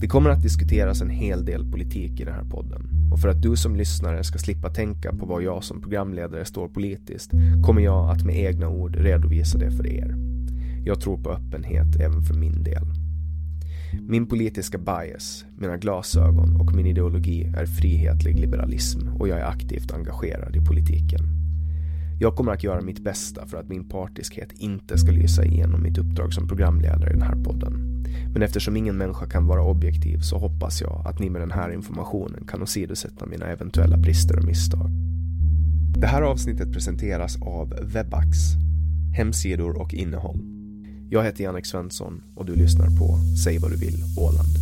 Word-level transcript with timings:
Det 0.00 0.08
kommer 0.08 0.30
att 0.30 0.42
diskuteras 0.42 1.00
en 1.00 1.10
hel 1.10 1.44
del 1.44 1.70
politik 1.70 2.20
i 2.20 2.24
den 2.24 2.34
här 2.34 2.44
podden 2.44 2.82
och 3.12 3.20
för 3.20 3.28
att 3.28 3.42
du 3.42 3.56
som 3.56 3.76
lyssnare 3.76 4.24
ska 4.24 4.38
slippa 4.38 4.68
tänka 4.68 5.12
på 5.12 5.26
vad 5.26 5.42
jag 5.42 5.64
som 5.64 5.80
programledare 5.80 6.44
står 6.44 6.68
politiskt 6.68 7.30
kommer 7.62 7.82
jag 7.82 8.10
att 8.10 8.24
med 8.24 8.36
egna 8.36 8.68
ord 8.68 8.96
redovisa 8.96 9.58
det 9.58 9.70
för 9.70 9.86
er. 9.86 10.14
Jag 10.84 11.00
tror 11.00 11.18
på 11.18 11.30
öppenhet 11.30 11.96
även 12.00 12.22
för 12.22 12.34
min 12.34 12.62
del. 12.62 12.82
Min 14.08 14.26
politiska 14.26 14.78
bias, 14.78 15.44
mina 15.58 15.76
glasögon 15.76 16.56
och 16.60 16.74
min 16.74 16.86
ideologi 16.86 17.52
är 17.56 17.66
frihetlig 17.66 18.40
liberalism 18.40 19.08
och 19.08 19.28
jag 19.28 19.38
är 19.38 19.46
aktivt 19.46 19.92
engagerad 19.92 20.56
i 20.56 20.64
politiken. 20.64 21.20
Jag 22.20 22.36
kommer 22.36 22.52
att 22.52 22.64
göra 22.64 22.80
mitt 22.80 23.04
bästa 23.04 23.46
för 23.46 23.56
att 23.58 23.68
min 23.68 23.88
partiskhet 23.88 24.52
inte 24.52 24.98
ska 24.98 25.12
lysa 25.12 25.44
igenom 25.44 25.82
mitt 25.82 25.98
uppdrag 25.98 26.32
som 26.32 26.48
programledare 26.48 27.10
i 27.10 27.12
den 27.12 27.22
här 27.22 27.44
podden. 27.44 27.89
Men 28.32 28.42
eftersom 28.42 28.76
ingen 28.76 28.96
människa 28.96 29.26
kan 29.26 29.46
vara 29.46 29.62
objektiv 29.62 30.18
så 30.18 30.38
hoppas 30.38 30.80
jag 30.80 31.02
att 31.06 31.18
ni 31.18 31.30
med 31.30 31.42
den 31.42 31.50
här 31.50 31.72
informationen 31.72 32.44
kan 32.48 32.62
åsidosätta 32.62 33.26
mina 33.26 33.46
eventuella 33.46 33.96
brister 33.96 34.38
och 34.38 34.44
misstag. 34.44 34.90
Det 35.98 36.06
här 36.06 36.22
avsnittet 36.22 36.72
presenteras 36.72 37.42
av 37.42 37.74
Webax, 37.82 38.38
hemsidor 39.16 39.80
och 39.80 39.94
innehåll. 39.94 40.40
Jag 41.10 41.24
heter 41.24 41.44
Jannik 41.44 41.66
Svensson 41.66 42.22
och 42.34 42.46
du 42.46 42.54
lyssnar 42.54 42.86
på 42.86 43.18
Säg 43.44 43.58
vad 43.58 43.70
du 43.70 43.76
vill 43.76 44.04
Åland. 44.18 44.59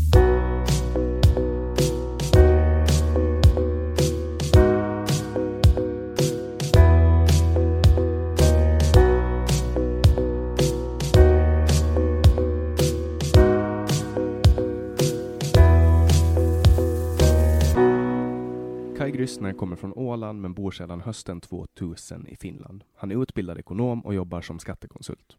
Kommer 19.59 19.77
från 19.77 19.93
Åland 19.93 20.41
men 20.41 20.55
bor 20.55 20.71
sedan 20.71 21.01
hösten 21.01 21.41
2000 21.41 22.27
i 22.27 22.37
Finland. 22.37 22.85
Han 22.95 23.11
är 23.11 23.23
utbildad 23.23 23.59
ekonom 23.59 24.01
och 24.01 24.15
jobbar 24.15 24.41
som 24.41 24.59
skattekonsult. 24.59 25.37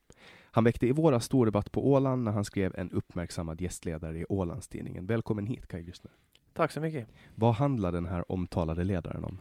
Han 0.52 0.63
väckte 0.63 0.88
i 0.88 0.91
våras 0.91 1.25
stor 1.25 1.46
debatt 1.46 1.72
på 1.72 1.91
Åland 1.91 2.24
när 2.24 2.32
han 2.32 2.46
skrev 2.46 2.76
en 2.76 2.91
uppmärksammad 2.91 3.61
gästledare 3.61 4.17
i 4.20 4.26
Ålandstidningen. 4.29 5.05
Välkommen 5.05 5.46
hit 5.46 5.67
Kai 5.67 5.84
Grissner. 5.84 6.11
Tack 6.53 6.72
så 6.72 6.82
mycket. 6.82 7.08
Vad 7.35 7.53
handlar 7.53 7.91
den 7.91 8.05
här 8.05 8.32
omtalade 8.32 8.84
ledaren 8.84 9.23
om? 9.23 9.40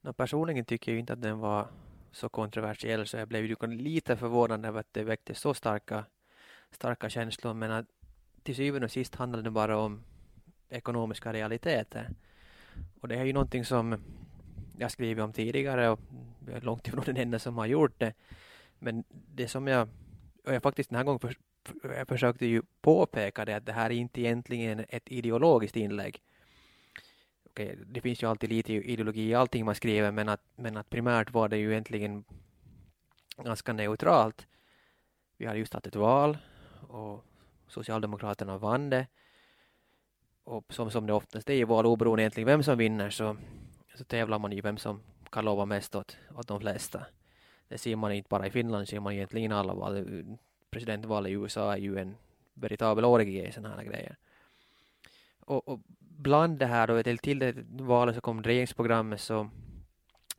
No, 0.00 0.12
personligen 0.12 0.64
tycker 0.64 0.92
jag 0.92 0.98
inte 0.98 1.12
att 1.12 1.22
den 1.22 1.38
var 1.38 1.66
så 2.12 2.28
kontroversiell 2.28 3.06
så 3.06 3.16
jag 3.16 3.28
blev 3.28 3.44
ju 3.44 3.56
lite 3.66 4.16
förvånad 4.16 4.66
över 4.66 4.80
att 4.80 4.92
det 4.92 5.04
väckte 5.04 5.34
så 5.34 5.54
starka, 5.54 6.04
starka 6.70 7.08
känslor 7.08 7.54
men 7.54 7.70
att 7.70 7.86
till 8.42 8.56
syvende 8.56 8.84
och 8.84 8.90
sist 8.90 9.14
handlar 9.14 9.42
det 9.42 9.50
bara 9.50 9.78
om 9.78 10.02
ekonomiska 10.68 11.32
realiteter. 11.32 12.10
Och 13.00 13.08
det 13.08 13.14
är 13.14 13.24
ju 13.24 13.32
någonting 13.32 13.64
som 13.64 13.96
jag 14.78 14.90
skrivit 14.90 15.24
om 15.24 15.32
tidigare 15.32 15.90
och 15.90 16.00
jag 16.46 16.56
är 16.56 16.60
långt 16.60 16.88
ifrån 16.88 17.04
den 17.06 17.16
enda 17.16 17.38
som 17.38 17.58
har 17.58 17.66
gjort 17.66 17.98
det. 17.98 18.14
Men 18.78 19.04
det 19.10 19.48
som 19.48 19.66
jag, 19.66 19.88
och 20.44 20.54
jag 20.54 20.62
faktiskt 20.62 20.90
den 20.90 20.96
här 20.96 21.04
gången 21.04 21.20
för, 21.20 21.36
jag 21.82 22.08
försökte 22.08 22.46
ju 22.46 22.62
påpeka 22.80 23.44
det 23.44 23.54
att 23.54 23.66
det 23.66 23.72
här 23.72 23.90
är 23.90 23.94
inte 23.94 24.20
egentligen 24.20 24.84
ett 24.88 25.08
ideologiskt 25.08 25.76
inlägg. 25.76 26.22
Okej, 27.46 27.78
det 27.86 28.00
finns 28.00 28.22
ju 28.22 28.26
alltid 28.26 28.50
lite 28.50 28.72
ideologi 28.72 29.28
i 29.28 29.34
allting 29.34 29.64
man 29.64 29.74
skriver 29.74 30.12
men 30.12 30.28
att, 30.28 30.42
men 30.56 30.76
att 30.76 30.90
primärt 30.90 31.30
var 31.30 31.48
det 31.48 31.56
ju 31.56 31.70
egentligen 31.70 32.24
ganska 33.36 33.72
neutralt. 33.72 34.46
Vi 35.36 35.46
hade 35.46 35.58
just 35.58 35.74
haft 35.74 35.86
ett 35.86 35.96
val 35.96 36.38
och 36.88 37.24
Socialdemokraterna 37.68 38.58
vann 38.58 38.90
det 38.90 39.06
och 40.44 40.74
som, 40.74 40.90
som 40.90 41.06
det 41.06 41.12
oftast 41.12 41.50
är 41.50 41.54
i 41.54 41.64
val, 41.64 41.86
oberoende 41.86 42.22
egentligen 42.22 42.46
vem 42.46 42.62
som 42.62 42.78
vinner, 42.78 43.10
så, 43.10 43.36
så 43.94 44.04
tävlar 44.04 44.38
man 44.38 44.52
ju 44.52 44.60
vem 44.60 44.76
som 44.76 45.00
kan 45.30 45.44
lova 45.44 45.64
mest 45.64 45.94
åt, 45.94 46.16
åt 46.36 46.48
de 46.48 46.60
flesta. 46.60 47.06
Det 47.68 47.78
ser 47.78 47.96
man 47.96 48.12
inte 48.12 48.28
bara 48.28 48.46
i 48.46 48.50
Finland, 48.50 48.82
det 48.82 48.86
ser 48.86 49.00
man 49.00 49.12
egentligen 49.12 49.52
i 49.52 49.54
alla 49.54 49.74
val. 49.74 50.04
Presidentvalet 50.70 51.30
i 51.30 51.32
USA 51.32 51.72
är 51.72 51.78
ju 51.78 51.98
en 51.98 52.16
veritabel 52.54 53.04
orgie 53.04 53.48
i 53.48 53.52
sådana 53.52 53.76
här 53.76 53.84
grejer. 53.84 54.16
Och, 55.40 55.68
och 55.68 55.80
bland 55.98 56.58
det 56.58 56.66
här 56.66 56.86
då, 56.86 57.02
till, 57.02 57.18
till 57.18 57.38
det 57.38 57.54
valet 57.68 58.14
så 58.14 58.20
kom 58.20 58.42
regeringsprogrammet 58.42 59.20
så 59.20 59.50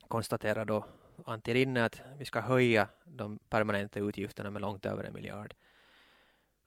konstaterar 0.08 0.64
då 0.64 0.84
Antti 1.24 1.54
Rinne 1.54 1.84
att 1.84 2.00
vi 2.18 2.24
ska 2.24 2.40
höja 2.40 2.88
de 3.04 3.38
permanenta 3.48 4.00
utgifterna 4.00 4.50
med 4.50 4.62
långt 4.62 4.86
över 4.86 5.04
en 5.04 5.14
miljard. 5.14 5.54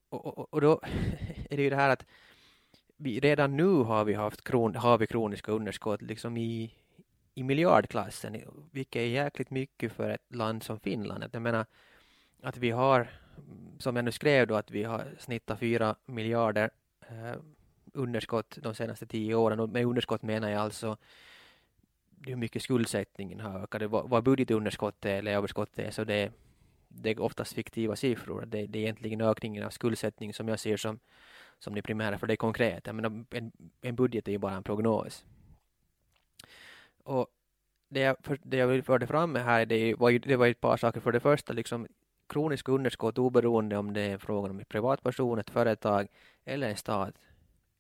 Och, 0.10 0.26
och, 0.26 0.54
och 0.54 0.62
då 0.62 0.82
är 1.50 1.58
det 1.58 1.64
ju 1.64 1.70
det 1.70 1.76
här 1.76 1.90
att 1.90 2.06
vi, 3.02 3.20
redan 3.20 3.58
nu 3.58 3.84
har 3.84 4.06
vi 4.06 4.14
haft 4.14 4.44
kron, 4.44 4.76
har 4.76 4.98
vi 4.98 5.08
kroniska 5.08 5.52
underskott 5.52 6.02
liksom 6.02 6.38
i, 6.38 6.74
i 7.34 7.44
miljardklassen, 7.44 8.38
vilket 8.72 9.00
är 9.00 9.06
jäkligt 9.06 9.50
mycket 9.50 9.92
för 9.92 10.10
ett 10.10 10.36
land 10.36 10.64
som 10.64 10.80
Finland. 10.80 11.24
Jag 11.32 11.42
menar 11.42 11.66
att 12.44 12.58
vi 12.58 12.72
har, 12.72 13.08
som 13.80 13.96
jag 13.96 14.06
nu 14.06 14.12
skrev 14.12 14.48
då, 14.48 14.56
att 14.56 14.72
vi 14.72 14.84
har 14.84 15.06
snittat 15.20 15.60
fyra 15.60 15.96
miljarder 16.06 16.70
eh, 17.02 17.40
underskott 17.94 18.58
de 18.62 18.76
senaste 18.76 19.06
tio 19.06 19.36
åren 19.36 19.60
och 19.60 19.70
med 19.70 19.86
underskott 19.86 20.22
menar 20.22 20.50
jag 20.50 20.62
alltså 20.62 20.98
hur 22.26 22.36
mycket 22.36 22.62
skuldsättningen 22.62 23.40
har 23.40 23.60
ökat. 23.60 23.82
Vad, 23.82 24.10
vad 24.10 24.24
budgetunderskottet 24.24 25.06
eller 25.06 25.32
överskottet 25.32 25.80
är 25.80 25.92
så 25.92 26.04
det, 26.04 26.32
det 26.88 27.10
är 27.10 27.20
oftast 27.20 27.54
fiktiva 27.54 27.96
siffror. 27.96 28.46
Det, 28.46 28.68
det 28.68 28.80
är 28.80 28.84
egentligen 28.84 29.22
ökningen 29.22 29.64
av 29.64 29.70
skuldsättning 29.70 30.34
som 30.34 30.48
jag 30.48 30.60
ser 30.60 30.78
som, 30.78 31.00
som 31.60 31.76
det 31.76 31.82
primära 31.82 32.18
för 32.18 32.28
det 32.28 32.34
är 32.34 32.36
konkret. 32.36 32.88
Jag 32.88 32.96
menar, 32.96 33.26
en, 33.30 33.52
en 33.82 33.96
budget 33.96 34.28
är 34.28 34.32
ju 34.32 34.38
bara 34.38 34.56
en 34.56 34.64
prognos. 34.64 35.26
Och 37.04 37.28
det 37.90 38.00
jag, 38.00 38.16
för, 38.22 38.40
det 38.44 38.58
jag 38.58 38.86
förde 38.86 39.08
fram 39.08 39.32
med 39.32 39.44
här 39.44 39.66
det 39.66 39.96
var, 39.96 40.10
ju, 40.10 40.20
det 40.20 40.36
var 40.36 40.48
ett 40.48 40.62
par 40.62 40.78
saker. 40.78 41.00
För 41.00 41.12
det 41.12 41.20
första, 41.20 41.54
liksom, 41.54 41.88
kroniska 42.28 42.72
underskott 42.72 43.18
oberoende 43.18 43.78
om 43.78 43.94
det 43.94 44.02
är 44.02 44.18
frågan 44.18 44.52
om 44.52 44.60
en 44.60 44.66
privatperson, 44.66 45.40
ett 45.40 45.50
företag 45.50 46.08
eller 46.46 46.70
en 46.70 46.78
stat 46.78 47.14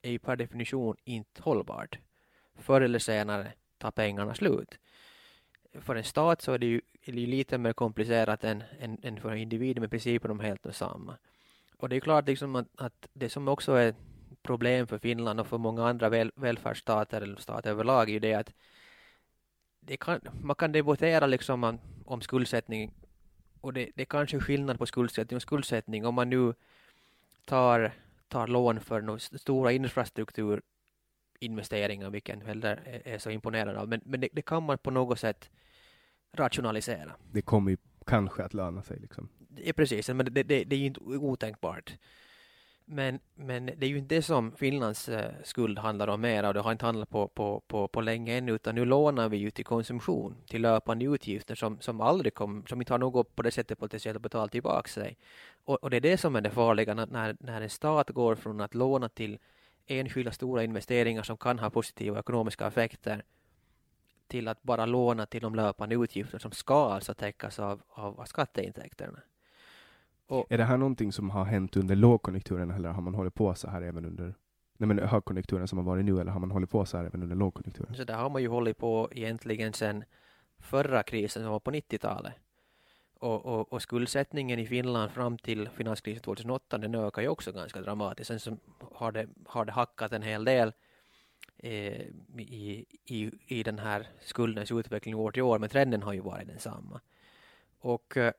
är 0.01 0.11
ju 0.11 0.19
per 0.19 0.35
definition 0.35 0.95
inte 1.03 1.41
hållbart. 1.41 1.99
Förr 2.55 2.81
eller 2.81 2.99
senare 2.99 3.53
tar 3.77 3.91
pengarna 3.91 4.35
slut. 4.35 4.79
För 5.73 5.95
en 5.95 6.03
stat 6.03 6.41
så 6.41 6.51
är 6.51 6.57
det 6.57 6.65
ju, 6.65 6.81
är 7.01 7.11
det 7.11 7.19
ju 7.19 7.27
lite 7.27 7.57
mer 7.57 7.73
komplicerat 7.73 8.43
än, 8.43 8.63
än, 8.79 8.97
än 9.03 9.21
för 9.21 9.31
en 9.31 9.37
individ 9.37 9.79
med 9.79 9.89
principen 9.89 10.31
om 10.31 10.39
helt 10.39 10.75
samma. 10.75 11.17
Och 11.79 11.89
det 11.89 11.95
är 11.95 11.99
klart 11.99 12.27
liksom 12.27 12.55
att, 12.55 12.67
att 12.75 13.07
det 13.13 13.29
som 13.29 13.47
också 13.47 13.73
är 13.73 13.95
problem 14.41 14.87
för 14.87 14.97
Finland 14.97 15.39
och 15.39 15.47
för 15.47 15.57
många 15.57 15.87
andra 15.87 16.09
väl, 16.09 16.31
välfärdsstater 16.35 17.21
eller 17.21 17.35
stater 17.35 17.69
överlag 17.69 18.09
är 18.09 18.13
ju 18.13 18.19
det 18.19 18.33
att 18.33 18.53
det 19.79 19.97
kan, 19.97 20.19
man 20.41 20.55
kan 20.55 20.71
debattera 20.71 21.27
liksom 21.27 21.63
om, 21.63 21.79
om 22.05 22.21
skuldsättning 22.21 22.93
och 23.61 23.73
det, 23.73 23.91
det 23.95 24.01
är 24.01 24.05
kanske 24.05 24.39
skillnad 24.39 24.79
på 24.79 24.85
skuldsättning 24.85 25.35
och 25.35 25.41
skuldsättning 25.41 26.05
om 26.05 26.15
man 26.15 26.29
nu 26.29 26.53
tar, 27.45 27.91
tar 28.27 28.47
lån 28.47 28.79
för 28.79 29.01
några 29.01 29.19
stora 29.19 29.71
infrastrukturinvesteringar, 29.71 32.09
vilket 32.09 32.43
heller 32.43 32.81
är, 32.85 33.07
är 33.07 33.17
så 33.17 33.29
imponerad 33.29 33.75
av, 33.75 33.87
men, 33.87 34.01
men 34.05 34.19
det, 34.19 34.29
det, 34.31 34.41
kan 34.41 34.63
man 34.63 34.77
på 34.77 34.91
något 34.91 35.19
sätt 35.19 35.49
rationalisera. 36.31 37.15
Det 37.31 37.41
kommer 37.41 37.71
ju 37.71 37.77
kanske 38.05 38.43
att 38.43 38.53
löna 38.53 38.83
sig 38.83 38.99
liksom. 38.99 39.29
Ja, 39.55 39.73
precis, 39.73 40.09
men 40.09 40.17
det, 40.17 40.43
det, 40.43 40.63
det 40.63 40.75
är 40.75 40.79
ju 40.79 40.85
inte 40.85 40.99
otänkbart. 40.99 41.93
Men, 42.91 43.19
men 43.35 43.65
det 43.65 43.85
är 43.85 43.89
ju 43.89 43.97
inte 43.97 44.15
det 44.15 44.21
som 44.21 44.51
Finlands 44.51 45.09
eh, 45.09 45.31
skuld 45.43 45.79
handlar 45.79 46.07
om 46.07 46.21
mera 46.21 46.47
och 46.47 46.53
det 46.53 46.59
har 46.59 46.71
inte 46.71 46.85
handlat 46.85 47.09
på, 47.09 47.27
på, 47.27 47.59
på, 47.67 47.87
på 47.87 48.01
länge 48.01 48.37
ännu 48.37 48.51
utan 48.51 48.75
nu 48.75 48.85
lånar 48.85 49.29
vi 49.29 49.37
ju 49.37 49.51
till 49.51 49.65
konsumtion, 49.65 50.35
till 50.47 50.61
löpande 50.61 51.05
utgifter 51.05 51.55
som, 51.55 51.79
som 51.81 52.01
aldrig 52.01 52.33
kommer, 52.33 52.67
som 52.67 52.81
inte 52.81 52.93
har 52.93 52.97
något 52.97 53.35
på 53.35 53.41
det 53.41 53.51
sättet 53.51 53.79
potentiellt 53.79 54.15
att 54.15 54.21
betala 54.21 54.47
tillbaka 54.47 54.89
sig. 54.89 55.17
Och, 55.63 55.83
och 55.83 55.89
det 55.89 55.97
är 55.97 56.01
det 56.01 56.17
som 56.17 56.35
är 56.35 56.41
det 56.41 56.49
farliga 56.49 56.93
när, 56.93 57.35
när 57.39 57.61
en 57.61 57.69
stat 57.69 58.09
går 58.09 58.35
från 58.35 58.61
att 58.61 58.75
låna 58.75 59.09
till 59.09 59.39
enskilda 59.87 60.31
stora 60.31 60.63
investeringar 60.63 61.23
som 61.23 61.37
kan 61.37 61.59
ha 61.59 61.69
positiva 61.69 62.19
ekonomiska 62.19 62.67
effekter 62.67 63.23
till 64.27 64.47
att 64.47 64.63
bara 64.63 64.85
låna 64.85 65.25
till 65.25 65.41
de 65.41 65.55
löpande 65.55 65.95
utgifter 65.95 66.39
som 66.39 66.51
ska 66.51 66.93
alltså 66.93 67.13
täckas 67.13 67.59
av, 67.59 67.81
av, 67.89 68.19
av 68.19 68.25
skatteintäkterna. 68.25 69.19
Och, 70.29 70.45
är 70.49 70.57
det 70.57 70.63
här 70.63 70.77
någonting 70.77 71.11
som 71.11 71.29
har 71.29 71.45
hänt 71.45 71.75
under 71.75 71.95
lågkonjunkturen 71.95 72.71
eller 72.71 72.89
har 72.89 73.01
man 73.01 73.15
hållit 73.15 73.33
på 73.33 73.55
så 73.55 73.69
här 73.69 73.81
även 73.81 74.05
under 74.05 74.33
nej 74.77 74.87
men 74.87 74.99
högkonjunkturen 74.99 75.67
som 75.67 75.77
har 75.77 75.85
varit 75.85 76.05
nu 76.05 76.21
eller 76.21 76.31
har 76.31 76.39
man 76.39 76.51
hållit 76.51 76.69
på 76.69 76.85
så 76.85 76.97
här 76.97 77.05
även 77.05 77.23
under 77.23 77.35
lågkonjunkturen? 77.35 77.95
Så 77.95 78.03
där 78.03 78.15
har 78.15 78.29
man 78.29 78.41
ju 78.41 78.47
hållit 78.47 78.77
på 78.77 79.09
egentligen 79.11 79.73
sedan 79.73 80.03
förra 80.59 81.03
krisen 81.03 81.43
som 81.43 81.51
var 81.51 81.59
på 81.59 81.71
90-talet. 81.71 82.33
Och, 83.19 83.45
och, 83.45 83.73
och, 83.73 83.81
skuldsättningen 83.81 84.59
i 84.59 84.65
Finland 84.65 85.11
fram 85.11 85.37
till 85.37 85.69
finanskrisen 85.69 86.23
2008 86.23 86.77
den 86.77 86.95
ökar 86.95 87.21
ju 87.21 87.27
också 87.27 87.51
ganska 87.51 87.81
dramatiskt. 87.81 88.27
Sen 88.27 88.39
så 88.39 88.57
har 88.91 89.11
det, 89.11 89.27
har 89.45 89.65
det 89.65 89.71
hackat 89.71 90.13
en 90.13 90.21
hel 90.21 90.45
del 90.45 90.73
eh, 91.57 92.01
i, 92.37 92.85
i, 93.05 93.31
i 93.47 93.63
den 93.63 93.79
här 93.79 94.07
skuldens 94.21 94.71
utveckling 94.71 95.15
år 95.15 95.31
till 95.31 95.43
år 95.43 95.59
men 95.59 95.69
trenden 95.69 96.03
har 96.03 96.13
ju 96.13 96.19
varit 96.19 96.47
densamma. 96.47 97.01
Och 97.79 98.17
eh, 98.17 98.33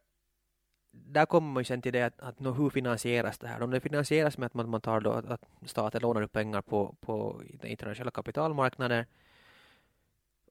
där 0.93 1.27
kommer 1.27 1.49
man 1.53 1.61
ju 1.61 1.65
sen 1.65 1.83
till 1.83 1.93
det 1.93 2.03
att, 2.03 2.21
att 2.21 2.41
no, 2.41 2.53
hur 2.53 2.71
finansieras 2.71 3.39
det 3.39 3.49
här? 3.49 3.63
Om 3.63 3.71
det 3.71 3.81
finansieras 3.81 4.39
med 4.39 4.47
att 4.47 4.55
man, 4.55 4.71
man 4.71 4.81
tar 4.81 5.01
då 5.01 5.13
att, 5.13 5.25
att 5.25 5.43
staten 5.67 6.03
lånar 6.03 6.23
upp 6.23 6.33
pengar 6.33 6.63
på, 6.63 6.95
på 7.01 7.43
den 7.61 7.71
internationella 7.71 8.11
kapitalmarknaden 8.11 9.05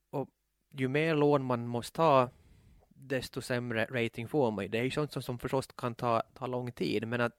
och 0.10 0.30
ju 0.72 0.88
mer 0.88 1.16
lån 1.16 1.46
man 1.46 1.68
måste 1.68 1.96
ta 1.96 2.30
desto 2.90 3.42
sämre 3.42 3.86
rating 3.86 4.28
får 4.28 4.52
man 4.52 4.66
ju. 4.66 4.70
Det 4.70 4.80
är 4.80 4.84
ju 4.84 4.92
sånt 4.92 5.12
som, 5.12 5.22
som 5.22 5.40
förstås 5.40 5.68
kan 5.68 5.96
ta, 5.96 6.24
ta 6.34 6.48
lång 6.48 6.72
tid 6.72 7.08
men 7.08 7.22
att 7.22 7.34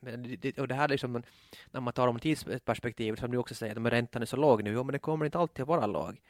men 0.00 0.36
det, 0.40 0.58
och 0.58 0.68
det 0.68 0.74
här 0.74 0.88
liksom, 0.88 1.22
när 1.70 1.80
man 1.80 1.92
tar 1.92 2.08
om 2.08 2.18
tidsperspektivet 2.18 3.18
som 3.18 3.30
du 3.30 3.38
också 3.38 3.54
säger, 3.54 3.86
att 3.86 3.92
räntan 3.92 4.22
är 4.22 4.26
så 4.26 4.36
låg 4.36 4.64
nu, 4.64 4.72
jo, 4.72 4.84
men 4.84 4.92
det 4.92 4.98
kommer 4.98 5.24
inte 5.24 5.38
alltid 5.38 5.62
att 5.62 5.68
vara 5.68 5.86
låg. 5.86 6.20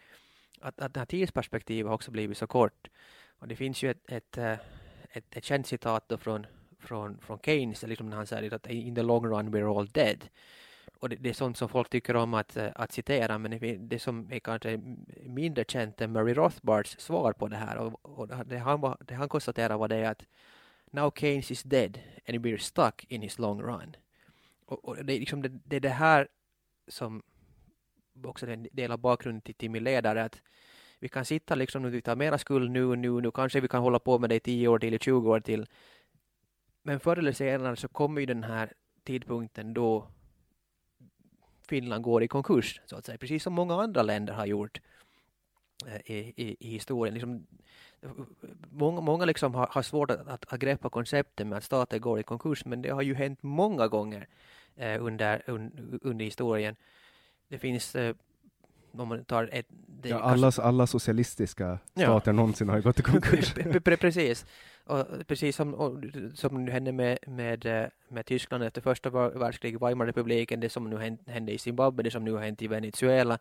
Att, 0.60 0.80
att 0.80 0.94
det 0.94 1.00
här 1.00 1.06
tidsperspektivet 1.06 1.88
har 1.88 1.94
också 1.94 2.10
blivit 2.10 2.38
så 2.38 2.46
kort. 2.46 2.88
Och 3.38 3.48
det 3.48 3.56
finns 3.56 3.82
ju 3.82 3.90
ett, 3.90 4.12
ett, 4.12 4.38
eh, 4.38 4.54
ett, 5.12 5.37
ett 5.37 5.44
känt 5.44 5.67
citat 5.67 6.09
då 6.09 6.19
från, 6.19 6.47
från, 6.81 7.19
från 7.20 7.38
Keynes, 7.38 7.82
liksom 7.82 8.11
när 8.11 8.17
han 8.17 8.26
säger 8.26 8.55
att 8.55 8.67
in 8.67 8.94
the 8.94 9.03
long 9.03 9.26
run 9.26 9.55
we're 9.55 9.79
all 9.79 9.88
dead. 9.88 10.25
Och 10.98 11.08
det, 11.08 11.17
det, 11.17 11.29
är 11.29 11.32
sånt 11.34 11.56
som 11.56 11.69
folk 11.69 11.91
tycker 11.91 12.17
om 12.17 12.34
att, 12.34 12.56
eh, 12.56 12.69
att 12.75 12.93
citera, 12.93 13.39
men 13.39 13.89
det, 13.89 13.98
som 13.98 14.32
är 14.32 14.39
kanske 14.39 14.81
mindre 15.22 15.65
känt 15.69 16.01
är 16.01 16.06
Murray 16.06 16.34
Rothbards 16.34 16.98
svar 16.98 17.32
på 17.32 17.48
det 17.48 17.56
här. 17.56 17.77
Och, 17.77 18.19
och 18.19 18.29
det, 18.46 18.58
han, 18.58 18.96
det 19.01 19.15
han 19.15 19.29
konstaterar 19.29 19.79
var 19.79 19.89
det 19.89 20.10
att 20.10 20.27
now 20.91 21.13
Keynes 21.17 21.51
is 21.51 21.63
dead 21.63 21.98
and 22.29 22.46
we're 22.46 22.58
stuck 22.58 23.06
in 23.08 23.22
his 23.22 23.39
long 23.39 23.63
run. 23.63 23.96
Och, 24.67 24.84
och 24.84 25.05
det, 25.05 25.13
är 25.13 25.20
liksom 25.20 25.43
det, 25.43 25.48
det 25.48 25.77
är 25.77 25.81
det 25.81 25.89
här 25.89 26.29
som 26.89 27.22
också 28.25 28.46
är 28.46 28.51
en 28.51 28.69
del 28.72 28.93
av 28.93 28.98
bakgrunden 28.98 29.41
till, 29.41 29.55
till 29.55 29.70
min 29.70 29.84
ledare, 29.84 30.25
att 30.25 30.43
vi 31.03 31.09
kan 31.09 31.25
sitta 31.25 31.55
liksom, 31.55 31.91
vi 31.91 32.03
tar 32.03 32.17
mera 32.17 32.39
skuld 32.39 32.71
nu, 32.71 32.97
nu, 32.97 33.21
nu 33.21 33.31
kanske 33.31 33.61
vi 33.61 33.69
kan 33.69 33.82
hålla 33.82 33.99
på 33.99 34.19
med 34.19 34.31
det 34.31 34.37
i 34.37 34.41
10 34.41 34.69
år 34.69 34.79
till, 34.79 34.94
i 34.94 34.99
20 34.99 35.31
år 35.31 35.41
till. 35.41 35.67
Men 36.82 37.01
förr 37.01 37.19
eller 37.19 37.32
senare 37.32 37.77
så 37.77 37.89
kommer 37.89 38.21
ju 38.21 38.27
den 38.27 38.44
här 38.44 38.73
tidpunkten 39.05 39.75
då 39.75 40.09
Finland 41.69 42.05
går 42.05 42.23
i 42.23 42.29
konkurs, 42.29 42.81
så 42.87 42.97
att 42.97 43.05
säga, 43.05 43.19
precis 43.19 43.43
som 43.43 43.53
många 43.53 43.75
andra 43.75 44.03
länder 44.03 44.32
har 44.35 44.47
gjort 44.47 44.81
eh, 45.87 46.11
i, 46.11 46.32
i, 46.37 46.56
i 46.61 46.69
historien. 46.71 47.15
Liksom, 47.15 47.47
många 48.71 49.01
många 49.01 49.25
liksom 49.25 49.55
har, 49.55 49.67
har 49.67 49.82
svårt 49.82 50.11
att, 50.11 50.29
att, 50.29 50.53
att 50.53 50.61
greppa 50.61 50.91
konceptet 50.91 51.47
med 51.47 51.59
att 51.59 51.65
stater 51.65 51.99
går 51.99 52.21
i 52.21 52.23
konkurs, 52.23 52.65
men 52.65 52.82
det 52.82 52.91
har 52.91 53.03
ju 53.03 53.15
hänt 53.15 53.43
många 53.43 53.89
gånger 53.89 54.29
eh, 54.77 55.05
under, 55.05 55.43
un, 55.47 55.99
under 56.03 56.25
historien. 56.25 56.77
Det 57.49 57.59
finns 57.59 57.94
eh, 57.94 58.15
om 58.93 59.08
man 59.08 59.25
tar 59.25 59.49
ett... 59.53 59.67
ja, 60.03 60.20
alla, 60.20 60.43
kanske... 60.43 60.63
alla 60.63 60.87
socialistiska 60.87 61.79
stater 61.96 62.31
ja. 62.31 62.37
någonsin 62.37 62.69
har 62.69 62.81
gått 62.81 63.01
i 63.01 63.03
konkurs. 63.03 63.55
precis. 64.01 64.46
Och 64.84 65.06
precis 65.27 65.56
som, 65.56 65.75
och, 65.75 65.99
som 66.34 66.65
nu 66.65 66.70
hände 66.72 66.93
med, 66.93 67.19
med, 67.27 67.67
eh, 67.67 67.89
med 68.08 68.27
Tyskland 68.27 68.65
efter 68.65 68.81
första 68.81 69.11
världskriget, 69.11 69.82
Weimarrepubliken, 69.82 70.61
det 70.61 70.69
som 70.69 70.91
nu 70.91 71.17
hände 71.27 71.53
i 71.53 71.58
Zimbabwe, 71.58 72.03
det 72.03 72.11
som 72.11 72.25
nu 72.25 72.32
har 72.32 72.41
hänt 72.41 72.63
i 72.63 72.69
Venezuela, 72.69 73.39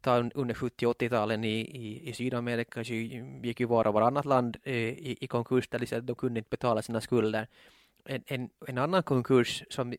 ta 0.00 0.30
under 0.34 0.54
70 0.54 0.86
80-talen 0.86 1.44
i, 1.44 1.60
i, 1.60 2.08
i 2.08 2.12
Sydamerika 2.12 2.84
så 2.84 2.92
gick 2.92 3.60
ju 3.60 3.66
var 3.66 3.86
och 3.86 3.94
varannat 3.94 4.24
land 4.24 4.56
eh, 4.62 4.74
i, 4.74 5.16
i 5.20 5.26
konkurs 5.26 5.68
där 5.68 6.00
de 6.00 6.14
kunde 6.14 6.38
inte 6.40 6.50
betala 6.50 6.82
sina 6.82 7.00
skulder. 7.00 7.46
En, 8.04 8.22
en, 8.26 8.50
en 8.66 8.78
annan 8.78 9.02
konkurs 9.02 9.64
som 9.70 9.94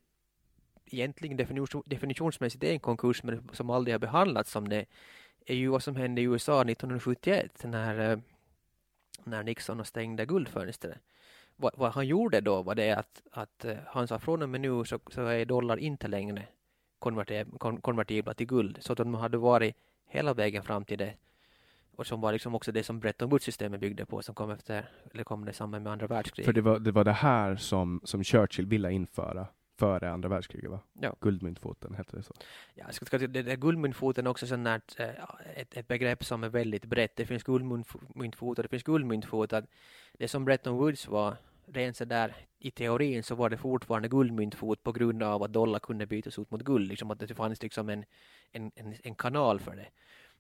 egentligen 0.92 1.38
definition, 1.38 1.84
definitionsmässigt 1.86 2.64
är 2.64 2.72
en 2.72 2.80
konkurs 2.80 3.24
men 3.24 3.50
som 3.54 3.70
aldrig 3.70 3.94
har 3.94 4.00
behandlats 4.00 4.52
som 4.52 4.70
det 4.70 4.86
är 5.46 5.56
ju 5.56 5.68
vad 5.68 5.84
som 5.84 5.96
hände 5.96 6.22
i 6.22 6.24
USA 6.24 6.62
1971 6.62 7.64
när, 7.64 8.12
eh, 8.12 8.20
när 9.24 9.44
Nixon 9.44 9.86
stängde 9.86 10.26
guldfönstret. 10.26 10.98
Vad, 11.56 11.74
vad, 11.78 11.92
han 11.92 12.08
gjorde 12.08 12.42
då 12.42 12.62
var 12.62 12.76
det 12.76 12.92
att, 12.92 13.22
att 13.32 13.66
eh, 13.66 13.78
han 13.86 14.08
sa 14.08 14.20
från 14.20 14.42
och 14.42 14.50
med 14.50 14.62
nu 14.62 14.86
så, 14.86 15.00
så 15.08 15.26
är 15.26 15.46
dollar 15.46 15.78
inte 15.78 16.08
längre 16.08 16.44
konvertibla 17.82 18.34
till 18.34 18.48
guld 18.48 18.78
så 18.80 18.94
att 18.94 18.98
de 18.98 19.14
hade 19.14 19.38
varit 19.38 19.76
hela 20.06 20.34
vägen 20.34 20.64
fram 20.64 20.86
till 20.86 20.98
det 20.98 21.14
och 21.98 22.08
som 22.08 22.22
var 22.22 22.32
liksom 22.32 22.56
också 22.56 22.72
det 22.72 22.84
som 22.84 23.00
Bretton 23.00 23.30
Woods-systemet 23.30 23.80
byggde 23.80 24.06
på 24.06 24.22
som 24.22 24.36
kom 24.36 24.52
efter, 24.52 24.90
eller 25.14 25.24
kom 25.24 25.50
i 25.50 25.54
samband 25.54 25.84
med 25.84 25.94
andra 25.94 26.08
världskriget. 26.08 26.46
För 26.46 26.54
det 26.54 26.62
var, 26.62 26.80
det 26.80 26.92
var 26.92 27.04
det 27.04 27.12
här 27.12 27.56
som, 27.56 28.02
som 28.04 28.24
Churchill 28.24 28.66
ville 28.66 28.92
införa 28.92 29.48
före 29.78 30.12
andra 30.12 30.30
världskriget 30.30 30.72
va? 30.72 30.80
Ja. 31.02 31.16
Guldmyntfoten 31.22 31.96
hette 31.96 32.18
det 32.18 32.24
så. 32.24 32.34
Ja, 32.76 32.84
jag 32.86 32.94
ska, 32.94 33.18
det, 33.18 33.28
det, 33.28 33.56
guldmyntfoten 33.56 34.26
är 34.26 34.30
också 34.30 34.48
sånt 34.48 34.68
här, 34.68 34.82
ett, 35.56 35.78
ett 35.78 35.88
begrepp 35.88 36.24
som 36.26 36.44
är 36.44 36.50
väldigt 36.50 36.86
brett. 36.86 37.16
Det 37.16 37.26
finns 37.26 37.44
guldmyntfot 37.44 38.58
och 38.60 38.64
det 38.64 38.70
finns 38.70 38.84
guldmyntfot. 38.84 39.54
Det 40.14 40.28
som 40.28 40.46
Bretton 40.46 40.78
Woods 40.78 41.08
var, 41.08 41.36
rent 41.68 41.98
sådär 41.98 42.36
i 42.60 42.72
teorin 42.72 43.24
så 43.24 43.36
var 43.36 43.50
det 43.50 43.58
fortfarande 43.58 44.08
guldmyntfot 44.08 44.84
på 44.84 44.92
grund 44.92 45.24
av 45.24 45.44
att 45.44 45.54
dollar 45.54 45.80
kunde 45.80 46.06
bytas 46.06 46.40
ut 46.40 46.52
mot 46.52 46.62
guld. 46.62 46.88
Liksom 46.88 47.12
att 47.12 47.20
det 47.20 47.36
fanns 47.36 47.62
liksom 47.62 47.90
en, 47.90 48.06
en, 48.52 48.72
en, 48.76 48.96
en 49.04 49.16
kanal 49.16 49.60
för 49.60 49.76
det. 49.76 49.88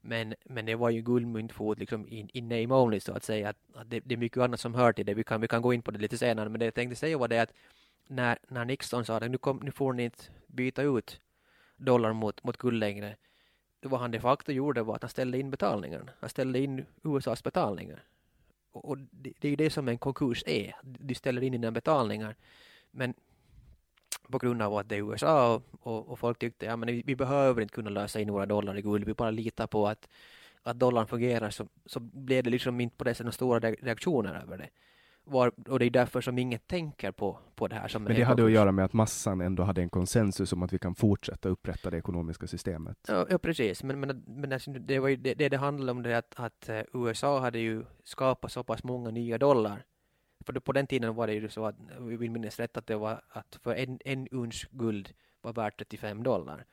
Men, 0.02 0.36
men 0.46 0.66
det 0.66 0.76
var 0.76 0.90
ju 0.90 1.02
guldmyntfot 1.02 1.80
liksom 1.80 2.08
in, 2.08 2.30
in 2.34 2.50
name 2.50 2.74
only 2.74 3.00
så 3.00 3.14
att 3.14 3.24
säga. 3.24 3.50
Att, 3.50 3.58
att 3.74 3.90
det, 3.90 4.00
det, 4.00 4.16
är 4.16 4.18
mycket 4.18 4.38
annat 4.38 4.60
som 4.60 4.76
hör 4.76 4.94
till 4.94 5.06
det. 5.06 5.14
Vi 5.14 5.24
kan, 5.24 5.42
vi 5.42 5.48
kan 5.48 5.62
gå 5.62 5.74
in 5.74 5.82
på 5.82 5.92
det 5.92 6.00
lite 6.00 6.18
senare. 6.18 6.50
Men 6.50 6.60
det 6.60 6.66
jag 6.66 6.74
tänkte 6.74 6.96
säga 6.96 7.18
var 7.18 7.28
det 7.28 7.40
att 7.40 7.54
när, 8.08 8.38
när 8.48 8.66
Nixon 8.66 9.06
sa 9.06 9.18
att 9.18 9.32
nu, 9.32 9.38
kom, 9.38 9.58
nu 9.58 9.72
får 9.72 9.94
ni 9.94 10.04
inte 10.04 10.24
byta 10.48 10.82
ut 10.82 11.22
dollar 11.78 12.14
mot, 12.14 12.44
mot 12.44 12.58
guld 12.58 12.80
längre. 12.80 13.16
Det 13.80 13.88
vad 13.88 14.00
han 14.00 14.12
de 14.12 14.20
facto 14.20 14.52
gjorde 14.52 14.84
var 14.84 14.96
att 14.96 15.04
han 15.04 15.10
ställde 15.10 15.40
in 15.40 15.52
betalningarna. 15.52 16.12
Han 16.20 16.30
ställde 16.30 16.60
in 16.60 16.86
USAs 17.04 17.44
betalningar. 17.44 18.04
Och, 18.72 18.90
och 18.90 18.98
det, 18.98 19.34
det 19.40 19.48
är 19.48 19.50
ju 19.50 19.56
det 19.56 19.70
som 19.70 19.88
en 19.88 19.98
konkurs 19.98 20.44
är. 20.48 20.76
Du 20.82 21.14
ställer 21.14 21.44
in 21.44 21.52
dina 21.52 21.72
betalningar. 21.72 22.36
Men 22.92 23.14
på 24.32 24.38
grund 24.38 24.62
av 24.62 24.78
att 24.78 24.90
det 24.90 24.96
är 24.96 25.12
USA 25.12 25.56
och, 25.56 25.64
och, 25.82 26.10
och 26.10 26.20
folk 26.20 26.40
tyckte 26.40 26.66
ja 26.66 26.76
men 26.76 26.88
vi, 26.88 27.04
vi, 27.06 27.16
behöver 27.16 27.62
inte 27.62 27.74
kunna 27.74 27.90
lösa 27.90 28.20
in 28.20 28.34
våra 28.34 28.46
dollar 28.46 28.78
i 28.78 28.82
guld. 28.82 29.06
Vi 29.06 29.14
bara 29.14 29.32
litar 29.32 29.68
på 29.68 29.88
att, 29.88 30.10
att 30.64 30.80
dollarn 30.80 31.08
fungerar 31.08 31.50
så, 31.50 31.68
så 31.86 32.00
blev 32.00 32.44
det 32.44 32.50
liksom 32.50 32.82
inte 32.82 32.98
på 32.98 33.04
det 33.04 33.14
sättet 33.14 33.26
några 33.26 33.32
stora 33.32 33.60
reaktioner 33.60 34.42
över 34.44 34.58
det. 34.58 34.70
Var, 35.30 35.52
och 35.70 35.80
det 35.80 35.86
är 35.86 35.90
därför 35.90 36.22
som 36.22 36.38
ingen 36.38 36.60
tänker 36.60 37.12
på, 37.12 37.40
på 37.56 37.68
det 37.68 37.76
här. 37.76 37.88
Som 37.88 38.04
Men 38.04 38.16
det 38.16 38.24
hade 38.24 38.46
att 38.46 38.52
göra 38.52 38.72
med 38.72 38.86
att 38.86 38.94
massan 38.94 39.42
ändå 39.42 39.64
hade 39.64 39.82
en 39.82 39.90
konsensus 39.90 40.54
om 40.54 40.64
att 40.64 40.74
vi 40.74 40.80
kan 40.80 40.96
fortsätta 40.96 41.50
upprätta 41.50 41.90
det 41.90 41.98
ekonomiska 41.98 42.48
systemet. 42.48 42.98
Ja, 43.08 43.26
ja 43.30 43.38
precis. 43.38 43.84
Men, 43.84 44.00
men, 44.00 44.24
men 44.28 44.54
alltså, 44.54 44.72
det, 44.72 45.00
var 45.00 45.08
ju, 45.08 45.16
det, 45.16 45.34
det, 45.34 45.50
det 45.50 45.58
handlade 45.58 45.92
om 45.92 46.04
det 46.04 46.18
att, 46.18 46.34
att 46.36 46.70
eh, 46.70 46.82
USA 46.94 47.40
hade 47.40 47.60
ju 47.60 47.84
skapat 48.04 48.52
så 48.52 48.64
pass 48.64 48.84
många 48.84 49.12
nya 49.12 49.38
dollar. 49.38 49.86
För 50.46 50.54
på 50.54 50.72
den 50.72 50.88
tiden 50.88 51.16
var 51.16 51.28
det 51.28 51.34
ju 51.34 51.50
så 51.50 51.66
att, 51.66 51.76
vi 52.00 52.18
vill 52.18 52.32
minnas 52.32 52.60
rätt, 52.60 52.78
att 52.78 52.88
det 52.88 52.96
var 52.96 53.22
att 53.30 53.60
för 53.64 53.76
en, 53.76 54.00
en 54.06 54.28
uns 54.28 54.66
guld 54.72 55.14
var 55.42 55.54
värt 55.54 55.78
35 55.78 56.24
dollar. 56.24 56.66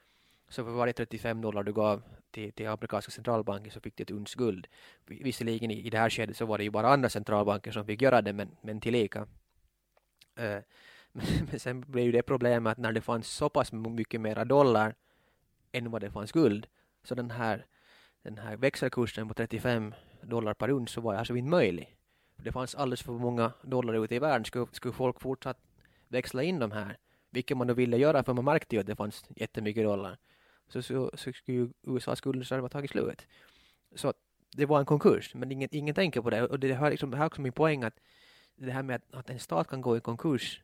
Så 0.48 0.64
för 0.64 0.70
varje 0.70 0.92
35 0.92 1.40
dollar 1.40 1.62
du 1.62 1.72
gav 1.72 2.02
till, 2.34 2.52
till 2.52 2.68
amerikanska 2.68 3.12
centralbanken 3.12 3.72
så 3.72 3.80
fick 3.80 3.96
de 3.96 4.02
ett 4.02 4.10
uns 4.10 4.34
guld. 4.34 4.66
Visserligen 5.06 5.70
i, 5.70 5.86
i 5.86 5.90
det 5.90 5.98
här 5.98 6.10
skedet 6.10 6.36
så 6.36 6.46
var 6.46 6.58
det 6.58 6.64
ju 6.64 6.70
bara 6.70 6.88
andra 6.88 7.08
centralbanker 7.08 7.72
som 7.72 7.86
fick 7.86 8.02
göra 8.02 8.22
det, 8.22 8.32
men, 8.32 8.56
men 8.62 8.80
tillika. 8.80 9.20
Uh, 10.40 10.58
men, 11.12 11.26
men 11.50 11.60
sen 11.60 11.80
blev 11.80 12.04
ju 12.04 12.12
det 12.12 12.22
problemet 12.22 12.70
att 12.70 12.78
när 12.78 12.92
det 12.92 13.00
fanns 13.00 13.28
så 13.28 13.48
pass 13.48 13.72
mycket 13.72 14.20
mera 14.20 14.44
dollar 14.44 14.94
än 15.72 15.90
vad 15.90 16.00
det 16.00 16.10
fanns 16.10 16.32
guld, 16.32 16.66
så 17.04 17.14
den 17.14 17.30
här, 17.30 17.66
den 18.22 18.38
här 18.38 18.56
växelkursen 18.56 19.28
på 19.28 19.34
35 19.34 19.94
dollar 20.22 20.54
per 20.54 20.70
uns 20.70 20.90
så 20.90 21.00
var 21.00 21.14
alltså 21.14 21.36
inte 21.36 21.50
möjlig. 21.50 21.96
Det 22.36 22.52
fanns 22.52 22.74
alldeles 22.74 23.02
för 23.02 23.12
många 23.12 23.52
dollar 23.62 24.04
ute 24.04 24.14
i 24.14 24.18
världen. 24.18 24.44
Skulle, 24.44 24.66
skulle 24.72 24.94
folk 24.94 25.20
fortsatt 25.20 25.58
växla 26.08 26.42
in 26.42 26.58
de 26.58 26.72
här, 26.72 26.96
vilket 27.30 27.56
man 27.56 27.66
då 27.66 27.74
ville 27.74 27.96
göra 27.96 28.24
för 28.24 28.34
man 28.34 28.44
märkte 28.44 28.76
ju 28.76 28.80
att 28.80 28.86
det 28.86 28.96
fanns 28.96 29.24
jättemycket 29.36 29.84
dollar 29.84 30.18
så, 30.82 30.82
så, 30.82 31.10
så 31.14 31.32
skulle 31.32 31.58
ju 31.58 31.68
USAs 31.82 32.20
guldreserv 32.20 32.62
ha 32.62 32.68
tagit 32.68 32.90
slut. 32.90 33.26
Så 33.94 34.12
det 34.56 34.66
var 34.66 34.80
en 34.80 34.86
konkurs, 34.86 35.34
men 35.34 35.52
ingen, 35.52 35.68
ingen 35.72 35.94
tänker 35.94 36.20
på 36.20 36.30
det. 36.30 36.42
Och 36.42 36.60
det 36.60 36.74
här, 36.74 36.90
liksom, 36.90 37.10
det 37.10 37.16
här 37.16 37.24
är 37.24 37.26
också 37.26 37.40
min 37.40 37.52
poäng 37.52 37.82
att 37.82 38.00
det 38.56 38.70
här 38.70 38.82
med 38.82 38.96
att, 38.96 39.14
att 39.14 39.30
en 39.30 39.38
stat 39.38 39.68
kan 39.68 39.80
gå 39.80 39.96
i 39.96 40.00
konkurs 40.00 40.62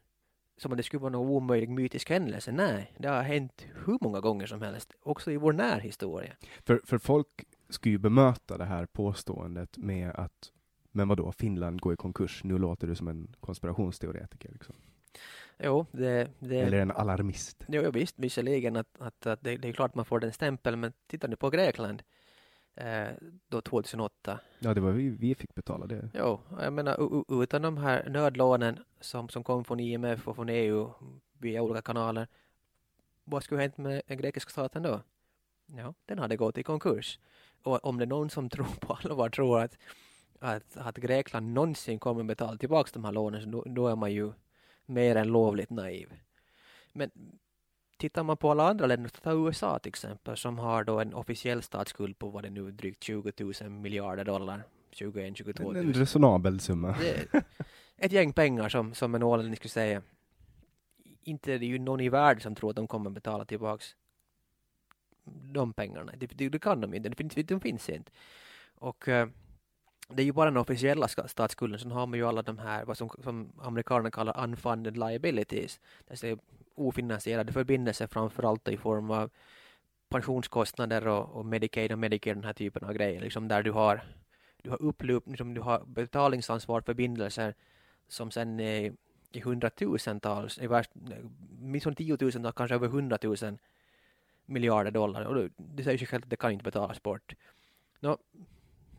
som 0.57 0.73
om 0.73 0.77
det 0.77 0.83
skulle 0.83 1.01
vara 1.01 1.13
någon 1.13 1.29
omöjlig 1.29 1.69
mytisk 1.69 2.11
händelse. 2.11 2.53
Nej, 2.53 2.93
det 2.99 3.09
har 3.09 3.23
hänt 3.23 3.67
hur 3.87 3.99
många 4.01 4.21
gånger 4.21 4.47
som 4.47 4.63
helst, 4.63 4.93
också 5.03 5.31
i 5.31 5.37
vår 5.37 5.53
närhistoria. 5.53 6.33
För, 6.67 6.81
för 6.85 6.99
folk 6.99 7.45
skulle 7.69 7.93
ju 7.93 7.99
bemöta 7.99 8.59
det 8.59 8.65
här 8.65 8.87
påståendet 8.87 9.77
med 9.77 10.11
att 10.11 10.53
men 10.93 11.09
vadå, 11.09 11.33
Finland 11.33 11.81
går 11.81 11.93
i 11.93 11.97
konkurs, 11.97 12.45
nu 12.45 12.59
låter 12.59 12.87
du 12.87 12.95
som 12.95 13.09
en 13.09 13.35
konspirationsteoretiker. 13.41 14.53
Liksom. 14.53 14.75
Jo, 15.63 15.87
det, 15.93 16.31
det, 16.39 16.61
Eller 16.61 16.79
en 16.79 16.91
alarmist. 16.91 17.65
Jo, 17.69 17.91
visst, 17.91 18.19
visserligen 18.19 18.77
att, 18.77 18.87
att, 18.99 19.27
att 19.27 19.43
det, 19.43 19.57
det, 19.57 19.69
är 19.69 19.73
klart 19.73 19.95
man 19.95 20.05
får 20.05 20.21
den 20.21 20.33
stämpeln, 20.33 20.81
men 20.81 20.93
titta 21.07 21.27
nu 21.27 21.37
på 21.37 21.51
Grekland 21.51 22.03
eh, 22.75 23.09
då 23.49 23.61
2008. 23.61 24.41
Ja, 24.59 24.75
det 24.75 24.81
var 24.81 24.91
vi, 24.91 25.09
vi 25.09 25.35
fick 25.35 25.55
betala 25.55 25.87
det. 25.87 26.09
Jo, 26.15 26.41
jag 26.61 26.73
menar 26.73 27.23
utan 27.43 27.63
de 27.63 27.77
här 27.77 28.09
nödlånen 28.09 28.79
som, 29.01 29.29
som 29.29 29.45
kom 29.45 29.65
från 29.65 29.81
IMF 29.81 30.29
och 30.29 30.37
från 30.37 30.49
EU 30.49 30.91
via 31.39 31.63
olika 31.63 31.83
kanaler, 31.83 32.27
vad 33.25 33.43
skulle 33.43 33.61
hänt 33.61 33.79
med 33.79 34.03
den 34.07 34.19
grekiska 34.19 34.51
staten 34.51 34.83
då? 34.83 35.01
Ja, 35.67 35.95
den 36.07 36.19
hade 36.19 36.37
gått 36.37 36.59
i 36.59 36.63
konkurs. 36.63 37.19
Och 37.63 37.85
om 37.85 37.99
det 37.99 38.05
är 38.05 38.07
någon 38.07 38.31
som 38.31 38.49
tror 38.51 38.81
på 38.81 38.93
allvar 38.93 39.29
tror 39.29 39.61
att, 39.61 39.79
att, 40.39 40.77
att 40.77 40.97
Grekland 40.97 41.53
någonsin 41.53 41.99
kommer 41.99 42.25
betala 42.25 42.57
tillbaka 42.57 42.91
de 42.93 43.05
här 43.05 43.13
lånen, 43.13 43.43
så 43.43 43.49
då, 43.49 43.65
då 43.67 43.89
är 43.89 43.97
man 43.97 44.13
ju 44.13 44.33
mer 44.91 45.17
än 45.17 45.29
lovligt 45.29 45.71
naiv. 45.71 46.13
Men 46.93 47.11
tittar 47.97 48.23
man 48.23 48.37
på 48.37 48.51
alla 48.51 48.69
andra 48.69 48.87
länder, 48.87 49.11
ta 49.11 49.33
USA 49.33 49.79
till 49.79 49.89
exempel, 49.89 50.37
som 50.37 50.59
har 50.59 50.85
då 50.85 51.01
en 51.01 51.15
officiell 51.15 51.63
statsskuld 51.63 52.19
på 52.19 52.29
vad 52.29 52.43
det 52.43 52.51
nu 52.51 52.71
drygt 52.71 53.03
20 53.03 53.33
000 53.39 53.71
miljarder 53.71 54.25
dollar. 54.25 54.63
21, 54.91 55.37
22 55.37 55.63
000. 55.63 55.77
En 55.77 55.93
resonabel 55.93 56.61
summa. 56.61 56.97
ett 57.97 58.13
gäng 58.13 58.33
pengar 58.33 58.69
som, 58.69 58.95
som 58.95 59.15
en 59.15 59.23
ålänning 59.23 59.57
skulle 59.57 59.71
säga. 59.71 60.03
Inte 61.23 61.53
är 61.53 61.59
det 61.59 61.67
ju 61.67 61.79
någon 61.79 62.01
i 62.01 62.09
världen 62.09 62.41
som 62.41 62.55
tror 62.55 62.71
att 62.71 62.77
de 62.77 62.87
kommer 62.87 63.11
betala 63.11 63.45
tillbaks 63.45 63.97
de 65.53 65.73
pengarna. 65.73 66.13
Det, 66.17 66.27
det, 66.27 66.49
det 66.49 66.59
kan 66.59 66.81
de 66.81 66.95
inte, 66.95 67.09
de 67.09 67.17
finns, 67.17 67.47
de 67.47 67.61
finns 67.61 67.89
inte. 67.89 68.13
Och 68.75 69.09
uh, 69.09 69.27
det 70.15 70.23
är 70.23 70.25
ju 70.25 70.33
bara 70.33 70.51
den 70.51 70.57
officiella 70.57 71.09
statsskulden, 71.09 71.79
sen 71.79 71.91
har 71.91 72.07
man 72.07 72.19
ju 72.19 72.27
alla 72.27 72.43
de 72.43 72.59
här, 72.59 72.85
vad 72.85 72.99
som, 72.99 73.11
som 73.25 73.53
amerikanerna 73.59 74.11
kallar 74.11 74.45
unfunded 74.45 74.97
liabilities, 74.97 75.81
det 76.21 76.39
ofinansierade 76.75 77.53
förbindelser 77.53 78.07
framförallt 78.07 78.69
i 78.69 78.77
form 78.77 79.11
av 79.11 79.31
pensionskostnader 80.09 81.07
och, 81.07 81.37
och 81.37 81.47
Medicaid 81.47 81.93
och 81.93 81.99
Medicare, 81.99 82.35
den 82.35 82.45
här 82.45 82.53
typen 82.53 82.85
av 82.85 82.93
grejer, 82.93 83.21
liksom 83.21 83.49
där 83.49 83.63
du 83.63 83.73
har, 83.73 84.03
du 84.63 84.71
har 84.71 84.83
upplup, 84.83 85.27
liksom 85.27 85.55
du 85.55 85.61
har 85.61 85.85
betalningsansvar 85.87 86.81
förbindelser 86.81 87.55
som 88.09 88.31
sen 88.31 88.61
är 88.61 88.93
i 89.33 89.41
hundratusentals, 89.41 90.59
i 90.59 90.67
värst, 90.67 90.91
minst 91.61 91.97
tiotusentals, 91.97 92.55
kanske 92.55 92.75
över 92.75 92.89
hundratusen 92.89 93.59
miljarder 94.47 94.91
dollar. 94.91 95.25
Och 95.25 95.35
det, 95.35 95.51
det 95.57 95.85
säger 95.85 95.99
sig 95.99 96.07
självt 96.07 96.25
att 96.25 96.31
det 96.31 96.37
kan 96.37 96.53
inte 96.53 96.65
betalas 96.65 97.03
bort. 97.03 97.35
Nå, 98.01 98.19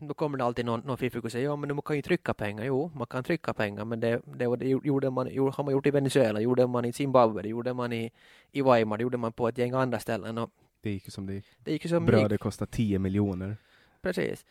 då 0.07 0.13
kommer 0.13 0.37
det 0.37 0.43
alltid 0.43 0.65
någon, 0.65 0.79
någon 0.79 0.97
fiffig 0.97 1.25
och 1.25 1.31
säger 1.31 1.45
ja 1.45 1.55
men 1.55 1.75
man 1.75 1.81
kan 1.81 1.95
ju 1.95 2.01
trycka 2.01 2.33
pengar. 2.33 2.65
Jo, 2.65 2.91
man 2.95 3.07
kan 3.07 3.23
trycka 3.23 3.53
pengar 3.53 3.85
men 3.85 3.99
det, 3.99 4.21
det, 4.25 4.55
det 4.55 4.67
gjorde 4.67 5.09
man, 5.09 5.27
har 5.27 5.63
man 5.63 5.71
gjort 5.71 5.85
i 5.85 5.91
Venezuela, 5.91 6.41
gjorde 6.41 6.67
man 6.67 6.85
i 6.85 6.93
Zimbabwe, 6.93 7.41
det 7.41 7.49
gjorde 7.49 7.73
man 7.73 7.93
i, 7.93 8.11
i 8.51 8.61
Weimar, 8.61 8.97
det 8.97 9.01
gjorde 9.01 9.17
man 9.17 9.33
på 9.33 9.47
ett 9.47 9.57
gäng 9.57 9.73
andra 9.73 9.99
ställen. 9.99 10.37
Och 10.37 10.49
det 10.81 10.91
gick 10.91 11.05
ju 11.05 11.11
som 11.11 11.27
det 11.27 11.33
gick. 11.33 11.45
Det 11.63 11.71
gick 11.71 11.89
som 11.89 12.05
Brödet 12.05 12.39
kostade 12.39 12.71
10 12.71 12.99
miljoner. 12.99 13.57
Precis. 14.01 14.45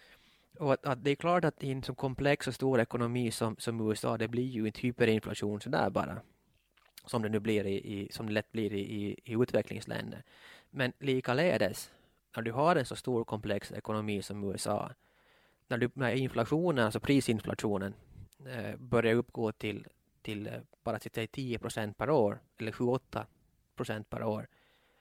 Och 0.58 0.72
att, 0.72 0.86
att, 0.86 1.04
det 1.04 1.10
är 1.10 1.14
klart 1.14 1.44
att 1.44 1.64
i 1.64 1.70
en 1.70 1.82
så 1.82 1.94
komplex 1.94 2.48
och 2.48 2.54
stor 2.54 2.80
ekonomi 2.80 3.30
som, 3.30 3.56
som 3.58 3.88
USA, 3.88 4.18
det 4.18 4.28
blir 4.28 4.48
ju 4.48 4.66
inte 4.66 4.80
hyperinflation 4.80 5.60
sådär 5.60 5.90
bara. 5.90 6.20
Som 7.06 7.22
det 7.22 7.28
nu 7.28 7.40
blir 7.40 7.66
i, 7.66 7.74
i 7.74 8.08
som 8.12 8.26
det 8.26 8.32
lätt 8.32 8.52
blir 8.52 8.72
i, 8.72 8.80
i, 8.80 9.16
i 9.24 9.32
utvecklingsländer. 9.32 10.22
Men 10.70 10.92
likaledes, 10.98 11.90
när 12.36 12.42
du 12.42 12.52
har 12.52 12.76
en 12.76 12.86
så 12.86 12.96
stor 12.96 13.24
komplex 13.24 13.72
ekonomi 13.72 14.22
som 14.22 14.44
USA, 14.44 14.90
när, 15.70 15.78
du, 15.78 15.90
när 15.94 16.12
inflationen, 16.12 16.84
alltså 16.84 17.00
prisinflationen, 17.00 17.94
eh, 18.46 18.76
börjar 18.76 19.14
uppgå 19.14 19.52
till, 19.52 19.86
till 20.22 20.46
eh, 20.46 20.52
bara 20.84 20.98
till 20.98 21.28
10 21.28 21.58
procent 21.58 21.98
per 21.98 22.10
år, 22.10 22.40
eller 22.58 22.72
7-8 22.72 23.24
procent 23.76 24.10
per 24.10 24.22
år, 24.22 24.46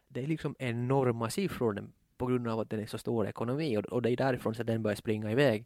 det 0.07 0.23
är 0.23 0.27
liksom 0.27 0.55
enorma 0.59 1.29
siffror 1.29 1.89
på 2.17 2.25
grund 2.25 2.47
av 2.47 2.59
att 2.59 2.69
den 2.69 2.79
är 2.79 2.85
så 2.85 2.97
stor 2.97 3.27
ekonomi 3.27 3.77
och, 3.77 3.85
och 3.85 4.01
det 4.01 4.11
är 4.11 4.17
därifrån 4.17 4.55
så 4.55 4.63
den 4.63 4.83
börjar 4.83 4.95
springa 4.95 5.31
iväg. 5.31 5.65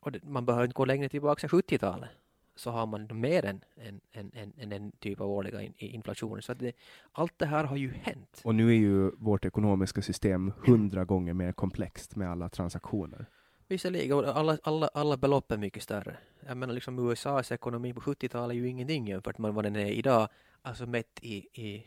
Och 0.00 0.12
det, 0.12 0.24
man 0.24 0.46
behöver 0.46 0.64
inte 0.64 0.74
gå 0.74 0.84
längre 0.84 1.08
tillbaka 1.08 1.46
än 1.46 1.50
70-talet 1.50 2.10
så 2.58 2.70
har 2.70 2.86
man 2.86 3.08
mer 3.20 3.44
än 3.44 3.64
en, 3.76 4.00
en, 4.12 4.30
en, 4.34 4.52
en, 4.56 4.72
en 4.72 4.92
typ 4.92 5.20
av 5.20 5.30
årliga 5.30 5.62
in, 5.62 5.74
inflationer. 5.76 6.40
Så 6.40 6.54
det, 6.54 6.72
allt 7.12 7.38
det 7.38 7.46
här 7.46 7.64
har 7.64 7.76
ju 7.76 7.92
hänt. 7.92 8.40
Och 8.44 8.54
nu 8.54 8.68
är 8.68 8.78
ju 8.78 9.10
vårt 9.10 9.44
ekonomiska 9.44 10.02
system 10.02 10.52
hundra 10.66 11.04
gånger 11.04 11.34
mer 11.34 11.52
komplext 11.52 12.16
med 12.16 12.30
alla 12.30 12.48
transaktioner. 12.48 13.26
Visserligen, 13.68 14.24
alla, 14.24 14.58
alla, 14.62 14.88
alla 14.88 15.16
belopp 15.16 15.52
är 15.52 15.56
mycket 15.56 15.82
större. 15.82 16.16
Jag 16.46 16.56
menar 16.56 16.74
liksom 16.74 17.10
USAs 17.10 17.52
ekonomi 17.52 17.92
på 17.92 18.00
70-talet 18.00 18.54
är 18.54 18.58
ju 18.58 18.68
ingenting 18.68 19.06
jämfört 19.06 19.38
med 19.38 19.54
vad 19.54 19.64
den 19.64 19.76
är 19.76 19.90
idag, 19.90 20.28
alltså 20.62 20.86
mätt 20.86 21.18
i, 21.22 21.62
i, 21.62 21.86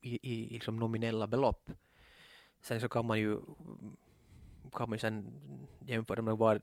i, 0.00 0.32
i 0.32 0.48
liksom 0.52 0.76
nominella 0.76 1.26
belopp. 1.26 1.70
Sen 2.60 2.80
så 2.80 2.88
kan 2.88 3.06
man 3.06 3.20
ju 3.20 3.38
kan 4.72 4.90
man 4.90 4.98
sen 4.98 5.32
jämföra 5.86 6.22
med 6.22 6.36
var, 6.36 6.60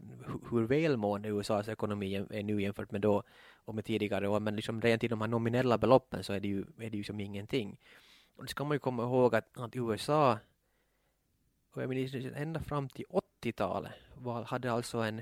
hur 0.51 0.67
välmående 0.67 1.29
USAs 1.29 1.67
ekonomi 1.67 2.15
är 2.15 2.43
nu 2.43 2.61
jämfört 2.61 2.91
med 2.91 3.01
då 3.01 3.23
och 3.65 3.75
med 3.75 3.85
tidigare 3.85 4.27
år. 4.27 4.39
Men 4.39 4.55
liksom 4.55 4.81
rent 4.81 5.03
i 5.03 5.07
de 5.07 5.21
här 5.21 5.27
nominella 5.27 5.77
beloppen 5.77 6.23
så 6.23 6.33
är 6.33 6.39
det 6.39 6.47
ju, 6.47 6.65
är 6.79 6.89
det 6.89 6.97
ju 6.97 7.03
som 7.03 7.19
ingenting. 7.19 7.79
Och 8.35 8.43
det 8.43 8.49
ska 8.49 8.63
man 8.63 8.75
ju 8.75 8.79
komma 8.79 9.03
ihåg 9.03 9.35
att, 9.35 9.57
att 9.57 9.75
USA 9.75 10.39
och 11.71 11.81
jag 11.81 11.89
minns 11.89 12.13
ända 12.35 12.59
fram 12.59 12.89
till 12.89 13.05
80-talet 13.45 13.91
hade 14.45 14.71
alltså 14.71 14.97
en, 14.97 15.21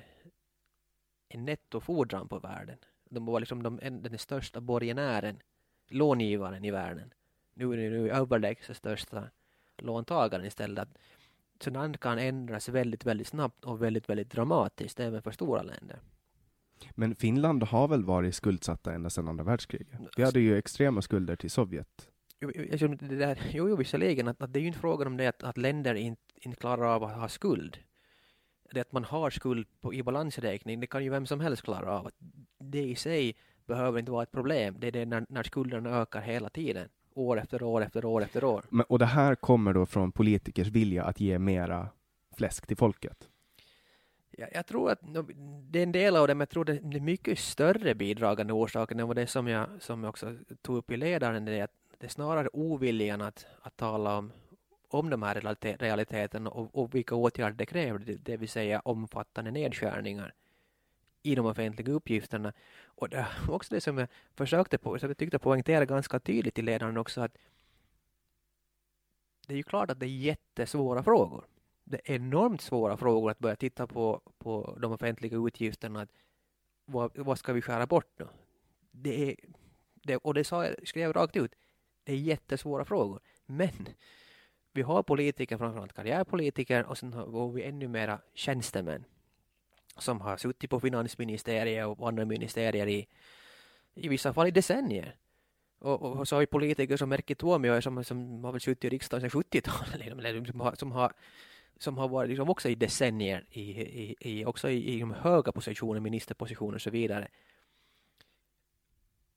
en 1.30 1.46
nettofordran 1.46 2.28
på 2.28 2.40
världen. 2.40 2.78
De 3.10 3.26
var 3.26 3.40
liksom 3.40 3.64
de, 3.64 3.80
den 3.82 4.18
största 4.18 4.62
borgenären, 4.62 5.40
långivaren 5.90 6.66
i 6.66 6.72
världen. 6.72 7.14
Nu 7.54 7.74
är 7.74 7.78
det 7.78 7.90
nu 7.90 8.10
överlägset 8.10 8.78
största 8.78 9.30
låntagaren 9.78 10.46
istället. 10.46 10.90
Sådant 11.60 12.00
kan 12.00 12.20
ändras 12.20 12.70
väldigt, 12.70 13.06
väldigt 13.06 13.28
snabbt 13.28 13.66
och 13.66 13.82
väldigt, 13.82 14.10
väldigt 14.10 14.32
dramatiskt 14.32 15.00
även 15.00 15.22
för 15.22 15.32
stora 15.32 15.62
länder. 15.62 16.00
Men 16.92 17.16
Finland 17.16 17.64
har 17.64 17.88
väl 17.88 18.04
varit 18.04 18.36
skuldsatta 18.36 18.94
ända 18.94 19.10
sedan 19.10 19.28
andra 19.28 19.44
världskriget? 19.44 20.00
Vi 20.18 20.24
hade 20.24 20.40
ju 20.40 20.58
extrema 20.58 21.02
skulder 21.02 21.36
till 21.36 21.52
Sovjet. 21.52 22.10
Jo, 22.42 22.50
det 22.88 23.16
där, 23.16 23.40
jo, 23.54 23.70
jo 23.70 23.76
visserligen, 23.76 24.28
att, 24.28 24.42
att 24.42 24.54
det 24.54 24.60
är 24.60 24.62
ju 24.62 24.68
inte 24.68 24.80
frågan 24.80 25.08
om 25.08 25.18
det 25.18 25.28
att, 25.28 25.44
att 25.44 25.58
länder 25.58 25.96
inte, 25.96 26.22
inte 26.36 26.60
klarar 26.60 26.96
av 26.96 27.04
att 27.04 27.16
ha 27.16 27.30
skuld. 27.30 27.78
Det 28.74 28.82
att 28.82 28.92
man 28.92 29.04
har 29.04 29.30
skuld 29.30 29.68
på, 29.82 29.94
i 29.94 30.04
balansräkning, 30.04 30.80
det 30.80 30.88
kan 30.88 31.04
ju 31.04 31.10
vem 31.10 31.26
som 31.26 31.40
helst 31.40 31.62
klara 31.64 31.92
av. 31.92 32.12
Det 32.60 32.84
i 32.84 32.96
sig 32.96 33.36
behöver 33.66 34.00
inte 34.00 34.12
vara 34.12 34.24
ett 34.24 34.32
problem. 34.32 34.76
Det 34.80 34.88
är 34.88 34.92
det 34.92 35.06
när, 35.06 35.26
när 35.30 35.44
skulderna 35.44 35.90
ökar 35.90 36.22
hela 36.22 36.50
tiden 36.50 36.90
år 37.14 37.40
efter 37.40 37.64
år 37.64 37.84
efter 37.84 38.06
år 38.06 38.24
efter 38.24 38.44
år. 38.44 38.66
Men, 38.70 38.86
och 38.90 39.00
det 39.00 39.06
här 39.06 39.36
kommer 39.36 39.74
då 39.74 39.86
från 39.86 40.12
politikers 40.12 40.68
vilja 40.68 41.04
att 41.04 41.20
ge 41.20 41.40
mera 41.40 41.88
fläsk 42.38 42.68
till 42.68 42.78
folket? 42.78 43.30
Ja, 44.38 44.48
jag 44.54 44.66
tror 44.66 44.92
att 44.92 45.00
det 45.70 45.80
är 45.80 45.84
en 45.84 45.92
del 45.92 46.16
av 46.16 46.28
det, 46.28 46.36
men 46.36 46.40
jag 46.42 46.50
tror 46.50 46.66
det 46.66 46.74
är 46.74 47.00
mycket 47.00 47.40
större 47.40 47.96
bidragande 47.96 48.54
orsaken 48.54 49.00
än 49.00 49.10
det 49.10 49.28
som 49.28 49.48
jag, 49.48 49.68
som 49.80 50.04
jag 50.04 50.10
också 50.10 50.36
tog 50.62 50.78
upp 50.78 50.92
i 50.92 50.98
ledaren, 50.98 51.46
det 51.46 51.60
är 51.60 51.64
att 51.64 51.74
det 52.00 52.06
är 52.06 52.10
snarare 52.10 52.50
oviljan 52.54 53.22
att, 53.22 53.46
att 53.62 53.78
tala 53.78 54.18
om, 54.18 54.32
om 54.94 55.10
de 55.10 55.24
här 55.24 55.56
realiteterna 55.78 56.50
och, 56.50 56.76
och 56.76 56.96
vilka 56.96 57.16
åtgärder 57.16 57.58
det 57.58 57.66
kräver, 57.66 58.00
det, 58.00 58.16
det 58.16 58.38
vill 58.38 58.50
säga 58.50 58.80
omfattande 58.80 59.52
nedskärningar 59.52 60.34
i 61.24 61.36
de 61.36 61.46
offentliga 61.46 61.94
uppgifterna. 61.94 62.54
Och 62.86 63.10
det 63.10 63.28
var 63.48 63.56
också 63.56 63.76
det 63.76 63.82
som 63.82 63.98
jag 63.98 64.08
försökte 64.36 64.78
på, 64.78 65.00
som 65.00 65.10
jag 65.10 65.18
tyckte 65.18 65.40
poängtera 65.40 65.86
ganska 65.86 66.20
tydligt 66.20 66.60
i 66.60 66.62
ledaren 66.62 66.98
också 66.98 67.22
att 67.22 67.38
det 69.48 69.54
är 69.54 69.58
ju 69.58 69.64
klart 69.64 69.92
att 69.92 70.00
det 70.00 70.06
är 70.06 70.18
jättesvåra 70.18 71.04
frågor. 71.04 71.46
Det 71.84 72.02
är 72.06 72.16
enormt 72.16 72.62
svåra 72.62 72.98
frågor 72.98 73.32
att 73.32 73.40
börja 73.40 73.56
titta 73.56 73.88
på, 73.88 74.22
på 74.38 74.78
de 74.82 74.92
offentliga 74.92 75.38
utgifterna. 75.38 76.02
Att 76.02 76.10
vad, 76.86 77.18
vad 77.18 77.40
ska 77.40 77.54
vi 77.54 77.62
skära 77.62 77.88
bort 77.88 78.20
nu? 78.20 78.28
Det 78.92 79.32
är, 79.32 79.36
det, 79.94 80.18
och 80.18 80.34
det 80.34 80.44
sa 80.44 80.66
jag, 80.66 80.88
skrev 80.88 81.04
jag 81.04 81.16
rakt 81.16 81.36
ut. 81.36 81.56
Det 82.04 82.14
är 82.14 82.18
jättesvåra 82.18 82.86
frågor. 82.86 83.20
Men 83.46 83.88
vi 84.74 84.82
har 84.82 85.04
politiker, 85.04 85.58
framförallt 85.58 85.94
karriärpolitiker 85.94 86.86
och 86.86 86.98
sen 86.98 87.14
har 87.14 87.52
vi 87.52 87.64
ännu 87.64 87.88
mera 87.88 88.20
tjänstemän 88.34 89.06
som 89.98 90.22
har 90.22 90.38
suttit 90.38 90.70
på 90.70 90.80
finansministeriet 90.80 91.88
och 91.88 92.08
andra 92.08 92.26
ministerier 92.26 92.88
i, 92.88 93.08
i 93.96 94.08
vissa 94.08 94.34
fall 94.34 94.48
i 94.48 94.52
decennier. 94.52 95.16
Och, 95.80 96.02
och 96.02 96.28
så 96.28 96.36
har 96.36 96.40
vi 96.40 96.46
politiker 96.46 96.98
som 96.98 97.12
Erkki 97.12 97.36
Tuomioja 97.36 97.82
som, 97.82 98.04
som 98.04 98.44
har 98.44 98.52
väl 98.52 98.62
suttit 98.62 98.86
i 98.86 98.90
riksdagen 98.90 99.30
sedan 99.30 99.42
70-talet, 99.42 100.48
som 100.52 100.60
har, 100.62 100.76
som 100.76 100.92
har 100.92 101.14
som 101.78 101.98
har 101.98 102.08
varit 102.08 102.30
liksom 102.30 102.50
också 102.50 102.70
i 102.70 102.76
decennier 102.76 103.46
i, 103.52 103.62
i, 103.62 104.16
i 104.20 104.46
också 104.46 104.70
i, 104.70 104.96
i 104.96 105.00
de 105.00 105.12
höga 105.12 105.52
positioner, 105.52 106.00
ministerpositioner 106.00 106.76
och 106.76 106.82
så 106.82 106.90
vidare. 106.90 107.28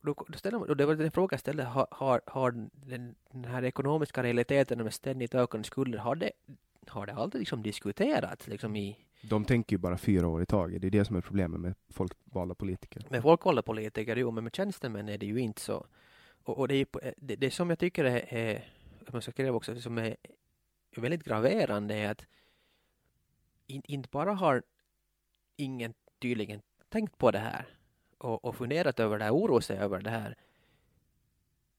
Då, 0.07 0.15
då 0.29 0.39
ställer 0.39 0.59
man, 0.59 0.69
och 0.69 0.77
det 0.77 0.87
var 0.87 0.95
den 0.95 1.11
frågan 1.11 1.29
jag 1.31 1.41
ställde, 1.41 1.65
har, 1.65 1.87
har, 1.91 2.21
har 2.27 2.51
den, 2.73 3.15
den 3.33 3.45
här 3.45 3.65
ekonomiska 3.65 4.23
realiteten 4.23 4.83
med 4.83 4.95
ständigt 4.95 5.35
ökande 5.35 5.65
skulder, 5.65 5.99
har 5.99 6.15
det, 6.15 6.31
har 6.87 7.07
det 7.07 7.15
aldrig 7.15 7.41
liksom 7.41 7.63
diskuterats 7.63 8.47
liksom 8.47 8.77
i, 8.77 9.07
de 9.23 9.45
tänker 9.45 9.77
ju 9.77 9.79
bara 9.79 9.99
fyra 9.99 10.29
år 10.29 10.43
i 10.43 10.47
taget. 10.47 10.83
Det 10.83 10.87
är 10.87 10.91
det 10.91 11.05
som 11.05 11.17
är 11.17 11.21
problemet 11.21 11.61
med 11.61 11.75
folkvalda 11.89 12.55
politiker. 12.55 13.07
Med 13.11 13.23
folkvalda 13.23 13.63
politiker, 13.63 14.17
jo, 14.17 14.31
men 14.31 14.45
med 14.45 14.55
tjänstemän 14.55 15.09
är 15.09 15.19
det 15.19 15.27
ju 15.27 15.39
inte 15.39 15.61
så. 15.61 15.87
Och, 16.45 16.59
och 16.59 16.69
det, 16.69 16.75
är, 16.75 17.15
det, 17.17 17.37
det 17.37 17.51
som 17.51 17.71
jag 17.71 17.79
tycker 17.79 18.05
är, 18.05 18.35
är 18.35 18.65
man 19.13 19.23
ska 19.23 19.31
skriva 19.31 19.57
också, 19.57 19.81
som 19.81 19.99
är 19.99 20.17
väldigt 20.97 21.25
graverande 21.25 21.95
är 21.95 22.11
att 22.11 22.27
in, 23.67 23.83
inte 23.85 24.09
bara 24.13 24.33
har 24.33 24.63
ingen 25.57 25.95
tydligen 26.19 26.63
tänkt 26.89 27.19
på 27.19 27.31
det 27.31 27.39
här 27.39 27.67
och, 28.19 28.45
och 28.45 28.57
funderat 28.57 29.01
över 29.01 29.19
det 29.19 29.25
här, 29.25 29.35
oroat 29.35 29.65
sig 29.65 29.79
över 29.79 30.01
det 30.01 30.11
här. 30.11 30.37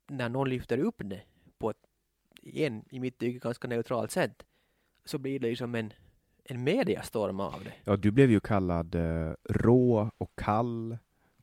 När 0.08 0.30
någon 0.30 0.50
lyfter 0.50 0.78
upp 0.78 0.96
det 0.98 1.22
på 1.58 1.70
ett, 1.70 1.78
igen, 2.42 2.86
i 2.90 3.00
mitt 3.00 3.18
tycke, 3.18 3.40
ganska 3.40 3.68
neutralt 3.68 4.12
sätt 4.12 4.44
så 5.06 5.18
blir 5.18 5.40
det 5.40 5.50
ju 5.50 5.56
som 5.56 5.76
en 5.76 5.94
en 6.50 6.64
mediastorm 6.64 7.40
av 7.40 7.64
det. 7.64 7.74
Ja, 7.84 7.96
du 7.96 8.12
blev 8.12 8.32
ju 8.32 8.40
kallad 8.40 8.96
eh, 8.96 9.34
rå 9.50 10.12
och 10.18 10.32
kall 10.36 10.98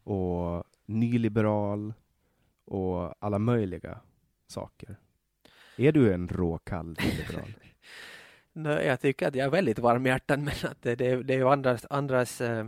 och 0.05 0.65
nyliberal 0.87 1.95
och 2.65 3.15
alla 3.19 3.39
möjliga 3.39 4.01
saker. 4.47 4.97
Är 5.77 5.93
du 5.93 6.15
en 6.15 6.29
rå, 6.29 6.59
kall 6.59 6.97
nyliberal? 7.01 7.55
Nej, 8.53 8.87
jag 8.87 9.01
tycker 9.01 9.29
att 9.29 9.35
jag 9.35 9.47
är 9.47 9.51
väldigt 9.51 9.79
varmhjärtad, 9.79 10.41
men 10.41 10.55
att 10.65 10.83
det, 10.83 10.97
det, 10.97 11.23
det 11.23 11.35
är 11.35 11.39
ju 11.39 11.49
andras, 11.49 11.87
andras 11.91 12.41
äh, 12.41 12.67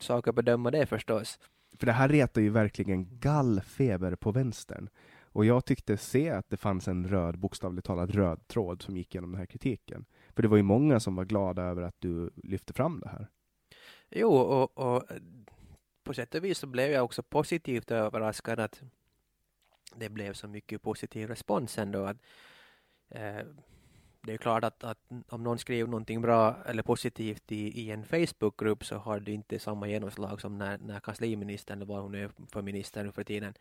sak 0.00 0.28
att 0.28 0.34
bedöma 0.34 0.70
det 0.70 0.86
förstås. 0.86 1.38
För 1.78 1.86
det 1.86 1.92
här 1.92 2.08
retar 2.08 2.40
ju 2.40 2.50
verkligen 2.50 3.18
gallfeber 3.18 4.14
på 4.14 4.32
vänstern. 4.32 4.88
Och 5.32 5.44
jag 5.44 5.64
tyckte 5.64 5.96
se 5.96 6.30
att 6.30 6.50
det 6.50 6.56
fanns 6.56 6.88
en 6.88 7.08
röd, 7.08 7.38
bokstavligt 7.38 7.86
talat 7.86 8.10
röd 8.10 8.46
tråd 8.46 8.82
som 8.82 8.96
gick 8.96 9.14
genom 9.14 9.30
den 9.30 9.38
här 9.38 9.46
kritiken. 9.46 10.04
För 10.34 10.42
det 10.42 10.48
var 10.48 10.56
ju 10.56 10.62
många 10.62 11.00
som 11.00 11.16
var 11.16 11.24
glada 11.24 11.62
över 11.62 11.82
att 11.82 11.96
du 11.98 12.30
lyfte 12.34 12.72
fram 12.72 13.00
det 13.00 13.08
här. 13.08 13.28
Jo, 14.10 14.32
och, 14.32 14.78
och 14.78 15.02
på 16.04 16.14
sätt 16.14 16.34
och 16.34 16.44
vis 16.44 16.58
så 16.58 16.66
blev 16.66 16.90
jag 16.90 17.04
också 17.04 17.22
positivt 17.22 17.90
överraskad 17.90 18.60
att 18.60 18.82
det 19.94 20.08
blev 20.08 20.32
så 20.32 20.48
mycket 20.48 20.82
positiv 20.82 21.28
respons 21.28 21.78
ändå. 21.78 22.04
Att, 22.04 22.16
eh, 23.08 23.38
det 24.22 24.32
är 24.32 24.36
klart 24.38 24.64
att, 24.64 24.84
att, 24.84 24.98
om 25.28 25.42
någon 25.42 25.58
skriver 25.58 25.90
någonting 25.90 26.22
bra 26.22 26.56
eller 26.66 26.82
positivt 26.82 27.52
i, 27.52 27.80
i 27.80 27.90
en 27.90 28.04
Facebookgrupp 28.04 28.84
så 28.84 28.96
har 28.96 29.20
det 29.20 29.32
inte 29.32 29.58
samma 29.58 29.88
genomslag 29.88 30.40
som 30.40 30.58
när, 30.58 30.78
när 30.78 31.00
kansliministern, 31.00 31.78
eller 31.78 31.86
vad 31.86 32.02
hon 32.02 32.14
är 32.14 32.30
för 32.52 32.62
minister 32.62 33.04
nu 33.04 33.12
för 33.12 33.24
tiden, 33.24 33.54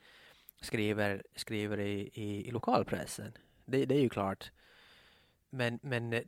skriver, 0.62 1.24
skriver 1.36 1.80
i, 1.80 2.10
i, 2.14 2.48
i 2.48 2.52
lokalpressen. 2.52 3.32
Det, 3.66 3.86
det 3.86 3.96
är 3.96 4.02
ju 4.02 4.10
klart. 4.10 4.52
Men, 5.50 5.80
men 5.82 6.14
eh, 6.14 6.24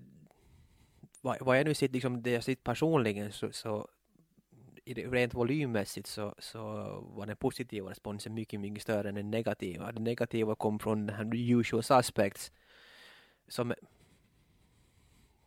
vad, 1.21 1.37
vad 1.41 1.59
jag 1.59 1.65
nu 1.65 1.73
sitter, 1.73 1.93
liksom, 1.93 2.23
det 2.23 2.31
jag 2.31 2.43
sitter 2.43 2.63
personligen 2.63 3.31
så, 3.31 3.51
så 3.51 3.87
rent 4.85 5.33
volymmässigt 5.33 6.07
så, 6.07 6.35
så 6.39 6.61
var 7.15 7.25
den 7.25 7.37
positiva 7.37 7.89
responsen 7.89 8.33
mycket, 8.33 8.59
mycket 8.59 8.83
större 8.83 9.09
än 9.09 9.15
den 9.15 9.31
negativa. 9.31 9.91
Den 9.91 10.03
negativa 10.03 10.55
kom 10.55 10.79
från 10.79 11.05
den 11.05 11.15
här 11.15 11.59
usual 11.59 11.83
suspects 11.83 12.51
som 13.47 13.73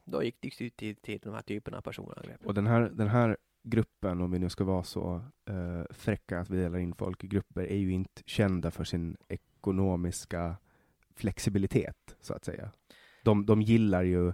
då 0.04 0.22
gick 0.22 0.36
det 0.40 0.50
till, 0.50 0.70
till, 0.70 0.96
till 0.96 1.20
de 1.22 1.34
här 1.34 1.42
typerna 1.42 1.76
av 1.76 1.82
personangrepp. 1.82 2.46
Och 2.46 2.54
den 2.54 2.66
här, 2.66 2.80
den 2.80 3.08
här 3.08 3.36
gruppen, 3.62 4.20
om 4.20 4.30
vi 4.30 4.38
nu 4.38 4.48
ska 4.48 4.64
vara 4.64 4.82
så 4.82 5.24
uh, 5.50 5.84
fräcka 5.90 6.40
att 6.40 6.50
vi 6.50 6.56
delar 6.56 6.78
in 6.78 6.94
folk 6.94 7.24
i 7.24 7.26
grupper, 7.26 7.62
är 7.62 7.76
ju 7.76 7.92
inte 7.92 8.22
kända 8.26 8.70
för 8.70 8.84
sin 8.84 9.16
ekonomiska 9.28 10.56
flexibilitet, 11.14 12.16
så 12.20 12.34
att 12.34 12.44
säga. 12.44 12.70
De, 13.24 13.46
de 13.46 13.62
gillar 13.62 14.02
ju 14.02 14.32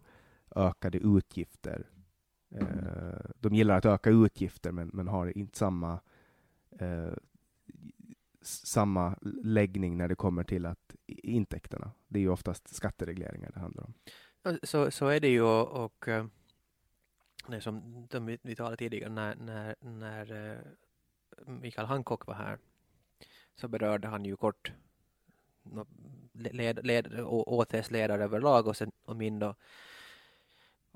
ökade 0.56 0.98
utgifter. 0.98 1.86
Eh, 2.54 3.30
de 3.38 3.54
gillar 3.54 3.76
att 3.76 3.84
öka 3.84 4.10
utgifter 4.10 4.72
men, 4.72 4.90
men 4.92 5.08
har 5.08 5.38
inte 5.38 5.58
samma 5.58 6.00
eh, 6.78 7.12
samma 8.42 9.18
läggning 9.42 9.96
när 9.96 10.08
det 10.08 10.14
kommer 10.14 10.44
till 10.44 10.66
att 10.66 10.96
intäkterna. 11.06 11.90
Det 12.08 12.18
är 12.18 12.20
ju 12.20 12.28
oftast 12.28 12.74
skatteregleringar 12.74 13.50
det 13.54 13.60
handlar 13.60 13.84
om. 13.84 13.94
Så, 14.62 14.90
så 14.90 15.06
är 15.06 15.20
det 15.20 15.28
ju 15.28 15.42
och 15.42 15.84
och 15.84 16.08
eh, 16.08 16.26
det 17.46 17.60
som 17.60 18.06
de, 18.10 18.38
vi 18.42 18.56
talade 18.56 18.76
tidigare 18.76 19.10
när, 19.10 19.34
när, 19.34 19.74
när 19.80 20.52
eh, 20.52 20.58
Mikael 21.46 21.86
Hancock 21.86 22.26
var 22.26 22.34
här 22.34 22.58
så 23.54 23.68
berörde 23.68 24.08
han 24.08 24.24
ju 24.24 24.36
kort 24.36 24.72
led, 26.32 26.86
led, 26.86 27.20
ÅTs 27.26 27.90
ledare 27.90 28.24
överlag 28.24 28.66
och 28.66 28.76
sen 28.76 28.92
och 29.04 29.16
min 29.16 29.38
då 29.38 29.54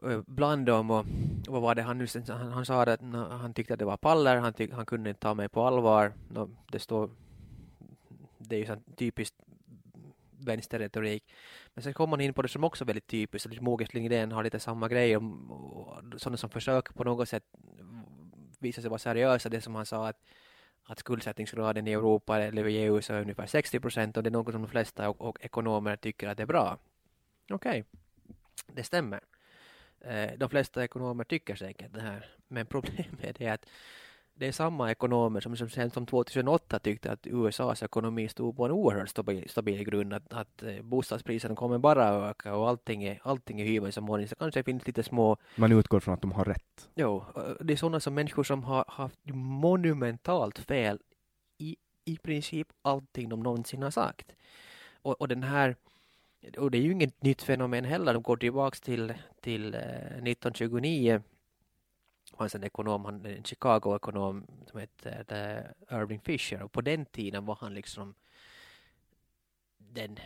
eh, 0.02 0.20
bland 0.26 0.66
dem 0.66 0.90
och, 0.90 1.06
vad 1.48 1.62
var 1.62 1.74
det 1.74 1.82
han 1.82 1.98
nu 1.98 2.06
han, 2.28 2.52
han 2.52 2.66
sa 2.66 2.82
att 2.82 3.00
han 3.40 3.54
tyckte 3.54 3.72
att 3.72 3.78
det 3.78 3.84
var 3.84 3.96
paller, 3.96 4.36
han, 4.36 4.52
tyck, 4.52 4.72
han 4.72 4.86
kunde 4.86 5.10
inte 5.10 5.20
ta 5.20 5.34
mig 5.34 5.48
på 5.48 5.62
allvar. 5.62 6.12
No, 6.28 6.50
det 6.70 6.78
står 6.78 7.10
det 8.38 8.56
är 8.56 8.60
ju 8.60 8.66
så 8.66 8.76
typiskt 8.96 9.36
vänsterretorik. 10.44 11.34
Men 11.74 11.82
sen 11.82 11.94
kommer 11.94 12.10
man 12.10 12.20
in 12.20 12.34
på 12.34 12.42
det 12.42 12.48
som 12.48 12.64
också 12.64 12.84
är 12.84 12.86
väldigt 12.86 13.06
typiskt, 13.06 13.52
att 13.52 13.60
Mogers 13.60 13.94
Lindgren 13.94 14.32
har 14.32 14.44
lite 14.44 14.60
samma 14.60 14.88
grej 14.88 15.16
om 15.16 16.14
sådana 16.16 16.36
som 16.36 16.50
försöker 16.50 16.92
på 16.92 17.04
något 17.04 17.28
sätt 17.28 17.44
visa 18.58 18.80
sig 18.80 18.90
vara 18.90 18.98
seriösa, 18.98 19.48
det 19.48 19.60
som 19.60 19.74
han 19.74 19.86
sa 19.86 20.08
att 20.08 20.20
att 20.86 20.98
skuldsättningsgraden 20.98 21.88
i 21.88 21.92
Europa 21.92 22.42
eller 22.42 22.66
i 22.66 22.76
EU 22.76 23.02
så 23.02 23.14
är 23.14 23.20
ungefär 23.20 23.46
60 23.46 23.80
procent 23.80 24.16
och 24.16 24.22
det 24.22 24.28
är 24.28 24.32
något 24.32 24.52
som 24.52 24.62
de 24.62 24.68
flesta 24.68 25.08
och, 25.08 25.20
och 25.20 25.38
ekonomer 25.40 25.96
tycker 25.96 26.28
att 26.28 26.36
det 26.36 26.42
är 26.42 26.46
bra. 26.46 26.78
Okej, 27.50 27.80
okay. 27.80 27.84
det 28.66 28.84
stämmer. 28.84 29.20
Eh, 30.00 30.30
de 30.36 30.50
flesta 30.50 30.84
ekonomer 30.84 31.24
tycker 31.24 31.54
säkert 31.54 31.92
det 31.92 32.00
här, 32.00 32.26
men 32.48 32.66
problemet 32.74 33.40
är 33.40 33.52
att 33.52 33.66
det 34.34 34.46
är 34.46 34.52
samma 34.52 34.90
ekonomer 34.90 35.40
som, 35.40 35.56
som 35.56 35.68
sen 35.68 35.90
som 35.90 36.06
2008 36.06 36.78
tyckte 36.78 37.12
att 37.12 37.26
USAs 37.26 37.82
ekonomi 37.82 38.28
stod 38.28 38.56
på 38.56 38.64
en 38.64 38.70
oerhört 38.70 39.08
stabil, 39.08 39.48
stabil 39.48 39.84
grund, 39.84 40.12
att, 40.12 40.32
att 40.32 40.62
eh, 40.62 40.82
bostadspriserna 40.82 41.56
kommer 41.56 41.78
bara 41.78 42.08
att 42.08 42.30
öka 42.30 42.54
och 42.54 42.68
allting 42.68 43.04
är, 43.04 43.20
allting 43.22 43.60
är 43.60 43.64
hyvens 43.64 43.94
som 43.94 44.04
morgon. 44.04 44.28
Så 44.28 44.34
kanske 44.34 44.60
det 44.60 44.64
finns 44.64 44.86
lite 44.86 45.02
små... 45.02 45.36
Man 45.56 45.72
utgår 45.72 46.00
från 46.00 46.14
att 46.14 46.22
de 46.22 46.32
har 46.32 46.44
rätt. 46.44 46.88
Jo, 46.94 47.24
det 47.60 47.72
är 47.72 47.76
sådana 47.76 48.00
som 48.00 48.14
människor 48.14 48.44
som 48.44 48.64
har 48.64 48.84
haft 48.88 49.20
monumentalt 49.34 50.58
fel 50.58 50.98
i, 51.58 51.76
i 52.04 52.16
princip 52.16 52.68
allting 52.82 53.28
de 53.28 53.40
någonsin 53.42 53.82
har 53.82 53.90
sagt. 53.90 54.32
Och, 55.02 55.20
och 55.20 55.28
den 55.28 55.42
här 55.42 55.76
och 56.58 56.70
det 56.70 56.78
är 56.78 56.82
ju 56.82 56.92
inget 56.92 57.22
nytt 57.22 57.42
fenomen 57.42 57.84
heller, 57.84 58.14
de 58.14 58.22
går 58.22 58.36
tillbaks 58.36 58.80
till, 58.80 59.14
till 59.40 59.74
1929 59.74 61.22
fanns 62.36 62.54
en 62.54 62.64
ekonom, 62.64 63.04
han, 63.04 63.26
en 63.26 63.44
Chicago-ekonom 63.44 64.46
som 64.66 64.80
hette 64.80 65.24
eh, 65.28 65.98
Irving 65.98 66.20
Fisher 66.20 66.62
och 66.62 66.72
på 66.72 66.80
den 66.80 67.06
tiden 67.06 67.46
var 67.46 67.58
han 67.60 67.74
liksom 67.74 68.14
den, 69.78 70.18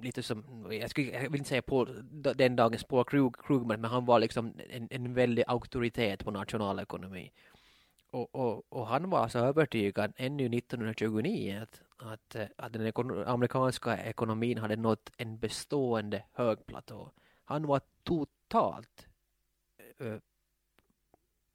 lite 0.00 0.22
som, 0.22 0.66
jag, 0.70 0.90
skulle, 0.90 1.10
jag 1.10 1.30
vill 1.30 1.40
inte 1.40 1.48
säga 1.48 1.62
på 1.62 1.88
den 2.36 2.56
dagens 2.56 2.84
Paul 2.84 3.04
Krug, 3.04 3.36
Krugman, 3.36 3.80
men 3.80 3.90
han 3.90 4.04
var 4.04 4.18
liksom 4.18 4.52
en, 4.70 4.88
en 4.90 5.14
väldig 5.14 5.44
auktoritet 5.46 6.24
på 6.24 6.30
nationalekonomi. 6.30 7.32
Och, 8.10 8.34
och, 8.34 8.72
och 8.72 8.86
han 8.86 9.10
var 9.10 9.28
så 9.28 9.38
övertygad 9.38 10.12
ännu 10.16 10.58
1929 10.58 11.60
att, 11.62 11.82
att, 11.96 12.34
eh, 12.34 12.46
att 12.56 12.72
den 12.72 12.86
ekon 12.86 13.24
amerikanska 13.26 14.04
ekonomin 14.04 14.58
hade 14.58 14.76
nått 14.76 15.10
en 15.16 15.38
bestående 15.38 16.24
hög 16.32 16.66
platå. 16.66 17.10
Han 17.44 17.66
var 17.66 17.80
totalt 18.02 19.06
eh, 19.98 20.16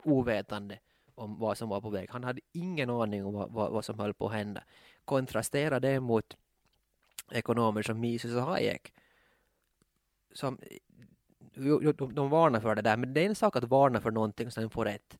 ovetande 0.04 0.80
om 1.16 1.40
vad 1.40 1.58
som 1.58 1.70
var 1.70 1.82
på 1.82 1.90
väg. 1.90 2.10
Han 2.10 2.24
hade 2.24 2.42
ingen 2.52 2.90
aning 2.90 3.26
om 3.26 3.34
vad, 3.34 3.52
vad, 3.52 3.72
vad 3.72 3.86
som 3.86 4.00
höll 4.00 4.14
på 4.14 4.28
att 4.28 4.34
hända. 4.34 4.64
Kontrastera 5.06 5.80
det 5.80 6.00
mot 6.00 6.38
ekonomer 7.32 7.82
som 7.82 8.00
Mises 8.00 8.36
och 8.36 8.42
Hayek. 8.42 8.94
Som, 10.34 10.58
de, 11.54 12.14
de 12.14 12.30
varnar 12.30 12.60
för 12.60 12.76
det 12.76 12.82
där, 12.82 12.98
men 12.98 13.14
det 13.14 13.22
är 13.22 13.26
en 13.26 13.36
sak 13.36 13.56
att 13.56 13.64
varna 13.64 14.02
för 14.02 14.12
någonting 14.12 14.52
som 14.52 14.70
får 14.70 14.86
rätt. 14.86 15.18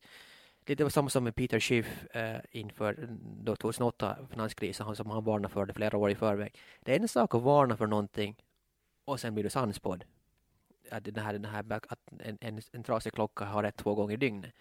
Lite 0.66 0.90
samma 0.90 1.10
som 1.10 1.24
med 1.24 1.34
Peter 1.34 1.60
Schiff 1.60 2.04
eh, 2.14 2.40
inför 2.50 2.92
mm, 2.92 3.18
då 3.44 3.56
2008 3.56 4.16
finanskrisen, 4.30 4.96
som 4.96 5.10
han 5.10 5.24
varnade 5.24 5.54
för 5.54 5.66
det 5.66 5.74
flera 5.74 5.98
år 5.98 6.10
i 6.10 6.14
förväg. 6.14 6.58
Det 6.80 6.92
är 6.96 7.00
en 7.00 7.08
sak 7.08 7.34
att 7.34 7.42
varna 7.42 7.76
för 7.76 7.86
någonting 7.86 8.36
och 9.04 9.20
sen 9.20 9.34
blir 9.34 9.44
du 9.44 9.50
sannspådd 9.50 10.04
att, 10.90 11.04
den 11.04 11.24
här, 11.24 11.32
den 11.32 11.44
här, 11.44 11.64
att 11.70 12.00
en, 12.18 12.38
en, 12.40 12.60
en 12.72 12.82
trasig 12.82 13.12
klocka 13.12 13.44
har 13.44 13.62
rätt 13.62 13.76
två 13.76 13.94
gånger 13.94 14.14
i 14.14 14.16
dygnet. 14.16 14.54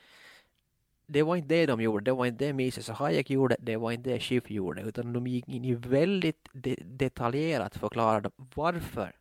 Det 1.06 1.24
var 1.24 1.36
inte 1.36 1.56
det 1.56 1.66
de 1.66 1.82
gjorde, 1.82 2.04
det 2.04 2.12
var 2.12 2.26
inte 2.26 2.46
det 2.46 2.54
Mises 2.54 2.90
och 2.90 2.96
Hayek 2.96 3.30
gjorde, 3.30 3.56
det 3.60 3.78
var 3.78 3.92
inte 3.92 4.10
det 4.10 4.20
Schiff 4.20 4.52
gjorde, 4.52 4.82
utan 4.82 5.14
de 5.14 5.28
gick 5.28 5.48
in 5.48 5.66
i 5.66 5.76
väldigt 5.76 6.50
de, 6.54 6.76
detaljerat 6.76 7.78
förklarade 7.78 8.32
varför 8.56 9.16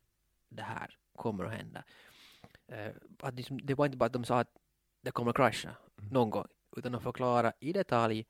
det 0.49 0.63
här 0.63 0.99
kommer 1.17 1.45
att 1.45 1.53
hända. 1.53 1.85
Uh, 2.73 2.95
att 3.21 3.35
liksom, 3.35 3.61
det 3.63 3.75
var 3.75 3.87
inte 3.87 3.99
bara 3.99 4.07
att 4.07 4.13
de 4.13 4.25
sa 4.25 4.41
att 4.41 4.59
det 5.03 5.11
kommer 5.11 5.31
att 5.31 5.37
krascha 5.37 5.69
mm. 5.69 6.13
någon 6.13 6.31
gång, 6.31 6.47
utan 6.77 6.93
de 6.93 7.01
förklarade 7.01 7.53
i 7.61 7.73
detalj 7.73 8.27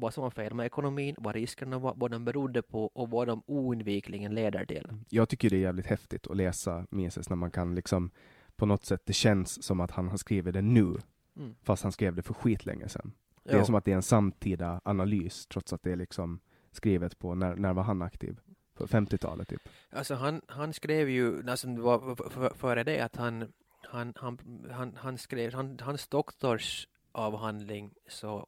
vad 0.00 0.14
som 0.14 0.22
var 0.22 0.30
fel 0.30 0.54
med 0.54 0.66
ekonomin, 0.66 1.14
vad 1.18 1.34
riskerna 1.34 1.78
var, 1.78 1.94
vad 1.96 2.10
de 2.10 2.24
berodde 2.24 2.62
på 2.62 2.86
och 2.86 3.10
vad 3.10 3.26
de 3.26 3.42
oundvikligen 3.46 4.34
leder 4.34 4.64
till. 4.64 4.84
Mm. 4.84 5.04
Jag 5.08 5.28
tycker 5.28 5.50
det 5.50 5.56
är 5.56 5.60
jävligt 5.60 5.86
häftigt 5.86 6.26
att 6.26 6.36
läsa 6.36 6.86
Mises 6.90 7.28
när 7.28 7.36
man 7.36 7.50
kan 7.50 7.74
liksom 7.74 8.10
på 8.58 8.66
något 8.66 8.84
sätt, 8.84 9.02
det 9.04 9.12
känns 9.12 9.64
som 9.64 9.80
att 9.80 9.90
han 9.90 10.08
har 10.08 10.16
skrivit 10.16 10.54
det 10.54 10.62
nu, 10.62 10.96
mm. 11.36 11.54
fast 11.62 11.82
han 11.82 11.92
skrev 11.92 12.14
det 12.14 12.22
för 12.22 12.34
skitlänge 12.34 12.88
sedan. 12.88 13.12
Det 13.42 13.56
är 13.56 13.64
som 13.64 13.74
att 13.74 13.84
det 13.84 13.92
är 13.92 13.96
en 13.96 14.02
samtida 14.02 14.80
analys, 14.84 15.46
trots 15.46 15.72
att 15.72 15.82
det 15.82 15.92
är 15.92 15.96
liksom 15.96 16.40
skrivet 16.72 17.18
på, 17.18 17.34
när, 17.34 17.56
när 17.56 17.72
var 17.72 17.82
han 17.82 18.02
aktiv? 18.02 18.40
På 18.74 18.86
50-talet 18.86 19.48
typ? 19.48 19.68
Alltså 19.90 20.14
han, 20.14 20.40
han 20.46 20.72
skrev 20.72 21.08
ju, 21.10 21.50
alltså 21.50 21.68
det 21.68 21.80
var 21.80 22.54
före 22.54 22.84
det 22.84 23.00
att 23.00 23.16
han, 23.16 23.52
han, 23.88 24.12
han, 24.16 24.38
han, 24.70 24.96
han 24.96 25.18
skrev, 25.18 25.54
han, 25.54 25.78
hans 25.82 26.08
doktorsavhandling 26.08 27.94
så 28.08 28.46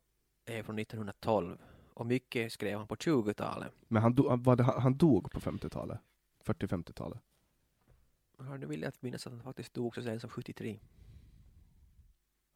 är 0.51 0.63
från 0.63 0.79
1912 0.79 1.59
och 1.95 2.07
mycket 2.07 2.53
skrev 2.53 2.79
han 2.79 2.87
på 2.87 2.95
20-talet. 2.95 3.73
Men 3.89 4.03
han, 4.03 4.15
do, 4.15 4.37
var 4.37 4.57
det, 4.57 4.63
han 4.63 4.97
dog 4.97 5.31
på 5.31 5.41
50-talet? 5.41 5.99
40-50-talet? 6.45 7.19
Ja, 8.39 8.57
nu 8.57 8.67
vill 8.67 8.83
jag 8.83 8.93
minnas 9.01 9.27
att 9.27 9.33
han 9.33 9.43
faktiskt 9.43 9.75
dog 9.75 9.95
så 9.95 10.03
sent 10.03 10.21
som 10.21 10.31
73. 10.31 10.79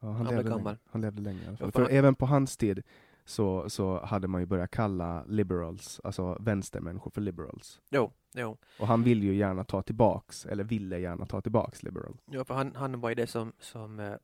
Ja, 0.00 0.09
han, 0.11 0.26
han, 0.26 0.35
levde 0.35 0.50
länge, 0.50 0.76
han 0.90 1.00
levde 1.00 1.22
länge. 1.22 1.48
Alltså. 1.48 1.70
För 1.70 1.88
även 1.90 2.14
på 2.14 2.26
hans 2.26 2.57
tid 2.57 2.83
så, 3.24 3.70
så 3.70 4.04
hade 4.04 4.28
man 4.28 4.40
ju 4.40 4.46
börjat 4.46 4.70
kalla 4.70 5.24
liberals, 5.24 6.00
alltså 6.04 6.37
vänstermänniskor 6.40 7.11
för 7.11 7.20
liberals. 7.20 7.80
Jo, 7.90 8.12
jo. 8.33 8.59
Och 8.78 8.87
han 8.87 9.02
vill 9.02 9.22
ju 9.22 9.35
gärna 9.35 9.64
ta 9.64 9.83
tillbaks, 9.83 10.46
eller 10.46 10.64
ville 10.64 10.98
gärna 10.98 11.26
ta 11.26 11.40
tillbaks 11.40 11.83
liberal. 11.83 12.16
Ja, 12.26 12.44
för 12.44 12.54
han, 12.54 12.74
han 12.76 13.00
var 13.00 13.09
ju 13.09 13.14
det 13.14 13.26
som, 13.26 13.52
som 13.59 14.16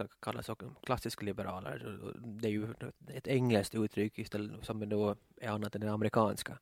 eh, 0.00 0.06
kallas 0.20 0.50
klassisk 0.82 1.22
liberaler. 1.22 1.98
Det 2.18 2.48
är 2.48 2.52
ju 2.52 2.74
ett 3.14 3.28
engelskt 3.28 3.74
uttryck 3.74 4.18
istället 4.18 4.64
som 4.64 4.88
då 4.88 5.16
är 5.40 5.48
annat 5.48 5.74
än 5.74 5.80
det 5.80 5.92
amerikanska. 5.92 6.58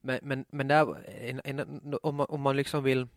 Men, 0.00 0.18
men, 0.22 0.44
men 0.48 0.68
där, 0.68 1.08
en, 1.08 1.40
en, 1.44 1.94
om, 2.02 2.14
man, 2.14 2.26
om 2.28 2.40
man 2.40 2.56
liksom 2.56 2.84
vill, 2.84 3.08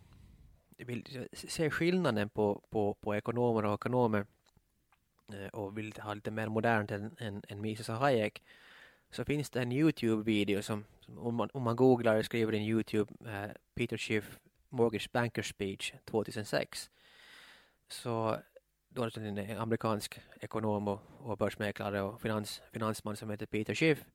vill 0.78 1.28
se 1.34 1.70
skillnaden 1.70 2.30
på, 2.30 2.64
på, 2.70 2.94
på 2.94 3.16
ekonomer 3.16 3.66
och 3.66 3.74
ekonomer 3.74 4.26
eh, 5.34 5.48
och 5.48 5.78
vill 5.78 5.94
ha 6.00 6.14
lite 6.14 6.32
mer 6.32 6.48
modernt 6.48 6.92
än, 6.92 7.16
än, 7.20 7.44
än 7.48 7.62
Mises 7.62 7.90
och 7.90 7.96
Hayek 7.96 8.44
så 9.12 9.26
finns 9.26 9.50
det 9.50 9.62
en 9.62 9.72
Youtube-video 9.72 10.62
som, 10.62 10.86
om 11.18 11.36
man, 11.36 11.50
om 11.54 11.64
man 11.64 11.76
googlar 11.76 12.16
och 12.16 12.26
skriver 12.26 12.54
in 12.54 12.64
Youtube 12.64 13.14
eh, 13.26 13.52
Peter 13.76 13.98
Schiff 13.98 14.40
Mortgage 14.70 15.10
Banker 15.12 15.42
Speech 15.44 15.94
2006 16.06 16.90
så 17.90 18.38
då 18.98 19.04
är 19.04 19.32
det 19.32 19.42
en 19.42 19.58
amerikansk 19.58 20.20
ekonom 20.42 20.88
och, 20.88 21.00
och 21.20 21.38
börsmäklare 21.38 22.02
och 22.02 22.22
finans, 22.22 22.62
finansman 22.72 23.16
som 23.16 23.30
heter 23.30 23.46
Peter 23.46 23.76
Schiff. 23.76 24.06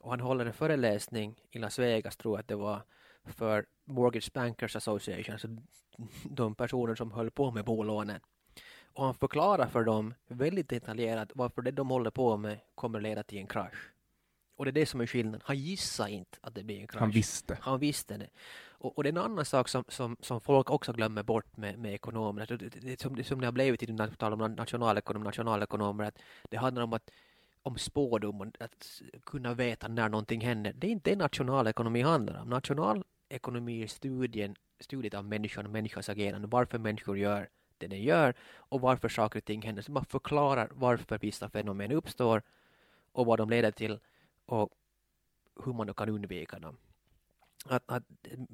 Och 0.00 0.10
han 0.10 0.20
håller 0.20 0.46
en 0.46 0.52
föreläsning 0.52 1.40
i 1.50 1.58
Las 1.58 1.78
Vegas, 1.78 2.16
tror 2.16 2.34
jag 2.34 2.40
att 2.40 2.48
det 2.48 2.56
var, 2.56 2.82
för 3.24 3.66
Mortgage 3.84 4.32
Bankers 4.32 4.76
Association, 4.76 5.32
alltså 5.32 5.48
de 6.30 6.54
personer 6.54 6.94
som 6.94 7.12
höll 7.12 7.30
på 7.30 7.50
med 7.50 7.64
bolånen. 7.64 8.20
Och 8.92 9.04
han 9.04 9.14
förklarar 9.14 9.66
för 9.66 9.84
dem 9.84 10.14
väldigt 10.26 10.68
detaljerat 10.68 11.30
varför 11.34 11.62
det 11.62 11.70
de 11.70 11.90
håller 11.90 12.10
på 12.10 12.36
med 12.36 12.58
kommer 12.74 13.00
leda 13.00 13.22
till 13.22 13.38
en 13.38 13.46
krasch. 13.46 13.90
Och 14.60 14.66
det 14.66 14.70
är 14.70 14.72
det 14.72 14.86
som 14.86 15.00
är 15.00 15.06
skillnaden. 15.06 15.40
Han 15.44 15.56
gissade 15.56 16.10
inte 16.10 16.38
att 16.40 16.54
det 16.54 16.62
blir 16.62 16.80
en 16.80 16.86
krasch. 16.86 17.00
Han 17.00 17.10
visste. 17.10 17.58
Han 17.60 17.78
visste 17.80 18.16
det. 18.16 18.28
Och, 18.68 18.96
och 18.96 19.02
det 19.02 19.08
är 19.08 19.12
en 19.12 19.18
annan 19.18 19.44
sak 19.44 19.68
som, 19.68 19.84
som, 19.88 20.16
som 20.20 20.40
folk 20.40 20.70
också 20.70 20.92
glömmer 20.92 21.22
bort 21.22 21.56
med, 21.56 21.78
med 21.78 21.94
ekonomer. 21.94 22.46
Det, 22.46 22.56
det, 22.56 22.68
det, 22.68 23.00
som, 23.00 23.24
som 23.24 23.40
det 23.40 23.46
har 23.46 23.52
blivit 23.52 23.82
i 23.82 23.98
tal 24.18 24.32
om 24.32 24.54
nationalekonom, 24.54 25.22
nationalekonomer, 25.22 26.04
att 26.04 26.18
det 26.50 26.56
handlar 26.56 26.82
om 26.82 26.92
att 26.92 27.10
om 27.62 27.78
spådom 27.78 28.40
och 28.40 28.46
att 28.60 29.02
kunna 29.24 29.54
veta 29.54 29.88
när 29.88 30.08
någonting 30.08 30.40
händer. 30.40 30.72
Det 30.72 30.86
är 30.86 30.90
inte 30.90 31.10
det 31.10 31.16
nationalekonomi 31.16 32.02
handlar 32.02 32.42
om. 32.42 32.48
Nationalekonomi 32.48 33.82
är 33.82 33.86
studien, 33.86 34.54
studiet 34.80 35.14
av 35.14 35.24
människan 35.24 35.66
och 35.66 35.72
människans 35.72 36.08
agerande, 36.08 36.48
varför 36.48 36.78
människor 36.78 37.18
gör 37.18 37.48
det 37.78 37.86
de 37.86 37.96
gör 37.96 38.34
och 38.56 38.80
varför 38.80 39.08
saker 39.08 39.38
och 39.38 39.44
ting 39.44 39.62
händer. 39.62 39.82
Så 39.82 39.92
man 39.92 40.04
förklarar 40.04 40.70
varför 40.74 41.18
vissa 41.18 41.48
fenomen 41.48 41.92
uppstår 41.92 42.42
och 43.12 43.26
vad 43.26 43.38
de 43.38 43.50
leder 43.50 43.70
till 43.70 43.98
och 44.50 44.70
hur 45.64 45.72
man 45.72 45.86
då 45.86 45.94
kan 45.94 46.08
undvika 46.08 46.58
dem. 46.58 46.76
Att, 47.64 47.82
att 47.86 48.04
mm, 48.24 48.46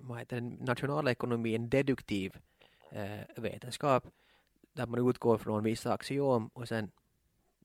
vad 0.00 0.18
heter 0.18 0.36
den 0.36 0.48
nationalekonomi 0.48 1.50
är 1.50 1.56
en 1.56 1.70
deduktiv 1.70 2.36
eh, 2.90 3.20
vetenskap 3.36 4.06
där 4.72 4.86
man 4.86 5.08
utgår 5.08 5.38
från 5.38 5.64
vissa 5.64 5.92
axiom 5.92 6.48
och 6.48 6.68
sen 6.68 6.90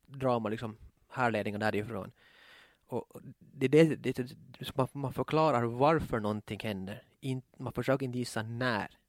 drar 0.06 0.40
man 0.40 0.52
liksom 0.52 0.78
härledningar 1.08 1.60
därifrån. 1.60 2.12
Och 2.88 3.22
det, 3.40 3.68
det, 3.68 3.96
det, 3.96 4.76
man, 4.76 4.88
man 4.92 5.14
förklarar 5.14 5.64
varför 5.64 6.20
någonting 6.20 6.60
händer. 6.60 7.04
In, 7.20 7.42
man 7.58 7.74
försöker 7.74 8.06
inte 8.06 8.18
gissa 8.18 8.44
när 8.44 9.00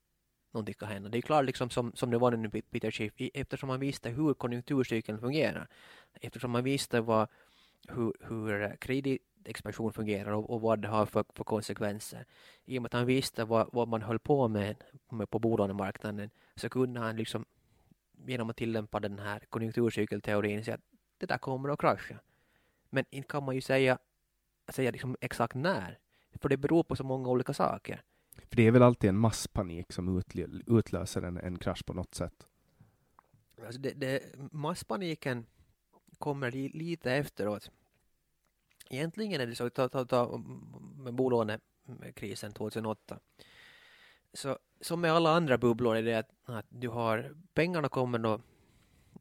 någonting 0.51 0.75
kan 0.75 0.88
hända. 0.88 1.09
Det 1.09 1.18
är 1.18 1.23
klart 1.23 1.44
liksom 1.44 1.70
som, 1.70 1.92
som 1.94 2.11
det 2.11 2.18
var 2.18 2.31
nu 2.31 2.62
Peter 2.62 2.90
Schiff, 2.90 3.12
eftersom 3.16 3.66
man 3.66 3.81
visste 3.81 4.11
hur 4.11 4.35
konjunkturcykeln 4.35 5.20
fungerar. 5.20 5.68
Eftersom 6.20 6.51
man 6.51 6.64
visste 6.64 7.01
vad 7.01 7.29
hur, 7.88 8.12
hur 8.21 8.77
kredit, 8.77 9.23
expansion 9.45 9.93
fungerar 9.93 10.33
och, 10.33 10.51
och 10.51 10.61
vad 10.61 10.79
det 10.79 10.88
har 10.88 11.07
för, 11.07 11.25
för 11.35 11.45
konsekvenser. 11.45 12.27
I 12.64 12.79
och 12.79 12.83
med 12.83 12.88
att 12.88 12.93
han 12.93 13.07
visste 13.07 13.45
vad, 13.45 13.69
vad 13.73 13.88
man 13.88 14.03
höll 14.03 14.19
på 14.19 14.49
med, 14.49 14.77
med 15.11 15.31
på 15.31 15.38
bolånemarknaden 15.38 16.31
så 16.57 16.69
kunde 16.69 17.01
han 17.01 17.16
liksom 17.16 17.45
genom 18.27 18.51
att 18.51 18.57
tillämpa 18.57 19.01
den 19.01 19.19
här 19.19 19.40
konjunkturcykelteorin 19.49 20.64
säga 20.64 20.75
att 20.75 20.85
det 21.19 21.27
där 21.27 21.38
kommer 21.38 21.69
att 21.69 21.81
krascha. 21.81 22.21
Men 22.90 23.05
inte 23.11 23.29
kan 23.29 23.45
man 23.45 23.55
ju 23.55 23.61
säga, 23.61 23.99
säga 24.69 24.90
liksom 24.90 25.16
exakt 25.21 25.55
när, 25.55 25.99
för 26.33 26.49
det 26.49 26.57
beror 26.57 26.83
på 26.83 26.97
så 26.97 27.05
många 27.05 27.29
olika 27.29 27.55
saker. 27.55 28.03
För 28.49 28.57
det 28.57 28.66
är 28.66 28.71
väl 28.71 28.83
alltid 28.83 29.11
en 29.11 29.19
masspanik 29.19 29.93
som 29.93 30.23
utlöser 30.66 31.23
en, 31.23 31.37
en 31.37 31.59
krasch 31.59 31.87
på 31.87 31.93
något 31.93 32.14
sätt? 32.14 32.47
Alltså 33.64 33.81
det, 33.81 33.90
det, 33.90 34.23
masspaniken 34.53 35.47
kommer 36.20 36.50
li, 36.50 36.68
lite 36.68 37.12
efteråt. 37.12 37.70
Egentligen 38.90 39.40
är 39.40 39.46
det 39.46 39.54
så, 39.54 39.70
ta, 39.70 39.88
ta, 39.88 40.04
ta 40.04 40.42
med 40.96 41.14
bolånekrisen 41.14 42.52
2008. 42.52 43.18
Så 44.33 44.59
som 44.80 45.00
med 45.00 45.12
alla 45.12 45.30
andra 45.30 45.59
bubblor 45.59 45.96
är 45.96 46.02
det 46.02 46.14
att, 46.14 46.30
att 46.44 46.66
du 46.68 46.88
har 46.88 47.35
pengarna 47.54 47.88
kommer 47.88 48.18
då 48.18 48.40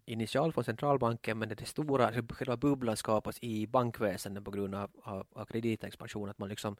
initialt 0.06 0.54
från 0.54 0.64
centralbanken 0.64 1.40
men 1.40 1.50
det, 1.50 1.56
det 1.56 1.66
stora, 1.66 2.12
själva 2.30 2.58
bubblan 2.58 2.98
skapas 2.98 3.40
i 3.42 3.68
bankväsendet 3.68 4.46
på 4.46 4.52
grund 4.52 4.76
av, 4.76 4.92
av, 5.04 5.28
av 5.34 5.46
kreditexpansion. 5.46 6.30
Att 6.30 6.38
man 6.38 6.50
liksom 6.50 6.78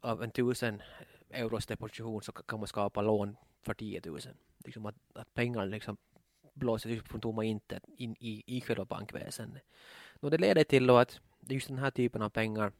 av 0.00 0.22
en 0.22 0.30
tusen 0.30 0.82
euros 1.30 1.66
deposition 1.66 2.22
så 2.22 2.32
kan 2.32 2.58
man 2.58 2.68
skapa 2.68 3.02
lån 3.02 3.36
för 3.62 3.74
10 3.74 4.00
000. 4.04 4.20
Liksom 4.64 4.86
att, 4.86 4.96
att 5.14 5.34
pengarna 5.34 5.64
liksom 5.64 5.96
blåses 6.58 6.98
upp 6.98 7.08
från 7.08 7.20
tomma 7.20 7.44
intet 7.44 7.82
in 7.96 8.16
i, 8.20 8.42
i 8.46 8.60
själva 8.60 8.84
bankväsendet. 8.84 9.62
Och 10.20 10.30
det 10.30 10.38
leder 10.38 10.64
till 10.64 10.86
då 10.86 10.96
att 10.96 11.20
det 11.40 11.52
är 11.52 11.54
just 11.54 11.68
den 11.68 11.78
här 11.78 11.90
typen 11.90 12.22
av 12.22 12.30
pengar 12.30 12.72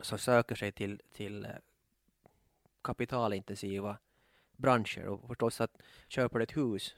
som 0.00 0.18
söker 0.18 0.54
sig 0.54 0.72
till, 0.72 1.00
till 1.12 1.44
eh, 1.44 1.50
kapitalintensiva 2.82 3.98
branscher 4.56 5.06
och 5.06 5.28
förstås 5.28 5.60
att 5.60 5.82
köper 6.08 6.38
du 6.38 6.42
ett 6.42 6.56
hus 6.56 6.94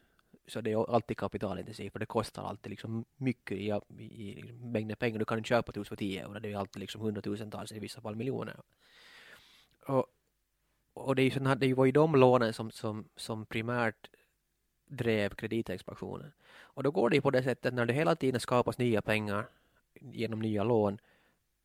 så 0.46 0.60
det 0.60 0.72
är 0.72 0.94
alltid 0.94 1.16
kapitalintensivt 1.16 1.92
för 1.92 1.98
det 1.98 2.06
kostar 2.06 2.42
alltid 2.42 2.70
liksom 2.70 3.04
mycket 3.16 3.58
i, 3.58 3.80
i, 3.98 4.38
i 4.38 4.52
mängden 4.52 4.96
pengar. 4.96 5.18
Du 5.18 5.24
kan 5.24 5.38
inte 5.38 5.48
köpa 5.48 5.70
ett 5.70 5.76
hus 5.76 5.88
för 5.88 5.96
10 5.96 6.22
euro, 6.22 6.38
det 6.38 6.52
är 6.52 6.56
alltid 6.56 6.80
liksom 6.80 7.00
hundratusentals, 7.00 7.72
i 7.72 7.78
vissa 7.78 8.00
fall 8.00 8.16
miljoner. 8.16 8.56
Och, 9.86 10.06
och 10.92 11.16
det, 11.16 11.22
är 11.22 11.30
ju 11.30 11.54
det 11.54 11.74
var 11.74 11.84
ju 11.84 11.92
de 11.92 12.16
lånen 12.16 12.52
som, 12.52 12.70
som, 12.70 13.08
som 13.16 13.46
primärt 13.46 14.10
drev 14.90 15.34
kreditexpansionen. 15.34 16.32
Och 16.52 16.82
då 16.82 16.90
går 16.90 17.10
det 17.10 17.16
ju 17.16 17.22
på 17.22 17.30
det 17.30 17.42
sättet 17.42 17.74
när 17.74 17.86
det 17.86 17.92
hela 17.92 18.16
tiden 18.16 18.40
skapas 18.40 18.78
nya 18.78 19.02
pengar 19.02 19.46
genom 20.00 20.40
nya 20.40 20.64
lån 20.64 20.98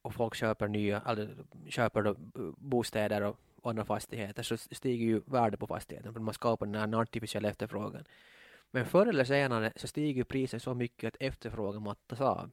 och 0.01 0.13
folk 0.13 0.35
köper 0.35 0.67
nya, 0.67 1.01
eller 1.07 1.35
köper 1.69 2.01
då 2.01 2.09
eh, 2.09 2.15
bostäder 2.57 3.21
och 3.21 3.69
andra 3.69 3.85
fastigheter 3.85 4.43
så 4.43 4.57
stiger 4.57 5.05
ju 5.05 5.21
värdet 5.25 5.59
på 5.59 5.67
fastigheten 5.67 6.13
för 6.13 6.19
man 6.19 6.33
skapar 6.33 6.65
den 6.65 6.75
här 6.75 7.01
artificiella 7.01 7.49
efterfrågan. 7.49 8.03
Men 8.71 8.85
förr 8.85 9.07
eller 9.07 9.23
senare 9.23 9.73
så 9.75 9.88
stiger 9.88 10.23
priset 10.23 10.63
så 10.63 10.73
mycket 10.73 11.07
att 11.07 11.21
efterfrågan 11.21 11.83
mattas 11.83 12.21
av. 12.21 12.51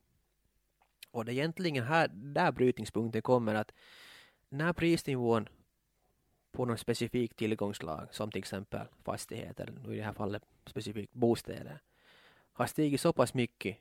Och 1.11 1.25
det 1.25 1.33
är 1.33 1.35
egentligen 1.35 1.85
här, 1.85 2.09
där 2.13 2.53
brytningspunkten 2.53 3.23
kommer 3.23 3.55
att 3.55 3.73
när 4.49 4.73
prisnivån 4.73 5.49
på 6.53 6.65
någon 6.65 6.79
specifik 6.79 7.35
tillgångslag, 7.37 8.09
som 8.11 8.31
till 8.31 8.39
exempel 8.39 8.87
fastigheter, 9.05 9.73
nu 9.85 9.95
i 9.95 9.97
det 9.97 10.05
här 10.05 10.13
fallet 10.13 10.43
specifikt 10.67 11.15
bostäder, 11.15 11.81
har 12.53 12.67
stigit 12.67 13.01
så 13.01 13.13
pass 13.13 13.35
mycket 13.35 13.77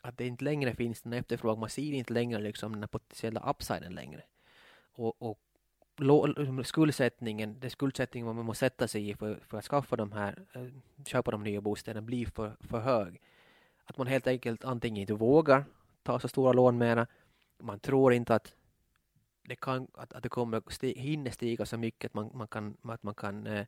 att 0.00 0.18
det 0.18 0.26
inte 0.26 0.44
längre 0.44 0.74
finns 0.74 1.02
den 1.02 1.12
efterfrågan. 1.12 1.60
Man 1.60 1.70
ser 1.70 1.92
inte 1.92 2.12
längre 2.12 2.40
liksom 2.40 2.80
den 2.80 2.88
potentiella 2.88 3.50
upsiden 3.50 3.94
längre. 3.94 4.22
Och, 4.92 5.22
och 5.22 5.38
liksom 6.36 6.64
skuldsättningen, 6.64 7.60
det 7.60 7.70
skuldsättningen 7.70 8.36
man 8.36 8.44
måste 8.44 8.60
sätta 8.60 8.88
sig 8.88 9.10
i 9.10 9.14
för, 9.14 9.40
för 9.48 9.58
att 9.58 9.64
skaffa 9.64 9.96
de 9.96 10.12
här, 10.12 10.46
eh, 10.52 10.66
köpa 11.06 11.30
de 11.30 11.42
nya 11.42 11.60
bostäderna 11.60 12.02
blir 12.02 12.26
för, 12.26 12.56
för 12.60 12.80
hög. 12.80 13.20
Att 13.84 13.96
man 13.98 14.06
helt 14.06 14.26
enkelt 14.26 14.64
antingen 14.64 15.00
inte 15.00 15.14
vågar 15.14 15.64
ta 16.02 16.20
så 16.20 16.28
stora 16.28 16.52
lån 16.52 16.78
mera, 16.78 17.06
man 17.58 17.80
tror 17.80 18.12
inte 18.12 18.34
att 18.34 18.54
det, 19.50 19.56
kan, 19.56 19.88
att, 19.94 20.12
att 20.12 20.22
det 20.22 20.28
kommer 20.28 20.62
sti, 20.68 20.98
hinner 20.98 21.30
stiga 21.30 21.66
så 21.66 21.76
mycket 21.76 22.10
att 22.10 22.14
man, 22.14 22.30
man 22.34 22.48
kan, 22.48 22.76
att 22.82 23.02
man 23.02 23.14
kan 23.14 23.46
eh, 23.46 23.66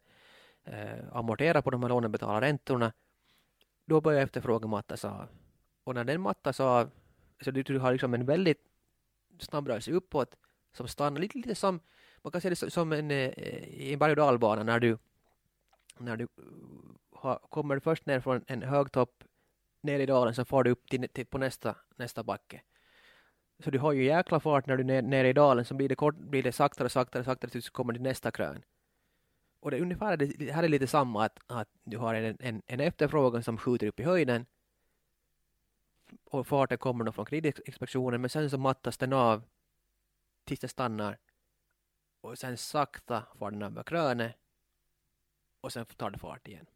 eh, 0.64 1.16
amortera 1.16 1.62
på 1.62 1.70
de 1.70 1.82
här 1.82 1.88
lånen, 1.88 2.12
betala 2.12 2.40
räntorna, 2.40 2.92
då 3.84 4.00
börjar 4.00 4.22
efterfrågan 4.22 4.70
mattas 4.70 5.04
av. 5.04 5.28
Och 5.84 5.94
när 5.94 6.04
den 6.04 6.20
mattas 6.20 6.60
av, 6.60 6.90
så 7.40 7.50
du, 7.50 7.62
du 7.62 7.78
har 7.78 7.92
liksom 7.92 8.14
en 8.14 8.26
väldigt 8.26 8.64
snabb 9.38 9.68
rörelse 9.68 9.92
uppåt 9.92 10.36
som 10.72 10.88
stannar 10.88 11.20
lite, 11.20 11.38
lite 11.38 11.54
som 11.54 11.80
man 12.22 12.32
kan 12.32 12.40
se 12.40 12.50
det 12.50 12.70
som 12.70 12.92
en, 12.92 13.10
eh, 13.10 13.92
en 13.92 13.98
berg 13.98 14.10
och 14.10 14.16
dalbana 14.16 14.62
när 14.62 14.80
du, 14.80 14.98
när 15.98 16.16
du 16.16 16.24
eh, 16.24 17.18
ha, 17.20 17.38
kommer 17.38 17.78
först 17.78 18.06
ner 18.06 18.20
från 18.20 18.44
en 18.46 18.62
hög 18.62 18.92
topp 18.92 19.24
ner 19.82 20.00
i 20.00 20.06
dalen 20.06 20.34
så 20.34 20.44
far 20.44 20.64
du 20.64 20.70
upp 20.70 20.90
till, 20.90 21.08
till, 21.08 21.26
på 21.26 21.38
nästa, 21.38 21.76
nästa 21.96 22.22
backe. 22.22 22.62
Så 23.64 23.70
du 23.70 23.78
har 23.78 23.92
ju 23.92 24.04
jäkla 24.04 24.40
fart 24.40 24.66
när 24.66 24.76
du 24.76 24.82
är 24.82 24.86
ner, 24.86 25.02
nere 25.02 25.28
i 25.28 25.32
dalen 25.32 25.64
så 25.64 25.74
blir 25.74 25.88
det, 25.88 25.94
kort, 25.94 26.16
blir 26.16 26.42
det 26.42 26.52
saktare 26.52 26.84
och 26.84 26.92
saktare, 26.92 27.24
saktare 27.24 27.50
tills 27.50 27.64
du 27.64 27.70
kommer 27.70 27.92
till 27.92 28.02
nästa 28.02 28.30
krön. 28.30 28.62
Och 29.60 29.70
det 29.70 29.76
är 29.76 29.82
ungefär 29.82 30.16
det 30.16 30.52
här 30.52 30.62
är 30.62 30.68
lite 30.68 30.86
samma 30.86 31.24
att, 31.24 31.38
att 31.46 31.68
du 31.84 31.98
har 31.98 32.14
en, 32.14 32.36
en, 32.40 32.62
en 32.66 32.80
efterfrågan 32.80 33.42
som 33.42 33.58
skjuter 33.58 33.86
upp 33.86 34.00
i 34.00 34.02
höjden 34.02 34.46
och 36.24 36.46
farten 36.46 36.78
kommer 36.78 37.04
då 37.04 37.12
från 37.12 37.24
kreditinspektionen 37.24 38.20
men 38.20 38.30
sen 38.30 38.50
så 38.50 38.58
mattas 38.58 38.98
den 38.98 39.12
av 39.12 39.42
tills 40.44 40.60
det 40.60 40.68
stannar 40.68 41.18
och 42.20 42.38
sen 42.38 42.56
sakta 42.56 43.22
far 43.38 43.50
den 43.50 43.62
över 43.62 43.82
krönet 43.82 44.36
och 45.60 45.72
sen 45.72 45.84
tar 45.84 46.10
det 46.10 46.18
fart 46.18 46.48
igen. 46.48 46.66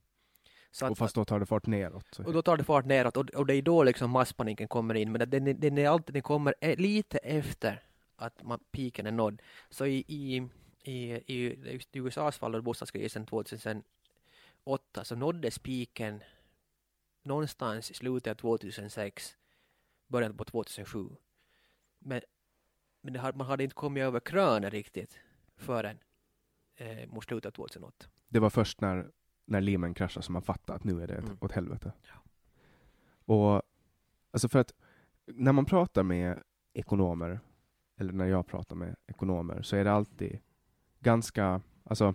Så 0.76 0.90
och 0.90 0.98
fast 0.98 1.14
då 1.14 1.24
tar 1.24 1.40
det 1.40 1.46
fart 1.46 1.66
neråt? 1.66 2.06
Så. 2.10 2.24
Och 2.24 2.32
då 2.32 2.42
tar 2.42 2.56
det 2.56 2.64
fart 2.64 2.84
neråt 2.84 3.16
och, 3.16 3.30
och 3.30 3.46
det 3.46 3.54
är 3.54 3.62
då 3.62 3.82
liksom 3.84 4.10
masspaniken 4.10 4.68
kommer 4.68 4.94
in 4.94 5.12
men 5.12 5.30
den, 5.30 5.60
den 5.60 5.78
är 5.78 5.88
alltid, 5.88 6.14
den 6.14 6.22
kommer 6.22 6.76
lite 6.76 7.18
efter 7.18 7.82
att 8.16 8.42
man, 8.42 8.58
piken 8.70 9.06
är 9.06 9.12
nådd. 9.12 9.42
Så 9.70 9.86
i, 9.86 10.04
i, 10.08 10.48
i, 10.82 11.12
i 11.32 11.80
USAs 11.92 12.38
fall 12.38 12.62
bostadskrisen 12.62 13.26
2008 13.26 13.84
så 15.02 15.16
nåddes 15.16 15.58
piken 15.58 16.22
någonstans 17.22 17.90
i 17.90 17.94
slutet 17.94 18.30
av 18.30 18.34
2006, 18.34 19.36
början 20.06 20.36
på 20.36 20.44
2007. 20.44 21.08
Men, 21.98 22.20
men 23.00 23.12
det, 23.12 23.32
man 23.34 23.46
hade 23.46 23.64
inte 23.64 23.74
kommit 23.74 24.02
över 24.02 24.20
krönen 24.20 24.70
riktigt 24.70 25.18
förrän 25.56 25.98
eh, 26.76 27.08
mot 27.08 27.24
slutet 27.24 27.46
av 27.46 27.50
2008. 27.50 28.06
Det 28.28 28.38
var 28.38 28.50
först 28.50 28.80
när, 28.80 29.10
när 29.46 29.60
Lehman 29.60 29.94
kraschade 29.94 30.24
som 30.24 30.32
man 30.32 30.42
fattade 30.42 30.76
att 30.76 30.84
nu 30.84 31.02
är 31.02 31.06
det 31.06 31.14
mm. 31.14 31.36
åt 31.40 31.52
helvete. 31.52 31.92
Ja. 32.02 32.22
Och 33.34 33.62
alltså 34.30 34.48
för 34.48 34.58
att 34.58 34.72
när 35.26 35.52
man 35.52 35.64
pratar 35.64 36.02
med 36.02 36.42
ekonomer, 36.72 37.40
eller 37.96 38.12
när 38.12 38.26
jag 38.26 38.46
pratar 38.46 38.76
med 38.76 38.96
ekonomer, 39.06 39.62
så 39.62 39.76
är 39.76 39.84
det 39.84 39.92
alltid 39.92 40.38
ganska, 41.00 41.60
alltså 41.84 42.14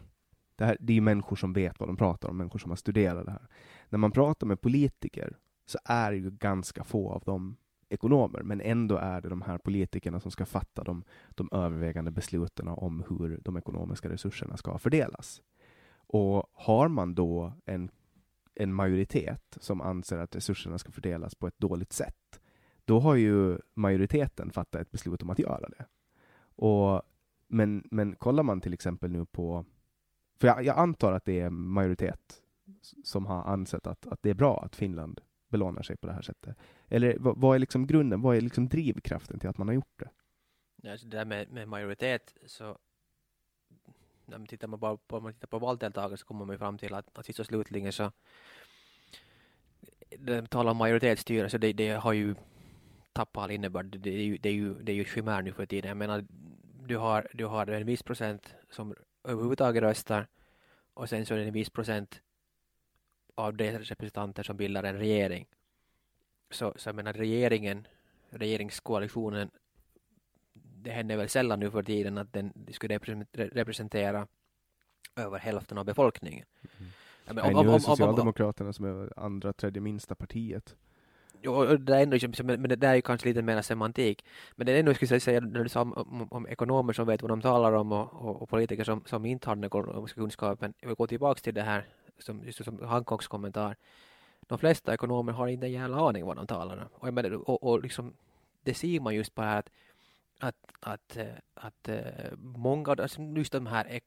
det, 0.56 0.66
här, 0.66 0.78
det 0.80 0.98
är 0.98 1.02
människor 1.02 1.36
som 1.36 1.54
vet 1.54 1.80
vad 1.80 1.90
de 1.90 1.98
pratar 1.98 2.30
om, 2.30 2.38
människor 2.38 2.60
som 2.60 2.72
har 2.72 2.76
studerat 2.76 3.26
det 3.26 3.32
här. 3.32 3.48
När 3.90 4.00
man 4.00 4.12
pratar 4.12 4.48
med 4.48 4.62
politiker 4.62 5.38
så 5.66 5.80
är 5.86 6.12
det 6.12 6.18
ju 6.18 6.32
ganska 6.32 6.84
få 6.84 7.12
av 7.12 7.24
dem 7.24 7.58
ekonomer, 7.90 8.44
men 8.44 8.62
ändå 8.62 8.98
är 8.98 9.22
det 9.22 9.30
de 9.30 9.42
här 9.42 9.58
politikerna 9.58 10.20
som 10.20 10.32
ska 10.32 10.46
fatta 10.46 10.84
de, 10.84 11.04
de 11.30 11.50
övervägande 11.52 12.12
besluten 12.12 12.68
om 12.68 13.04
hur 13.10 13.40
de 13.44 13.58
ekonomiska 13.58 14.10
resurserna 14.10 14.58
ska 14.58 14.78
fördelas. 14.78 15.42
Och 16.14 16.50
har 16.54 16.88
man 16.88 17.16
då 17.16 17.54
en, 17.66 17.92
en 18.56 18.74
majoritet 18.74 19.58
som 19.60 19.82
anser 19.82 20.18
att 20.18 20.36
resurserna 20.36 20.78
ska 20.78 20.92
fördelas 20.92 21.36
på 21.36 21.48
ett 21.48 21.60
dåligt 21.60 21.94
sätt, 21.94 22.42
då 22.86 23.00
har 23.00 23.16
ju 23.16 23.58
majoriteten 23.74 24.52
fattat 24.52 24.82
ett 24.82 24.92
beslut 24.92 25.22
om 25.22 25.30
att 25.30 25.40
göra 25.40 25.70
det. 25.70 25.86
Och, 26.42 27.02
men, 27.48 27.88
men 27.92 28.16
kollar 28.16 28.44
man 28.44 28.62
till 28.62 28.74
exempel 28.74 29.12
nu 29.12 29.26
på, 29.26 29.66
för 30.40 30.48
jag, 30.48 30.66
jag 30.66 30.78
antar 30.78 31.12
att 31.12 31.26
det 31.26 31.40
är 31.40 31.50
majoritet 31.50 32.42
som 33.04 33.26
har 33.26 33.44
ansett 33.44 33.88
att, 33.88 34.08
att 34.08 34.24
det 34.24 34.30
är 34.30 34.34
bra 34.34 34.64
att 34.64 34.76
Finland 34.76 35.22
belånar 35.50 35.82
sig 35.82 35.98
på 35.98 36.08
det 36.08 36.14
här 36.14 36.22
sättet? 36.22 36.58
Eller 36.88 37.18
vad, 37.20 37.38
vad 37.38 37.56
är 37.56 37.60
liksom 37.60 37.88
grunden, 37.88 38.22
vad 38.22 38.38
är 38.38 38.42
liksom 38.42 38.68
drivkraften 38.68 39.40
till 39.40 39.50
att 39.50 39.58
man 39.58 39.68
har 39.68 39.76
gjort 39.76 40.00
det? 40.00 40.10
Ja, 40.76 40.92
alltså 40.92 41.08
det 41.08 41.18
där 41.18 41.26
med, 41.26 41.52
med 41.52 41.68
majoritet 41.68 42.34
så 42.46 42.78
när 44.32 44.38
man 44.38 44.48
tittar, 44.48 44.68
man 44.68 44.80
bara 44.80 44.98
på, 44.98 45.20
man 45.20 45.34
tittar 45.34 45.48
på 45.48 45.60
valdeltagare 45.60 46.18
så 46.18 46.26
kommer 46.26 46.46
man 46.46 46.58
fram 46.58 46.78
till 46.78 46.94
att, 46.94 47.18
att 47.18 47.26
sist 47.26 47.40
och 47.40 47.46
slutligen 47.46 47.94
så 47.94 48.12
det 50.18 50.50
talar 50.50 50.72
om 50.72 50.78
majoritetsstyre 50.78 51.50
så 51.50 51.58
det, 51.58 51.74
det 51.74 51.90
har 51.90 52.14
ju 52.14 52.36
tappat 53.14 53.44
all 53.44 53.52
innebörd. 53.52 53.86
Det 54.00 54.10
är 54.10 54.24
ju, 54.24 54.38
det 54.38 54.50
är 54.50 54.54
ju, 54.54 54.74
det 54.74 54.92
är 54.92 54.96
ju 54.96 55.06
chimär 55.06 55.42
nu 55.42 55.54
för 55.54 55.66
tiden. 55.66 55.90
Jag 55.90 55.98
menar, 55.98 56.26
du 56.86 56.98
har, 56.98 57.28
du 57.34 57.46
har 57.46 57.68
en 57.68 57.86
viss 57.86 58.04
procent 58.04 58.56
som 58.70 58.96
överhuvudtaget 59.24 59.84
röstar 59.84 60.28
och 60.94 61.10
sen 61.10 61.26
så 61.26 61.34
är 61.34 61.38
det 61.38 61.46
en 61.46 61.54
viss 61.54 61.70
procent 61.70 62.22
av 63.36 63.56
de 63.56 63.72
representanter 63.72 64.44
som 64.44 64.58
bildar 64.58 64.84
en 64.84 64.98
regering. 64.98 65.46
Så, 66.50 66.74
så 66.76 66.90
jag 66.90 66.96
menar 66.96 67.14
regeringen, 67.14 67.88
regeringskoalitionen 68.30 69.52
det 70.84 70.92
händer 70.92 71.18
väl 71.18 71.30
sällan 71.30 71.60
nu 71.60 71.72
för 71.72 71.84
tiden 71.84 72.18
att 72.18 72.34
den 72.34 72.54
skulle 72.72 73.00
representera 73.34 74.28
över 75.16 75.40
hälften 75.40 75.78
av 75.78 75.86
befolkningen. 75.86 76.46
Mm. 76.80 76.92
Ja, 77.26 77.34
men, 77.34 77.56
om, 77.56 77.66
nu 77.66 77.74
är 77.74 77.80
Socialdemokraterna 77.80 78.74
som 78.74 78.86
är 78.86 79.20
andra, 79.20 79.54
tredje 79.54 79.82
minsta 79.82 80.16
partiet. 80.16 80.76
Jo, 81.44 81.66
det 81.66 81.96
är 81.96 82.04
ändå, 82.04 82.18
men 82.44 82.70
det 82.70 82.76
där 82.76 82.90
är 82.90 82.96
ju 82.96 83.02
kanske 83.02 83.28
lite 83.28 83.42
mer 83.42 83.62
semantik. 83.62 84.26
Men 84.56 84.66
det 84.66 84.74
är 84.74 84.80
ändå, 84.80 84.94
skulle 84.94 85.16
jag 85.16 85.22
säga, 85.22 85.40
när 85.40 85.64
du 85.64 85.70
sa 85.70 85.82
om, 85.82 85.94
om, 85.94 86.28
om, 86.32 86.48
ekonomer 86.48 86.94
som 86.94 87.08
vet 87.08 87.22
vad 87.22 87.32
de 87.32 87.42
talar 87.42 87.72
om 87.72 87.92
och, 87.92 88.14
och, 88.14 88.42
och 88.42 88.50
politiker 88.50 88.84
som, 88.84 89.04
som 89.06 89.26
inte 89.26 89.50
har 89.50 89.56
den 89.56 89.64
ekonomiska 89.64 90.22
kunskapen. 90.22 90.74
Jag 90.80 90.88
vill 90.88 90.96
gå 90.96 91.08
tillbaka 91.08 91.42
till 91.42 91.54
det 91.54 91.62
här, 91.62 91.86
som, 92.20 92.44
just 92.46 92.66
som 92.66 92.80
Hancocks 92.86 93.28
kommentar. 93.28 93.76
De 94.48 94.58
flesta 94.58 94.94
ekonomer 94.94 95.34
har 95.34 95.48
inte 95.48 95.66
en 95.66 95.72
jävla 95.72 95.98
aning 95.98 96.26
vad 96.26 96.36
de 96.36 96.48
talar 96.48 96.78
om. 96.78 96.88
Och, 96.94 97.14
menar, 97.14 97.50
och, 97.50 97.64
och 97.64 97.82
liksom, 97.84 98.14
det 98.64 98.74
ser 98.74 99.00
man 99.00 99.16
just 99.16 99.36
på 99.36 99.42
här 99.42 99.60
att, 99.60 99.70
att, 100.42 100.56
att, 100.80 101.18
eh, 101.18 101.26
att, 101.54 101.90
eh, 101.90 102.32
många, 102.38 102.92
alltså 102.92 103.22
just 103.22 103.52
de 103.52 103.68
här 103.68 103.88
ek, 103.90 104.04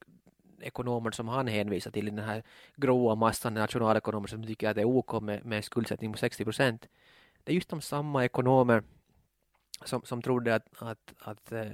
ekonomer 0.60 1.10
som 1.10 1.28
han 1.28 1.46
hänvisar 1.46 1.90
till 1.90 2.06
den 2.06 2.18
här 2.18 2.42
gråa 2.76 3.14
massan 3.14 3.54
nationalekonomer 3.54 4.26
som 4.26 4.46
tycker 4.46 4.68
att 4.68 4.76
det 4.76 4.82
är 4.82 4.96
OK 4.96 5.22
med, 5.22 5.44
med 5.44 5.64
skuldsättning 5.64 6.12
på 6.12 6.18
60 6.18 6.44
procent 6.44 6.88
det 7.44 7.52
är 7.52 7.54
just 7.54 7.68
de 7.68 7.80
samma 7.80 8.24
ekonomer 8.24 8.82
som, 9.84 10.02
som 10.04 10.22
trodde 10.22 10.54
att, 10.54 10.66
att, 10.78 11.14
att 11.18 11.52
eh, 11.52 11.66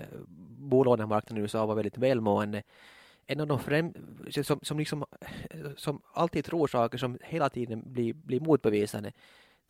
bolånemarknaden 0.59 1.38
i 1.38 1.40
USA 1.40 1.66
var 1.66 1.75
väldigt 1.75 1.99
välmående. 1.99 2.62
En 3.27 3.40
av 3.40 3.46
de 3.46 3.59
främ, 3.59 3.94
som, 4.42 4.61
som, 4.62 4.79
liksom, 4.79 5.05
eh, 5.51 5.70
som 5.77 6.03
alltid 6.12 6.44
tror 6.44 6.66
saker 6.66 6.99
som 6.99 7.18
hela 7.23 7.49
tiden 7.49 7.83
blir, 7.87 8.12
blir 8.12 8.40
motbevisade. 8.40 9.12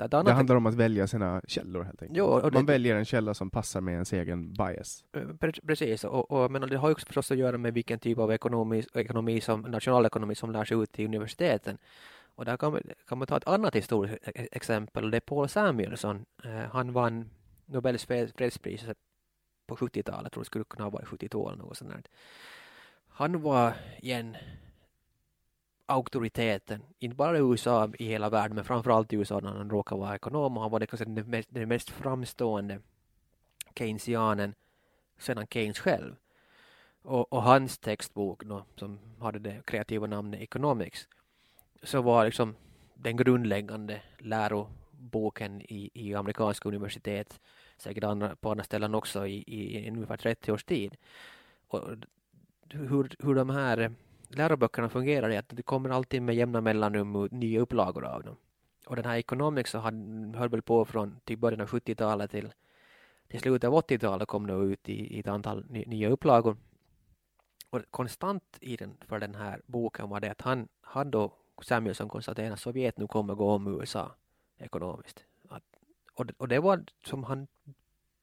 Det, 0.08 0.32
handlar 0.32 0.56
om 0.56 0.66
att 0.66 0.74
välja 0.74 1.06
sina 1.06 1.42
källor 1.48 1.82
helt 1.82 2.02
enkelt. 2.02 2.18
Jo, 2.18 2.40
Man 2.42 2.52
det, 2.52 2.72
väljer 2.72 2.96
en 2.96 3.04
källa 3.04 3.34
som 3.34 3.50
passar 3.50 3.80
med 3.80 3.92
ens 3.94 4.12
egen 4.12 4.52
bias. 4.52 5.04
Eh, 5.12 5.22
precis, 5.66 6.04
och, 6.04 6.30
och 6.30 6.50
men 6.50 6.68
det 6.68 6.76
har 6.76 6.90
också 6.90 7.06
förstås 7.06 7.30
att 7.30 7.38
göra 7.38 7.58
med 7.58 7.74
vilken 7.74 7.98
typ 7.98 8.18
av 8.18 8.32
ekonomi, 8.32 8.84
ekonomi 8.94 9.40
som, 9.40 9.60
nationalekonomi 9.60 10.34
som 10.34 10.52
lär 10.52 10.64
sig 10.64 10.82
ut 10.82 10.98
i 10.98 11.04
universiteten. 11.04 11.78
Och 12.34 12.44
där 12.44 12.56
kan 12.56 12.72
man, 12.72 12.82
kan 13.08 13.18
man 13.18 13.26
ta 13.26 13.36
ett 13.36 13.48
annat 13.48 13.74
historiskt 13.74 14.18
e-, 14.22 14.32
e-, 14.34 14.48
exempel. 14.52 15.10
Det 15.10 15.16
är 15.16 15.20
Paul 15.20 15.48
Samuelson. 15.48 16.24
Eh, 16.44 16.70
han 16.72 16.92
vann 16.92 17.30
Nobels 17.66 18.04
fredspris 18.04 18.84
på 19.66 19.76
70-talet, 19.76 20.32
tror 20.32 20.42
det 20.42 20.46
skulle 20.46 20.64
kunna 20.64 20.84
ha 20.84 20.90
varit 20.90 21.08
72 21.08 21.48
eller 21.48 21.58
något 21.58 21.76
sånt. 21.76 22.08
Han 23.08 23.42
var 23.42 23.72
igen 23.98 24.36
auktoriteten, 25.90 26.82
inte 26.98 27.16
bara 27.16 27.38
i 27.38 27.40
USA, 27.40 27.92
i 27.98 28.06
hela 28.06 28.30
världen, 28.30 28.54
men 28.54 28.64
framförallt 28.64 29.12
i 29.12 29.16
USA 29.16 29.40
när 29.40 29.50
han 29.50 29.70
råkade 29.70 30.00
vara 30.00 30.14
ekonom 30.14 30.56
och 30.56 30.62
han 30.62 30.70
var 30.70 30.86
kanske 30.86 31.04
den 31.04 31.30
mest, 31.30 31.48
den 31.52 31.68
mest 31.68 31.90
framstående 31.90 32.80
keynesianen 33.74 34.54
sedan 35.18 35.46
Keynes 35.46 35.78
själv. 35.78 36.16
Och, 37.02 37.32
och 37.32 37.42
hans 37.42 37.78
textbok 37.78 38.44
då, 38.44 38.64
som 38.76 38.98
hade 39.20 39.38
det 39.38 39.62
kreativa 39.66 40.06
namnet 40.06 40.40
Economics 40.40 41.08
så 41.82 42.02
var 42.02 42.24
liksom 42.24 42.56
den 42.94 43.16
grundläggande 43.16 44.02
läroboken 44.18 45.62
i, 45.62 45.90
i 45.94 46.14
amerikanska 46.14 46.68
universitet, 46.68 47.40
säkert 47.76 48.04
andra, 48.04 48.36
på 48.36 48.50
andra 48.50 48.64
ställen 48.64 48.94
också 48.94 49.26
i, 49.26 49.44
i, 49.46 49.86
i 49.86 49.90
ungefär 49.90 50.16
30 50.16 50.52
års 50.52 50.64
tid. 50.64 50.96
Och 51.68 51.80
hur, 52.68 53.10
hur 53.18 53.34
de 53.34 53.50
här 53.50 53.94
läroböckerna 54.30 54.88
fungerar 54.88 55.30
är 55.30 55.38
att 55.38 55.48
det 55.48 55.62
kommer 55.62 55.90
alltid 55.90 56.22
med 56.22 56.34
jämna 56.34 56.60
mellanrum 56.60 57.28
nya 57.30 57.60
upplagor 57.60 58.04
av 58.04 58.24
dem. 58.24 58.36
Och 58.86 58.96
den 58.96 59.04
här 59.04 59.16
Economics 59.16 59.70
så 59.70 59.78
hade, 59.78 60.38
höll 60.38 60.48
väl 60.48 60.62
på 60.62 60.84
från 60.84 61.20
till 61.24 61.38
början 61.38 61.60
av 61.60 61.68
70-talet 61.68 62.30
till, 62.30 62.52
till 63.28 63.40
slutet 63.40 63.68
av 63.68 63.74
80-talet 63.74 64.28
kom 64.28 64.46
det 64.46 64.54
ut 64.54 64.88
i, 64.88 65.16
i 65.16 65.20
ett 65.20 65.28
antal 65.28 65.64
nya 65.68 66.08
upplagor. 66.08 66.56
Och 67.70 67.80
konstant 67.90 68.58
i 68.60 68.76
den, 68.76 68.96
för 69.00 69.18
den 69.18 69.34
här 69.34 69.62
boken 69.66 70.08
var 70.08 70.20
det 70.20 70.30
att 70.30 70.40
han 70.40 70.68
hade 70.80 71.10
då 71.10 71.32
Samuelsson 71.62 72.08
konstaterade 72.08 72.52
att 72.52 72.60
Sovjet 72.60 72.98
nu 72.98 73.06
kommer 73.06 73.34
gå 73.34 73.50
om 73.50 73.80
USA 73.80 74.14
ekonomiskt. 74.58 75.24
Att, 75.48 75.62
och, 76.14 76.26
och 76.38 76.48
det 76.48 76.58
var 76.58 76.84
som 77.04 77.24
han 77.24 77.46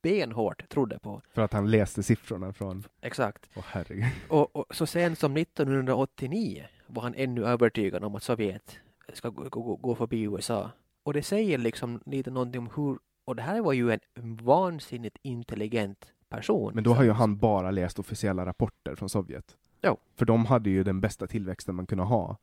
benhårt 0.02 0.70
trodde 0.70 1.00
på. 1.00 1.22
För 1.34 1.42
att 1.42 1.54
han 1.54 1.72
läste 1.72 2.04
siffrorna 2.04 2.54
från... 2.54 2.84
Exakt. 3.02 3.50
Åh 3.56 3.64
herregud. 3.68 4.06
Och, 4.30 4.56
och 4.56 4.76
så 4.76 4.86
sent 4.86 5.20
som 5.20 5.38
1989 5.38 6.66
var 6.88 7.02
han 7.04 7.14
ännu 7.16 7.46
övertygad 7.46 8.04
om 8.04 8.16
att 8.16 8.24
Sovjet 8.24 8.80
ska 9.14 9.30
gå, 9.30 9.50
gå, 9.50 9.76
gå 9.76 9.96
förbi 9.96 10.22
USA. 10.22 10.72
Och 11.04 11.14
det 11.14 11.24
säger 11.24 11.58
liksom 11.58 12.02
lite 12.06 12.32
någonting 12.32 12.62
om 12.62 12.70
hur, 12.76 13.00
och 13.26 13.36
det 13.36 13.42
här 13.42 13.62
var 13.62 13.74
ju 13.74 13.92
en 13.92 14.00
vansinnigt 14.36 15.18
intelligent 15.22 16.14
person. 16.30 16.72
Men 16.76 16.84
då 16.84 16.94
har 16.94 17.04
ju 17.04 17.12
han 17.12 17.38
bara 17.38 17.72
läst 17.72 18.00
officiella 18.00 18.46
rapporter 18.46 18.96
från 18.96 19.10
Sovjet. 19.10 19.58
Jo. 19.82 19.98
För 20.16 20.26
de 20.26 20.46
hade 20.46 20.70
ju 20.70 20.84
den 20.84 21.02
bästa 21.02 21.28
tillväxten 21.28 21.76
man 21.76 21.86
kunde 21.86 22.04
ha 22.04 22.38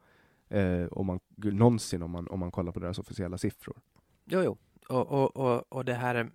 eh, 0.48 0.86
om 0.90 1.06
man, 1.06 1.20
någonsin 1.36 2.02
om 2.02 2.10
man, 2.10 2.28
om 2.28 2.40
man 2.40 2.50
kollar 2.50 2.72
på 2.72 2.80
deras 2.80 2.98
officiella 2.98 3.38
siffror. 3.38 3.76
Jo, 4.24 4.42
jo. 4.42 4.58
Och, 4.88 5.12
och, 5.12 5.36
och, 5.36 5.64
och 5.68 5.84
det 5.84 5.94
här, 5.94 6.30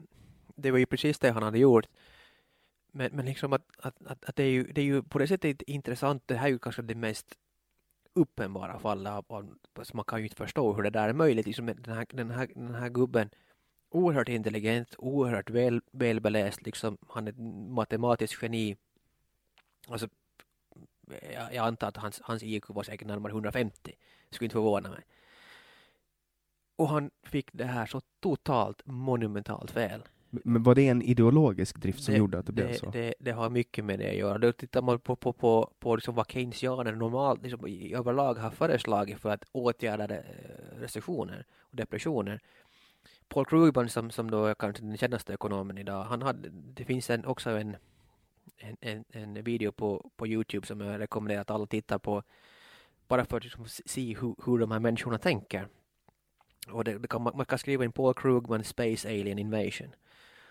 det 0.61 0.71
var 0.71 0.77
ju 0.77 0.85
precis 0.85 1.19
det 1.19 1.31
han 1.31 1.43
hade 1.43 1.59
gjort. 1.59 1.87
Men, 2.91 3.11
men 3.13 3.25
liksom 3.25 3.53
att, 3.53 3.65
att, 3.77 4.07
att, 4.07 4.25
att 4.25 4.35
det, 4.35 4.43
är 4.43 4.51
ju, 4.51 4.63
det 4.63 4.81
är 4.81 4.85
ju 4.85 5.03
på 5.03 5.19
det 5.19 5.27
sättet 5.27 5.61
intressant, 5.61 6.23
det 6.25 6.35
här 6.35 6.47
är 6.47 6.51
ju 6.51 6.59
kanske 6.59 6.81
det 6.81 6.95
mest 6.95 7.37
uppenbara 8.13 8.79
fallet 8.79 9.13
av, 9.13 9.25
av 9.27 9.57
man 9.93 10.05
kan 10.05 10.19
ju 10.19 10.25
inte 10.25 10.35
förstå 10.35 10.73
hur 10.73 10.83
det 10.83 10.89
där 10.89 11.09
är 11.09 11.13
möjligt. 11.13 11.45
Liksom 11.45 11.65
den, 11.65 11.95
här, 11.95 12.05
den, 12.09 12.31
här, 12.31 12.47
den 12.55 12.75
här 12.75 12.89
gubben, 12.89 13.29
oerhört 13.89 14.29
intelligent, 14.29 14.95
oerhört 14.97 15.49
väl, 15.49 15.81
välbeläst, 15.91 16.61
liksom, 16.61 16.97
han 17.09 17.27
är 17.27 17.31
ett 17.31 17.39
matematiskt 17.69 18.43
geni. 18.43 18.77
Alltså 19.87 20.07
jag, 21.33 21.53
jag 21.53 21.67
antar 21.67 21.87
att 21.87 21.97
hans, 21.97 22.21
hans 22.23 22.43
IQ 22.43 22.69
var 22.69 22.83
säkert 22.83 23.07
närmare 23.07 23.31
150. 23.31 23.95
Skulle 24.29 24.45
inte 24.45 24.53
förvåna 24.53 24.89
mig. 24.89 25.03
Och 26.75 26.89
han 26.89 27.11
fick 27.23 27.49
det 27.53 27.65
här 27.65 27.85
så 27.85 28.01
totalt 28.19 28.81
monumentalt 28.85 29.71
fel. 29.71 30.03
Men 30.29 30.63
var 30.63 30.75
det 30.75 30.87
en 30.87 31.01
ideologisk 31.01 31.77
drift 31.77 32.03
som 32.03 32.13
det, 32.13 32.17
gjorde 32.17 32.39
att 32.39 32.45
det, 32.45 32.51
det 32.51 32.63
blev 32.63 32.75
så? 32.75 32.89
Det, 32.89 33.13
det, 33.19 33.31
har 33.31 33.49
mycket 33.49 33.85
med 33.85 33.99
det 33.99 34.09
att 34.09 34.15
göra. 34.15 34.37
Då 34.37 34.51
tittar 34.51 34.81
man 34.81 34.99
på, 34.99 35.15
på, 35.15 35.33
på, 35.33 35.71
på 35.79 35.95
liksom 35.95 36.15
vad 36.15 36.31
keynesianer 36.31 36.95
normalt 36.95 37.43
liksom, 37.43 37.65
överlag 37.93 38.33
har 38.35 38.49
föreslagit 38.49 39.19
för 39.19 39.29
att 39.29 39.43
åtgärda 39.51 40.15
eh, 40.15 40.21
recessioner 40.79 41.45
och 41.59 41.75
depressioner. 41.75 42.39
Paul 43.27 43.45
Krugman 43.45 43.89
som, 43.89 44.11
som 44.11 44.31
då 44.31 44.45
är 44.45 44.53
kanske 44.53 44.83
den 44.83 44.97
kändaste 44.97 45.33
ekonomen 45.33 45.77
idag, 45.77 46.03
han 46.03 46.21
hade, 46.21 46.49
det 46.49 46.85
finns 46.85 47.09
en, 47.09 47.25
också 47.25 47.49
en 47.49 47.75
en, 48.59 48.77
en, 48.79 49.05
en 49.11 49.43
video 49.43 49.71
på, 49.71 50.11
på 50.15 50.27
Youtube 50.27 50.67
som 50.67 50.81
jag 50.81 50.99
rekommenderar 50.99 51.41
att 51.41 51.51
alla 51.51 51.65
tittar 51.65 51.99
på 51.99 52.23
bara 53.07 53.25
för 53.25 53.37
att 53.37 53.43
liksom 53.43 53.65
se 53.67 54.15
hur, 54.15 54.35
hur 54.45 54.57
de 54.59 54.71
här 54.71 54.79
människorna 54.79 55.17
tänker. 55.17 55.67
Och 56.71 56.83
det, 56.83 56.97
det 56.97 57.07
kan, 57.07 57.21
man, 57.21 57.45
kan 57.45 57.59
skriva 57.59 57.85
in 57.85 57.91
Paul 57.91 58.13
Krugman 58.13 58.63
Space 58.63 59.07
Alien 59.07 59.39
Invasion. 59.39 59.95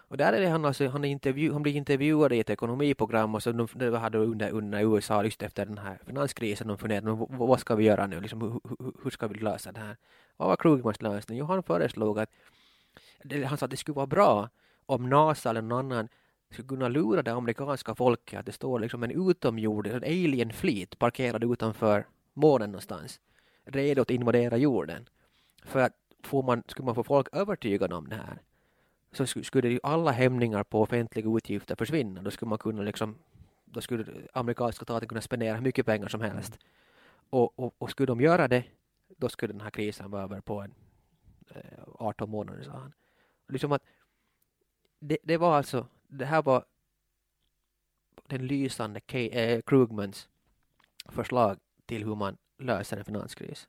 Och 0.08 0.16
där 0.16 0.32
är 0.32 0.40
det 0.40 0.48
han, 0.48 0.64
alltså, 0.64 0.88
han, 0.88 1.04
intervju, 1.04 1.52
han 1.52 1.62
blir 1.62 1.76
intervjuad 1.76 2.32
i 2.32 2.40
ett 2.40 2.50
ekonomiprogram 2.50 3.34
och 3.34 3.42
så 3.42 3.52
de, 3.52 3.68
de 3.74 3.94
hade 3.94 4.18
under, 4.18 4.50
under 4.50 4.94
USA 4.94 5.24
just 5.24 5.42
efter 5.42 5.66
den 5.66 5.78
här 5.78 5.98
finanskrisen 6.06 6.68
de 6.68 6.78
funderade 6.78 7.10
vad, 7.10 7.28
vad 7.30 7.60
ska 7.60 7.74
vi 7.74 7.84
göra 7.84 8.06
nu, 8.06 8.20
liksom, 8.20 8.42
hur, 8.42 8.50
hur, 8.50 8.92
hur 9.02 9.10
ska 9.10 9.26
vi 9.26 9.38
lösa 9.38 9.72
det 9.72 9.80
här? 9.80 9.96
Vad 10.36 10.48
var 10.48 10.56
Krugmans 10.56 11.02
lösning? 11.02 11.38
Jo, 11.38 11.46
han 11.46 11.62
föreslog 11.62 12.18
att 12.18 12.30
han 13.46 13.58
sa 13.58 13.64
att 13.64 13.70
det 13.70 13.76
skulle 13.76 13.96
vara 13.96 14.06
bra 14.06 14.48
om 14.86 15.08
NASA 15.08 15.50
eller 15.50 15.62
någon 15.62 15.92
annan 15.92 16.08
skulle 16.50 16.68
kunna 16.68 16.88
lura 16.88 17.22
det 17.22 17.32
amerikanska 17.32 17.94
folket 17.94 18.40
att 18.40 18.46
det 18.46 18.52
står 18.52 18.80
liksom 18.80 19.02
en 19.02 19.30
utomjording, 19.30 19.92
en 19.92 20.04
alien 20.04 20.52
fleet 20.52 20.98
parkerad 20.98 21.44
utanför 21.44 22.06
månen 22.34 22.70
någonstans, 22.70 23.20
redo 23.64 24.02
att 24.02 24.10
invadera 24.10 24.56
jorden. 24.56 25.08
För 25.64 25.80
att 25.80 25.92
får 26.22 26.42
man, 26.42 26.62
skulle 26.66 26.86
man 26.86 26.94
få 26.94 27.04
folk 27.04 27.28
övertygade 27.32 27.94
om 27.94 28.08
det 28.08 28.16
här 28.16 28.42
så 29.26 29.42
skulle 29.42 29.68
ju 29.68 29.80
alla 29.82 30.10
hämningar 30.10 30.64
på 30.64 30.82
offentliga 30.82 31.36
utgifter 31.36 31.76
försvinna. 31.76 32.22
Då 32.22 32.30
skulle 32.30 32.48
man 32.48 32.58
kunna 32.58 32.82
liksom, 32.82 33.18
då 33.64 33.80
skulle 33.80 34.04
amerikanska 34.32 34.84
staten 34.84 35.08
kunna 35.08 35.20
spendera 35.20 35.54
hur 35.54 35.62
mycket 35.62 35.86
pengar 35.86 36.08
som 36.08 36.20
helst. 36.20 36.58
Och, 37.30 37.58
och, 37.58 37.74
och 37.78 37.90
skulle 37.90 38.06
de 38.06 38.20
göra 38.20 38.48
det, 38.48 38.64
då 39.16 39.28
skulle 39.28 39.52
den 39.52 39.60
här 39.60 39.70
krisen 39.70 40.10
vara 40.10 40.22
över 40.22 40.40
på 40.40 40.60
en, 40.60 40.74
eh, 41.50 41.84
18 41.94 42.30
månader, 42.30 42.62
sa 42.62 42.72
han. 42.72 42.92
Liksom 43.48 43.72
att 43.72 43.82
det, 45.00 45.18
det 45.22 45.36
var 45.36 45.56
alltså 45.56 45.86
det 46.08 46.24
här 46.24 46.42
var 46.42 46.64
den 48.26 48.46
lysande 48.46 49.00
K 49.00 49.18
eh, 49.18 49.60
Krugmans 49.62 50.28
förslag 51.08 51.58
till 51.86 52.04
hur 52.04 52.14
man 52.14 52.36
löser 52.58 52.96
en 52.96 53.04
finanskris. 53.04 53.68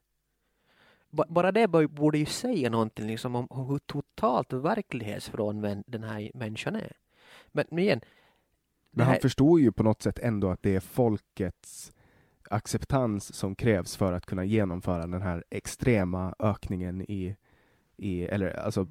Bara 1.11 1.51
det 1.51 1.67
borde 1.67 2.17
ju 2.17 2.25
säga 2.25 2.69
någonting 2.69 3.07
liksom 3.07 3.35
om, 3.35 3.67
hur 3.69 3.77
totalt 3.77 4.53
verklighetsfrånvänd 4.53 5.83
den 5.87 6.03
här 6.03 6.31
människan 6.33 6.75
är. 6.75 6.91
Men 7.51 7.79
igen. 7.79 8.01
Men 8.91 9.05
han 9.05 9.13
här... 9.13 9.21
förstår 9.21 9.59
ju 9.59 9.71
på 9.71 9.83
något 9.83 10.01
sätt 10.01 10.19
ändå 10.19 10.49
att 10.49 10.63
det 10.63 10.75
är 10.75 10.79
folkets 10.79 11.93
acceptans 12.49 13.33
som 13.35 13.55
krävs 13.55 13.95
för 13.95 14.13
att 14.13 14.25
kunna 14.25 14.43
genomföra 14.45 15.07
den 15.07 15.21
här 15.21 15.43
extrema 15.49 16.35
ökningen 16.39 17.01
i, 17.01 17.35
i 17.97 18.23
eller 18.23 18.59
alltså 18.59 18.87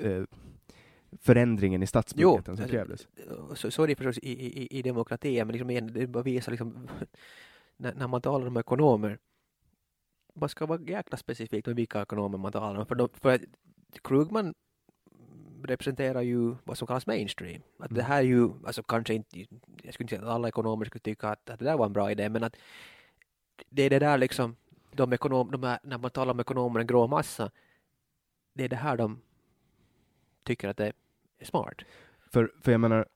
eh, 0.00 0.22
förändringen 1.20 1.82
i 1.82 1.86
statsbudgeten 1.86 2.56
som 2.56 2.64
alltså, 2.64 2.76
krävdes. 2.76 3.08
Så, 3.54 3.70
så 3.70 3.82
är 3.82 3.86
det 3.86 3.96
förstås 3.96 4.18
i, 4.18 4.30
i, 4.30 4.78
i 4.78 4.82
demokratin, 4.82 5.46
men 5.46 5.48
liksom 5.48 5.70
igen, 5.70 5.92
det 5.92 6.06
bara 6.06 6.22
visar 6.22 6.52
liksom 6.52 6.88
när, 7.76 7.94
när 7.94 8.08
man 8.08 8.22
talar 8.22 8.46
om 8.46 8.56
ekonomer, 8.56 9.18
man 10.34 10.48
ska 10.48 10.66
vara 10.66 10.80
jäkla 10.82 11.16
specifik 11.16 11.66
med 11.66 11.76
vilka 11.76 12.02
ekonomer 12.02 12.38
man 12.38 12.52
talar 12.52 12.80
om. 12.80 12.86
För, 12.86 12.94
de, 12.94 13.08
för 13.08 13.40
Krugman 14.02 14.54
representerar 15.62 16.22
ju 16.22 16.54
vad 16.64 16.78
som 16.78 16.86
kallas 16.86 17.06
mainstream. 17.06 17.62
Att 17.78 17.90
det 17.90 18.00
Mm. 18.00 18.06
här 18.06 18.18
är 18.18 18.22
ju, 18.22 18.50
alltså 18.66 18.82
kanske 18.82 19.14
inte, 19.14 19.38
jag 19.82 19.94
skulle 19.94 20.04
inte 20.04 20.16
säga 20.16 20.22
att 20.22 20.34
alla 20.34 20.48
ekonomer 20.48 20.84
skulle 20.84 21.00
tycka 21.00 21.28
att, 21.28 21.50
att 21.50 21.58
det 21.58 21.64
där 21.64 21.76
var 21.76 21.86
en 21.86 21.92
bra 21.92 22.10
idé, 22.10 22.28
men 22.28 22.44
att 22.44 22.56
det 23.70 23.82
är 23.82 23.90
det 23.90 23.98
där 23.98 24.18
liksom, 24.18 24.56
de 24.92 25.12
ekonom, 25.12 25.50
de 25.50 25.62
här, 25.62 25.78
när 25.82 25.98
man 25.98 26.10
talar 26.10 26.32
om 26.32 26.40
ekonomer, 26.40 26.80
en 26.80 26.86
grå 26.86 27.06
massa, 27.06 27.50
det 28.52 28.64
är 28.64 28.68
det 28.68 28.76
här 28.76 28.96
de 28.96 29.20
tycker 30.42 30.68
att 30.68 30.76
det 30.76 30.86
är 31.38 31.44
smart. 31.44 31.82
För, 32.32 32.52
för 32.60 32.72
jag 32.72 32.80
menar, 32.80 33.06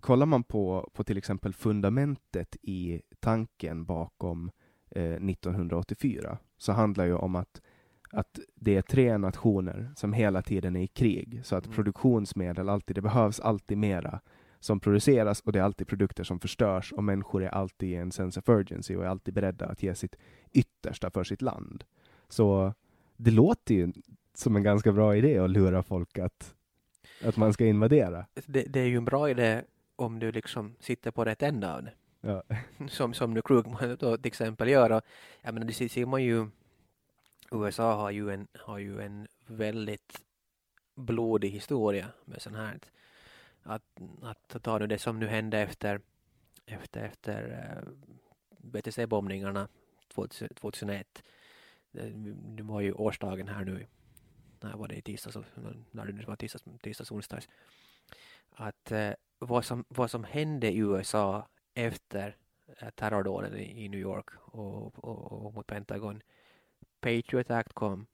kollar 0.00 0.26
man 0.26 0.44
på, 0.44 0.90
på 0.94 1.04
till 1.04 1.18
exempel 1.18 1.52
fundamentet 1.54 2.56
i 2.62 3.02
tanken 3.20 3.84
bakom 3.84 4.50
1984 4.90 6.38
så 6.58 6.72
handlar 6.72 7.04
ju 7.04 7.14
om 7.14 7.36
att, 7.36 7.62
att 8.10 8.38
det 8.54 8.76
är 8.76 8.82
tre 8.82 9.18
nationer 9.18 9.90
som 9.96 10.12
hela 10.12 10.42
tiden 10.42 10.76
är 10.76 10.82
i 10.82 10.86
krig 10.86 11.40
så 11.44 11.56
att 11.56 11.66
Mm. 11.66 11.74
produktionsmedel 11.76 12.68
alltid, 12.68 12.96
det 12.96 13.02
behövs 13.02 13.40
alltid 13.40 13.78
mera 13.78 14.20
som 14.60 14.80
produceras 14.80 15.40
och 15.40 15.52
det 15.52 15.58
är 15.58 15.62
alltid 15.62 15.86
produkter 15.86 16.24
som 16.24 16.40
förstörs 16.40 16.92
och 16.92 17.04
människor 17.04 17.42
är 17.42 17.48
alltid 17.48 17.88
i 17.88 17.94
en 17.94 18.12
sense 18.12 18.40
of 18.40 18.48
urgency 18.48 18.96
och 18.96 19.04
är 19.04 19.08
alltid 19.08 19.34
beredda 19.34 19.66
att 19.66 19.82
ge 19.82 19.94
sitt 19.94 20.16
yttersta 20.52 21.10
för 21.10 21.24
sitt 21.24 21.42
land. 21.42 21.84
Så 22.28 22.74
det 23.16 23.30
låter 23.30 23.74
ju 23.74 23.92
som 24.34 24.56
en 24.56 24.62
ganska 24.62 24.92
bra 24.92 25.16
idé 25.16 25.38
att 25.38 25.50
lura 25.50 25.82
folk 25.82 26.18
att, 26.18 26.54
att 27.24 27.36
man 27.36 27.52
ska 27.52 27.66
invadera. 27.66 28.26
Det, 28.46 28.62
det 28.62 28.80
är 28.80 28.86
ju 28.86 28.96
en 28.96 29.04
bra 29.04 29.30
idé 29.30 29.62
om 29.96 30.18
du 30.18 30.32
liksom 30.32 30.74
sitter 30.80 31.10
på 31.10 31.24
rätt 31.24 31.42
ända 31.42 31.76
av 31.76 31.82
det. 31.82 31.92
Ja. 32.20 32.42
som, 32.88 33.14
som 33.14 33.34
nu 33.34 33.42
Krugman 33.42 33.96
då 34.00 34.16
till 34.16 34.26
exempel 34.26 34.68
gör. 34.68 34.92
Och, 34.92 35.02
jag 35.42 35.54
menar, 35.54 35.66
det 35.66 35.72
ser 35.88 36.06
man 36.06 36.22
ju, 36.22 36.48
USA 37.50 37.94
har 37.94 38.10
ju 38.10 38.30
en, 38.30 38.48
har 38.58 38.78
ju 38.78 39.00
en 39.00 39.28
väldigt 39.46 40.22
blodig 40.94 41.50
historia 41.50 42.06
med 42.24 42.42
sånt 42.42 42.56
här. 42.56 42.78
Att, 43.62 43.82
att 44.22 44.62
ta 44.62 44.78
nu 44.78 44.86
det 44.86 44.98
som 44.98 45.18
nu 45.18 45.26
hände 45.26 45.58
efter, 45.58 46.00
efter, 46.66 47.00
efter 47.00 47.50
eh, 47.50 47.78
äh, 47.78 47.84
BTC-bombningarna 48.58 49.68
2001. 50.54 51.22
Det, 51.90 52.12
det 52.56 52.62
var 52.62 52.80
ju 52.80 52.92
årsdagen 52.92 53.48
här 53.48 53.64
nu. 53.64 53.86
När 54.60 54.76
var 54.76 54.88
det 54.88 54.94
i 54.94 55.02
tisdags? 55.02 55.36
När 55.90 56.06
det 56.06 56.12
nu 56.12 56.24
var 56.24 56.36
tisdags, 56.36 56.64
tisdags 56.82 57.10
onsdags. 57.10 57.48
Att 58.50 58.92
äh, 58.92 59.10
vad, 59.38 59.64
som, 59.64 59.84
vad 59.88 60.10
som 60.10 60.24
hände 60.24 60.72
i 60.72 60.78
USA 60.78 61.48
efter 61.76 62.36
terrordåden 62.94 63.58
i, 63.58 63.88
New 63.88 64.00
York 64.00 64.26
och, 64.40 65.04
och, 65.04 65.32
och 65.32 65.54
mot 65.54 65.66
Pentagon. 65.66 66.22
Patriot 67.00 67.50
Act 67.50 67.72
kom. 67.72 68.06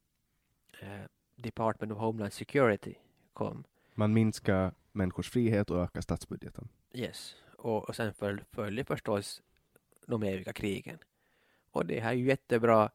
Eh, 0.80 1.00
Department 1.36 1.92
of 1.92 1.98
Homeland 1.98 2.32
Security 2.32 2.94
kom. 3.32 3.64
Man 3.94 4.12
minskar 4.12 4.74
människors 4.92 5.30
frihet 5.30 5.70
och 5.70 5.82
ökar 5.82 6.00
statsbudgeten. 6.00 6.68
Yes. 6.92 7.36
Och, 7.56 7.88
och 7.88 7.96
sen 7.96 8.14
föl, 8.14 8.44
följde 8.50 8.84
förstås 8.84 9.42
de 10.06 10.22
eviga 10.22 10.52
krigen. 10.52 10.98
Och 11.70 11.86
det 11.86 12.00
här 12.00 12.10
är 12.10 12.16
ju 12.16 12.26
jättebra 12.26 12.90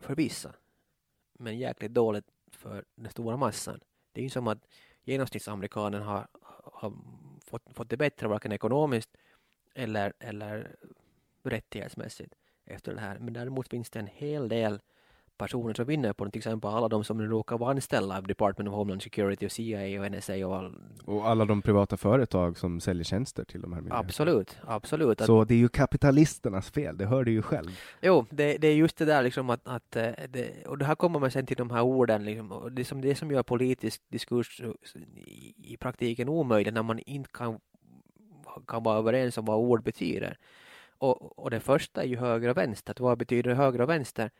för 0.00 0.14
vissa. 0.14 0.54
Men 1.32 1.58
jäkligt 1.58 1.94
dåligt 1.94 2.30
för 2.52 2.84
den 2.94 3.10
stora 3.10 3.36
massan. 3.36 3.80
Det 4.12 4.20
är 4.20 4.24
ju 4.24 4.30
som 4.30 4.48
att 4.48 4.66
genomsnittsamerikanen 5.02 6.02
har, 6.02 6.28
har 6.72 6.92
fått, 7.44 7.62
fått 7.74 7.90
det 7.90 7.96
bättre 7.96 8.28
varken 8.28 8.52
ekonomiskt 8.52 9.16
eller, 9.78 10.12
eller 10.18 10.76
rättighetsmässigt 11.42 12.34
efter 12.66 12.94
det 12.94 13.00
här. 13.00 13.18
Men 13.18 13.32
däremot 13.32 13.68
finns 13.68 13.90
det 13.90 13.98
en 13.98 14.06
hel 14.06 14.48
del 14.48 14.80
personer 15.38 15.74
som 15.74 15.84
vinner 15.84 16.12
på 16.12 16.24
det, 16.24 16.30
till 16.30 16.38
exempel 16.38 16.70
alla 16.70 16.88
de 16.88 17.04
som 17.04 17.22
råkar 17.22 17.58
vara 17.58 17.70
anställda 17.70 18.16
av 18.16 18.26
Department 18.26 18.68
of 18.68 18.74
Homeland 18.74 19.02
Security 19.02 19.46
och 19.46 19.52
CIA 19.52 20.00
och 20.00 20.12
NSA 20.12 20.46
och 20.46 20.56
all... 20.56 20.74
Och 21.04 21.28
alla 21.28 21.44
de 21.44 21.62
privata 21.62 21.96
företag 21.96 22.58
som 22.58 22.80
säljer 22.80 23.04
tjänster 23.04 23.44
till 23.44 23.60
de 23.60 23.72
här 23.72 23.80
myndigheterna. 23.80 24.06
Absolut, 24.06 24.56
absolut. 24.66 25.20
Så 25.20 25.44
det 25.44 25.54
är 25.54 25.58
ju 25.58 25.68
kapitalisternas 25.68 26.70
fel, 26.70 26.98
det 26.98 27.06
hör 27.06 27.24
du 27.24 27.32
ju 27.32 27.42
själv. 27.42 27.68
Jo, 28.00 28.26
det, 28.30 28.58
det 28.58 28.68
är 28.68 28.74
just 28.74 28.96
det 28.96 29.04
där 29.04 29.22
liksom 29.22 29.50
att, 29.50 29.68
att 29.68 29.96
eh, 29.96 30.10
det, 30.28 30.66
och 30.66 30.78
det 30.78 30.84
här 30.84 30.94
kommer 30.94 31.18
man 31.18 31.30
sen 31.30 31.46
till 31.46 31.56
de 31.56 31.70
här 31.70 31.82
orden 31.82 32.24
liksom, 32.24 32.68
det 32.72 32.84
som 32.84 33.00
det 33.00 33.14
som 33.14 33.30
gör 33.30 33.42
politisk 33.42 34.02
diskurs 34.08 34.60
i, 35.14 35.54
i 35.72 35.76
praktiken 35.76 36.28
omöjligt 36.28 36.74
när 36.74 36.82
man 36.82 36.98
inte 36.98 37.30
kan, 37.32 37.58
kan 38.66 38.82
vara 38.82 38.98
överens 38.98 39.38
om 39.38 39.44
vad 39.44 39.56
ord 39.56 39.82
betyder. 39.82 40.38
Och, 40.98 41.38
och 41.38 41.50
det 41.50 41.60
första 41.60 42.02
är 42.02 42.06
ju 42.06 42.16
höger 42.16 42.48
och 42.48 42.56
vänster, 42.56 42.90
att 42.90 43.00
vad 43.00 43.18
betyder 43.18 43.54
höger 43.54 43.80
och 43.80 43.88
vänster? 43.88 44.30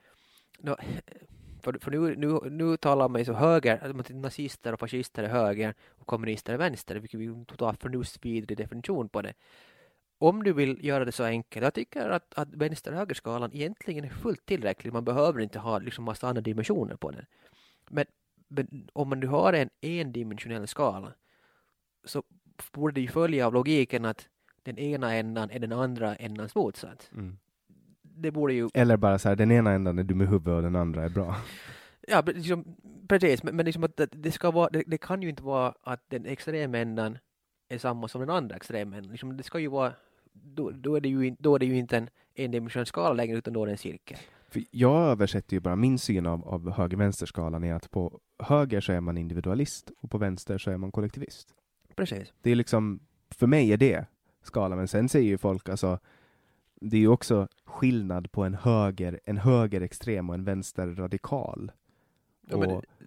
Nå, 0.59 0.77
för, 1.63 1.79
för 1.81 1.91
nu, 1.91 2.17
nu, 2.17 2.51
nu 2.51 2.77
talar 2.77 3.09
man 3.09 3.21
ju 3.21 3.25
så 3.25 3.33
höger, 3.33 3.99
att 3.99 4.11
nazister 4.11 4.73
och 4.73 4.81
fascister 4.81 5.23
är 5.23 5.29
höger 5.29 5.75
och 5.89 6.07
kommunister 6.07 6.53
är 6.53 6.59
vänster, 6.59 6.97
vilket 6.97 7.21
är 7.21 7.25
en 7.25 7.45
totalt 7.45 7.83
förnuftsvidrig 7.83 8.59
definition 8.59 9.09
på 9.09 9.23
det 9.23 9.35
om 10.19 10.43
du 10.43 10.53
vill 10.53 10.85
göra 10.85 11.05
det 11.05 11.13
så 11.13 11.25
enkelt, 11.25 11.65
jag 11.65 11.75
tycker 11.75 12.11
att, 12.11 12.35
att 12.39 12.49
vänster-högerskalan 12.55 13.55
egentligen 13.55 14.05
är 14.05 14.09
fullt 14.09 14.47
tillräcklig. 14.47 14.93
Man 14.93 15.05
behöver 15.05 15.41
inte 15.41 15.59
ha 15.59 15.79
liksom 15.79 16.05
massa 16.05 16.29
andra 16.29 16.41
dimensioner 16.41 16.97
på 16.97 17.11
den. 17.11 17.27
Men, 17.91 18.07
men 18.49 18.89
om 18.93 19.09
man 19.09 19.21
nu 19.21 19.27
har 19.27 19.53
en 19.53 19.71
endimensionell 19.81 20.69
skala 20.69 21.13
så 22.05 22.23
borde 22.73 22.95
det 22.95 23.01
ju 23.01 23.09
följa 23.09 23.47
av 23.47 23.55
logiken 23.55 24.05
att 24.05 24.29
den 24.63 24.79
ena 24.79 25.15
ändan 25.15 25.51
är 25.51 25.59
den 25.59 25.73
andra 25.73 26.15
ändans 26.17 26.55
motsats. 26.55 27.11
Mm. 27.15 27.39
Det 28.03 28.31
borde 28.31 28.55
ju, 28.55 28.69
Eller 28.75 28.97
bara 28.97 29.19
så 29.19 29.29
här, 29.29 29.37
den 29.37 29.51
ena 29.53 29.71
ändan 29.73 29.99
är 29.99 30.03
dum 30.03 30.23
i 30.23 30.27
huvudet 30.27 30.55
och 30.57 30.63
den 30.63 30.77
andra 30.77 31.05
är 31.05 31.09
bra. 31.09 31.37
ja 32.09 32.23
liksom, 32.27 32.65
precis, 33.09 33.43
men, 33.43 33.57
men 33.57 33.67
liksom 33.67 33.85
att 33.85 34.01
det- 34.11 34.33
ska 34.33 34.51
vara, 34.51 34.69
det, 34.71 34.83
det 34.87 34.99
kan 34.99 35.23
ju 35.23 35.29
inte 35.29 35.43
vara 35.43 35.75
att 35.83 36.05
den 36.11 36.27
extrema 36.27 36.79
ändan 36.79 37.19
är 37.69 37.79
samma 37.79 38.09
som 38.09 38.21
den 38.21 38.31
andra 38.31 38.57
extrema 38.57 38.97
ändan. 38.97 39.11
Liksom, 39.13 39.37
det 39.37 39.43
ska 39.43 39.59
ju 39.59 39.69
vara, 39.69 39.93
då, 40.33 40.71
då, 40.71 40.95
är 40.97 41.01
det 41.01 41.09
ju, 41.09 41.37
då 41.39 41.55
är 41.55 41.59
det 41.59 41.67
ju 41.67 41.77
inte 41.77 41.97
en 41.97 42.09
endimensionell 42.35 42.87
skala 42.87 43.13
längre 43.15 43.37
utan 43.39 43.53
då 43.55 43.63
är 43.63 43.67
det 43.67 43.73
en 43.73 43.79
cirkel. 43.79 44.19
För 44.51 44.63
jag 44.71 45.03
översätter 45.11 45.55
ju 45.55 45.61
bara 45.61 45.77
min 45.77 45.99
syn 45.99 46.27
av, 46.27 46.49
av 46.49 46.71
höger-vänster-skalan 46.71 47.65
är 47.65 47.75
att 47.75 47.91
på 47.91 48.21
höger 48.39 48.81
så 48.81 48.93
är 48.93 49.01
man 49.01 49.19
individualist 49.19 49.91
och 50.01 50.11
på 50.11 50.19
vänster 50.19 50.59
så 50.59 50.71
är 50.71 50.77
man 50.77 50.93
kollektivist. 50.93 51.55
Precis. 51.99 52.33
Det 52.43 52.51
är 52.51 52.55
liksom, 52.55 53.01
för 53.31 53.47
mig 53.47 53.73
är 53.73 53.77
det 53.77 54.07
skalan, 54.43 54.79
men 54.79 54.89
sen 54.89 55.09
säger 55.09 55.27
ju 55.29 55.39
folk 55.39 55.69
alltså 55.69 55.99
det 56.81 56.97
är 56.97 57.01
ju 57.01 57.09
också 57.09 57.49
skillnad 57.65 58.33
på 58.33 58.45
en 58.45 58.55
höger, 58.55 59.21
en 59.25 59.37
högerextrem 59.37 60.29
och 60.29 60.35
en 60.35 60.45
vänsterradikal. 60.45 61.73
Ja, 62.41 62.57
men 62.59 62.71
Och- 62.71 62.85
det, 62.99 63.05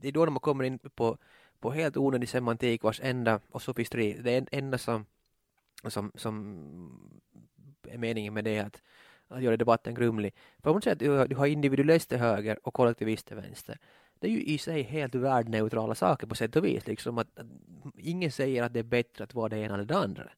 det 0.00 0.08
är 0.08 0.12
då 0.12 0.26
man 0.30 0.40
kommer 0.40 0.64
in 0.64 0.78
på, 0.78 1.18
på 1.60 1.70
helt 1.70 1.96
onödig 1.96 2.28
semantik 2.28 2.82
vars 2.82 3.00
enda 3.04 3.40
och 3.50 3.62
sofisteri, 3.62 4.20
det 4.22 4.36
en- 4.38 4.46
enda 4.52 4.78
som, 4.78 5.06
som, 5.84 6.12
som 6.14 6.36
är 7.88 7.98
meningen 7.98 8.34
med 8.34 8.44
det 8.44 8.56
är 8.56 8.64
att, 8.66 8.82
att 9.28 9.42
göra 9.42 9.56
debatten 9.56 9.94
grumlig. 9.94 10.34
Man 10.64 10.82
säger 10.82 10.92
att 10.94 10.98
du 10.98 11.10
har, 11.10 11.26
du 11.28 11.36
har 11.36 11.46
individualister 11.46 12.18
höger 12.18 12.58
och 12.66 12.74
kollektivister 12.74 13.36
vänster, 13.36 13.78
det 14.22 14.28
är 14.28 14.30
ju 14.30 14.42
i 14.42 14.58
sig 14.58 14.82
helt 14.82 15.14
världneutrala 15.14 15.94
saker 15.94 16.26
på 16.26 16.34
sätt 16.34 16.56
och 16.56 16.64
vis. 16.64 16.86
Liksom 16.86 17.18
att, 17.18 17.38
att 17.38 17.46
ingen 17.96 18.32
säger 18.32 18.62
att 18.62 18.72
det 18.72 18.78
är 18.78 18.84
bättre 18.84 19.24
att 19.24 19.34
vara 19.34 19.48
det 19.48 19.58
ena 19.58 19.74
eller 19.74 19.84
det 19.84 19.96
andra. 19.96 20.28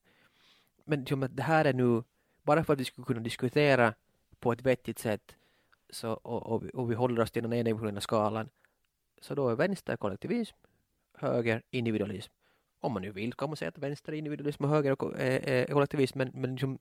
Men 0.85 0.99
liksom 0.99 1.23
att 1.23 1.35
det 1.35 1.43
här 1.43 1.65
är 1.65 1.73
nu, 1.73 2.03
bara 2.43 2.63
för 2.63 2.73
att 2.73 2.79
vi 2.79 2.85
skulle 2.85 3.05
kunna 3.05 3.19
diskutera 3.19 3.93
på 4.39 4.51
ett 4.51 4.61
vettigt 4.61 4.99
sätt 4.99 5.35
så, 5.89 6.11
och, 6.13 6.43
och, 6.43 6.63
vi- 6.65 6.71
och 6.73 6.91
vi 6.91 6.95
håller 6.95 7.21
oss 7.21 7.31
till 7.31 7.43
den 7.43 7.53
endimensionella 7.53 8.01
skalan 8.01 8.49
så 9.21 9.35
då 9.35 9.49
är 9.49 9.55
vänster 9.55 9.97
kollektivism, 9.97 10.55
höger 11.17 11.61
individualism. 11.71 12.31
Om 12.79 12.93
man 12.93 13.01
nu 13.01 13.11
vill 13.11 13.33
kan 13.33 13.49
man 13.49 13.57
säga 13.57 13.69
att 13.69 13.77
vänster 13.77 14.13
är 14.13 14.17
individualism 14.17 14.63
och 14.63 14.69
höger 14.69 14.91
är, 14.91 15.19
är, 15.19 15.49
är 15.49 15.57
eh, 15.57 15.61
eh, 15.63 15.73
kollektivism, 15.73 16.17
men, 16.17 16.31
men 16.33 16.51
liksom, 16.51 16.79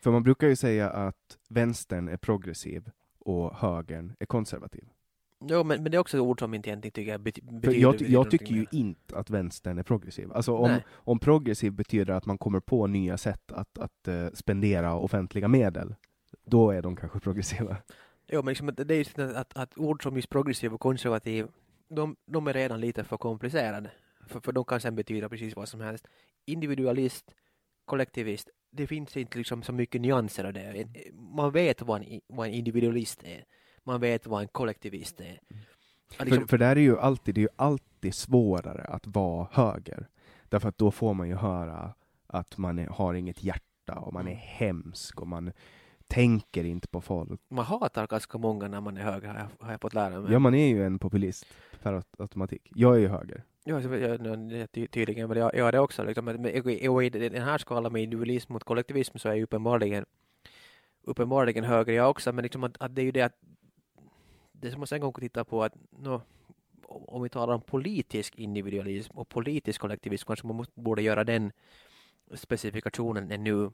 För 0.00 0.10
man 0.10 0.22
brukar 0.22 0.48
ju 0.48 0.56
säga 0.56 0.90
att 0.90 1.38
vänstern 1.48 2.08
är 2.08 2.16
progressiv 2.16 2.90
och 3.18 3.56
högern 3.56 4.12
är 4.18 4.26
konservativ 4.26 4.84
jo, 5.48 5.64
men, 5.64 5.82
men 5.82 5.92
det 5.92 5.96
är 5.96 5.98
också 5.98 6.16
ett 6.16 6.20
ord 6.20 6.40
som 6.40 6.54
inte 6.54 6.68
egentligen 6.68 6.92
tycker 6.92 7.12
jag 7.12 7.20
bety, 7.20 7.40
betyder, 7.42 7.80
jag, 7.80 8.00
jag 8.00 8.30
tycker 8.30 8.54
ju 8.54 8.66
inte 8.70 9.16
att 9.16 9.30
vänstern 9.30 9.78
är 9.78 9.82
progressiv. 9.82 10.32
Alltså 10.32 10.56
om, 10.56 10.70
Nej. 10.70 10.84
om 10.90 11.18
progressiv 11.18 11.72
betyder 11.72 12.14
att 12.14 12.26
man 12.26 12.38
kommer 12.38 12.60
på 12.60 12.86
nya 12.86 13.18
sätt 13.18 13.52
att, 13.52 13.78
att 13.78 14.08
eh, 14.08 14.28
spendera 14.34 14.94
offentliga 14.94 15.48
medel, 15.48 15.94
då 16.44 16.70
är 16.70 16.82
de 16.82 16.96
kanske 16.96 17.20
progressiva. 17.20 17.76
Jo, 18.28 18.42
men 18.42 18.48
liksom, 18.48 18.74
det 18.76 18.94
är 18.94 18.98
just 18.98 19.18
att, 19.18 19.56
att, 19.56 19.78
ord 19.78 20.02
som 20.02 20.16
just 20.16 20.30
progressiv 20.30 20.74
och 20.74 20.80
konservativ, 20.80 21.46
de, 21.88 22.16
de 22.26 22.46
är 22.46 22.52
redan 22.52 22.80
lite 22.80 23.04
för 23.04 23.16
komplicerade. 23.16 23.90
För, 24.26 24.40
för 24.40 24.52
de 24.52 24.64
kan 24.64 24.80
sen 24.80 24.96
betyda 24.96 25.28
precis 25.28 25.56
vad 25.56 25.68
som 25.68 25.80
helst. 25.80 26.06
Individualist, 26.46 27.34
kollektivist, 27.84 28.50
det 28.70 28.86
finns 28.86 29.16
inte 29.16 29.38
liksom 29.38 29.62
så 29.62 29.72
mycket 29.72 30.00
nyanser 30.00 30.44
av 30.44 30.52
det. 30.52 30.86
Man 31.12 31.52
vet 31.52 31.82
vad 31.82 32.02
en, 32.02 32.20
vad 32.26 32.46
en 32.46 32.54
individualist 32.54 33.22
är. 33.24 33.44
Man 33.84 34.00
vet 34.00 34.26
vad 34.26 34.42
en 34.42 34.48
kollektivist 34.48 35.20
är. 35.20 35.40
Att 36.18 36.26
liksom, 36.26 36.40
För, 36.40 36.48
för 36.48 36.58
där 36.58 36.76
är 36.76 36.80
ju 36.80 36.98
alltid, 36.98 37.34
det 37.34 37.38
är 37.40 37.42
ju 37.42 37.48
alltid 37.56 38.14
svårare 38.14 38.84
att 38.84 39.06
vara 39.06 39.48
höger. 39.52 40.08
Därför 40.48 40.68
att 40.68 40.78
då 40.78 40.90
får 40.90 41.14
man 41.14 41.28
ju 41.28 41.34
höra 41.34 41.94
att 42.26 42.58
man 42.58 42.78
är, 42.78 42.86
har 42.86 43.14
inget 43.14 43.44
hjärta 43.44 43.94
och 43.94 44.12
man 44.12 44.28
är 44.28 44.34
hemsk 44.34 45.20
och 45.20 45.28
man 45.28 45.52
tänker 46.06 46.64
inte 46.64 46.88
på 46.88 47.00
folk. 47.00 47.40
Man 47.48 47.64
hatar 47.64 48.06
ganska 48.06 48.38
många 48.38 48.68
när 48.68 48.80
man 48.80 48.96
är 48.96 49.02
höger, 49.02 49.28
har 49.28 49.36
jag, 49.36 49.48
har 49.66 49.72
jag 49.72 49.80
fått 49.80 49.94
lära 49.94 50.20
mig. 50.20 50.32
Ja, 50.32 50.38
man 50.38 50.54
är 50.54 50.68
ju 50.68 50.86
en 50.86 50.98
populist 50.98 51.46
per 51.82 51.92
aut- 51.92 52.20
automatik. 52.20 52.70
Jag 52.74 52.94
är 52.94 52.98
ju 52.98 53.08
höger. 53.08 53.44
Ja, 53.64 53.80
tydligen, 54.90 55.28
men 55.28 55.38
jag, 55.38 55.54
jag 55.54 55.68
är 55.68 55.72
det 55.72 55.78
också. 55.80 56.04
Liksom, 56.04 56.28
och 56.88 57.04
i 57.04 57.10
den 57.10 57.42
här 57.42 57.58
skalan 57.58 57.92
med 57.92 58.02
individualism 58.02 58.52
mot 58.52 58.64
kollektivism 58.64 59.18
så 59.18 59.28
är 59.28 59.32
jag 59.32 59.42
uppenbarligen, 59.42 60.04
uppenbarligen 61.02 61.64
höger 61.64 61.92
jag 61.92 62.10
också. 62.10 62.32
Men 62.32 62.42
liksom 62.42 62.64
att, 62.64 62.76
att 62.80 62.94
det 62.94 63.02
är 63.02 63.04
ju 63.04 63.12
det 63.12 63.22
att 63.22 63.38
det 64.64 64.70
som 64.70 64.80
man 64.80 64.86
sen 64.86 65.00
gång 65.00 65.12
titta 65.12 65.44
på 65.44 65.64
att 65.64 65.74
no, 65.90 66.22
om 66.88 67.22
vi 67.22 67.28
talar 67.28 67.54
om 67.54 67.60
politisk 67.60 68.34
individualism 68.34 69.18
och 69.18 69.28
politisk 69.28 69.80
kollektivism 69.80 70.26
kanske 70.26 70.46
man 70.46 70.56
måste, 70.56 70.80
borde 70.80 71.02
göra 71.02 71.24
den 71.24 71.52
specifikationen 72.34 73.30
ännu 73.30 73.70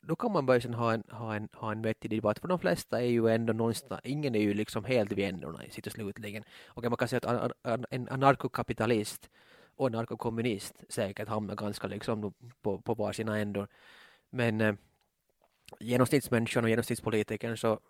då 0.00 0.16
kan 0.16 0.32
man 0.32 0.46
börja 0.46 0.76
ha 0.76 0.92
en, 0.92 1.04
ha, 1.10 1.34
en, 1.34 1.48
ha 1.52 1.72
en 1.72 1.82
vettig 1.82 2.10
debatt, 2.10 2.38
för 2.38 2.48
de 2.48 2.58
flesta 2.58 3.02
är 3.02 3.06
ju 3.06 3.28
ändå 3.28 3.52
någonstans, 3.52 4.00
ingen 4.04 4.34
är 4.34 4.40
ju 4.40 4.54
liksom 4.54 4.84
helt 4.84 5.12
vid 5.12 5.28
ändarna 5.28 5.64
i 5.64 5.70
sitt 5.70 5.86
och 5.86 5.92
slutligen. 5.92 6.44
Och 6.66 6.84
man 6.84 6.96
kan 6.96 7.08
säga 7.08 7.52
att 7.62 7.82
en 7.90 8.08
anarkokapitalist 8.08 9.30
och 9.76 9.86
en 9.86 9.94
anarkokommunist 9.94 10.84
säkert 10.88 11.28
hamnar 11.28 11.54
ganska 11.54 11.86
liksom 11.86 12.34
på, 12.62 12.78
på 12.78 12.94
var 12.94 13.12
sina 13.12 13.38
ändor. 13.38 13.68
Men 14.30 14.60
eh, 14.60 14.74
genomsnittsmänniskan 15.80 16.64
och 16.64 16.70
genomsnittspolitikern 16.70 17.56
så, 17.56 17.80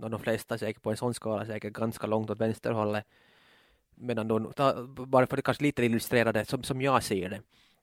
då 0.00 0.08
de 0.08 0.20
flesta 0.20 0.58
säkert 0.58 0.82
på 0.82 0.90
en 0.90 0.96
sån 0.96 1.14
skala 1.14 1.46
säkert 1.46 1.72
ganska 1.72 2.06
långt 2.06 2.30
åt 2.30 2.40
vänsterhållet. 2.40 3.04
Medan 3.94 4.28
då, 4.28 4.52
ta, 4.52 4.86
bara 4.86 5.26
för 5.26 5.38
att 5.38 5.44
kanske 5.44 5.64
lite 5.64 5.84
illustrera 5.84 6.32
det 6.32 6.44
som, 6.44 6.62
som 6.62 6.82
jag 6.82 7.02
ser 7.02 7.30
det, 7.30 7.42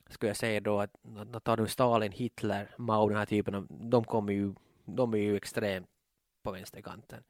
skulle 0.10 0.30
jag 0.30 0.38
säga 0.38 0.60
då 0.60 0.80
att, 0.80 0.92
att 1.34 1.44
tar 1.44 1.58
du 1.58 1.68
Stalin, 1.68 2.12
Hitler, 2.12 2.70
Mao, 2.78 3.10
den 3.10 3.18
här 3.18 3.26
typen 3.26 3.56
av, 3.56 3.68
de 3.70 4.04
kommer 4.04 4.34
ju, 4.34 4.54
de 4.86 5.14
är 5.14 5.18
ju 5.18 5.36
extremt 5.36 5.88
på 6.44 6.52
vänsterkanten. 6.52 7.24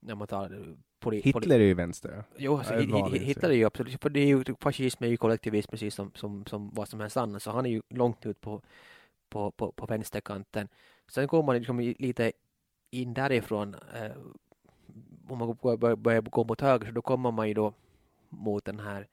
När 0.00 0.14
man 0.14 0.26
tar 0.26 0.76
poli, 1.00 1.20
Hitler 1.20 1.60
är 1.60 1.64
ju 1.64 1.74
vänster. 1.74 2.24
Jo, 2.36 2.58
alltså, 2.58 2.74
Hitler 3.14 3.50
är 3.50 3.54
ju 3.54 3.64
absolut, 3.64 4.00
för 4.00 4.10
det 4.10 4.20
är 4.20 4.26
ju, 4.26 4.44
fascism 4.60 5.04
är 5.04 5.08
ju 5.08 5.16
kollektivism 5.16 5.70
precis 5.70 5.94
som, 5.94 6.12
som, 6.14 6.46
som 6.46 6.70
vad 6.74 6.88
som 6.88 7.00
helst 7.00 7.16
annat, 7.16 7.42
så 7.42 7.50
han 7.50 7.66
är 7.66 7.70
ju 7.70 7.82
långt 7.88 8.26
ut 8.26 8.40
på, 8.40 8.62
på, 9.28 9.50
på, 9.50 9.72
på 9.72 9.86
vänsterkanten. 9.86 10.68
Sen 11.08 11.26
går 11.26 11.42
man 11.42 11.56
liksom 11.56 11.80
lite 11.80 12.32
in 12.90 13.14
därifrån, 13.14 13.74
eh, 13.94 14.12
om 15.28 15.38
man 15.38 15.56
börjar, 15.62 15.96
börjar, 15.96 16.20
gå 16.20 16.44
mot 16.44 16.60
höger, 16.60 16.86
så 16.86 16.92
då 16.92 17.02
kommer 17.02 17.30
man 17.30 17.48
ju 17.48 17.54
då 17.54 17.72
mot 18.28 18.64
den 18.64 18.80
här 18.80 19.08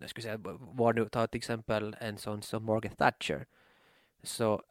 jag 0.00 0.10
skulle 0.10 0.22
säga, 0.22 0.38
var 0.58 0.92
nu, 0.92 1.08
ta 1.08 1.26
till 1.26 1.38
exempel 1.38 1.96
en 2.00 2.18
sån 2.18 2.42
som 2.42 2.64
Margaret 2.64 2.98
Thatcher, 2.98 3.46
så 4.22 4.62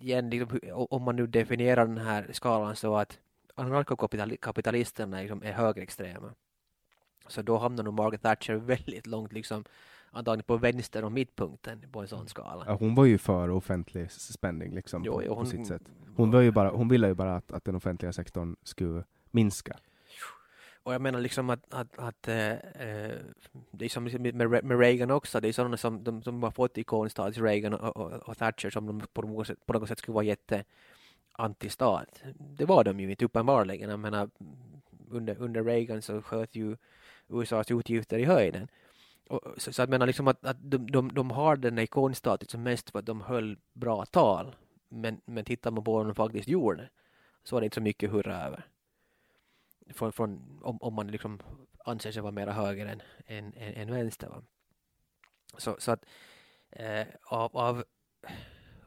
igen, 0.00 0.30
liksom, 0.30 0.60
om 0.72 1.02
man 1.02 1.16
nu 1.16 1.26
definierar 1.26 1.86
den 1.86 1.98
här 1.98 2.32
skalan 2.32 2.76
så 2.76 2.96
att 2.96 3.18
anarkokapitalisterna 3.54 5.20
liksom 5.20 5.42
är 5.42 5.52
högerextrema. 5.52 6.34
Så 7.26 7.42
då 7.42 7.58
hamnar 7.58 7.84
nog 7.84 7.94
Margaret 7.94 8.22
Thatcher 8.22 8.54
väldigt 8.54 9.06
långt 9.06 9.32
liksom 9.32 9.64
antagligen 10.16 10.44
på 10.44 10.56
vänster 10.56 11.04
och 11.04 11.12
mittpunkten 11.12 11.80
på 11.92 12.00
en 12.00 12.08
sån 12.08 12.28
skala. 12.28 12.64
Ja, 12.66 12.72
hon 12.80 12.94
var 12.94 13.04
ju 13.04 13.18
för 13.18 13.50
offentlig 13.50 14.10
spending 14.10 14.74
liksom, 14.74 15.04
Jo, 15.04 15.12
på, 15.12 15.22
jo, 15.24 15.28
på 15.28 15.34
hon- 15.34 15.46
sitt 15.46 15.66
sätt. 15.66 15.82
Hon, 16.16 16.30
var 16.30 16.40
ju 16.40 16.50
bara, 16.50 16.70
hon 16.70 16.88
ville 16.88 17.08
ju 17.08 17.14
bara 17.14 17.36
att, 17.36 17.52
att 17.52 17.64
den 17.64 17.74
offentliga 17.74 18.12
sektorn 18.12 18.56
skulle 18.62 19.04
minska. 19.30 19.76
Och 20.82 20.94
jag 20.94 21.00
menar 21.00 21.20
liksom 21.20 21.50
att, 21.50 21.74
att, 21.74 21.98
att 21.98 22.28
eh, 22.28 22.34
det 23.70 23.84
är 23.84 23.88
som 23.88 24.04
liksom 24.04 24.22
med, 24.22 24.34
med 24.34 24.64
med 24.64 24.78
Reagan 24.80 25.10
också, 25.10 25.40
det 25.40 25.48
är 25.48 25.52
sådana 25.52 25.76
som 25.76 26.04
de, 26.04 26.22
som 26.22 26.42
har 26.42 26.50
fått 26.50 26.78
ikonstatus, 26.78 27.38
Reagan 27.38 27.74
och, 27.74 27.96
och, 27.96 28.12
och 28.28 28.38
Thatcher, 28.38 28.70
som 28.70 28.86
de 28.86 29.00
på 29.12 29.22
något, 29.22 29.46
sätt, 29.46 29.66
på 29.66 29.72
något 29.72 29.88
sätt 29.88 29.98
skulle 29.98 30.14
vara 30.14 30.24
jätte 30.24 30.64
antistat. 31.32 32.22
Det 32.38 32.64
var 32.64 32.84
de 32.84 33.00
ju 33.00 33.10
inte 33.10 33.24
uppenbarligen. 33.24 33.90
Jag 33.90 33.98
menar, 33.98 34.30
under, 35.10 35.36
under 35.38 35.64
Reagan 35.64 36.02
så 36.02 36.22
sköt 36.22 36.54
ju 36.54 36.76
USAs 37.28 37.70
utgifter 37.70 38.18
i 38.18 38.24
höjden. 38.24 38.68
Och, 39.28 39.62
så, 39.62 39.72
så 39.72 39.82
att 39.82 39.90
menar 39.90 40.06
liksom 40.06 40.28
att, 40.28 40.44
att 40.44 40.56
de, 40.60 40.90
de, 40.90 41.14
de 41.14 41.30
har 41.30 41.56
den 41.56 41.76
här 41.76 41.84
ikonstatusen 41.84 42.62
mest 42.62 42.90
för 42.90 42.98
att 42.98 43.06
de 43.06 43.20
höll 43.20 43.58
bra 43.72 44.04
tal. 44.04 44.56
Men, 44.88 45.20
men 45.24 45.44
tittar 45.44 45.70
man 45.70 45.84
på 45.84 45.92
vad 45.92 46.06
de 46.06 46.14
faktiskt 46.14 46.48
gjorde 46.48 46.90
så 47.44 47.56
var 47.56 47.60
det 47.60 47.64
inte 47.64 47.74
så 47.74 47.80
mycket 47.80 48.10
hurra 48.10 48.42
över. 48.42 48.66
Från, 49.94 50.12
från, 50.12 50.60
om, 50.62 50.78
om 50.80 50.94
man 50.94 51.06
liksom 51.06 51.40
anser 51.84 52.12
sig 52.12 52.22
vara 52.22 52.32
mera 52.32 52.52
höger 52.52 52.86
än, 52.86 53.02
än, 53.26 53.52
än, 53.56 53.74
än 53.74 53.90
vänster. 53.90 54.28
Va? 54.28 54.42
Så, 55.58 55.76
så 55.78 55.92
att 55.92 56.04
eh, 56.70 57.06
av, 57.22 57.56
av, 57.56 57.84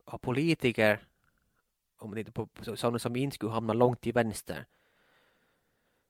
av 0.05 0.17
politiker 0.17 0.99
om 1.97 2.09
man 2.09 2.17
tittar 2.17 2.31
på 2.31 2.47
på 2.47 2.77
sådana 2.77 2.99
som 2.99 3.15
inte 3.15 3.35
skulle 3.35 3.51
hamna 3.51 3.73
långt 3.73 4.01
till 4.01 4.13
vänster 4.13 4.65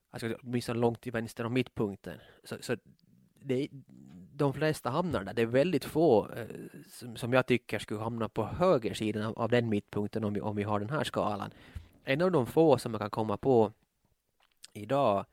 alltså 0.10 0.36
åtminstone 0.44 0.80
långt 0.80 1.02
till 1.02 1.12
vänster 1.12 1.46
om 1.46 1.54
mittpunkten 1.54 2.20
så, 2.44 2.58
så 2.62 2.78
det, 3.42 3.68
de 4.34 4.54
flesta 4.54 4.90
hamnar 4.90 5.24
där. 5.24 5.34
Det 5.34 5.42
är 5.42 5.46
väldigt 5.46 5.86
få 5.86 6.32
eh, 6.32 6.48
som, 6.88 7.16
som 7.16 7.34
jag 7.34 7.46
tycker 7.46 7.80
skulle 7.80 8.00
hamna 8.00 8.30
på 8.30 8.46
högersidan 8.46 9.24
av, 9.24 9.40
av 9.40 9.50
den 9.50 9.70
mittpunkten 9.70 10.24
om 10.24 10.34
vi, 10.34 10.42
om 10.42 10.56
vi 10.56 10.64
har 10.64 10.80
den 10.80 10.90
här 10.90 11.04
skalan. 11.04 11.52
En 12.04 12.22
av 12.22 12.32
de 12.32 12.46
få 12.46 12.78
som 12.78 12.92
jag 12.92 13.02
kan 13.02 13.10
komma 13.10 13.38
på 13.38 13.74
idag 14.74 15.26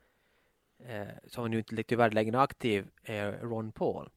eh, 0.79 1.07
som 1.27 1.51
nu 1.51 1.59
inte 1.59 1.83
tyvärr 1.83 2.11
längre 2.11 2.41
aktiv 2.41 2.87
är 3.03 3.33
Ron 3.33 3.73
Paul. 3.73 4.11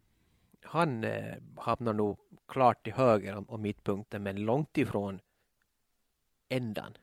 Han 0.62 1.04
eh, 1.04 1.36
hamnar 1.58 1.94
nog 1.94 2.20
klart 2.48 2.84
till 2.84 2.94
höger 2.94 3.36
om, 3.36 3.50
om 3.50 3.62
mittpunkten 3.62 4.24
men 4.24 4.36
långt 4.36 4.78
ifrån 4.78 5.20
ändan. 6.50 6.98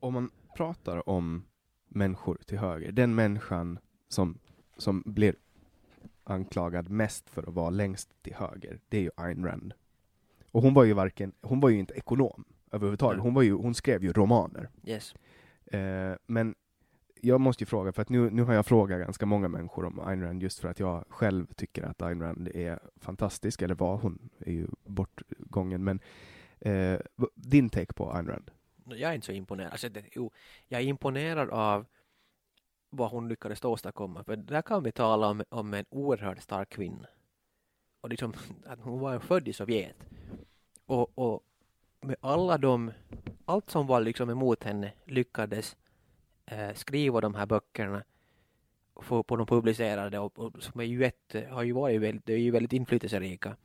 Om 0.00 0.14
man 0.14 0.30
pratar 0.56 1.08
om 1.08 1.44
människor 1.88 2.38
till 2.46 2.58
höger, 2.58 2.92
den 2.92 3.14
människan 3.14 3.78
som, 4.14 4.38
som 4.76 5.02
blir 5.06 5.34
anklagad 6.24 6.90
mest 6.90 7.30
för 7.30 7.42
att 7.42 7.54
vara 7.54 7.70
längst 7.70 8.22
till 8.22 8.34
höger, 8.34 8.80
det 8.88 8.98
är 8.98 9.02
ju 9.02 9.10
Ayn 9.16 9.44
Rand. 9.44 9.74
Och 10.50 10.62
hon 10.62 10.74
var 10.74 10.84
ju 10.84 10.92
varken, 10.92 11.32
hon 11.40 11.60
var 11.60 11.68
ju 11.68 11.78
inte 11.78 11.94
ekonom 11.94 12.44
överhuvudtaget, 12.70 13.22
hon, 13.22 13.34
var 13.34 13.42
ju, 13.42 13.52
hon 13.52 13.74
skrev 13.74 14.04
ju 14.04 14.12
romaner. 14.12 14.68
Yes. 14.84 15.14
Eh, 15.66 16.16
men 16.26 16.54
jag 17.20 17.40
måste 17.40 17.62
ju 17.62 17.66
fråga, 17.66 17.92
för 17.92 18.02
att 18.02 18.08
nu, 18.08 18.30
nu 18.30 18.42
har 18.42 18.54
jag 18.54 18.66
frågat 18.66 19.00
ganska 19.00 19.26
många 19.26 19.48
människor 19.48 19.84
om 19.84 20.00
Ayn 20.00 20.22
Rand 20.22 20.42
just 20.42 20.58
för 20.58 20.68
att 20.68 20.80
jag 20.80 21.04
själv 21.08 21.46
tycker 21.54 21.82
att 21.82 22.02
Ayn 22.02 22.20
Rand 22.20 22.48
är 22.48 22.78
fantastisk, 22.96 23.62
eller 23.62 23.74
var, 23.74 23.96
hon 23.96 24.28
är 24.38 24.52
ju 24.52 24.66
bortgången, 24.84 25.84
men 25.84 26.00
eh, 26.60 26.98
din 27.34 27.70
take 27.70 27.92
på 27.92 28.12
Ayn 28.12 28.26
Rand? 28.26 28.50
Jag 28.84 29.10
är 29.10 29.14
inte 29.14 29.26
så 29.26 29.32
imponerad. 29.32 29.70
Alltså, 29.70 29.88
det, 29.88 30.04
jo, 30.12 30.32
jag 30.68 30.80
är 30.80 30.84
imponerad 30.84 31.50
av 31.50 31.86
vad 32.96 33.10
hon 33.10 33.28
lyckades 33.28 33.64
åstadkomma. 33.64 34.24
För 34.24 34.36
där 34.36 34.62
kan 34.62 34.82
vi 34.82 34.92
tala 34.92 35.26
om, 35.26 35.42
om 35.48 35.74
en 35.74 35.84
oerhört 35.90 36.42
stark 36.42 36.68
kvinna. 36.68 37.06
Och 38.00 38.08
liksom, 38.08 38.34
att 38.66 38.80
hon 38.80 39.00
var 39.00 39.18
född 39.18 39.48
i 39.48 39.52
Sovjet. 39.52 39.96
Och, 40.86 41.18
och 41.18 41.42
med 42.00 42.16
alla 42.20 42.58
de, 42.58 42.92
allt 43.44 43.70
som 43.70 43.86
var 43.86 44.00
liksom 44.00 44.30
emot 44.30 44.64
henne 44.64 44.92
lyckades 45.04 45.76
eh, 46.46 46.74
skriva 46.74 47.20
de 47.20 47.34
här 47.34 47.46
böckerna 47.46 48.04
och 48.94 49.04
få 49.04 49.22
på 49.22 49.36
dem 49.36 49.46
publicerade 49.46 50.18
och, 50.18 50.38
och 50.38 50.62
som 50.62 50.80
är 50.80 50.84
ju 50.84 51.04
ett, 51.04 51.34
har 51.50 51.62
ju 51.62 51.72
varit 51.72 52.00
väldigt, 52.00 52.26
det 52.26 52.32
är 52.32 52.38
ju 52.38 52.50
väldigt 52.50 52.72
inflytelserika. 52.72 53.56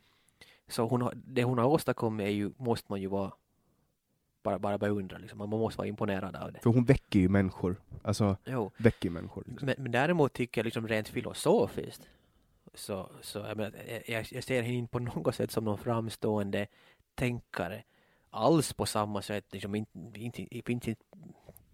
Så 0.67 0.87
hon 0.87 1.01
har, 1.01 1.13
det 1.15 1.43
hon 1.43 1.57
har 1.57 1.65
åstadkommit 1.65 2.25
är 2.25 2.31
ju, 2.31 2.51
måste 2.57 2.85
man 2.91 3.01
ju 3.01 3.07
vara 3.07 3.31
bara, 4.43 4.59
bara 4.59 4.77
beundra 4.77 5.17
liksom. 5.17 5.37
Man 5.37 5.49
måste 5.49 5.77
vara 5.77 5.87
imponerad 5.87 6.35
av 6.35 6.53
det. 6.53 6.59
För 6.59 6.69
hon 6.69 6.85
väcker 6.85 7.19
ju 7.19 7.29
människor, 7.29 7.75
alltså 8.01 8.37
Jo. 8.45 8.71
väcker 8.77 9.09
människor. 9.09 9.43
Liksom. 9.47 9.65
Men, 9.65 9.75
men 9.77 9.91
däremot 9.91 10.33
tycker 10.33 10.61
jag 10.61 10.65
liksom 10.65 10.87
rent 10.87 11.07
filosofiskt 11.09 12.07
så, 12.73 13.09
så 13.21 13.39
jag, 13.39 13.57
menar, 13.57 13.73
jag, 14.05 14.25
jag 14.31 14.43
ser 14.43 14.61
henne 14.61 14.75
inte 14.75 14.91
på 14.91 14.99
något 14.99 15.35
sätt 15.35 15.51
som 15.51 15.63
någon 15.63 15.77
framstående 15.77 16.67
tänkare 17.15 17.83
alls 18.29 18.73
på 18.73 18.85
samma 18.85 19.21
sätt, 19.21 19.45
liksom 19.51 19.75
inte, 19.75 20.19
inte, 20.19 20.71
inte, 20.71 20.95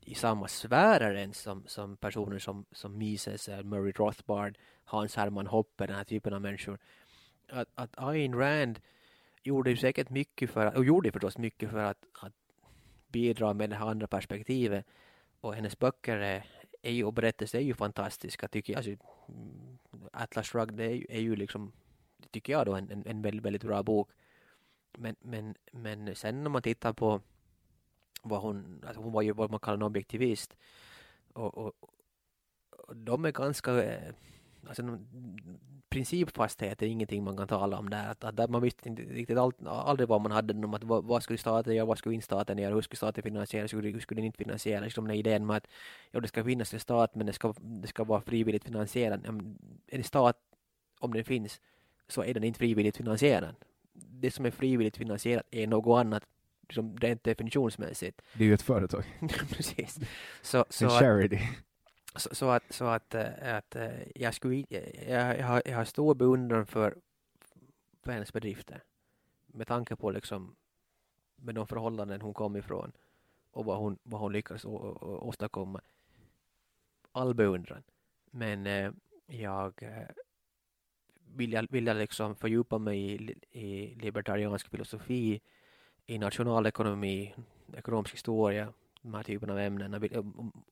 i 0.02 0.16
samma 0.16 0.48
sfärer 0.48 1.16
ens 1.16 1.42
som, 1.42 1.64
som 1.68 1.98
personer 1.98 2.40
som, 2.40 2.66
som 2.72 2.98
Mises, 2.98 3.50
Murray 3.64 3.92
Rothbard, 3.92 4.58
Hans 4.84 5.16
Hermann 5.16 5.48
Hoppe, 5.48 5.88
den 5.88 5.96
här 5.96 6.04
typen 6.04 6.34
av 6.34 6.42
människor. 6.42 6.80
Att, 7.50 7.70
att 7.76 7.94
Ayn 7.98 8.34
Rand 8.36 8.80
gjorde 9.44 9.70
ju 9.70 9.78
säkert 9.78 10.10
mycket 10.10 10.50
för 10.50 10.66
att, 10.66 10.78
och 10.78 10.86
gjorde 10.86 11.12
förstås 11.12 11.38
mycket 11.38 11.70
för 11.70 11.78
att, 11.80 12.06
att 12.22 12.34
bidra 13.16 13.54
med 13.54 13.70
det 13.70 13.76
här 13.76 13.90
andra 13.90 14.08
perspektivet. 14.08 14.86
Och 15.42 15.56
hennes 15.56 15.80
böcker 15.80 16.18
är, 16.18 16.46
är 16.82 16.92
ju, 16.92 17.04
och 17.04 17.14
berättelser 17.14 17.60
är 17.60 17.64
ju 17.64 17.74
fantastiska 17.74 18.48
tycker 18.48 18.74
jag. 18.74 18.78
Alltså, 18.78 18.92
mm, 19.30 19.78
Atlas 20.12 20.50
Shrugged 20.50 20.80
är, 20.80 20.94
ju- 20.94 21.06
är 21.10 21.22
ju 21.22 21.36
liksom, 21.36 21.72
tycker 22.32 22.54
jag 22.54 22.66
då, 22.66 22.74
en, 22.76 22.92
en, 22.92 23.04
en 23.08 23.22
väldigt, 23.22 23.46
väldigt 23.46 23.64
bra 23.64 23.84
bok. 23.84 24.10
Men, 24.98 25.16
men, 25.20 25.56
men 25.72 26.16
sen 26.16 26.44
när 26.44 26.50
man 26.50 26.62
tittar 26.62 26.94
på 26.94 27.22
vad 28.24 28.42
hon, 28.42 28.84
alltså 28.88 29.02
hon 29.02 29.14
var 29.14 29.22
ju 29.22 29.34
vad 29.34 29.52
man 29.52 29.60
kallar 29.60 29.78
en 29.78 29.84
objektivist. 29.84 30.58
Och, 31.34 31.58
och, 31.58 31.74
de 32.94 33.26
är 33.26 33.32
ganska, 33.32 33.84
eh, 33.84 34.14
alltså 34.68 34.98
principfasthet 35.90 36.82
är 36.82 36.86
ingenting 36.86 37.24
man 37.24 37.38
kan 37.38 37.48
tala 37.48 37.78
om 37.78 37.90
där. 37.90 38.12
Att, 38.12 38.24
att 38.40 38.50
man 38.50 38.62
visste 38.62 38.90
inte 38.90 39.02
riktigt 39.02 39.38
all, 39.38 39.54
aldrig 39.68 40.10
vad 40.10 40.22
man 40.22 40.32
hade 40.32 40.54
om 40.54 40.74
att 40.74 40.84
vad, 40.84 41.04
vad 41.04 41.24
skulle 41.24 41.38
staten 41.38 41.76
göra, 41.76 41.86
vad 41.86 41.98
skulle 41.98 42.16
inte 42.16 42.26
staten 42.26 42.58
göra, 42.58 42.74
hur 42.74 42.82
skulle 42.82 42.98
staten 42.98 43.24
finansiera, 43.24 43.62
hur 43.62 44.00
skulle 44.00 44.22
den 44.22 44.26
inte 44.26 44.38
finansiera. 44.38 44.80
Liksom 44.80 45.08
den 45.08 45.18
idén 45.18 45.46
med 45.46 45.58
att 45.58 45.68
ja, 46.12 46.20
det 46.20 46.28
ska 46.28 46.44
finnas 46.44 46.74
en 46.74 46.80
stat 46.80 47.16
men 47.16 47.26
det 47.26 47.34
ska, 47.34 47.54
det 47.62 47.88
ska 47.88 48.04
vara 48.04 48.22
frivilligt 48.22 48.64
finansierad. 48.64 49.26
En 49.88 50.04
stat, 50.04 50.38
om 51.00 51.14
den 51.14 51.24
finns, 51.24 51.62
så 52.08 52.24
är 52.24 52.34
den 52.34 52.44
inte 52.44 52.60
frivilligt 52.60 52.98
finansierad. 52.98 53.56
Det 53.94 54.32
som 54.32 54.46
är 54.46 54.52
frivilligt 54.52 54.98
finansierat 54.98 55.46
är 55.52 55.68
något 55.68 56.00
annat 56.00 56.24
liksom 56.62 56.98
rent 56.98 57.24
definitionsmässigt. 57.24 58.22
Det 58.34 58.44
är 58.44 58.48
ju 58.48 58.54
ett 58.54 58.62
företag. 58.62 59.04
Precis. 59.52 60.00
Så, 60.42 60.66
så 60.70 60.86
en 60.86 60.92
charity. 60.92 61.40
Så, 62.16 62.36
så, 62.36 62.50
att, 62.50 62.64
så 62.70 62.86
att, 62.86 63.16
eh, 63.16 63.56
att 63.56 63.76
eh, 63.76 63.92
jag, 64.16 64.34
skulle, 64.34 64.66
jag, 64.70 65.40
jag, 65.40 65.48
har, 65.48 65.62
jag 65.66 65.78
har 65.78 65.86
stor 65.86 66.16
beundran 66.16 66.66
för, 66.66 66.98
för 68.04 68.12
hennes 68.12 68.34
bedrifter. 68.34 68.84
Med 69.48 69.68
tanke 69.68 69.96
på 69.96 70.12
liksom 70.12 70.56
med 71.36 71.56
de 71.56 71.68
förhållanden 71.68 72.22
hon 72.22 72.34
kom 72.34 72.56
ifrån 72.56 72.92
och 73.52 73.66
vad 73.66 73.78
hon, 73.78 73.98
vad 74.04 74.22
hon 74.22 74.34
lyckades 74.34 74.66
å, 74.66 74.70
å, 74.70 75.20
åstadkomma. 75.28 75.82
All 77.12 77.34
beundran. 77.34 77.84
Men 78.32 78.68
eh, 78.68 78.92
jag 79.28 79.84
eh, 79.84 80.08
vill, 81.36 81.54
jag, 81.54 81.68
vill 81.70 81.88
jag 81.88 81.98
liksom 81.98 82.36
fördjupa 82.36 82.78
mig 82.78 83.00
i, 83.00 83.36
i 83.52 83.96
libertariansk 83.96 84.70
filosofi, 84.70 85.42
i 86.06 86.18
nationalekonomi, 86.18 87.36
ekonomisk 87.74 88.14
historia, 88.14 88.74
de 89.06 89.14
här 89.14 89.24
typen 89.24 89.50
av 89.50 89.60
ämnen. 89.60 89.94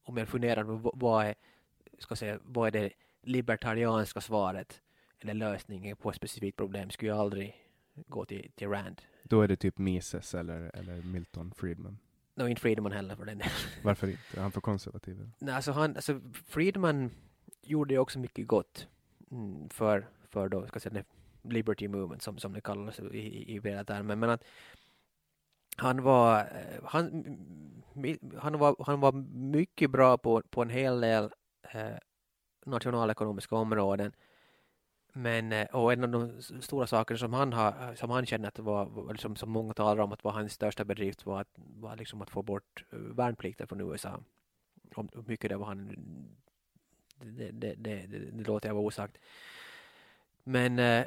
Om 0.04 0.18
jag 0.18 0.28
funderar 0.28 0.64
på 0.64 0.92
vad 0.94 1.26
är, 1.26 1.36
ska 2.00 2.16
säga, 2.16 2.40
vad 2.44 2.68
är 2.68 2.72
det 2.82 2.94
libertarianska 3.22 4.22
svaret 4.22 4.82
eller 5.20 5.34
lösningen 5.34 5.96
på 5.96 6.10
ett 6.10 6.16
specifikt 6.16 6.58
problem 6.58 6.90
skulle 6.90 7.12
jag 7.12 7.20
aldrig 7.20 7.56
gå 8.08 8.26
till, 8.26 8.52
till 8.56 8.70
Rand. 8.70 9.02
Då 9.24 9.42
är 9.42 9.48
det 9.48 9.56
typ 9.56 9.78
Mises 9.78 10.36
eller, 10.36 10.76
eller 10.76 11.02
Milton 11.02 11.52
Friedman? 11.52 11.98
No, 12.36 12.48
inte 12.48 12.62
Friedman 12.62 12.92
heller 12.92 13.16
för 13.16 13.26
den 13.26 13.38
delen. 13.38 13.54
Varför 13.84 14.08
inte? 14.08 14.38
Är 14.38 14.42
han 14.42 14.52
för 14.52 14.62
konservativ? 14.62 15.30
Nej, 15.40 15.56
alltså, 15.56 15.72
han, 15.72 15.96
alltså 15.96 16.22
Friedman 16.48 17.12
gjorde 17.62 17.94
ju 17.94 18.00
också 18.00 18.20
mycket 18.20 18.48
gott 18.48 18.88
mm, 19.32 19.70
för, 19.70 20.08
för 20.30 20.50
då, 20.50 20.68
ska 20.68 20.80
säga, 20.80 21.04
Liberty 21.42 21.88
Movement 21.88 22.22
som, 22.22 22.38
som 22.38 22.54
det 22.54 22.62
kallas 22.62 23.00
i, 23.00 23.04
i, 23.04 23.56
i 23.56 23.60
breda 23.60 23.84
termer. 23.84 24.16
Men 24.16 24.30
att 24.30 24.44
han 25.76 26.04
var, 26.04 26.40
eh, 26.40 26.84
han, 26.84 27.38
han, 28.42 28.60
var, 28.60 28.76
han 28.86 29.00
var 29.00 29.12
mycket 29.34 29.92
bra 29.92 30.18
på, 30.18 30.42
på 30.50 30.62
en 30.62 30.70
hel 30.70 31.02
del 31.02 31.30
eh, 31.74 31.98
nationalekonomiska 32.66 33.56
områden. 33.56 34.14
Men, 35.14 35.52
eh, 35.52 35.66
och 35.66 35.94
en 35.94 36.04
av 36.04 36.10
de 36.10 36.42
stora 36.42 36.88
sakerna 36.88 37.18
som 37.18 37.34
han, 37.34 37.54
har, 37.54 37.90
eh, 37.90 37.96
som 37.96 38.10
han 38.10 38.26
känner 38.26 38.48
att 38.48 38.60
var, 38.60 39.12
liksom, 39.14 39.36
som 39.36 39.52
många 39.52 39.74
talar 39.74 40.04
om 40.04 40.12
att 40.12 40.24
var 40.24 40.32
hans 40.32 40.54
största 40.54 40.86
bedrift 40.86 41.26
var 41.26 41.42
att, 41.42 41.50
var 41.56 41.96
liksom 41.96 42.22
att 42.22 42.30
få 42.30 42.42
bort 42.42 42.84
värnplikten 42.90 43.68
från 43.68 43.82
USA. 43.82 44.20
Hur 44.96 45.24
mycket 45.28 45.50
det 45.50 45.58
var 45.58 45.66
han, 45.66 45.88
det, 47.20 47.52
det, 47.52 47.74
det, 47.76 48.08
det, 48.08 48.32
det 48.32 48.44
låter 48.44 48.70
jag 48.70 48.74
vara 48.76 48.86
osagt. 48.86 49.18
Men 50.44 50.80
eh, 50.80 51.06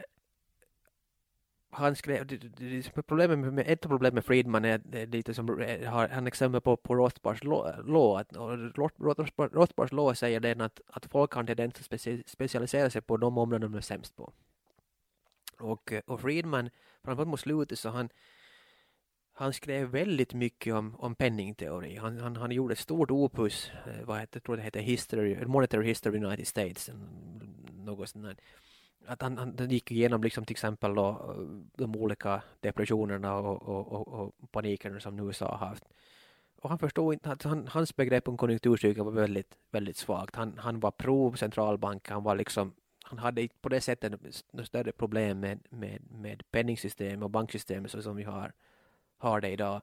han 1.70 1.96
skrev, 1.96 2.26
problemet 3.06 3.54
med, 3.54 3.64
ett 3.68 3.84
av 3.84 3.88
problemen 3.88 4.14
med 4.14 4.24
Friedman 4.24 4.64
är, 4.64 4.80
är 4.92 5.06
lite 5.06 5.34
som, 5.34 5.60
eh, 5.60 5.90
har 5.90 6.08
han 6.08 6.26
exempel 6.26 6.60
på, 6.60 6.76
på 6.76 6.94
Rothbards 6.94 7.44
lå, 7.44 8.16
att 8.16 8.36
Rothbards 9.36 9.92
lå 9.92 10.14
säger 10.14 10.40
den 10.40 10.60
att, 10.60 10.80
att 10.86 11.06
folk 11.06 11.32
har 11.32 11.40
en 11.40 11.46
tendens 11.46 11.74
att 11.74 11.84
speci, 11.84 12.22
specialisera 12.26 12.90
sig 12.90 13.02
på 13.02 13.16
de 13.16 13.38
områden 13.38 13.72
de 13.72 13.78
är 13.78 13.80
sämst 13.80 14.16
på. 14.16 14.32
Och, 15.58 15.92
eh, 15.92 16.02
och 16.06 16.20
Friedman, 16.20 16.70
framförallt 17.04 17.30
mot 17.30 17.40
slutet 17.40 17.78
så 17.78 17.88
han, 17.88 18.08
han 19.32 19.52
skrev 19.52 19.88
väldigt 19.88 20.34
mycket 20.34 20.74
om, 20.74 20.96
om 20.98 21.14
penningteori. 21.14 21.96
Han, 21.96 22.18
han, 22.18 22.36
han 22.36 22.50
gjorde 22.50 22.72
ett 22.72 22.78
stort 22.78 23.10
opus, 23.10 23.70
eh, 23.86 24.04
vad 24.04 24.20
heter, 24.20 24.36
jag 24.36 24.42
tror 24.42 24.56
det 24.56 24.62
heter 24.62 24.80
History, 24.80 25.46
Monetary 25.46 25.86
History 25.86 26.10
of 26.10 26.20
the 26.20 26.26
United 26.26 26.46
States, 26.46 26.90
något 27.84 28.08
sånt 28.08 28.24
där 28.24 28.36
att 29.06 29.22
han, 29.22 29.38
han 29.38 29.70
gick 29.70 29.90
igenom 29.90 30.22
liksom 30.22 30.44
till 30.44 30.54
exempel 30.54 30.94
då, 30.94 31.08
eh, 31.08 31.42
de 31.76 31.96
olika 31.96 32.42
depressionerna 32.60 33.36
och, 33.36 33.62
och, 33.62 33.92
och, 33.92 34.08
och 34.08 34.52
panikerna 34.52 35.00
som 35.00 35.20
USA 35.20 35.56
har 35.56 35.66
haft. 35.68 35.84
Och 36.62 36.70
han 36.70 36.78
förstod 36.78 37.12
inte 37.12 37.30
att 37.30 37.42
han, 37.42 37.68
hans 37.68 37.96
begrepp 37.96 38.28
om 38.28 38.36
konjunkturcykeln 38.36 39.04
var 39.04 39.12
väldigt, 39.12 39.58
väldigt 39.70 39.96
svagt. 39.96 40.36
Han, 40.36 40.58
han 40.58 40.80
var 40.80 40.90
pro 40.90 41.36
centralbank, 41.36 42.08
han 42.10 42.22
var 42.22 42.36
liksom 42.36 42.72
han 43.08 43.18
hade 43.18 43.48
på 43.60 43.68
det 43.68 43.80
sättet 43.80 44.12
något 44.52 44.66
större 44.66 44.92
problem 44.92 45.40
med, 45.40 45.58
med, 45.70 46.02
med 46.10 46.42
penningsystem 46.50 47.22
och 47.22 47.30
banksystem 47.30 47.88
så 47.88 48.02
som 48.02 48.16
vi 48.16 48.22
har, 48.22 48.52
har 49.18 49.40
det 49.40 49.50
idag. 49.50 49.82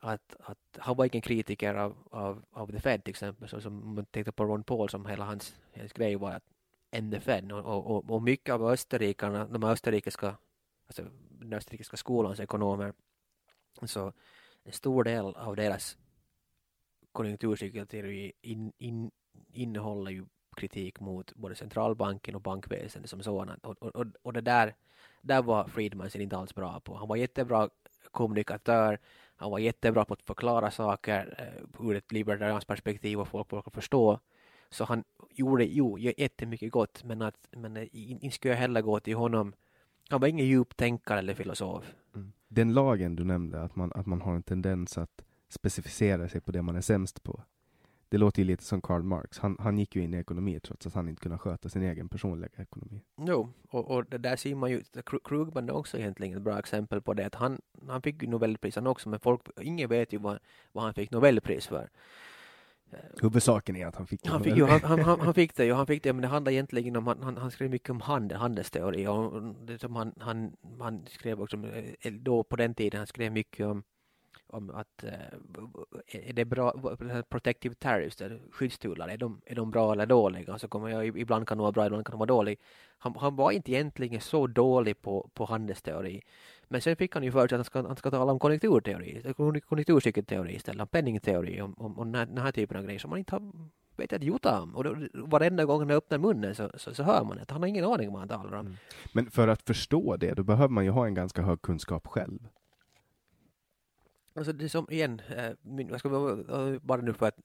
Att, 0.00 0.36
att 0.40 0.58
han 0.78 0.96
var 0.96 1.04
ingen 1.04 1.22
kritiker 1.22 1.74
av, 1.74 1.96
av, 2.10 2.44
av 2.50 2.72
The 2.72 2.80
Fed 2.80 3.04
till 3.04 3.10
exempel, 3.10 3.48
så 3.48 3.60
som 3.60 3.94
man 3.94 4.04
tänkte 4.04 4.32
på 4.32 4.44
Ron 4.44 4.64
Paul 4.64 4.88
som 4.88 5.06
hela 5.06 5.24
hans, 5.24 5.54
hans 5.76 5.92
grej 5.92 6.16
var 6.16 6.32
att 6.32 6.44
NFN 7.02 7.50
och, 7.50 7.86
och, 7.86 8.10
och 8.10 8.22
mycket 8.22 8.54
av 8.54 8.66
österrikarna, 8.66 9.46
de 9.46 9.64
österrikiska, 9.64 10.36
alltså 10.86 11.02
den 11.30 11.52
österrikiska 11.52 11.96
skolans 11.96 12.40
ekonomer, 12.40 12.92
så 13.82 14.12
en 14.64 14.72
stor 14.72 15.04
del 15.04 15.24
av 15.24 15.56
deras 15.56 15.98
konjunkturcykelteori 17.12 18.32
in, 18.42 18.72
in, 18.78 19.10
innehåller 19.52 20.10
ju 20.10 20.24
kritik 20.56 21.00
mot 21.00 21.34
både 21.34 21.54
centralbanken 21.54 22.34
och 22.34 22.40
bankväsendet 22.40 23.10
som 23.10 23.22
sådant. 23.22 23.64
Och, 23.64 23.82
och, 23.82 24.06
och 24.22 24.32
det 24.32 24.40
där, 24.40 24.74
där 25.22 25.42
var 25.42 25.68
Friedman 25.68 26.10
sig 26.10 26.22
inte 26.22 26.36
alls 26.36 26.54
bra 26.54 26.80
på. 26.80 26.94
Han 26.96 27.08
var 27.08 27.16
jättebra 27.16 27.68
kommunikatör, 28.10 28.98
han 29.36 29.50
var 29.50 29.58
jättebra 29.58 30.04
på 30.04 30.14
att 30.14 30.22
förklara 30.22 30.70
saker 30.70 31.34
eh, 31.38 31.86
ur 31.86 31.96
ett 31.96 32.12
libertarianskt 32.12 32.68
perspektiv 32.68 33.20
och 33.20 33.28
folk 33.28 33.48
brukar 33.48 33.70
förstå. 33.70 34.20
Så 34.70 34.84
han 34.84 35.04
gjorde 35.30 35.64
jo 35.64 35.98
jättemycket 35.98 36.72
gott 36.72 37.04
men 37.04 37.22
att 37.22 37.48
men 37.50 37.76
eh, 37.76 37.88
inte 37.92 38.30
skulle 38.30 38.54
jag 38.54 38.60
heller 38.60 38.82
gå 38.82 39.00
till 39.00 39.16
honom. 39.16 39.52
Han 40.08 40.20
var 40.20 40.28
ingen 40.28 40.46
djup 40.46 40.76
tänkare 40.76 41.18
eller 41.18 41.34
filosof. 41.34 41.94
Mm. 42.14 42.32
Den 42.48 42.74
lagen 42.74 43.16
du 43.16 43.24
nämnde, 43.24 43.62
att 43.62 43.76
man, 43.76 43.92
att 43.94 44.06
man 44.06 44.20
har 44.20 44.34
en 44.34 44.42
tendens 44.42 44.98
att 44.98 45.24
specificera 45.48 46.28
sig 46.28 46.40
på 46.40 46.52
det 46.52 46.62
man 46.62 46.76
är 46.76 46.80
sämst 46.80 47.22
på. 47.22 47.42
Det 48.08 48.18
låter 48.18 48.42
ju 48.42 48.46
lite 48.46 48.64
som 48.64 48.80
Karl 48.80 49.02
Marx. 49.02 49.38
Han, 49.38 49.56
han 49.60 49.78
gick 49.78 49.96
ju 49.96 50.02
in 50.02 50.14
i 50.14 50.16
ekonomi 50.16 50.60
trots 50.60 50.86
att 50.86 50.94
han 50.94 51.08
inte 51.08 51.22
kunde 51.22 51.38
sköta 51.38 51.68
sin 51.68 51.82
egen 51.82 52.08
personliga 52.08 52.50
ekonomi. 52.56 53.00
Jo, 53.16 53.52
och, 53.70 53.90
och 53.90 54.04
där 54.04 54.36
ser 54.36 54.54
man 54.54 54.70
ju, 54.70 54.82
Krugman 55.24 55.68
är 55.68 55.72
också 55.72 55.98
egentligen 55.98 56.36
ett 56.36 56.42
bra 56.42 56.58
exempel 56.58 57.00
på 57.00 57.14
det. 57.14 57.26
Att 57.26 57.34
han, 57.34 57.60
han 57.88 58.02
fick 58.02 58.22
ju 58.22 58.28
Nobelpris 58.28 58.74
han 58.74 58.86
också, 58.86 59.08
men 59.08 59.20
folk, 59.20 59.40
ingen 59.60 59.88
vet 59.88 60.12
ju 60.12 60.18
vad, 60.18 60.38
vad 60.72 60.84
han 60.84 60.94
fick 60.94 61.10
Nobelpris 61.10 61.66
för. 61.66 61.90
Huvudsaken 63.22 63.76
är 63.76 63.86
att 63.86 63.96
han 63.96 64.06
fick 64.06 64.22
det. 64.22 64.30
Han 64.30 64.44
fick, 64.44 64.56
ju, 64.56 64.64
han, 64.64 64.80
han, 65.00 65.20
han, 65.20 65.34
fick 65.34 65.56
det, 65.56 65.64
ju, 65.64 65.72
han 65.72 65.86
fick 65.86 66.02
det, 66.02 66.12
men 66.12 66.22
det 66.22 66.28
handlar 66.28 66.52
egentligen 66.52 66.96
om, 66.96 67.06
han, 67.06 67.36
han 67.36 67.50
skrev 67.50 67.70
mycket 67.70 67.90
om 67.90 68.00
handel, 68.00 68.38
handelsteori 68.38 69.06
och 69.06 69.42
det 69.42 69.78
som 69.78 69.96
han, 69.96 70.14
han, 70.20 70.56
han 70.80 71.06
skrev 71.06 71.40
också, 71.40 71.56
eh, 72.00 72.12
då 72.12 72.42
på 72.42 72.56
den 72.56 72.74
tiden, 72.74 72.98
han 72.98 73.06
skrev 73.06 73.32
mycket 73.32 73.66
om 73.66 73.82
om 74.54 74.70
att 74.70 75.04
äh, 75.04 76.28
är 76.28 76.32
det 76.32 76.44
bra, 76.44 76.72
protective 77.28 77.74
tariffs, 77.74 78.22
skyddstullar, 78.50 79.08
är 79.08 79.16
de, 79.16 79.40
är 79.46 79.54
de 79.54 79.70
bra 79.70 79.92
eller 79.92 80.06
dåliga? 80.06 80.58
Så 80.58 80.68
kommer 80.68 80.88
jag, 80.88 81.18
ibland 81.18 81.48
kan 81.48 81.58
de 81.58 81.62
vara 81.62 81.72
bra, 81.72 81.86
ibland 81.86 82.06
kan 82.06 82.12
de 82.12 82.18
vara 82.18 82.26
dåliga. 82.26 82.56
Han, 82.98 83.14
han 83.16 83.36
var 83.36 83.50
inte 83.50 83.72
egentligen 83.72 84.20
så 84.20 84.46
dålig 84.46 85.02
på, 85.02 85.30
på 85.34 85.44
handelsteori. 85.44 86.22
Men 86.68 86.80
sen 86.80 86.96
fick 86.96 87.14
han 87.14 87.22
ju 87.22 87.32
för 87.32 87.48
sig 87.48 87.56
att 87.56 87.58
han 87.58 87.64
ska, 87.64 87.86
han 87.86 87.96
ska 87.96 88.10
tala 88.10 88.32
om 88.32 88.38
konjunkturteori, 88.38 89.34
konjunkturcykelteori 89.68 90.54
istället, 90.54 90.80
om 90.80 90.88
penningteori, 90.88 91.60
om, 91.60 91.74
om, 91.78 91.98
om 91.98 92.12
den, 92.12 92.18
här, 92.18 92.26
den 92.26 92.38
här 92.38 92.52
typen 92.52 92.76
av 92.76 92.84
grejer 92.84 92.98
som 92.98 93.10
man 93.10 93.18
inte 93.18 93.34
har 93.34 93.42
vet 93.96 94.12
ett 94.12 94.22
jota 94.22 94.60
om. 94.60 94.74
Och 94.76 94.84
då, 94.84 94.96
varenda 95.12 95.64
gång 95.64 95.80
han 95.80 95.90
öppnar 95.90 96.18
munnen 96.18 96.54
så, 96.54 96.70
så, 96.74 96.94
så, 96.94 97.02
hör 97.02 97.24
man 97.24 97.38
att 97.38 97.50
han 97.50 97.62
har 97.62 97.68
ingen 97.68 97.84
aning 97.84 98.08
om 98.08 98.12
vad 98.12 98.20
han 98.20 98.28
talar 98.28 98.58
om. 98.58 98.66
Mm. 98.66 98.76
Men 99.12 99.30
för 99.30 99.48
att 99.48 99.62
förstå 99.62 100.16
det, 100.16 100.34
då 100.34 100.42
behöver 100.42 100.68
man 100.68 100.84
ju 100.84 100.90
ha 100.90 101.06
en 101.06 101.14
ganska 101.14 101.42
hög 101.42 101.62
kunskap 101.62 102.06
själv. 102.06 102.48
Alltså 104.36 104.52
det 104.52 104.68
som 104.68 104.86
igen, 104.90 105.22
äh, 105.36 105.50
min, 105.62 105.88
jag 105.88 106.00
ska 106.00 106.08
bara 106.82 107.00
nu 107.00 107.12
för 107.12 107.26
att 107.26 107.36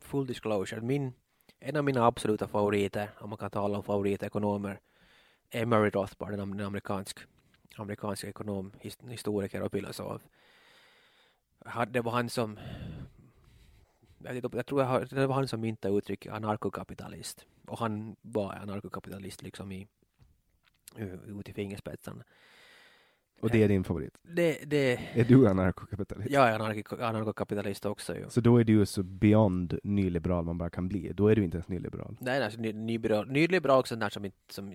full 0.00 0.26
disclosure, 0.26 0.80
min, 0.80 1.12
en 1.60 1.76
av 1.76 1.84
mina 1.84 2.06
absoluta 2.06 2.48
favoriter, 2.48 3.10
om 3.18 3.30
man 3.30 3.38
kan 3.38 3.50
tala 3.50 3.78
om 3.78 3.84
favoritekonomer, 3.84 4.80
är 5.50 5.66
Murray 5.66 5.90
Rothbard, 5.90 6.32
en 6.32 6.60
amerikansk, 6.60 7.18
amerikansk 7.76 8.24
ekonom, 8.24 8.72
historiker 9.08 9.62
och 9.62 9.72
filosof. 9.72 10.22
Det 11.88 12.00
var 12.00 12.12
han 12.12 12.30
som, 12.30 12.58
jag 14.18 14.66
tror 14.66 14.82
jag, 14.82 15.08
det 15.08 15.26
var 15.26 15.34
han 15.34 15.48
som 15.48 15.60
myntade 15.60 15.98
uttrycket 15.98 16.32
anarkokapitalist. 16.32 17.46
Och 17.66 17.78
han 17.78 18.16
var 18.22 18.52
anarkokapitalist 18.52 19.42
liksom 19.42 19.72
i, 19.72 19.86
ut 21.26 21.48
i 21.48 21.52
fingerspetsarna. 21.52 22.24
Och 23.40 23.50
det 23.50 23.62
är 23.62 23.68
din 23.68 23.84
favorit? 23.84 24.18
Det, 24.22 24.58
det, 24.66 25.00
Är 25.12 25.24
du 25.24 25.48
anarkokapitalist? 25.48 26.30
jag 26.30 26.48
är 26.48 26.60
anarkokapitalist 27.02 27.86
också 27.86 28.16
ju. 28.16 28.24
Så 28.28 28.40
då 28.40 28.56
är 28.56 28.64
du 28.64 28.86
så 28.86 29.02
beyond 29.02 29.78
nyliberal 29.82 30.44
man 30.44 30.58
bara 30.58 30.70
kan 30.70 30.88
bli. 30.88 31.12
Då 31.12 31.28
är 31.28 31.36
du 31.36 31.44
inte 31.44 31.56
ens 31.56 31.68
nyliberal. 31.68 32.16
Nej, 32.20 32.44
alltså, 32.44 32.60
ny, 32.60 32.72
nyliberal, 32.72 33.28
nyliberal 33.28 33.78
också 33.78 33.96
där 33.96 34.08
som, 34.08 34.24
inte, 34.24 34.38
som 34.48 34.74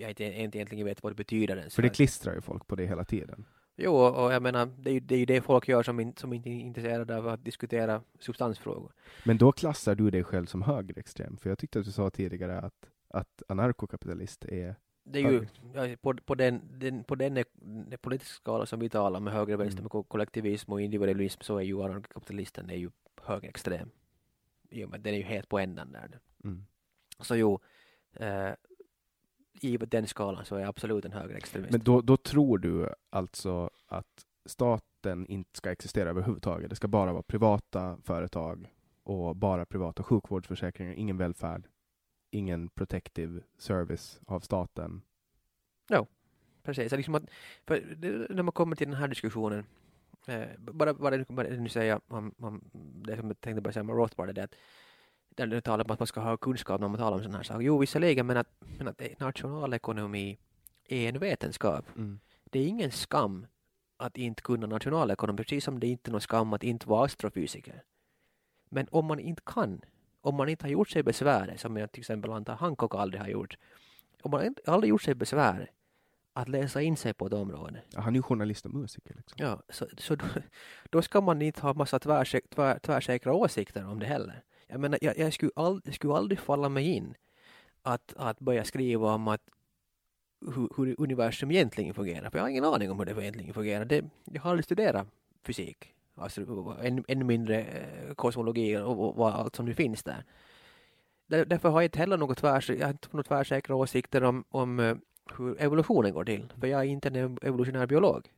jag 0.00 0.10
inte, 0.10 0.24
inte 0.24 0.58
egentligen 0.58 0.86
vet 0.86 1.02
vad 1.02 1.12
det 1.12 1.16
betyder 1.16 1.56
ens. 1.56 1.74
För 1.74 1.82
det 1.82 1.88
klistrar 1.88 2.34
ju 2.34 2.40
folk 2.40 2.66
på 2.66 2.76
det 2.76 2.86
hela 2.86 3.04
tiden. 3.04 3.44
Jo, 3.76 3.94
och 3.96 4.32
jag 4.32 4.42
menar, 4.42 4.66
det 4.66 4.90
är, 4.90 4.94
ju, 4.94 5.00
det 5.00 5.14
är 5.16 5.26
det 5.26 5.40
folk 5.40 5.68
gör 5.68 5.82
som, 5.82 6.00
in, 6.00 6.14
som 6.16 6.32
inte 6.32 6.48
är 6.50 6.52
intresserade 6.52 7.16
av 7.16 7.28
att 7.28 7.44
diskutera 7.44 8.02
substansfrågor. 8.18 8.92
Men 9.24 9.38
då 9.38 9.52
klassar 9.52 9.94
du 9.94 10.10
dig 10.10 10.24
själv 10.24 10.46
som 10.46 10.62
högerextrem. 10.62 11.36
För 11.36 11.48
jag 11.48 11.58
tyckte 11.58 11.78
att 11.78 11.84
du 11.84 11.92
sa 11.92 12.10
tidigare 12.10 12.58
att, 12.60 12.90
att 13.08 13.42
anarkokapitalist 13.48 14.44
är... 14.44 14.76
Det 15.04 15.18
är 15.18 15.30
ju 15.30 15.46
ja, 15.74 15.96
på, 16.00 16.14
på, 16.14 16.34
den, 16.34 16.60
den, 16.78 17.04
på 17.04 17.14
den, 17.14 17.34
den 17.54 17.98
politiska 18.00 18.34
skala 18.34 18.66
som 18.66 18.80
vi 18.80 18.88
talar 18.88 19.20
med 19.20 19.32
höger 19.32 19.54
och 19.54 19.60
vänster, 19.60 19.78
Mm. 19.78 19.84
med 19.84 19.90
ko- 19.90 20.02
kollektivism 20.02 20.72
och 20.72 20.80
individualism, 20.80 21.40
så 21.42 21.56
är 21.58 21.62
ju 21.62 21.82
anarkokapitalisten 21.82 22.70
är 22.70 22.76
ju 22.76 22.90
högerextrem. 23.22 23.90
Med 24.70 24.94
att 24.94 25.04
den 25.04 25.14
är 25.14 25.18
ju 25.18 25.24
helt 25.24 25.48
på 25.48 25.58
ändan 25.58 25.92
där. 25.92 26.18
Mm. 26.44 26.64
Så 27.20 27.36
jo, 27.36 27.60
eh, 28.12 28.50
givet 29.64 29.90
den 29.90 30.06
skalan 30.06 30.44
så 30.44 30.56
är 30.56 30.60
jag 30.60 30.68
absolut 30.68 31.04
en 31.04 31.12
högerextremist. 31.12 31.72
Men 31.72 31.80
då, 31.80 32.00
då 32.00 32.16
tror 32.16 32.58
du 32.58 32.88
alltså 33.10 33.70
att 33.86 34.26
staten 34.46 35.26
inte 35.26 35.56
ska 35.56 35.70
existera 35.70 36.10
överhuvudtaget. 36.10 36.70
Det 36.70 36.76
ska 36.76 36.88
bara 36.88 37.12
vara 37.12 37.22
privata 37.22 37.98
företag 38.04 38.74
och 39.02 39.36
bara 39.36 39.64
privata 39.64 40.02
sjukvårdsförsäkringar, 40.02 40.92
ingen 40.92 41.16
välfärd, 41.16 41.68
ingen 42.30 42.68
protective 42.68 43.40
service 43.58 44.20
av 44.26 44.40
staten. 44.40 45.02
Precis, 46.62 46.90
så 46.90 46.96
liksom 46.96 47.14
att, 47.14 47.22
när 48.30 48.42
man 48.42 48.52
kommer 48.52 48.76
till 48.76 48.88
den 48.88 48.96
här 48.96 49.08
diskussionen, 49.08 49.64
eh, 50.26 50.48
bara, 50.58 50.94
bara, 50.94 51.24
bara 51.28 51.48
nu 51.48 51.68
säga 51.68 52.00
om, 52.08 52.34
om 52.38 52.60
det 53.04 53.16
som 53.16 53.26
jag 53.26 53.40
tänkte 53.40 53.60
bara 53.60 53.72
säga 53.72 53.82
med 53.82 53.96
Rothbard, 53.96 54.28
är 54.28 54.32
det 54.32 54.44
att 54.44 54.54
där 55.34 55.46
du 55.46 55.60
talar 55.60 55.84
om 55.84 55.90
att 55.90 55.98
man 56.00 56.06
ska 56.06 56.20
ha 56.20 56.36
kunskap 56.36 56.80
när 56.80 56.88
man 56.88 56.98
talar 56.98 57.16
om 57.16 57.22
sådana 57.22 57.36
här 57.38 57.44
saker. 57.44 57.60
Jo, 57.60 57.78
visserligen, 57.78 58.26
men 58.26 58.36
att, 58.36 58.48
men 58.78 58.88
att 58.88 59.00
nationalekonomi 59.20 60.38
är 60.88 61.08
en 61.08 61.18
vetenskap. 61.18 61.84
Det 62.44 62.58
är 62.60 62.66
ingen 62.66 62.90
skam 62.90 63.46
att 63.96 64.16
inte 64.16 64.42
kunna 64.42 64.66
nationalekonomi, 64.66 65.36
precis 65.36 65.64
som 65.64 65.80
det 65.80 65.86
inte 65.86 66.10
är 66.10 66.12
någon 66.12 66.20
skam 66.20 66.52
att 66.52 66.62
inte 66.62 66.88
vara 66.88 67.04
astrofysiker. 67.04 67.82
Men 68.70 68.86
om 68.90 69.06
man 69.06 69.18
inte 69.20 69.42
kan, 69.46 69.80
om 70.20 70.34
man 70.34 70.48
inte 70.48 70.64
har 70.64 70.70
gjort 70.70 70.88
sig 70.90 71.02
besväret, 71.02 71.60
som 71.60 71.76
jag 71.76 71.92
till 71.92 72.00
exempel 72.00 72.32
antar 72.32 72.54
Hancock 72.54 72.94
aldrig 72.94 73.20
har 73.20 73.28
gjort, 73.28 73.56
om 74.22 74.30
man 74.30 74.44
inte- 74.44 74.62
aldrig 74.70 74.88
gjort 74.90 75.02
sig 75.02 75.14
besväret 75.14 75.68
att 76.32 76.48
läsa 76.48 76.82
in 76.82 76.96
sig 76.96 77.14
på 77.14 77.26
ett 77.26 77.32
område, 77.32 77.82
Ja, 77.94 78.00
Han 78.00 78.14
är 78.14 78.18
ju 78.18 78.22
journalist 78.22 78.66
och 78.66 78.74
musiker. 78.74 79.14
Liksom. 79.14 79.36
ja, 79.46 79.62
så, 79.68 79.86
så 79.98 80.14
då, 80.16 80.24
då 80.90 81.02
ska 81.02 81.20
man 81.20 81.42
inte 81.42 81.60
ha 81.60 81.74
massa 81.74 81.98
tvärsäk, 81.98 82.50
tvär, 82.50 82.78
tvärsäkra 82.78 83.32
åsikter 83.34 83.86
om 83.86 83.98
det 83.98 84.06
heller. 84.06 84.42
Jag 84.70 84.80
menar, 84.80 84.98
jag, 85.02 85.18
jag, 85.18 85.32
skulle 85.32 85.52
all, 85.56 85.80
jag 85.84 85.94
skulle 85.94 86.14
aldrig 86.14 86.38
falla 86.38 86.68
mig 86.68 86.88
in 86.88 87.14
att, 87.82 88.14
att 88.16 88.40
börja 88.40 88.64
skriva 88.64 89.14
om 89.14 89.28
att 89.28 89.42
hur, 90.54 90.68
hur 90.76 90.94
universum 90.98 91.50
egentligen 91.50 91.94
fungerar. 91.94 92.30
För 92.30 92.38
jag 92.38 92.44
har 92.44 92.48
ingen 92.48 92.64
aning 92.64 92.90
om 92.90 92.98
hur 92.98 93.06
det 93.06 93.22
egentligen 93.22 93.54
fungerar. 93.54 93.84
Det, 93.84 94.04
jag 94.24 94.42
har 94.42 94.50
aldrig 94.50 94.64
studerat 94.64 95.06
fysik. 95.46 95.94
Alltså, 96.14 96.40
än, 96.82 97.04
ännu 97.08 97.24
mindre 97.24 97.60
eh, 97.60 98.14
kosmologi 98.14 98.76
och, 98.76 99.00
och, 99.00 99.18
och, 99.18 99.38
allt 99.38 99.56
som 99.56 99.66
nu 99.66 99.74
finns 99.74 100.02
där. 100.02 100.24
där. 101.26 101.44
Därför 101.44 101.68
har 101.68 101.80
jag 101.80 101.86
inte 101.86 101.98
heller 101.98 102.16
något, 102.16 102.38
tvärs, 102.38 102.70
jag 102.70 102.86
har 102.86 102.90
inte 102.90 103.16
något 103.16 103.26
tvärsäkra 103.26 103.76
åsikter 103.76 104.24
om, 104.24 104.44
om 104.48 104.80
eh, 104.80 104.96
hur 105.38 105.62
evolutionen 105.62 106.12
går 106.12 106.24
till. 106.24 106.52
För 106.60 106.66
jag 106.66 106.80
är 106.80 106.84
inte 106.84 107.08
en 107.08 107.38
evolutionär 107.42 107.86
biolog. 107.86 108.28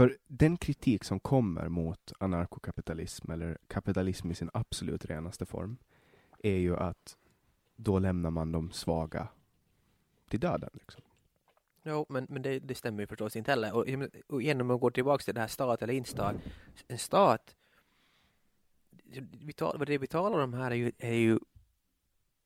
För 0.00 0.16
den 0.26 0.56
kritik 0.56 1.04
som 1.04 1.20
kommer 1.20 1.68
mot 1.68 2.12
anarkokapitalism, 2.18 3.30
eller 3.30 3.58
kapitalism 3.66 4.30
i 4.30 4.34
sin 4.34 4.50
absolut 4.54 5.04
renaste 5.04 5.46
form, 5.46 5.76
är 6.38 6.56
ju 6.56 6.76
att 6.76 7.16
då 7.76 7.98
lämnar 7.98 8.30
man 8.30 8.52
de 8.52 8.70
svaga 8.72 9.28
till 10.28 10.40
döden. 10.40 10.70
Liksom. 10.72 11.02
Jo, 11.82 12.06
men, 12.08 12.26
men 12.28 12.42
det, 12.42 12.58
det 12.58 12.74
stämmer 12.74 13.00
ju 13.00 13.06
förstås 13.06 13.36
inte 13.36 13.50
heller. 13.50 13.74
Och, 13.74 13.86
och 14.26 14.42
igen 14.42 14.60
om 14.60 14.66
man 14.66 14.78
går 14.78 14.90
tillbaka 14.90 15.24
till 15.24 15.34
det 15.34 15.40
här 15.40 15.48
stat 15.48 15.82
eller 15.82 15.94
inte 15.94 16.10
stat. 16.10 16.36
En 16.88 16.98
stat, 16.98 17.56
vi 19.44 19.52
tal, 19.52 19.84
det 19.86 19.98
vi 19.98 20.06
talar 20.06 20.38
om 20.38 20.54
här 20.54 20.70
är 20.70 20.74
ju, 20.74 20.92
är 20.98 21.14
ju 21.14 21.38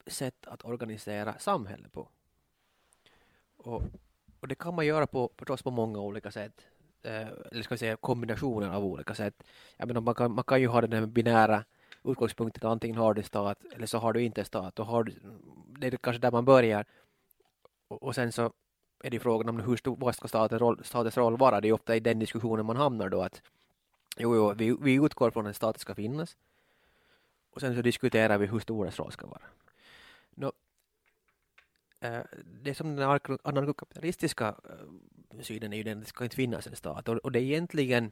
sätt 0.07 0.47
att 0.47 0.65
organisera 0.65 1.39
samhället 1.39 1.93
på. 1.93 2.09
Och, 3.57 3.83
och 4.41 4.49
det 4.49 4.55
kan 4.55 4.75
man 4.75 4.87
göra 4.87 5.07
på, 5.07 5.33
förstås 5.37 5.63
på 5.63 5.71
många 5.71 6.01
olika 6.01 6.31
sätt. 6.31 6.67
Eh, 7.05 7.29
eller 7.53 7.63
ska 7.63 7.75
vi 7.75 7.79
säga 7.79 7.97
kombinationer 7.97 8.71
av 8.71 8.85
olika 8.85 9.15
sätt. 9.15 9.35
Jag 9.77 9.89
menar, 9.89 10.01
man, 10.01 10.15
kan, 10.15 10.33
man 10.33 10.45
kan 10.45 10.61
ju 10.61 10.67
ha 10.67 10.81
den 10.81 10.93
här 10.93 11.07
binära 11.07 11.65
utgångspunkten 12.05 12.69
att 12.69 12.73
antingen 12.73 12.97
har 12.97 13.15
du 13.15 13.23
stat 13.23 13.59
eller 13.75 13.87
så 13.87 13.99
har 13.99 14.13
du 14.13 14.23
inte 14.23 14.45
stat. 14.45 14.79
Och 14.79 14.87
har 14.87 15.05
du, 15.05 15.13
det 15.79 15.87
är 15.87 15.97
kanske 15.97 16.21
där 16.21 16.31
man 16.31 16.45
börjar. 16.45 16.85
Och, 17.89 18.03
och 18.03 18.15
sen 18.15 18.33
så 18.33 18.53
är 19.03 19.11
det 19.11 19.19
frågan 19.19 19.49
om 19.49 19.61
hur 19.61 19.77
stor, 19.77 19.97
vad 19.97 20.15
ska 20.15 20.29
statens 20.29 20.61
roll, 20.61 20.85
statens 20.85 21.17
roll 21.17 21.37
vara? 21.37 21.61
Det 21.61 21.69
är 21.69 21.73
ofta 21.73 21.97
i 21.97 22.01
den 22.01 22.19
diskussionen 22.19 22.67
man 22.67 22.77
hamnar 22.77 23.09
då 23.09 23.23
att 23.23 23.43
jo, 24.17 24.37
jo 24.37 24.55
vi, 24.57 24.77
vi 24.81 24.95
utgår 24.95 25.31
från 25.31 25.47
att 25.47 25.57
staten 25.57 25.81
ska 25.81 25.95
finnas 25.95 26.37
och 27.51 27.61
sen 27.61 27.75
så 27.75 27.83
diskuterar 27.83 28.39
vi 28.39 28.47
hur 28.47 28.61
stor 28.61 28.85
dess 28.85 28.99
roll 28.99 29.13
ska 29.13 29.27
vara. 29.27 29.43
Nå, 30.31 30.53
eh, 32.01 32.21
det 32.63 32.75
som 32.75 32.97
den 32.97 33.09
anarkokapitalistiska 33.43 34.49
eh, 34.49 34.87
synen 35.43 35.73
är 35.73 35.77
ju 35.77 35.83
den 35.83 35.99
att 35.99 36.05
det 36.05 36.09
ska 36.09 36.25
inte 36.25 36.37
finnas 36.37 36.67
en 36.67 36.77
stat 36.77 37.09
och, 37.09 37.17
och 37.17 37.33
det 37.33 37.39
är 37.39 37.43
egentligen 37.43 38.11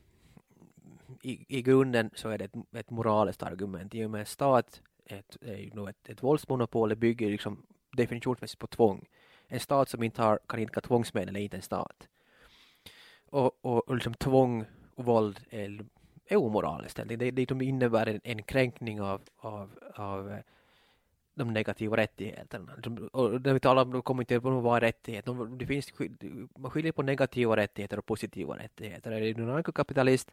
i, 1.22 1.58
i 1.58 1.62
grunden 1.62 2.10
så 2.14 2.28
är 2.28 2.38
det 2.38 2.44
ett, 2.44 2.54
ett 2.76 2.90
moraliskt 2.90 3.42
argument 3.42 3.94
i 3.94 4.04
och 4.04 4.10
med 4.10 4.28
stat 4.28 4.82
ett, 5.06 5.36
är 5.40 5.56
ju 5.56 5.70
nog 5.70 5.88
ett, 5.88 6.08
ett 6.08 6.22
våldsmonopol, 6.22 6.88
det 6.88 6.96
bygger 6.96 7.30
liksom 7.30 7.66
definitionsmässigt 7.96 8.60
på 8.60 8.66
tvång 8.66 9.06
en 9.52 9.60
stat 9.60 9.88
som 9.88 10.02
inte 10.02 10.22
har, 10.22 10.38
kan 10.46 10.82
tvångsmedel 10.82 11.36
är 11.36 11.40
inte 11.40 11.56
en 11.56 11.62
stat. 11.62 12.08
Och, 13.26 13.64
och, 13.64 13.88
och 13.88 13.94
liksom 13.94 14.14
tvång 14.14 14.64
och 14.94 15.04
våld 15.04 15.40
är, 15.50 15.84
är 16.26 16.36
omoraliskt. 16.36 17.00
Det, 17.06 17.16
det, 17.16 17.30
det 17.30 17.64
innebär 17.64 18.06
en, 18.06 18.20
en 18.24 18.42
kränkning 18.42 19.00
av, 19.00 19.22
av, 19.36 19.70
av 19.94 20.30
eh, 20.30 20.38
de 21.34 21.52
negativa 21.52 21.96
rättigheterna. 21.96 22.72
Och 23.12 23.42
när 23.42 23.52
vi 23.54 23.60
talar 23.60 23.82
om, 23.82 23.92
då 23.92 24.02
kommer 24.02 24.22
inte 24.22 24.38
vad 24.38 24.76
är 24.76 24.80
rättighet. 24.80 25.24
De- 25.24 25.58
Det 25.58 25.66
finns, 25.66 25.92
man 26.56 26.70
skiljer 26.70 26.92
på 26.92 27.02
negativa 27.02 27.56
rättigheter 27.56 27.98
och 27.98 28.06
positiva 28.06 28.58
rättigheter. 28.58 29.12
Är 29.12 29.34
du 29.34 29.42
anarkokapitalist 29.42 30.30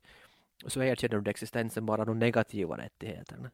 så 0.67 0.83
erkänner 0.83 1.19
du 1.19 1.29
existensen 1.31 1.85
bara 1.85 2.05
de 2.05 2.19
negativa 2.19 2.77
rättigheterna. 2.77 3.51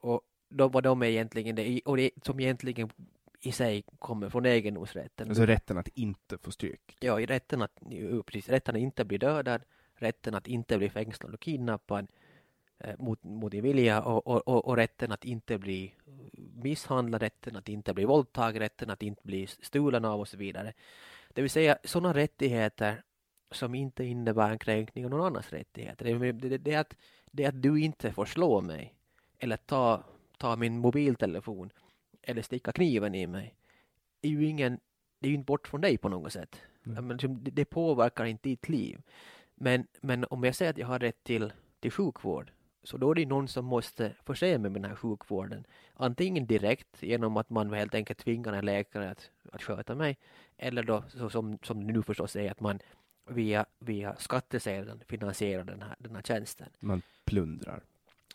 Och 0.00 0.20
de, 0.48 0.70
vad 0.72 0.82
de 0.82 1.02
är 1.02 1.06
egentligen, 1.06 1.56
det, 1.56 1.80
och 1.84 1.96
det 1.96 2.10
som 2.22 2.40
egentligen 2.40 2.90
i 3.40 3.52
sig 3.52 3.84
kommer 3.98 4.28
från 4.30 4.46
egendomsrätten. 4.46 5.28
Alltså 5.28 5.46
rätten 5.46 5.78
att 5.78 5.88
inte 5.88 6.38
få 6.38 6.50
stryk. 6.50 6.96
Ja, 7.00 7.18
rätten 7.26 7.62
att, 7.62 7.80
precis, 8.26 8.48
rätten 8.48 8.74
att 8.76 8.80
inte 8.80 9.04
bli 9.04 9.18
dödad, 9.18 9.62
rätten 9.94 10.34
att 10.34 10.46
inte 10.46 10.78
bli 10.78 10.90
fängslad 10.90 11.34
och 11.34 11.40
kidnappad 11.40 12.06
mot, 12.98 13.24
mot 13.24 13.52
din 13.52 13.62
vilja 13.62 14.02
och, 14.02 14.26
och, 14.26 14.68
och, 14.68 14.76
rätten 14.76 15.12
att 15.12 15.24
inte 15.24 15.58
bli 15.58 15.94
misshandlad, 16.62 17.22
rätten 17.22 17.56
att 17.56 17.68
inte 17.68 17.94
bli 17.94 18.04
våldtagen, 18.04 18.60
rätten 18.62 18.90
att 18.90 19.02
inte 19.02 19.22
bli 19.24 19.46
stulen 19.46 20.04
av 20.04 20.20
och 20.20 20.28
så 20.28 20.36
vidare. 20.36 20.72
Det 21.28 21.42
vill 21.42 21.50
säga 21.50 21.78
sådana 21.84 22.14
rättigheter 22.14 23.02
som 23.50 23.74
inte 23.74 24.04
innebär 24.04 24.50
en 24.50 24.58
kränkning 24.58 25.04
av 25.04 25.10
någon 25.10 25.26
annans 25.26 25.52
rättigheter. 25.52 26.04
Det, 26.04 26.32
det, 26.32 26.48
det, 26.48 26.58
det, 26.58 26.74
är 26.74 26.80
att, 26.80 26.96
det 27.30 27.44
är 27.44 27.48
att 27.48 27.62
du 27.62 27.80
inte 27.80 28.12
får 28.12 28.24
slå 28.24 28.60
mig 28.60 28.94
eller 29.38 29.56
ta, 29.56 30.04
ta 30.38 30.56
min 30.56 30.78
mobiltelefon 30.78 31.70
eller 32.22 32.42
sticka 32.42 32.72
kniven 32.72 33.14
i 33.14 33.26
mig. 33.26 33.54
är 34.22 34.28
ju 34.28 34.44
ingen, 34.44 34.80
det 35.18 35.26
är 35.26 35.30
ju 35.30 35.34
inte 35.34 35.46
bort 35.46 35.68
från 35.68 35.80
dig 35.80 35.98
på 35.98 36.08
något 36.08 36.32
sätt. 36.32 36.60
Mm. 36.86 37.16
Det, 37.16 37.50
det 37.50 37.64
påverkar 37.64 38.24
inte 38.24 38.48
ditt 38.48 38.68
liv. 38.68 39.02
Men, 39.54 39.86
men 40.00 40.24
om 40.30 40.44
jag 40.44 40.54
säger 40.54 40.70
att 40.70 40.78
jag 40.78 40.86
har 40.86 40.98
rätt 40.98 41.24
till, 41.24 41.52
till 41.80 41.90
sjukvård 41.90 42.52
så 42.84 42.96
då 42.96 43.10
är 43.10 43.14
det 43.14 43.26
någon 43.26 43.48
som 43.48 43.64
måste 43.64 44.12
förse 44.24 44.58
mig 44.58 44.70
med 44.70 44.82
den 44.82 44.90
här 44.90 44.96
sjukvården. 44.96 45.66
Antingen 45.94 46.46
direkt 46.46 47.02
genom 47.02 47.36
att 47.36 47.50
man 47.50 47.72
helt 47.72 47.94
enkelt 47.94 48.18
tvingar 48.18 48.52
en 48.52 48.64
läkare 48.64 49.10
att, 49.10 49.30
att 49.52 49.62
sköta 49.62 49.94
mig 49.94 50.18
eller 50.56 50.82
då 50.82 51.04
så 51.08 51.30
som, 51.30 51.58
som 51.62 51.86
det 51.86 51.92
nu 51.92 52.02
förstås 52.02 52.36
är 52.36 52.50
att 52.50 52.60
man 52.60 52.78
via, 53.26 53.66
via 53.78 54.16
skattesedeln 54.16 55.00
finansierar 55.08 55.64
den 55.64 55.82
här, 55.82 55.96
den 55.98 56.14
här 56.14 56.22
tjänsten. 56.22 56.68
Man 56.80 57.02
plundrar. 57.24 57.82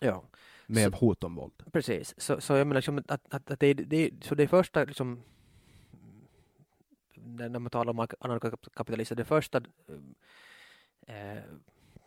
Ja, 0.00 0.22
Med 0.66 0.94
hot 0.94 1.24
om 1.24 1.34
våld. 1.34 1.52
precis. 1.72 2.14
Så, 2.20 2.40
så 2.40 2.52
jag 2.52 2.66
menar 2.66 2.78
liksom 2.78 2.98
att, 2.98 3.10
att, 3.34 3.50
att 3.50 3.60
det, 3.60 3.74
det, 3.74 4.10
så 4.24 4.34
det 4.34 4.48
första 4.48 4.84
liksom 4.84 5.22
när 7.14 7.48
när 7.48 7.58
man 7.58 7.70
talar 7.70 7.90
om 7.90 8.06
anarkokapitalister, 8.20 9.16
det 9.16 9.24
första 9.24 9.60
eh, 11.06 11.42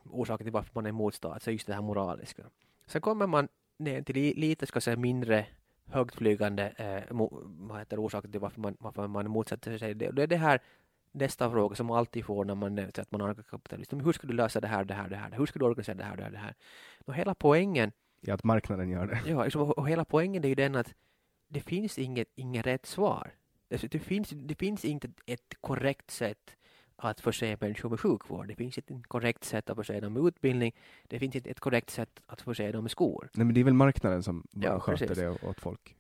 orsaken 0.10 0.46
till 0.46 0.54
varför 0.54 0.72
man 0.74 0.86
är 0.86 0.90
emot 0.90 1.14
stat, 1.16 1.44
så 1.44 1.50
är 1.50 1.52
just 1.52 1.68
det 1.68 1.74
här 1.74 1.82
moraliska. 1.82 2.44
Sen 2.86 3.02
kommer 3.02 3.28
man 3.28 3.48
ner 3.78 4.02
till 4.02 4.16
li- 4.16 4.34
lite, 4.34 4.66
ska 4.66 4.82
säga, 4.82 4.98
mindre 4.98 5.46
högtflygande 5.86 6.70
eh, 6.70 7.14
mo, 7.16 7.42
vad 7.44 7.80
heter 7.80 8.06
orsaken 8.06 8.32
till 8.32 8.40
varför 8.42 8.62
man, 8.62 8.78
varför 8.80 9.08
man 9.08 9.30
motsätter 9.30 9.78
sig 9.78 9.94
det. 9.94 10.12
Det 10.12 10.24
är 10.24 10.28
det 10.28 10.38
här 10.38 10.60
nästa 11.12 11.52
fråga 11.52 11.76
som 11.76 11.86
man 11.88 11.98
alltid 11.98 12.26
får 12.26 12.46
när 12.46 12.56
man 12.56 12.76
säger 12.76 13.00
att 13.00 13.12
man 13.12 13.22
är 13.22 13.34
kapitalist. 13.34 13.94
Hur 13.94 14.14
ska 14.14 14.28
du 14.28 14.34
lösa 14.34 14.62
det 14.62 14.68
här, 14.68 14.84
det 14.84 14.94
här, 14.94 15.10
det 15.10 15.16
här? 15.16 15.32
Hur 15.32 15.46
ska 15.46 15.60
du 15.60 15.66
organisera 15.66 15.96
det 15.96 16.04
här, 16.04 16.18
det 16.18 16.24
här, 16.24 16.32
det 16.32 16.38
här? 16.38 16.56
Och 17.06 17.16
hela 17.16 17.36
poängen 17.36 17.92
Ja, 18.26 18.34
att 18.34 18.44
marknaden 18.44 18.90
gör 18.90 19.08
det. 19.08 19.22
Ja, 19.26 19.44
liksom, 19.44 19.62
och 19.72 19.90
hela 19.90 20.06
poängen 20.06 20.44
är 20.44 20.48
ju 20.48 20.56
den 20.56 20.76
att 20.76 20.94
det 21.48 21.60
finns 21.62 21.98
inget, 21.98 22.28
inget 22.36 22.66
rätt 22.66 22.86
svar. 22.86 23.32
Alltså, 23.72 23.88
det, 23.88 24.00
finns, 24.00 24.30
det 24.30 24.56
finns 24.56 24.86
inte 24.86 25.12
ett 25.26 25.56
korrekt 25.62 26.12
sätt 26.12 26.56
att 27.10 27.20
förse 27.20 27.58
människor 27.60 27.90
med 27.90 28.00
sjukvård. 28.00 28.48
Det 28.48 28.56
finns 28.56 28.78
inte 28.78 28.94
ett 28.94 29.08
korrekt 29.08 29.44
sätt 29.44 29.70
att 29.70 29.76
förse 29.78 30.00
dem 30.00 30.14
med 30.14 30.24
utbildning. 30.24 30.76
Det 31.08 31.20
finns 31.20 31.36
inte 31.36 31.50
ett 31.50 31.60
korrekt 31.60 31.90
sätt 31.90 32.20
att 32.26 32.42
förse 32.42 32.72
dem 32.72 32.84
med 32.84 32.92
skor. 32.92 33.30
Nej, 33.34 33.46
men 33.46 33.54
det 33.54 33.60
är 33.60 33.64
väl 33.64 33.74
marknaden 33.74 34.24
som 34.24 34.48
Ja, 34.52 34.80
sköter 34.80 35.08
precis. 35.08 35.18
det 35.24 35.48
åt 35.48 35.60
folk. 35.60 35.96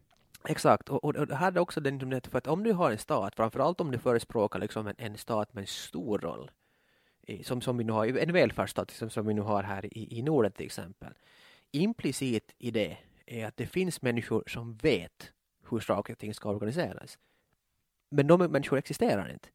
Exakt, 0.47 0.89
och, 0.89 1.03
och, 1.03 1.15
och 1.15 1.27
det 1.27 1.35
här 1.35 1.51
är 1.51 1.59
också 1.59 1.81
den, 1.81 1.97
liksom, 1.97 2.31
för 2.31 2.37
att 2.37 2.47
om 2.47 2.63
du 2.63 2.73
har 2.73 2.91
en 2.91 2.97
stat, 2.97 3.35
framförallt 3.35 3.81
om 3.81 3.91
du 3.91 3.97
förespråkar 3.97 4.59
liksom 4.59 4.87
en, 4.87 4.95
en 4.97 5.17
stat 5.17 5.53
med 5.53 5.61
en 5.61 5.67
stor 5.67 6.19
roll, 6.19 6.51
i, 7.27 7.43
som, 7.43 7.61
som 7.61 7.77
vi 7.77 7.83
nu 7.83 7.91
har, 7.91 8.07
en 8.07 8.33
välfärdsstat 8.33 8.91
som, 8.91 9.09
som 9.09 9.27
vi 9.27 9.33
nu 9.33 9.41
har 9.41 9.63
här 9.63 9.97
i, 9.97 10.19
i 10.19 10.21
Norden 10.21 10.51
till 10.51 10.65
exempel. 10.65 11.13
Implicit 11.71 12.55
i 12.57 12.71
det 12.71 12.97
är 13.25 13.45
att 13.47 13.57
det 13.57 13.67
finns 13.67 14.01
människor 14.01 14.43
som 14.47 14.77
vet 14.77 15.31
hur 15.69 15.79
saker 15.79 16.13
och 16.13 16.19
ting 16.19 16.33
ska 16.33 16.49
organiseras. 16.49 17.17
Men 18.09 18.27
de 18.27 18.39
människor 18.39 18.77
existerar 18.77 19.31
inte. 19.33 19.49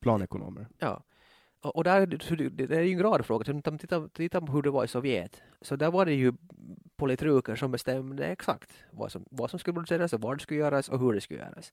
Planekonomer. 0.00 0.68
Ja. 0.78 1.02
Och, 1.60 1.76
och 1.76 1.84
där, 1.84 2.06
det, 2.50 2.76
är 2.76 2.82
ju 2.82 2.92
en 2.92 2.98
gradfråga. 2.98 3.44
Titta, 3.78 4.08
titta, 4.08 4.40
på 4.40 4.52
hur 4.52 4.62
det 4.62 4.70
var 4.70 4.84
i 4.84 4.88
Sovjet. 4.88 5.42
Så 5.60 5.76
där 5.76 5.90
var 5.90 6.06
det 6.06 6.14
ju 6.14 6.32
politruker 6.96 7.56
som 7.56 7.70
bestämde 7.70 8.26
exakt 8.26 8.70
vad 8.90 9.12
som, 9.12 9.24
vad 9.30 9.50
som 9.50 9.58
skulle 9.58 9.74
produceras 9.74 10.12
och 10.12 10.20
vad 10.20 10.36
det 10.36 10.42
skulle 10.42 10.60
göras 10.60 10.88
och 10.88 10.98
hur 11.00 11.12
det 11.12 11.20
skulle 11.20 11.40
göras. 11.40 11.72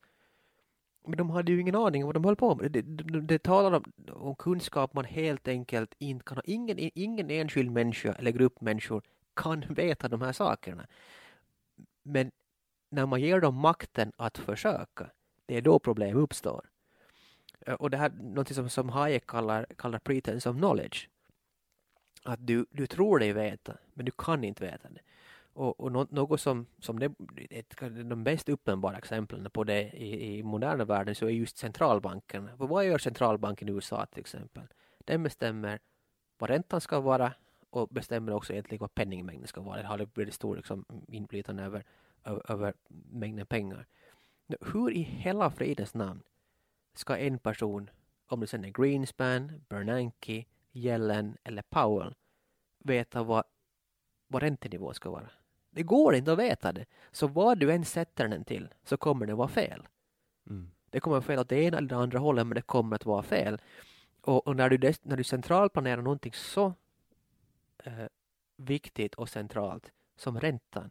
Men 1.07 1.17
de 1.17 1.29
hade 1.29 1.51
ju 1.51 1.61
ingen 1.61 1.75
aning 1.75 2.03
om 2.03 2.07
vad 2.07 2.15
de 2.15 2.25
höll 2.25 2.35
på 2.35 2.55
med. 2.55 2.71
Det, 2.71 2.81
det, 2.81 3.21
det 3.21 3.39
talar 3.39 3.71
om, 3.71 3.83
om 4.13 4.35
kunskap 4.35 4.93
man 4.93 5.05
helt 5.05 5.47
enkelt 5.47 5.95
inte 5.97 6.23
kan 6.23 6.37
ha. 6.37 6.43
Ingen, 6.45 6.77
ingen 6.79 7.29
enskild 7.29 7.71
människa 7.71 8.13
eller 8.13 8.31
grupp 8.31 8.61
människor 8.61 9.01
kan 9.35 9.59
veta 9.69 10.07
de 10.07 10.21
här 10.21 10.31
sakerna. 10.31 10.87
Men 12.03 12.31
när 12.89 13.05
man 13.05 13.21
ger 13.21 13.41
dem 13.41 13.55
makten 13.55 14.11
att 14.17 14.37
försöka, 14.37 15.09
det 15.45 15.57
är 15.57 15.61
då 15.61 15.79
problem 15.79 16.17
uppstår. 16.17 16.65
Eh, 17.67 17.73
och 17.73 17.89
det 17.89 17.97
här 17.97 18.09
något 18.09 18.55
som, 18.55 18.69
som 18.69 18.89
Hayek 18.89 19.27
kallar, 19.27 19.65
kallar 19.77 19.99
pretense 19.99 20.49
of 20.49 20.57
knowledge. 20.57 21.09
Att 22.23 22.47
du, 22.47 22.65
du 22.71 22.87
tror 22.87 23.19
dig 23.19 23.33
veta, 23.33 23.77
men 23.93 24.05
du 24.05 24.11
kan 24.11 24.43
inte 24.43 24.63
veta 24.63 24.89
det. 24.89 25.01
Och, 25.53 25.79
och 25.79 25.91
något 26.11 26.41
som, 26.41 26.65
som 26.79 26.99
det, 26.99 27.11
ett, 27.49 27.75
de 28.09 28.23
bäst 28.23 28.49
uppenbara 28.49 28.97
exemplen 28.97 29.49
på 29.51 29.63
det 29.63 29.81
i, 29.81 30.37
i 30.37 30.43
moderna 30.43 30.85
världen 30.85 31.15
så 31.15 31.25
är 31.25 31.29
just 31.29 31.57
centralbankerna. 31.57 32.57
För 32.57 32.67
vad 32.67 32.85
gör 32.85 32.97
centralbanken 32.97 33.69
i 33.69 33.71
USA 33.71 34.05
till 34.05 34.19
exempel? 34.19 34.67
Den 35.05 35.23
bestämmer 35.23 35.79
vad 36.37 36.49
räntan 36.49 36.81
ska 36.81 36.99
vara 36.99 37.33
och 37.69 37.87
bestämmer 37.87 38.31
också 38.31 38.53
egentligen 38.53 38.79
vad 38.79 38.95
penningmängden 38.95 39.47
ska 39.47 39.61
vara. 39.61 39.81
Det 39.81 39.87
har 39.87 39.97
väldigt 39.97 40.33
stor 40.33 40.55
liksom, 40.55 40.85
inflytande 41.07 41.63
över, 41.63 41.83
över, 42.23 42.51
över 42.51 42.73
mängden 43.11 43.45
pengar. 43.45 43.87
Hur 44.61 44.91
i 44.91 45.01
hela 45.01 45.51
fridens 45.51 45.93
namn 45.93 46.23
ska 46.99 47.17
en 47.17 47.39
person, 47.39 47.89
om 48.27 48.39
det 48.39 48.47
sen 48.47 48.65
är 48.65 48.69
Greenspan, 48.69 49.61
Bernanke, 49.69 50.45
Yellen 50.73 51.37
eller 51.43 51.61
Powell, 51.61 52.15
veta 52.79 53.23
vad, 53.23 53.43
vad 54.27 54.41
räntenivån 54.43 54.93
ska 54.93 55.09
vara. 55.09 55.29
Det 55.69 55.83
går 55.83 56.15
inte 56.15 56.31
att 56.33 56.39
veta 56.39 56.71
det. 56.71 56.85
Så 57.11 57.27
vad 57.27 57.57
du 57.59 57.71
än 57.71 57.85
sätter 57.85 58.27
den 58.27 58.43
till 58.43 58.67
så 58.83 58.97
kommer 58.97 59.25
det 59.25 59.35
vara 59.35 59.47
fel. 59.47 59.87
Mm. 60.49 60.71
Det 60.89 60.99
kommer 60.99 61.15
vara 61.15 61.21
fel 61.21 61.39
åt 61.39 61.49
det 61.49 61.63
ena 61.63 61.77
eller 61.77 61.89
det 61.89 61.95
andra 61.95 62.19
hållet 62.19 62.47
men 62.47 62.55
det 62.55 62.61
kommer 62.61 62.95
att 62.95 63.05
vara 63.05 63.23
fel. 63.23 63.61
Och, 64.21 64.47
och 64.47 64.55
när, 64.55 64.69
du 64.69 64.93
när 65.03 65.17
du 65.17 65.23
centralplanerar 65.23 66.01
någonting 66.01 66.33
så 66.33 66.73
eh, 67.83 68.05
viktigt 68.57 69.15
och 69.15 69.29
centralt 69.29 69.91
som 70.15 70.39
räntan, 70.39 70.89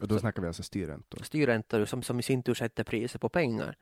Och 0.00 0.08
då 0.08 0.14
Så- 0.14 0.20
snackar 0.20 0.42
vi 0.42 0.48
alltså 0.48 0.62
styrräntor. 0.62 1.22
styrräntor 1.22 1.84
som, 1.84 2.02
som 2.02 2.18
i 2.18 2.22
sin 2.22 2.42
tur 2.42 2.54
sätter 2.54 2.84
priser 2.84 3.18
på 3.18 3.28
pengar. 3.28 3.76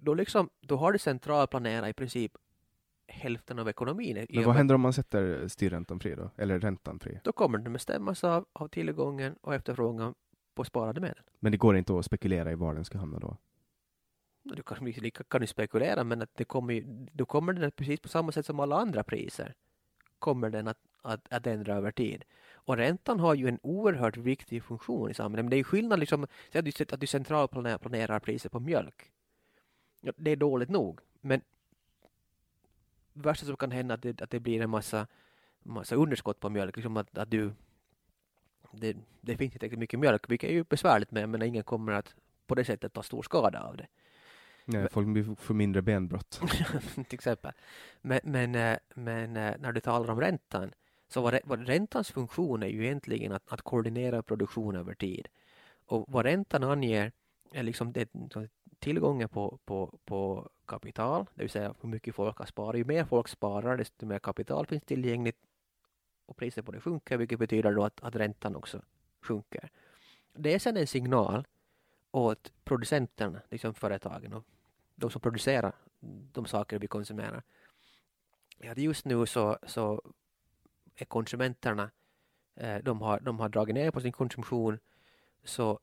Då, 0.00 0.14
liksom, 0.14 0.50
då 0.60 0.76
har 0.76 0.92
du 0.92 0.98
centralplanerat 0.98 1.88
i 1.88 1.92
princip 1.92 2.32
hälften 3.08 3.58
av 3.58 3.68
ekonomin. 3.68 4.26
Men 4.28 4.44
vad 4.44 4.54
händer 4.54 4.74
om 4.74 4.80
man 4.80 4.92
sätter 4.92 5.48
styrräntan 5.48 6.00
fri 6.00 6.14
då? 6.14 6.30
Eller 6.36 6.58
räntan 6.58 6.98
fri? 6.98 7.20
Då 7.24 7.32
kommer 7.32 7.58
den 7.58 7.72
bestämmas 7.72 8.24
av, 8.24 8.46
av 8.52 8.68
tillgången 8.68 9.36
och 9.40 9.54
efterfrågan 9.54 10.14
på 10.54 10.64
sparade 10.64 11.00
medel. 11.00 11.22
Men 11.40 11.52
det 11.52 11.58
går 11.58 11.76
inte 11.76 11.98
att 11.98 12.04
spekulera 12.04 12.52
i 12.52 12.54
var 12.54 12.74
den 12.74 12.84
ska 12.84 12.98
hamna 12.98 13.18
då? 13.18 13.36
Du 14.42 14.62
kan, 14.62 15.10
kan 15.28 15.40
du 15.40 15.46
spekulera 15.46 16.04
men 16.04 16.22
att 16.22 16.30
det 16.34 16.44
kommer 16.44 16.82
då 17.12 17.26
kommer 17.26 17.52
den 17.52 17.70
precis 17.70 18.00
på 18.00 18.08
samma 18.08 18.32
sätt 18.32 18.46
som 18.46 18.60
alla 18.60 18.76
andra 18.76 19.04
priser 19.04 19.54
kommer 20.18 20.50
den 20.50 20.68
att, 20.68 20.78
att, 21.02 21.32
att 21.32 21.46
ändra 21.46 21.74
över 21.74 21.90
tid. 21.90 22.24
Och 22.52 22.76
räntan 22.76 23.20
har 23.20 23.34
ju 23.34 23.48
en 23.48 23.58
oerhört 23.62 24.16
viktig 24.16 24.62
funktion 24.62 25.10
i 25.10 25.14
samhället. 25.14 25.44
Men 25.44 25.50
det 25.50 25.56
är 25.56 25.58
ju 25.58 25.64
skillnad 25.64 26.00
liksom, 26.00 26.24
att 26.24 26.30
du, 26.64 26.72
att 26.92 27.00
du 27.00 27.06
centralplanerar 27.06 27.78
planerar 27.78 28.20
priser 28.20 28.48
på 28.48 28.60
mjölk. 28.60 29.12
Ja, 30.00 30.12
det 30.16 30.30
är 30.30 30.36
dåligt 30.36 30.68
nog. 30.68 31.00
Men 31.20 31.40
det 33.12 33.22
värsta 33.28 33.46
som 33.46 33.56
kan 33.56 33.70
hända 33.70 33.94
är 33.94 33.96
att 33.96 34.02
det, 34.02 34.22
att 34.22 34.30
det 34.30 34.40
blir 34.40 34.62
en 34.62 34.70
massa, 34.70 35.06
massa 35.62 35.94
underskott 35.94 36.40
på 36.40 36.50
mjölk. 36.50 36.76
Liksom 36.76 36.96
att, 36.96 37.18
att 37.18 37.30
du, 37.30 37.52
det, 38.72 38.96
det 39.20 39.36
finns 39.36 39.40
inte 39.40 39.58
tillräckligt 39.58 39.78
mycket 39.78 40.00
mjölk, 40.00 40.30
vilket 40.30 40.50
är 40.50 40.54
ju 40.54 40.64
besvärligt 40.64 41.10
men 41.10 41.42
ingen 41.42 41.64
kommer 41.64 41.92
att 41.92 42.14
på 42.46 42.54
det 42.54 42.64
sättet 42.64 42.92
ta 42.92 43.02
stor 43.02 43.22
skada 43.22 43.60
av 43.62 43.76
det. 43.76 43.86
Nej, 44.64 44.80
Men- 44.80 44.88
folk 44.90 45.08
blir- 45.08 45.34
får 45.34 45.54
mindre 45.54 45.82
benbrott. 45.82 46.40
till 46.94 47.04
exempel. 47.10 47.52
Men, 48.00 48.20
men, 48.24 48.54
eh, 48.54 48.78
men 48.94 49.36
eh, 49.36 49.54
när 49.58 49.72
du 49.72 49.80
talar 49.80 50.10
om 50.10 50.20
räntan, 50.20 50.72
så 51.08 51.20
vad, 51.20 51.38
vad 51.44 51.66
räntans 51.66 52.10
funktion 52.10 52.62
är 52.62 52.66
ju 52.68 52.84
egentligen 52.84 53.32
att, 53.32 53.52
att 53.52 53.62
koordinera 53.62 54.22
produktion 54.22 54.76
över 54.76 54.94
tid. 54.94 55.28
Och 55.86 56.04
vad 56.08 56.24
räntan 56.24 56.64
anger 56.64 57.12
är 57.52 57.62
liksom 57.62 57.92
det, 57.92 58.08
tillgången 58.78 59.28
på, 59.28 59.58
på, 59.64 59.98
på 60.04 60.48
kapital, 60.66 61.26
det 61.34 61.42
vill 61.42 61.50
säga 61.50 61.74
hur 61.80 61.88
mycket 61.88 62.14
folk 62.14 62.38
har 62.38 62.46
sparat. 62.46 62.78
Ju 62.78 62.84
mer 62.84 63.04
folk 63.04 63.28
sparar, 63.28 63.76
desto 63.76 64.06
mer 64.06 64.18
kapital 64.18 64.66
finns 64.66 64.82
tillgängligt 64.82 65.36
och 66.26 66.36
priset 66.36 66.64
på 66.64 66.72
det 66.72 66.80
sjunker, 66.80 67.16
vilket 67.16 67.38
betyder 67.38 67.74
då 67.74 67.84
att, 67.84 68.02
att 68.02 68.16
räntan 68.16 68.56
också 68.56 68.82
sjunker. 69.20 69.70
Det 70.32 70.54
är 70.54 70.58
sedan 70.58 70.76
en 70.76 70.86
signal 70.86 71.46
åt 72.10 72.52
producenterna, 72.64 73.40
liksom 73.50 73.74
företagen 73.74 74.32
och 74.32 74.44
de 74.94 75.10
som 75.10 75.20
producerar 75.20 75.72
de 76.32 76.46
saker 76.46 76.78
vi 76.78 76.86
konsumerar. 76.86 77.42
Att 78.70 78.78
just 78.78 79.04
nu 79.04 79.26
så, 79.26 79.58
så 79.66 80.02
är 80.94 81.04
konsumenterna, 81.04 81.90
eh, 82.54 82.76
de, 82.76 83.00
har, 83.02 83.20
de 83.20 83.40
har 83.40 83.48
dragit 83.48 83.74
ner 83.74 83.90
på 83.90 84.00
sin 84.00 84.12
konsumtion, 84.12 84.78
så 85.44 85.80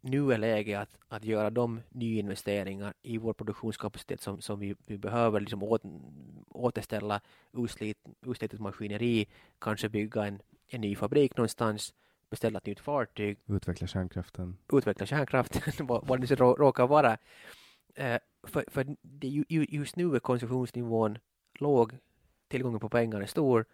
nu 0.00 0.32
är 0.32 0.38
läge 0.38 0.80
att, 0.80 0.98
att 1.08 1.24
göra 1.24 1.50
de 1.50 1.80
nyinvesteringar 1.88 2.94
i 3.02 3.18
vår 3.18 3.32
produktionskapacitet 3.32 4.20
som, 4.20 4.40
som 4.40 4.58
vi, 4.58 4.74
vi 4.86 4.98
behöver, 4.98 5.40
liksom 5.40 5.62
åt, 5.62 5.82
återställa 6.48 7.20
utslit, 7.52 7.98
utslitet 8.26 8.60
maskineri, 8.60 9.26
kanske 9.58 9.88
bygga 9.88 10.26
en, 10.26 10.42
en 10.68 10.80
ny 10.80 10.96
fabrik 10.96 11.36
någonstans, 11.36 11.94
beställa 12.30 12.58
ett 12.58 12.66
nytt 12.66 12.80
fartyg, 12.80 13.38
Utveckla 13.46 13.86
kärnkraften. 13.86 14.56
utveckla 14.72 15.06
kärnkraften, 15.06 15.86
vad, 15.86 16.20
det 16.20 16.26
rå- 16.26 16.56
råkar 16.56 16.86
vara. 16.86 17.18
Eh, 17.94 18.18
för 18.42 18.64
för 18.68 18.96
det, 19.02 19.28
just 19.50 19.96
nu 19.96 20.14
är 20.14 20.20
konsumtionsnivån 20.20 21.18
låg, 21.58 21.98
tillgången 22.48 22.80
på 22.80 22.88
pengar 22.88 23.20
är 23.20 23.26
stor. 23.26 23.64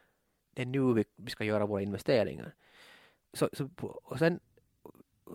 Det 0.55 0.63
är 0.63 0.67
nu 0.67 0.95
vi, 0.95 1.05
vi 1.17 1.31
ska 1.31 1.45
göra 1.45 1.67
våra 1.67 1.83
investeringar. 1.83 2.55
Så, 3.33 3.49
så, 3.53 3.71
och 4.05 4.19
sen 4.19 4.41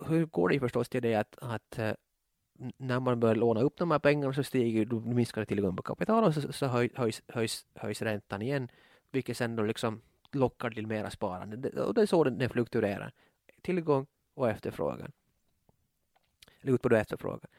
hur 0.06 0.26
går 0.26 0.48
det 0.48 0.60
förstås 0.60 0.88
till 0.88 1.02
det 1.02 1.14
att, 1.14 1.38
att 1.40 1.78
eh, 1.78 1.92
när 2.76 3.00
man 3.00 3.20
börjar 3.20 3.34
låna 3.34 3.60
upp 3.60 3.76
de 3.76 3.90
här 3.90 3.98
pengarna 3.98 4.32
så 4.32 4.42
stiger, 4.42 4.84
då 4.84 5.00
minskar 5.00 5.44
tillgången 5.44 5.76
på 5.76 5.82
kapital 5.82 6.24
och 6.24 6.34
så, 6.34 6.52
så 6.52 6.66
höjs, 6.66 7.22
höjs, 7.28 7.66
höjs 7.74 8.02
räntan 8.02 8.42
igen, 8.42 8.68
vilket 9.10 9.36
sen 9.36 9.56
då 9.56 9.62
liksom 9.62 10.00
lockar 10.32 10.70
till 10.70 10.86
mera 10.86 11.10
sparande. 11.10 11.56
Det, 11.56 11.82
och 11.82 11.94
det 11.94 12.02
är 12.02 12.06
så 12.06 12.24
den, 12.24 12.38
den 12.38 12.50
fluktuerar. 12.50 13.12
Tillgång 13.62 14.06
och 14.34 14.50
efterfrågan. 14.50 15.12
Eller 16.60 16.72
utbud 16.72 16.92
och 16.92 16.98
efterfrågan. 16.98 17.50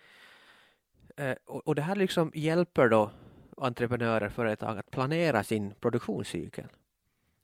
Eh, 1.15 1.36
och, 1.45 1.67
och 1.67 1.75
det 1.75 1.81
här 1.81 1.95
liksom 1.95 2.31
hjälper 2.36 2.89
då 2.89 3.11
entreprenörer, 3.57 4.29
företag 4.29 4.77
att 4.77 4.91
planera 4.91 5.43
sin 5.43 5.73
produktionscykel. 5.73 6.67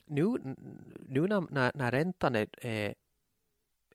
Nu, 0.05 0.55
nu 1.07 1.27
när, 1.27 1.51
när, 1.51 1.71
när 1.75 1.91
räntan 1.91 2.35
är, 2.35 2.47
är, 2.65 2.95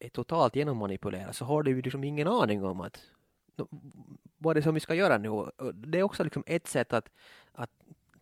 är 0.05 0.09
totalt 0.09 0.57
genommanipulerad 0.57 1.35
så 1.35 1.45
har 1.45 1.63
du 1.63 1.71
ju 1.71 1.83
liksom 1.83 2.05
ingen 2.05 2.29
aning 2.29 2.65
om 2.65 2.81
att 2.81 3.01
vad 4.39 4.57
det 4.57 4.61
är 4.61 4.63
som 4.63 4.75
vi 4.75 4.81
ska 4.81 4.95
göra 4.95 5.19
nu. 5.19 5.51
Det 5.75 5.99
är 5.99 6.03
också 6.03 6.25
liksom 6.25 6.43
ett 6.47 6.67
sätt 6.67 6.93
att, 6.93 7.11
att 7.53 7.71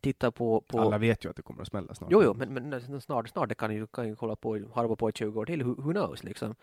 titta 0.01 0.31
på, 0.31 0.61
på 0.61 0.81
Alla 0.81 0.99
vet 0.99 1.25
ju 1.25 1.31
att 1.31 1.37
det 1.37 1.43
kommer 1.43 1.63
att 1.63 1.69
smälla 1.69 1.95
snart. 1.95 2.13
Jo, 2.13 2.23
jo, 2.23 2.35
men, 2.35 2.55
men 2.55 3.01
snart, 3.01 3.29
snart 3.29 3.49
det 3.49 3.55
kan 3.55 3.75
ju, 3.75 3.87
kan 3.87 4.09
ju 4.09 4.15
hålla 4.15 4.37
på, 4.37 4.61
harva 4.75 4.97
på 4.97 5.11
i 5.11 5.13
20 5.13 5.41
år 5.41 5.47
till, 5.47 5.63
who, 5.63 5.83
who 5.83 5.93
knows 5.93 6.25
liksom. 6.25 6.55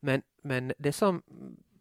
Men, 0.00 0.22
men 0.42 0.72
det 0.78 0.92
som, 0.92 1.22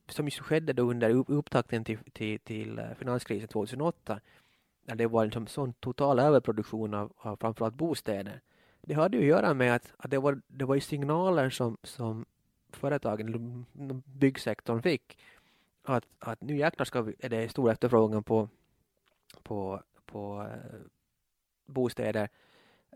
som 0.09 0.29
skedde 0.29 0.73
då 0.73 0.89
under 0.89 1.09
upp- 1.09 1.29
upptakten 1.29 1.83
till, 1.83 1.97
till, 2.13 2.39
till 2.39 2.79
eh, 2.79 2.85
finanskrisen 2.97 3.47
2008, 3.47 4.19
när 4.85 4.95
det 4.95 5.07
var 5.07 5.25
liksom 5.25 5.47
sån 5.47 5.73
total 5.73 6.19
överproduktion 6.19 6.93
av, 6.93 7.13
av 7.17 7.37
framförallt 7.37 7.75
bostäder. 7.75 8.41
Det 8.81 8.93
hade 8.93 9.17
ju 9.17 9.23
att 9.23 9.29
göra 9.29 9.53
med 9.53 9.75
att, 9.75 9.93
att 9.97 10.11
det, 10.11 10.17
var, 10.17 10.41
det 10.47 10.65
var 10.65 10.75
ju 10.75 10.81
signaler 10.81 11.49
som, 11.49 11.77
som 11.83 12.25
företagen, 12.75 13.65
byggsektorn 14.05 14.81
fick 14.81 15.17
att, 15.83 16.05
att 16.19 16.41
nu 16.41 16.57
jäklar 16.57 16.85
ska 16.85 17.01
vi, 17.01 17.15
är 17.19 17.29
det 17.29 17.49
stor 17.49 17.71
efterfrågan 17.71 18.23
på, 18.23 18.49
på, 19.43 19.81
på 20.05 20.47
äh, 20.51 20.79
bostäder. 21.65 22.29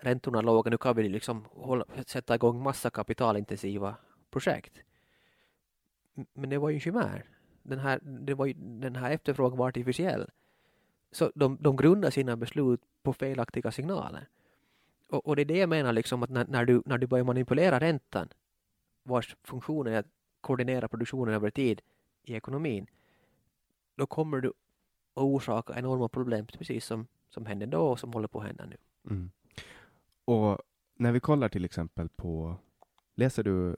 Räntorna 0.02 0.42
låga, 0.42 0.72
nu 0.72 0.78
kan 0.78 0.96
vi 0.96 1.10
liksom 1.10 1.46
hålla, 1.52 1.86
sätta 2.06 2.36
igång 2.36 2.64
massa 2.64 2.90
kapitalintensiva 2.90 3.96
projekt. 4.30 4.80
Men 6.34 6.50
det 6.50 6.58
var 6.58 6.70
ju 6.70 6.74
en 6.74 6.80
chimär. 6.80 7.26
Den 7.64 7.80
här, 7.80 8.00
det 8.04 8.34
var 8.34 8.46
ju, 8.46 8.54
den 8.54 8.96
här 8.96 9.12
efterfrågan 9.12 9.58
var 9.58 9.68
artificiell. 9.68 10.30
Så 11.12 11.32
de, 11.36 11.58
de 11.62 11.76
grundar 11.76 12.10
sina 12.10 12.38
beslut 12.38 12.82
på 13.04 13.14
felaktiga 13.14 13.72
signaler. 13.72 14.28
Och, 15.10 15.28
och 15.28 15.36
det 15.36 15.42
är 15.42 15.46
det 15.46 15.58
jag 15.58 15.70
menar, 15.70 15.94
liksom, 15.94 16.24
att 16.24 16.30
när, 16.30 16.46
när, 16.46 16.66
du, 16.66 16.82
när 16.86 16.98
du 16.98 17.08
börjar 17.08 17.26
manipulera 17.26 17.80
räntan, 17.80 18.30
vars 19.10 19.36
funktion 19.44 19.88
är 19.88 20.00
att 20.00 20.08
koordinera 20.42 20.88
produktionen 20.88 21.34
över 21.34 21.50
tid 21.50 21.82
i 22.24 22.36
ekonomin, 22.36 22.88
då 23.96 24.08
kommer 24.08 24.38
du 24.42 24.50
att 24.50 24.54
orsaka 25.24 25.74
enorma 25.80 26.10
problem, 26.10 26.48
precis 26.48 26.86
som, 26.86 27.08
som 27.30 27.46
hände 27.46 27.66
då 27.66 27.82
och 27.82 28.00
som 28.00 28.14
håller 28.14 28.28
på 28.28 28.40
att 28.40 28.46
hända 28.46 28.66
nu. 28.66 28.78
Mm. 29.10 29.32
Och 30.26 30.60
när 30.96 31.12
vi 31.12 31.20
kollar 31.20 31.50
till 31.50 31.66
exempel 31.66 32.10
på, 32.10 32.56
läser 33.16 33.44
du 33.44 33.78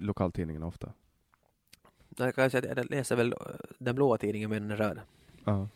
lokaltidningen 0.00 0.62
ofta? 0.62 0.92
Jag 2.16 2.34
kan 2.34 2.50
säga 2.50 2.70
att 2.72 2.76
jag 2.76 2.90
läser 2.90 3.16
väl 3.16 3.34
den 3.78 3.94
blåa 3.94 4.18
tidningen 4.18 4.50
med 4.50 4.62
den 4.62 4.76
röda. 4.76 5.02
Ja. 5.44 5.68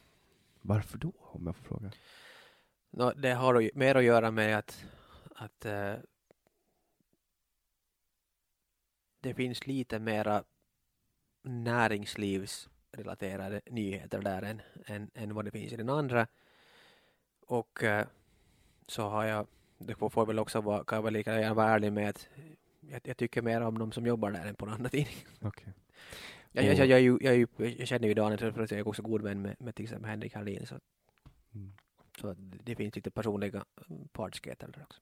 Varför 0.63 0.99
då, 0.99 1.13
om 1.19 1.47
jag 1.47 1.57
får 1.57 1.65
fråga? 1.65 1.91
No, 2.91 3.13
det 3.17 3.35
har 3.35 3.71
mer 3.75 3.95
att 3.95 4.05
göra 4.05 4.31
med 4.31 4.59
att, 4.59 4.85
att 5.35 5.67
uh, 5.67 5.95
det 9.21 9.35
finns 9.35 9.67
lite 9.67 9.99
mera 9.99 10.45
näringslivsrelaterade 11.43 13.61
nyheter 13.71 14.23
där 14.23 14.43
än, 14.43 14.63
än, 14.87 15.11
än 15.15 15.35
vad 15.35 15.45
det 15.45 15.51
finns 15.51 15.73
i 15.73 15.77
den 15.77 15.89
andra. 15.89 16.27
Och 17.47 17.83
uh, 17.83 18.03
så 18.87 19.09
har 19.09 19.25
jag, 19.25 19.47
det 19.79 19.95
får 19.95 20.27
väl 20.27 20.39
också 20.39 20.61
vara, 20.61 20.85
kan 20.85 20.97
jag 20.97 21.03
väl 21.03 21.13
lika 21.13 21.41
gärna 21.41 21.55
vara 21.55 21.69
ärlig 21.69 21.93
med 21.93 22.09
att 22.09 22.29
jag, 22.81 23.01
jag, 23.05 23.17
tycker 23.17 23.43
mer 23.43 23.61
om 23.61 23.79
de 23.79 23.93
som 23.93 24.07
jobbar 24.07 24.31
där 24.31 24.47
än 24.47 24.55
på 24.55 24.67
den 24.67 24.75
andra 24.75 24.91
tidningen. 24.91 25.29
Okay. 25.41 25.73
Jag, 26.53 26.65
jag, 26.65 26.87
jag, 26.87 27.01
jag, 27.01 27.23
jag, 27.23 27.49
jag, 27.79 27.89
känner 27.89 28.09
ju 28.09 28.15
Daniel 28.15 28.53
för 28.53 28.63
att 28.63 28.71
jag 28.71 28.81
är 28.81 28.89
också 28.89 29.03
god 29.03 29.23
vän 29.23 29.43
med, 29.43 29.57
med 29.59 29.75
till 29.75 29.83
exempel 29.83 30.11
Henrik 30.11 30.35
Hallin. 30.35 30.67
Så, 30.67 30.79
mm. 31.55 31.73
så 32.21 32.35
det 32.39 32.77
finns 32.77 32.97
lite 32.97 33.11
personliga 33.11 33.65
partskheter 34.13 34.69
där 34.69 34.83
också. 34.83 35.01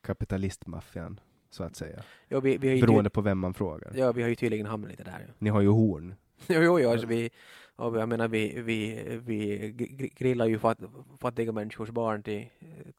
Kapitalistmaffian, 0.00 1.20
så 1.54 1.64
att 1.64 1.76
säga. 1.76 2.02
Ja, 2.28 2.40
vi, 2.40 2.56
vi 2.56 2.80
Beroende 2.80 3.10
på 3.10 3.20
vem 3.20 3.38
man 3.38 3.54
frågar. 3.54 3.92
Ja, 3.94 4.12
vi 4.12 4.22
har 4.22 4.28
ju 4.28 4.34
tydligen 4.34 4.66
hamnat 4.66 4.90
lite 4.90 5.04
där. 5.04 5.24
Ja. 5.26 5.34
Ni 5.38 5.50
har 5.50 5.60
ju 5.60 5.68
horn. 5.68 6.14
jo, 6.46 6.60
jo, 6.62 6.80
jo 6.80 6.90
alltså 6.90 7.06
vi, 7.06 7.30
och 7.76 7.98
jag 7.98 8.08
menar, 8.08 8.28
vi, 8.28 8.62
vi, 8.62 9.02
vi 9.24 9.72
grillar 10.16 10.46
ju 10.46 10.58
fat, 10.58 10.78
fattiga 11.20 11.52
människors 11.52 11.90
barn 11.90 12.22
till, 12.22 12.46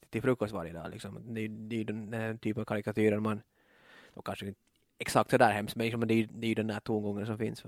till 0.09 0.21
frukost 0.21 0.53
varje 0.53 0.73
dag. 0.73 0.89
Liksom. 0.91 1.33
Det, 1.33 1.47
det 1.47 1.75
är 1.75 1.77
ju 1.77 1.83
den, 1.83 2.11
den 2.11 2.37
typen 2.37 2.61
av 2.61 2.65
karikatyrer 2.65 3.19
man, 3.19 3.41
och 4.13 4.25
kanske 4.25 4.47
inte 4.47 4.59
exakt 4.97 5.31
så 5.31 5.37
där 5.37 5.51
hemskt, 5.51 5.75
men 5.75 5.85
liksom, 5.85 6.07
det, 6.07 6.13
är, 6.13 6.27
det 6.31 6.47
är 6.47 6.49
ju 6.49 6.55
den 6.55 6.67
där 6.67 6.79
tongången 6.79 7.25
som 7.25 7.37
finns. 7.37 7.65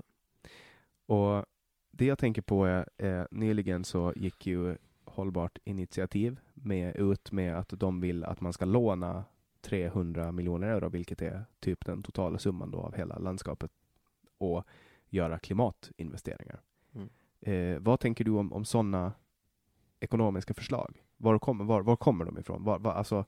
Och 1.06 1.44
det 1.90 2.04
jag 2.04 2.18
tänker 2.18 2.42
på 2.42 2.64
är, 2.64 2.88
eh, 2.96 3.24
nyligen 3.30 3.84
så 3.84 4.12
gick 4.16 4.46
ju 4.46 4.76
Hållbart 5.04 5.58
initiativ 5.64 6.40
med, 6.54 6.96
ut 6.96 7.32
med 7.32 7.56
att 7.58 7.68
de 7.68 8.00
vill 8.00 8.24
att 8.24 8.40
man 8.40 8.52
ska 8.52 8.64
låna 8.64 9.24
300 9.68 10.32
miljoner 10.32 10.68
euro, 10.68 10.88
vilket 10.88 11.22
är 11.22 11.44
typ 11.60 11.86
den 11.86 12.02
totala 12.02 12.38
summan 12.38 12.70
då 12.70 12.78
av 12.78 12.94
hela 12.94 13.18
landskapet, 13.18 13.70
och 14.38 14.64
göra 15.08 15.38
klimatinvesteringar. 15.38 16.60
Mm. 16.94 17.08
Eh, 17.40 17.80
vad 17.80 18.00
tänker 18.00 18.24
du 18.24 18.30
om, 18.30 18.52
om 18.52 18.64
sådana 18.64 19.12
ekonomiska 20.00 20.54
förslag? 20.54 21.04
Var, 21.16 21.38
kom, 21.38 21.66
var, 21.66 21.82
var 21.82 21.96
kommer 21.96 22.24
de 22.24 22.38
ifrån? 22.38 22.64
Var, 22.64 22.78
var, 22.78 22.92
alltså, 22.92 23.24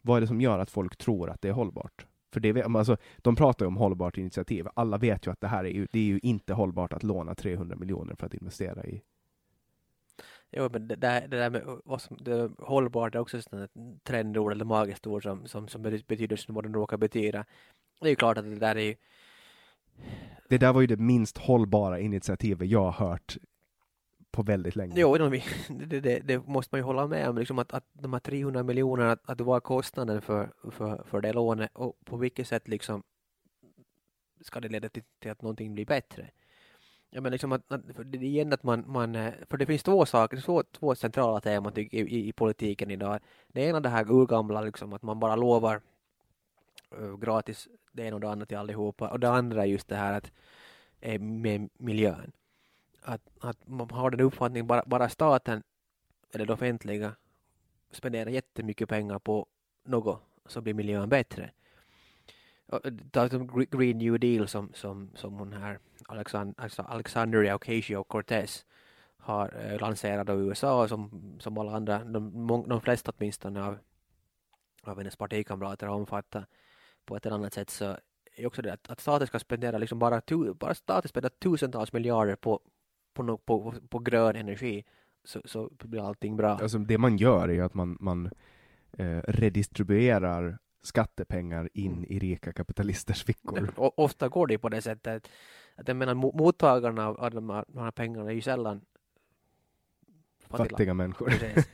vad 0.00 0.16
är 0.16 0.20
det 0.20 0.26
som 0.26 0.40
gör 0.40 0.58
att 0.58 0.70
folk 0.70 0.96
tror 0.96 1.30
att 1.30 1.42
det 1.42 1.48
är 1.48 1.52
hållbart? 1.52 2.06
För 2.32 2.40
det, 2.40 2.62
alltså, 2.62 2.96
de 3.16 3.36
pratar 3.36 3.64
ju 3.64 3.68
om 3.68 3.76
hållbart 3.76 4.18
initiativ. 4.18 4.68
Alla 4.74 4.98
vet 4.98 5.26
ju 5.26 5.30
att 5.30 5.40
det 5.40 5.48
här 5.48 5.64
är 5.64 5.70
ju, 5.70 5.86
det 5.92 5.98
är 5.98 6.04
ju 6.04 6.18
inte 6.22 6.54
hållbart 6.54 6.92
att 6.92 7.02
låna 7.02 7.34
300 7.34 7.76
miljoner 7.76 8.14
för 8.14 8.26
att 8.26 8.34
investera 8.34 8.84
i 8.84 9.02
Jo, 10.52 10.68
men 10.72 10.88
det 10.88 10.96
där, 10.96 11.28
det 11.28 11.36
där 11.36 11.50
med 11.50 11.62
vad 11.84 12.02
som, 12.02 12.16
det, 12.20 12.50
hållbart 12.58 13.14
är 13.14 13.18
också 13.18 13.38
ett 13.38 13.70
trendord 14.02 14.52
eller 14.52 14.64
magiskt 14.64 15.06
ord 15.06 15.22
som, 15.22 15.46
som, 15.46 15.68
som 15.68 15.82
betyder 15.82 16.36
som 16.36 16.54
vad 16.54 16.64
den 16.64 16.74
råkar 16.74 16.96
betyda. 16.96 17.44
Det 18.00 18.06
är 18.06 18.10
ju 18.10 18.16
klart 18.16 18.38
att 18.38 18.44
det 18.44 18.56
där 18.56 18.76
är 18.76 18.80
ju... 18.80 18.94
Det 20.48 20.58
där 20.58 20.72
var 20.72 20.80
ju 20.80 20.86
det 20.86 20.96
minst 20.96 21.38
hållbara 21.38 22.00
initiativet 22.00 22.68
jag 22.68 22.90
har 22.90 23.08
hört 23.08 23.36
på 24.30 24.42
väldigt 24.42 24.76
länge. 24.76 24.94
Jo, 24.96 25.16
det, 25.68 26.00
det, 26.00 26.18
det, 26.18 26.46
måste 26.46 26.74
man 26.74 26.78
ju 26.80 26.84
hålla 26.84 27.06
med 27.06 27.28
om, 27.28 27.38
liksom 27.38 27.58
att, 27.58 27.72
att 27.72 27.84
de 27.92 28.12
här 28.12 28.20
300 28.20 28.62
miljonerna, 28.62 29.12
att, 29.12 29.30
att 29.30 29.38
det 29.38 29.44
var 29.44 29.60
kostnaden 29.60 30.22
för, 30.22 30.52
för, 30.70 31.04
för 31.04 31.20
det 31.20 31.32
lånet 31.32 31.70
och 31.72 31.96
på 32.04 32.16
vilket 32.16 32.48
sätt 32.48 32.68
liksom 32.68 33.02
ska 34.40 34.60
det 34.60 34.68
leda 34.68 34.88
till, 34.88 35.02
till 35.18 35.30
att 35.30 35.42
någonting 35.42 35.74
blir 35.74 35.86
bättre. 35.86 36.30
Ja, 37.14 37.20
men 37.20 37.32
liksom 37.32 37.52
att, 37.52 37.72
att, 37.72 37.80
för 37.94 38.04
det 38.04 38.18
är 38.18 38.22
igen 38.22 38.52
att 38.52 38.62
man, 38.62 38.84
man, 38.86 39.14
eh, 39.14 39.32
för 39.50 39.56
det 39.56 39.66
finns 39.66 39.82
två 39.82 40.06
saker, 40.06 40.36
två, 40.40 40.62
två 40.62 40.94
centrala 40.94 41.40
teman 41.40 41.72
i, 41.78 41.80
i, 41.80 42.28
i 42.28 42.32
politiken 42.32 42.90
idag. 42.90 43.20
Det 43.48 43.60
ena 43.60 43.80
det 43.80 43.88
här 43.88 44.10
urgamla, 44.10 44.60
liksom, 44.60 44.92
att 44.92 45.02
man 45.02 45.20
bara 45.20 45.36
lovar 45.36 45.80
uh, 46.98 47.16
gratis 47.16 47.68
det 47.92 48.02
ena 48.02 48.14
och 48.14 48.20
det 48.20 48.30
andra 48.30 48.46
till 48.46 48.56
allihopa. 48.56 49.08
Och 49.08 49.20
det 49.20 49.30
andra 49.30 49.62
är 49.62 49.66
just 49.66 49.88
det 49.88 49.96
här 49.96 50.12
att, 50.12 50.32
eh, 51.00 51.20
med 51.20 51.68
miljön 51.78 52.32
att, 53.02 53.22
att 53.40 53.68
man 53.68 53.90
har 53.90 54.10
den 54.10 54.20
uppfattningen 54.20 54.66
bara, 54.66 54.82
bara 54.86 55.08
staten 55.08 55.62
eller 56.32 56.46
det 56.46 56.52
offentliga 56.52 57.14
spenderar 57.90 58.30
jättemycket 58.30 58.88
pengar 58.88 59.18
på 59.18 59.46
något 59.84 60.22
så 60.46 60.60
blir 60.60 60.74
miljön 60.74 61.08
bättre. 61.08 61.50
Green 63.70 63.98
New 63.98 64.20
Deal 64.20 64.48
som, 64.48 64.70
som, 64.74 65.10
som 65.14 65.34
hon 65.34 65.52
här 65.52 65.78
Alexand 66.06 66.54
alltså 66.56 66.82
Alexandria 66.82 67.56
Ocasio-Cortez 67.56 68.64
har 69.16 69.54
eh, 69.64 69.80
lanserat 69.80 70.28
av 70.28 70.40
USA 70.40 70.88
som, 70.88 71.10
som 71.38 71.58
alla 71.58 71.72
andra, 71.72 72.04
de, 72.04 72.64
de 72.68 72.80
flesta 72.80 73.12
åtminstone 73.16 73.64
av, 73.64 73.78
av 74.82 74.98
hennes 74.98 75.16
partikamrater 75.16 75.86
har 75.86 75.94
omfattat 75.94 76.44
på 77.04 77.16
ett 77.16 77.26
eller 77.26 77.36
annat 77.36 77.52
sätt 77.52 77.70
så 77.70 77.96
är 78.36 78.46
också 78.46 78.62
det 78.62 78.72
att, 78.72 78.90
att 78.90 79.00
staten 79.00 79.26
ska 79.26 79.38
spendera 79.38 79.78
liksom 79.78 79.98
bara, 79.98 80.20
tu, 80.20 80.54
bara 80.54 80.74
staten 80.74 81.08
spenderar 81.08 81.32
tusentals 81.38 81.92
miljarder 81.92 82.36
på, 82.36 82.60
på, 83.14 83.22
no, 83.22 83.36
på, 83.36 83.74
på 83.88 83.98
grön 83.98 84.36
energi 84.36 84.84
så, 85.24 85.40
så 85.44 85.70
blir 85.78 86.08
allting 86.08 86.36
bra. 86.36 86.48
Alltså 86.48 86.78
det 86.78 86.98
man 86.98 87.16
gör 87.16 87.50
är 87.50 87.62
att 87.62 87.74
man, 87.74 87.96
man 88.00 88.30
eh, 88.92 89.18
redistribuerar 89.18 90.58
skattepengar 90.82 91.68
in 91.74 91.92
mm. 91.92 92.04
i 92.08 92.18
rika 92.18 92.52
kapitalisters 92.52 93.24
fickor. 93.24 93.72
Ofta 93.76 94.28
går 94.28 94.46
det 94.46 94.58
på 94.58 94.68
det 94.68 94.82
sättet 94.82 95.28
att 95.76 95.88
jag 95.88 95.96
menar 95.96 96.14
mottagarna 96.14 97.08
av 97.08 97.30
de 97.30 97.50
här, 97.50 97.64
de 97.68 97.78
här 97.78 97.90
pengarna 97.90 98.30
är 98.30 98.34
ju 98.34 98.40
sällan 98.40 98.80
fattiga, 100.48 100.68
fattiga 100.68 100.94
människor. 100.94 101.26
Precis, 101.26 101.68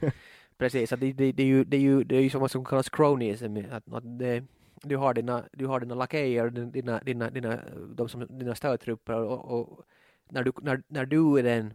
Precis 0.59 0.93
att 0.93 1.01
det, 1.01 1.13
det, 1.13 1.33
det, 1.33 1.43
är 1.43 1.47
ju, 1.47 1.65
det, 1.65 1.77
är 1.77 1.81
ju, 1.81 2.05
det 2.05 2.17
är 2.17 2.21
ju 2.21 2.31
som 2.31 2.49
som 2.49 2.65
kallas 2.65 2.89
cronyism, 2.89 3.57
att, 3.71 3.93
att 3.93 4.19
det, 4.19 4.45
du 4.83 4.97
har 4.97 5.15
dina, 5.15 5.45
du 5.53 5.67
har 5.67 5.81
dina 5.81 5.95
lakejer, 5.95 6.51
dina, 6.51 7.01
dina, 7.01 7.31
dina, 7.31 7.61
de 7.95 8.09
som, 8.09 8.27
dina 8.39 8.55
stödtrupper 8.55 9.15
och, 9.15 9.61
och 9.61 9.87
när 10.29 10.45
du, 10.45 10.53
när, 10.63 10.83
när 10.89 11.07
du 11.07 11.39
är 11.39 11.43
den 11.43 11.75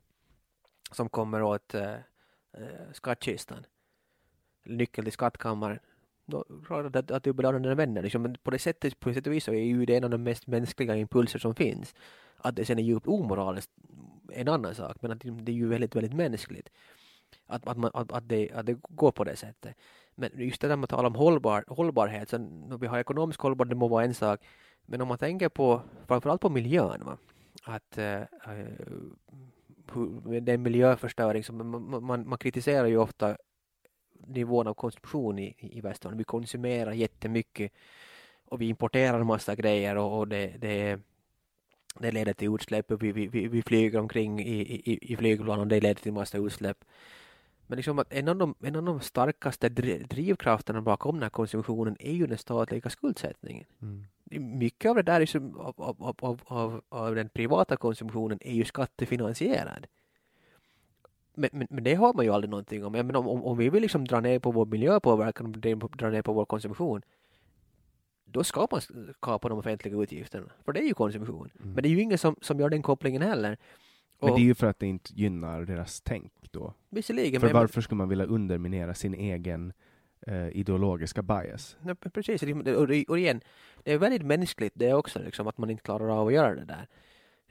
som 0.92 1.10
kommer 1.10 1.42
åt 1.42 1.76
äh, 1.76 1.96
skattkistan, 2.92 3.66
nyckeln 4.66 5.06
till 5.06 5.14
skattkammaren, 5.14 5.80
då 6.26 6.46
klart 6.66 6.96
att, 6.96 7.12
att 7.12 7.24
du 7.24 7.34
belönar 7.34 7.60
dina 7.60 7.76
vänner. 7.76 8.02
Liksom. 8.02 8.22
Men 8.22 8.36
på 8.44 8.52
det 8.52 8.60
sättet, 8.60 9.00
på 9.00 9.14
sätt 9.14 9.28
och 9.28 9.34
vis 9.34 9.44
så 9.44 9.54
är 9.54 9.64
ju 9.64 9.86
det 9.86 9.98
en 9.98 10.04
av 10.04 10.10
de 10.10 10.24
mest 10.24 10.48
mänskliga 10.48 10.96
impulser 10.96 11.40
som 11.40 11.56
finns. 11.56 11.96
Att 12.38 12.56
det 12.56 12.66
sen 12.66 12.80
är 12.80 12.84
djupt 12.84 13.08
omoraliskt 13.08 13.72
en 14.32 14.48
annan 14.48 14.76
sak, 14.76 14.98
men 15.02 15.12
att 15.12 15.20
det 15.22 15.52
är 15.52 15.56
ju 15.56 15.68
väldigt, 15.68 15.96
väldigt 15.96 16.14
mänskligt. 16.14 16.70
Att, 17.48 17.68
att, 17.68 17.78
man, 17.78 17.92
att, 17.94 18.12
att, 18.12 18.30
det, 18.30 18.52
att 18.52 18.66
det 18.66 18.78
går 18.90 19.12
på 19.12 19.24
det 19.24 19.36
sättet. 19.36 19.76
Men 20.16 20.30
just 20.34 20.62
det 20.62 20.68
där 20.68 20.76
med 20.76 20.84
att 20.84 20.90
tala 20.90 21.08
om 21.08 21.16
hållbar, 21.16 21.64
hållbarhet, 21.68 22.30
så 22.30 22.38
vi 22.82 22.88
har 22.88 23.00
ekonomisk 23.00 23.40
hållbarhet, 23.40 23.70
det 23.70 23.76
må 23.76 23.88
vara 23.88 24.06
en 24.06 24.14
sak, 24.14 24.40
men 24.86 25.02
om 25.02 25.08
man 25.08 25.18
tänker 25.18 25.50
på, 25.50 25.82
framförallt 26.08 26.42
på 26.42 26.50
miljön, 26.50 27.02
va? 27.06 27.18
att 27.64 27.98
uh, 27.98 28.22
den 30.42 30.62
miljöförstöring 30.62 31.44
som 31.44 31.58
man, 31.72 32.04
man, 32.06 32.28
man 32.28 32.38
kritiserar 32.38 32.88
ju 32.88 32.98
ofta 32.98 33.38
nivån 34.28 34.68
av 34.68 34.74
konsumtion 34.74 35.40
i, 35.40 35.56
i 35.60 35.82
västvärlden. 35.82 36.18
Vi 36.18 36.24
konsumerar 36.24 36.92
jättemycket 36.92 37.72
och 38.46 38.62
vi 38.62 38.68
importerar 38.68 39.24
massa 39.24 39.56
grejer 39.56 39.96
och, 39.96 40.20
och 40.20 40.28
det, 40.28 40.54
det, 40.58 41.00
det 42.00 42.12
leder 42.12 42.34
till 42.34 42.56
utsläpp. 42.56 42.92
Vi, 42.92 43.12
vi, 43.12 43.28
vi 43.28 43.62
flyger 43.62 44.00
omkring 44.00 44.40
i, 44.40 44.62
i, 44.62 45.14
i 45.14 45.16
flygplan 45.16 45.60
och 45.60 45.68
det 45.68 45.82
leder 45.82 46.02
till 46.02 46.14
massa 46.14 46.38
utsläpp. 46.38 46.86
Men 47.68 47.78
liksom 47.78 48.00
att 48.00 48.14
en 48.14 48.28
av 48.28 48.36
de, 48.36 48.56
en 48.64 48.76
av 48.76 48.84
de 48.84 49.00
starkaste 49.02 49.70
dri- 49.70 50.08
drivkrafterna 50.08 50.82
bakom 50.82 51.16
den 51.16 51.24
här 51.24 51.30
konsumtionen 51.30 51.98
är 52.00 52.14
ju 52.14 52.28
den 52.28 52.38
statliga 52.38 52.90
skuldsättningen. 52.90 53.66
Mm. 53.82 54.06
Mycket 54.60 54.90
av 54.90 54.96
det 54.96 55.04
där 55.04 55.22
är 55.22 55.26
som, 55.26 55.60
av, 55.60 55.74
av, 55.78 56.16
av, 56.20 56.42
av, 56.46 56.82
av 56.90 57.16
den 57.16 57.30
privata 57.30 57.78
konsumtionen 57.78 58.40
är 58.42 58.54
ju 58.54 58.66
skattefinansierad. 58.66 59.88
Men, 61.36 61.50
men, 61.54 61.68
men 61.70 61.84
det 61.84 61.96
har 61.96 62.14
man 62.14 62.26
ju 62.26 62.32
aldrig 62.32 62.50
någonting 62.50 62.86
om. 62.86 62.92
Men 62.92 63.16
om, 63.16 63.28
om, 63.28 63.44
om 63.44 63.58
vi 63.58 63.70
vill 63.70 63.82
liksom 63.82 64.06
dra 64.06 64.20
ner 64.20 64.40
på 64.40 64.52
vår 64.52 64.66
miljöpåverkan 64.66 65.46
och 65.46 65.52
dra- 65.52 66.10
ner 66.10 66.22
på 66.22 66.34
vår 66.34 66.46
konsumtion 66.46 67.02
då 68.26 68.44
ska 68.44 68.68
man 68.72 68.82
kapa 69.20 69.50
de 69.50 69.58
offentliga 69.58 69.98
utgifterna. 69.98 70.46
För 70.66 70.74
det 70.74 70.80
är 70.80 70.88
ju 70.88 70.94
konsumtion. 70.94 71.50
Mm. 71.60 71.74
Men 71.74 71.84
det 71.84 71.90
är 71.90 71.92
ju 71.92 72.02
ingen 72.02 72.18
som, 72.18 72.36
som 72.42 72.60
gör 72.60 72.70
den 72.70 72.82
kopplingen 72.82 73.22
heller. 73.22 73.58
Men 74.20 74.30
Och 74.30 74.38
det 74.38 74.42
är 74.44 74.46
ju 74.46 74.56
för 74.56 74.68
att 74.68 74.80
det 74.80 74.88
inte 74.88 75.14
gynnar 75.14 75.66
deras 75.66 76.02
tänk 76.02 76.32
då. 76.52 76.74
visserligen, 76.90 77.42
För 77.42 77.48
men, 77.48 77.54
varför 77.56 77.82
skulle 77.82 77.98
man 77.98 78.10
vilja 78.10 78.26
underminera 78.26 78.94
sin 78.94 79.14
egen 79.14 79.74
eh, 80.28 80.48
ideologiska 80.48 81.22
bias? 81.22 81.78
Nej, 81.82 81.96
men 82.02 82.12
precis, 82.12 82.44
och, 82.44 83.10
och 83.10 83.20
igen, 83.20 83.42
det 83.84 83.94
är 83.94 83.98
väldigt 83.98 84.26
mänskligt 84.26 84.74
det 84.76 84.94
också, 84.94 85.20
liksom, 85.20 85.48
att 85.48 85.58
man 85.58 85.70
inte 85.70 85.84
klarar 85.84 86.10
av 86.10 86.28
att 86.28 86.34
göra 86.34 86.56
det 86.56 86.66
där. 86.66 86.88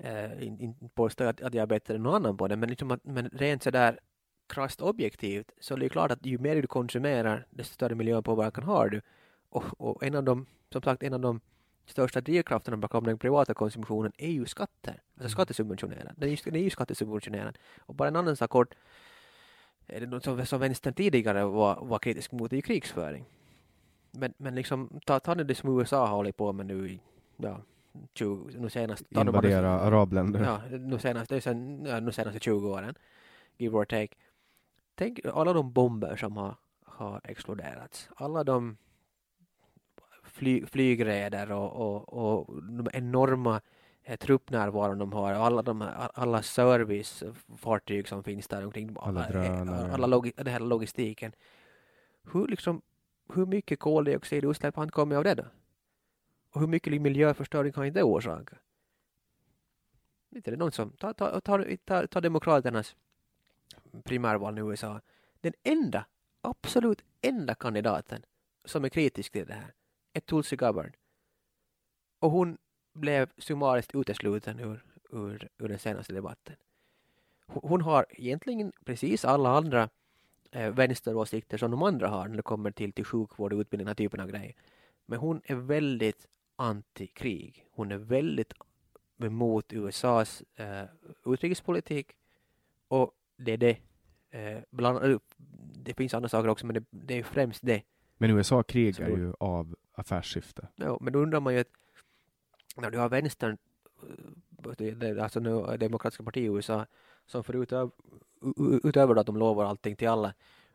Eh, 0.04 0.46
in- 0.46 0.60
inte 0.60 0.88
påstå 0.88 1.24
att, 1.24 1.42
att 1.42 1.54
jag 1.54 1.62
är 1.62 1.66
bättre 1.66 1.94
än 1.94 2.02
någon 2.02 2.14
annan 2.14 2.36
på 2.36 2.48
det, 2.48 2.56
men, 2.56 2.68
liksom 2.68 2.90
att, 2.90 3.04
men 3.04 3.28
rent 3.28 3.62
sådär 3.62 4.00
krasst 4.48 4.80
objektivt 4.80 5.50
så 5.60 5.74
är 5.74 5.78
det 5.78 5.84
ju 5.84 5.88
klart 5.88 6.10
att 6.10 6.26
ju 6.26 6.38
mer 6.38 6.56
du 6.62 6.66
konsumerar, 6.66 7.46
desto 7.50 7.74
större 7.74 7.94
miljöpåverkan 7.94 8.64
har 8.64 8.88
du. 8.88 9.00
Och, 9.50 9.80
och 9.80 10.04
en 10.04 10.14
av 10.14 10.24
de, 10.24 10.46
som 10.72 10.82
sagt, 10.82 11.02
en 11.02 11.14
av 11.14 11.20
de 11.20 11.40
största 11.86 12.20
drivkrafterna 12.20 12.76
bakom 12.76 13.04
den 13.04 13.18
privata 13.18 13.54
konsumtionen 13.54 14.12
är 14.18 14.30
ju 14.30 14.46
skatter. 14.46 15.02
Alltså 15.14 15.28
skattesubventionerad. 15.28 16.14
Den 16.16 16.28
är 16.28 16.32
ju, 16.32 16.36
den 16.44 16.56
är 16.56 16.60
ju 16.60 16.70
skattesubventionerad. 16.70 17.58
Och 17.80 17.94
bara 17.94 18.08
en 18.08 18.16
annan 18.16 18.36
sak 18.36 18.50
kort, 18.50 18.74
är 19.86 20.00
det 20.00 20.06
något 20.06 20.24
som, 20.24 20.46
som 20.46 20.60
vänstern 20.60 20.94
tidigare 20.94 21.44
var, 21.44 21.84
var 21.84 21.98
kritisk 21.98 22.32
mot, 22.32 22.52
är 22.52 22.56
ju 22.56 22.62
krigsföring. 22.62 23.24
Men, 24.10 24.34
men 24.36 24.54
liksom, 24.54 25.00
ta, 25.06 25.20
ta 25.20 25.34
nu 25.34 25.44
det 25.44 25.54
som 25.54 25.78
USA 25.78 26.06
har 26.06 26.16
hållit 26.16 26.36
på 26.36 26.52
med 26.52 26.66
nu 26.66 26.88
i, 26.88 27.00
ja, 27.36 27.60
20, 28.14 28.50
nu 28.58 28.70
senast. 28.70 29.04
Invadera 29.12 29.80
arabländer. 29.80 30.40
Ja, 30.40 30.78
nu 30.78 30.98
senast, 30.98 31.28
det 31.28 31.36
är 31.36 31.40
sen, 31.40 31.84
ja, 31.84 32.00
nu 32.00 32.12
senaste 32.12 32.40
20 32.40 32.68
åren, 32.68 32.94
give 33.56 33.76
or 33.76 33.84
take. 33.84 34.14
Tänk 34.94 35.20
alla 35.26 35.52
de 35.52 35.72
bomber 35.72 36.16
som 36.16 36.36
har, 36.36 36.54
har 36.84 37.20
exploderats. 37.24 38.08
Alla 38.16 38.44
de 38.44 38.76
fly, 40.22 40.66
flygräder 40.66 41.52
och, 41.52 41.72
och, 41.72 42.12
och 42.12 42.62
de 42.62 42.88
enorma 42.92 43.60
eh, 44.02 44.16
truppnärvaron 44.16 44.98
de 44.98 45.12
har. 45.12 45.34
och 45.34 45.46
Alla, 45.46 45.62
de, 45.62 45.88
alla 46.14 46.42
servicefartyg 46.42 48.08
som 48.08 48.24
finns 48.24 48.48
där 48.48 48.64
omkring. 48.64 48.96
Alla 49.00 49.24
eh, 49.26 49.30
drönare. 49.30 49.92
Alla 49.92 50.06
logi, 50.06 50.32
den 50.36 50.46
här 50.46 50.60
logistiken. 50.60 51.32
Hur, 52.32 52.46
liksom, 52.46 52.82
hur 53.34 53.46
mycket 53.46 53.78
koldioxidutsläpp 53.78 54.76
har 54.76 54.82
inte 54.82 54.92
kommit 54.92 55.18
av 55.18 55.24
det 55.24 55.34
då? 55.34 55.44
Och 56.52 56.60
hur 56.60 56.68
mycket 56.68 57.02
miljöförstöring 57.02 57.72
har 57.76 57.84
inte 57.84 57.98
det 57.98 58.04
orsakat? 58.04 58.58
Inte 60.30 60.50
det 60.50 60.54
är 60.54 60.58
någon 60.58 60.72
som, 60.72 60.90
ta, 60.90 61.14
ta, 61.14 61.40
ta, 61.40 61.64
ta, 61.84 62.06
ta 62.06 62.20
demokraternas 62.20 62.96
primärval 64.04 64.58
i 64.58 64.60
USA. 64.60 65.00
Den 65.40 65.52
enda, 65.62 66.06
absolut 66.40 67.04
enda 67.20 67.54
kandidaten 67.54 68.22
som 68.64 68.84
är 68.84 68.88
kritisk 68.88 69.32
till 69.32 69.46
det 69.46 69.54
här 69.54 69.74
är 70.12 70.20
Tulsi 70.20 70.56
Gabbard. 70.56 70.96
Och 72.18 72.30
hon 72.30 72.58
blev 72.92 73.30
summariskt 73.38 73.94
utesluten 73.94 74.60
ur, 74.60 74.84
ur, 75.10 75.48
ur 75.58 75.68
den 75.68 75.78
senaste 75.78 76.12
debatten. 76.12 76.56
Hon, 77.46 77.70
hon 77.70 77.80
har 77.80 78.06
egentligen 78.10 78.72
precis 78.84 79.24
alla 79.24 79.56
andra 79.56 79.88
eh, 80.50 80.70
vänsteråsikter 80.70 81.58
som 81.58 81.70
de 81.70 81.82
andra 81.82 82.08
har 82.08 82.28
när 82.28 82.36
det 82.36 82.42
kommer 82.42 82.70
till, 82.70 82.92
till 82.92 83.04
sjukvård 83.04 83.52
och 83.52 83.58
utbildning, 83.58 83.84
den 83.84 83.90
här 83.90 83.94
typen 83.94 84.20
av 84.20 84.28
grejer. 84.28 84.54
Men 85.06 85.18
hon 85.18 85.40
är 85.44 85.54
väldigt 85.54 86.26
anti-krig. 86.62 87.66
Hon 87.72 87.92
är 87.92 87.96
väldigt 87.98 88.52
emot 89.24 89.72
USAs 89.72 90.42
eh, 90.56 90.84
utrikespolitik 91.26 92.12
och 92.88 93.10
det 93.36 93.52
är 93.52 93.56
det. 93.56 93.76
Eh, 94.30 94.62
bland, 94.70 95.20
det 95.84 95.94
finns 95.94 96.14
andra 96.14 96.28
saker 96.28 96.48
också 96.48 96.66
men 96.66 96.74
det, 96.74 96.84
det 96.90 97.18
är 97.18 97.22
främst 97.22 97.66
det. 97.66 97.82
Men 98.18 98.30
USA 98.30 98.62
krigar 98.62 99.06
Så- 99.08 99.16
ju 99.16 99.32
av 99.40 99.76
affärssyfte. 99.92 100.68
Ja, 100.76 100.98
men 101.00 101.12
då 101.12 101.18
undrar 101.18 101.40
man 101.40 101.54
ju 101.54 101.60
att 101.60 101.70
när 102.76 102.90
du 102.90 102.98
har 102.98 103.08
vänstern, 103.08 103.58
eh, 104.78 105.22
alltså 105.22 105.40
nu 105.40 105.76
Demokratiska 105.76 106.24
partiet 106.24 106.44
i 106.44 106.54
USA, 106.54 106.86
som 107.26 107.44
förutom 107.44 107.90
utöver 108.84 109.16
att 109.16 109.26
de 109.26 109.36
lovar 109.36 109.64
allting 109.64 109.96
till 109.96 110.08
alla, 110.08 110.34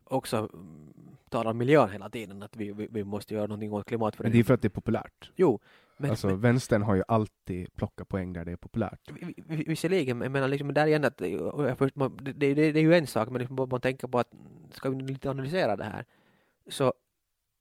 också 0.10 0.38
mm, 0.38 0.94
talar 1.30 1.52
om 1.52 1.58
miljön 1.58 1.90
hela 1.90 2.10
tiden, 2.10 2.44
att 2.44 2.56
vi, 2.56 2.72
vi, 2.72 2.88
vi 2.92 3.04
måste 3.04 3.34
göra 3.34 3.48
någonting 3.48 3.74
åt 3.74 3.76
Men 3.76 3.82
det 3.84 3.88
är 3.88 3.98
klimatförändringen. 3.98 4.46
för 4.46 4.54
att 4.54 4.62
det 4.62 4.68
är 4.68 4.70
populärt. 4.70 5.32
Jo, 5.36 5.60
men, 5.98 6.10
alltså 6.10 6.28
men 6.28 6.40
vänstern 6.42 6.82
har 6.82 6.96
ju 6.96 7.04
alltid 7.08 7.76
plockat 7.76 8.08
poäng 8.08 8.34
där 8.34 8.46
det 8.46 8.52
är 8.52 8.56
populärt. 8.58 9.12
vi- 9.12 9.34
vi- 9.48 9.64
visserligen, 9.64 10.18
men 10.18 10.26
jag 10.26 10.32
menar 10.32 10.48
liksom 10.48 10.74
där 10.74 10.88
igen 10.88 11.06
att 11.06 11.22
jag 11.22 11.78
först, 11.78 11.96
man, 11.96 12.18
det, 12.22 12.32
det, 12.34 12.54
det 12.72 12.80
är 12.80 12.84
ju 12.84 12.94
en 12.96 13.08
sak, 13.08 13.30
men 13.30 13.40
liksom 13.40 13.56
man 13.72 13.82
tänker 13.82 14.08
på 14.08 14.20
att 14.20 14.32
ska 14.72 14.90
vi 14.90 15.02
lite 15.04 15.30
analysera 15.30 15.76
det 15.76 15.84
här, 15.84 16.06
så 16.68 16.94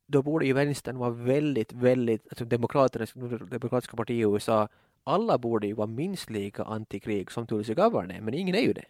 då 0.07 0.23
borde 0.23 0.47
ju 0.47 0.53
vänstern 0.53 0.99
vara 0.99 1.11
väldigt, 1.11 1.73
väldigt, 1.73 2.27
alltså 2.29 2.45
demokraternas, 2.45 3.13
demokratiska 3.51 3.97
parti 3.97 4.11
i 4.11 4.21
USA, 4.21 4.69
alla 5.05 5.39
borde 5.39 5.67
ju 5.67 5.73
vara 5.73 5.87
minst 5.87 6.31
lika 6.31 6.65
antikrig 6.65 7.31
som 7.31 7.47
Tulsi 7.47 7.75
Gabbard 7.75 8.11
är, 8.13 8.21
men 8.21 8.35
ingen 8.35 8.55
är 8.55 8.61
ju 8.61 8.73
det. 8.73 8.85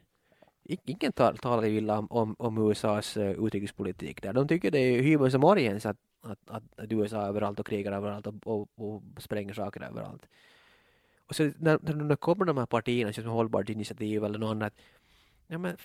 Ingen 0.69 1.13
tal, 1.13 1.39
talar 1.39 1.65
illa 1.65 1.99
om, 1.99 2.07
om, 2.11 2.37
om 2.39 2.71
USAs 2.71 3.17
eh, 3.17 3.31
utrikespolitik 3.31 4.23
där. 4.23 4.33
De 4.33 4.49
tycker 4.49 4.71
det 4.71 4.79
är 4.79 5.03
hyvens 5.03 5.35
och 5.35 5.41
morgens 5.41 5.87
att, 5.87 5.97
att, 6.23 6.51
att, 6.51 6.63
att 6.77 6.93
USA 6.93 7.23
är 7.23 7.29
överallt 7.29 7.61
och 7.61 7.67
krigar 7.67 7.93
överallt 7.93 8.27
och, 8.27 8.35
och, 8.45 8.69
och 8.75 9.03
spränger 9.19 9.53
saker 9.53 9.83
överallt. 9.83 10.29
Och 11.27 11.37
så 11.37 11.51
när, 11.59 11.95
när 11.95 12.05
det 12.05 12.17
kommer 12.17 12.45
de 12.45 12.57
här 12.59 12.67
partierna 12.67 13.13
som 13.13 13.25
Hållbart 13.25 13.69
initiativ 13.69 14.25
eller 14.25 14.39
något 14.39 14.51
annat, 14.51 14.75
ja 15.47 15.59
men 15.59 15.77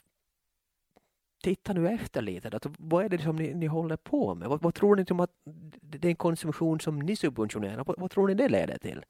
titta 1.44 1.74
nu 1.74 1.90
efter 1.90 2.22
lite. 2.22 2.48
Att, 2.48 2.54
alltså, 2.54 2.72
vad 2.80 3.06
är 3.06 3.10
det 3.10 3.18
som 3.18 3.36
ni, 3.36 3.54
ni 3.54 3.66
håller 3.66 3.98
på 3.98 4.36
med? 4.36 4.50
Vad, 4.50 4.62
vad 4.62 4.74
tror 4.74 4.96
ni 4.96 5.06
om 5.10 5.20
att 5.20 5.32
den 5.44 5.72
det 5.82 6.08
är 6.08 6.10
en 6.10 6.16
konsumtion 6.16 6.80
som 6.80 7.00
ni 7.00 7.16
subventionerar? 7.16 7.84
Vad, 7.84 8.00
vad 8.00 8.12
tror 8.12 8.28
ni 8.28 8.34
det 8.34 8.50
leder 8.50 8.78
till? 8.78 9.06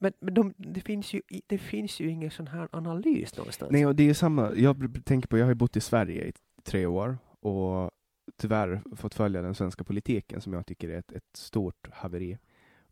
Men, 0.00 0.12
men 0.20 0.34
de, 0.34 0.54
det, 0.56 0.80
finns 0.80 1.12
ju, 1.12 1.22
det 1.46 1.58
finns 1.58 2.00
ju 2.00 2.10
ingen 2.10 2.30
sån 2.30 2.46
här 2.46 2.68
analys 2.72 3.36
någonstans. 3.36 3.72
Nej, 3.72 3.86
och 3.86 3.96
det 3.96 4.10
är 4.10 4.14
samma. 4.14 4.54
Jag 4.54 5.04
tänker 5.04 5.28
på, 5.28 5.38
jag 5.38 5.44
har 5.44 5.50
ju 5.50 5.54
bott 5.54 5.76
i 5.76 5.80
Sverige 5.80 6.24
i 6.24 6.32
tre 6.62 6.86
år 6.86 7.18
och 7.40 7.90
tyvärr 8.36 8.82
fått 8.96 9.14
följa 9.14 9.42
den 9.42 9.54
svenska 9.54 9.84
politiken 9.84 10.40
som 10.40 10.52
jag 10.52 10.66
tycker 10.66 10.88
är 10.88 10.98
ett, 10.98 11.12
ett 11.12 11.36
stort 11.36 11.88
haveri. 11.92 12.38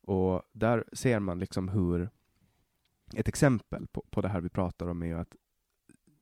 Och 0.00 0.42
där 0.52 0.84
ser 0.92 1.20
man 1.20 1.38
liksom 1.38 1.68
hur, 1.68 2.10
ett 3.14 3.28
exempel 3.28 3.86
på, 3.86 4.04
på 4.10 4.20
det 4.20 4.28
här 4.28 4.40
vi 4.40 4.48
pratar 4.48 4.88
om 4.88 5.02
är 5.02 5.06
ju 5.06 5.18
att 5.18 5.36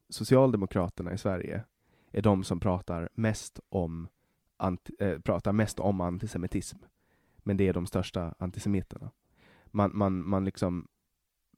Socialdemokraterna 0.08 1.12
i 1.12 1.18
Sverige 1.18 1.64
är 2.12 2.22
de 2.22 2.44
som 2.44 2.60
pratar 2.60 3.08
mest 3.14 3.60
om, 3.68 4.08
anti, 4.56 4.92
äh, 4.98 5.18
pratar 5.18 5.52
mest 5.52 5.80
om 5.80 6.00
antisemitism. 6.00 6.78
Men 7.36 7.56
det 7.56 7.68
är 7.68 7.72
de 7.72 7.86
största 7.86 8.34
antisemiterna. 8.38 9.10
Man, 9.74 9.90
man, 9.94 10.28
man 10.28 10.44
liksom 10.44 10.88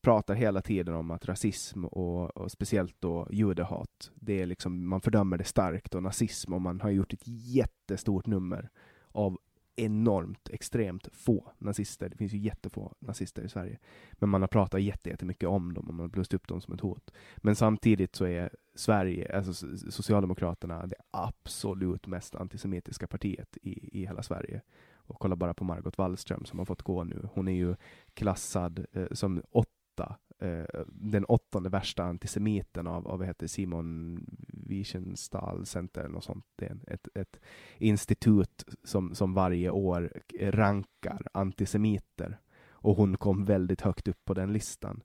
pratar 0.01 0.35
hela 0.35 0.63
tiden 0.63 0.95
om 0.95 1.11
att 1.11 1.27
rasism 1.27 1.85
och, 1.85 2.37
och 2.37 2.53
speciellt 2.53 2.97
då 2.99 3.29
judehat, 3.31 4.11
det 4.15 4.43
är 4.43 4.47
liksom, 4.47 4.89
man 4.89 5.01
fördömer 5.01 5.39
det 5.39 5.45
starkt 5.45 5.95
och 5.95 6.03
nazism 6.03 6.53
och 6.53 6.61
man 6.61 6.81
har 6.81 6.91
gjort 6.91 7.13
ett 7.13 7.23
jättestort 7.25 8.27
nummer 8.27 8.71
av 9.09 9.39
enormt, 9.77 10.49
extremt 10.49 11.09
få 11.13 11.53
nazister. 11.59 12.09
Det 12.09 12.17
finns 12.17 12.33
ju 12.33 12.39
jättefå 12.39 12.93
nazister 12.99 13.43
i 13.43 13.49
Sverige. 13.49 13.79
Men 14.13 14.29
man 14.29 14.41
har 14.41 14.49
pratat 14.49 14.83
jättemycket 14.83 15.49
om 15.49 15.75
dem 15.75 15.89
och 15.89 15.95
man 15.95 16.05
har 16.05 16.09
blåst 16.09 16.35
upp 16.35 16.49
dem 16.49 16.61
som 16.61 16.75
ett 16.75 16.81
hot. 16.81 17.11
Men 17.37 17.57
samtidigt 17.57 18.17
så 18.17 18.25
är 18.25 18.51
Sverige, 18.75 19.37
alltså 19.37 19.53
Socialdemokraterna, 19.91 20.87
det 20.87 20.97
absolut 21.11 22.07
mest 22.07 22.35
antisemitiska 22.35 23.07
partiet 23.07 23.57
i, 23.63 24.01
i 24.01 24.07
hela 24.07 24.23
Sverige. 24.23 24.63
Och 25.07 25.19
kolla 25.19 25.37
bara 25.37 25.55
på 25.55 25.65
Margot 25.65 25.99
Wallström 25.99 26.45
som 26.45 26.59
har 26.59 26.67
fått 26.67 26.83
gå 26.83 27.05
nu. 27.05 27.29
Hon 27.33 27.49
är 27.49 27.53
ju 27.53 27.77
klassad 28.15 28.87
eh, 28.93 29.07
som 29.11 29.43
åtta, 29.51 30.17
eh, 30.39 30.83
den 30.87 31.25
åttonde 31.25 31.69
värsta 31.69 32.05
antisemiten 32.05 32.87
av, 32.87 33.09
av 33.09 33.19
vad 33.19 33.27
heter 33.27 33.47
Simon 33.47 34.21
Wiesenstahl 34.49 35.67
Center 35.67 36.01
eller 36.01 36.15
något 36.15 36.25
sånt. 36.25 36.45
Det 36.57 36.67
är 36.67 36.79
ett, 36.87 37.09
ett 37.15 37.41
institut 37.79 38.65
som, 38.85 39.15
som 39.15 39.35
varje 39.35 39.71
år 39.71 40.13
rankar 40.41 41.27
antisemiter. 41.33 42.39
Och 42.87 42.97
hon 42.97 43.17
kom 43.17 43.45
väldigt 43.45 43.81
högt 43.81 44.09
upp 44.09 44.25
på 44.25 44.35
den 44.35 44.53
listan. 44.53 45.03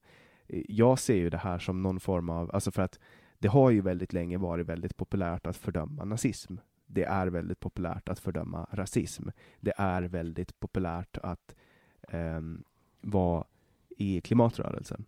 Eh, 0.47 0.63
jag 0.67 0.99
ser 0.99 1.15
ju 1.15 1.29
det 1.29 1.37
här 1.37 1.59
som 1.59 1.81
någon 1.81 1.99
form 1.99 2.29
av, 2.29 2.51
alltså 2.53 2.71
för 2.71 2.81
att 2.81 2.99
det 3.39 3.47
har 3.47 3.69
ju 3.69 3.81
väldigt 3.81 4.13
länge 4.13 4.37
varit 4.37 4.67
väldigt 4.67 4.97
populärt 4.97 5.47
att 5.47 5.57
fördöma 5.57 6.05
nazism. 6.05 6.55
Det 6.93 7.03
är 7.03 7.27
väldigt 7.27 7.59
populärt 7.59 8.09
att 8.09 8.19
fördöma 8.19 8.67
rasism. 8.71 9.29
Det 9.59 9.73
är 9.77 10.01
väldigt 10.01 10.59
populärt 10.59 11.17
att 11.17 11.55
eh, 12.01 12.41
vara 13.01 13.45
i 13.89 14.21
klimatrörelsen. 14.21 15.05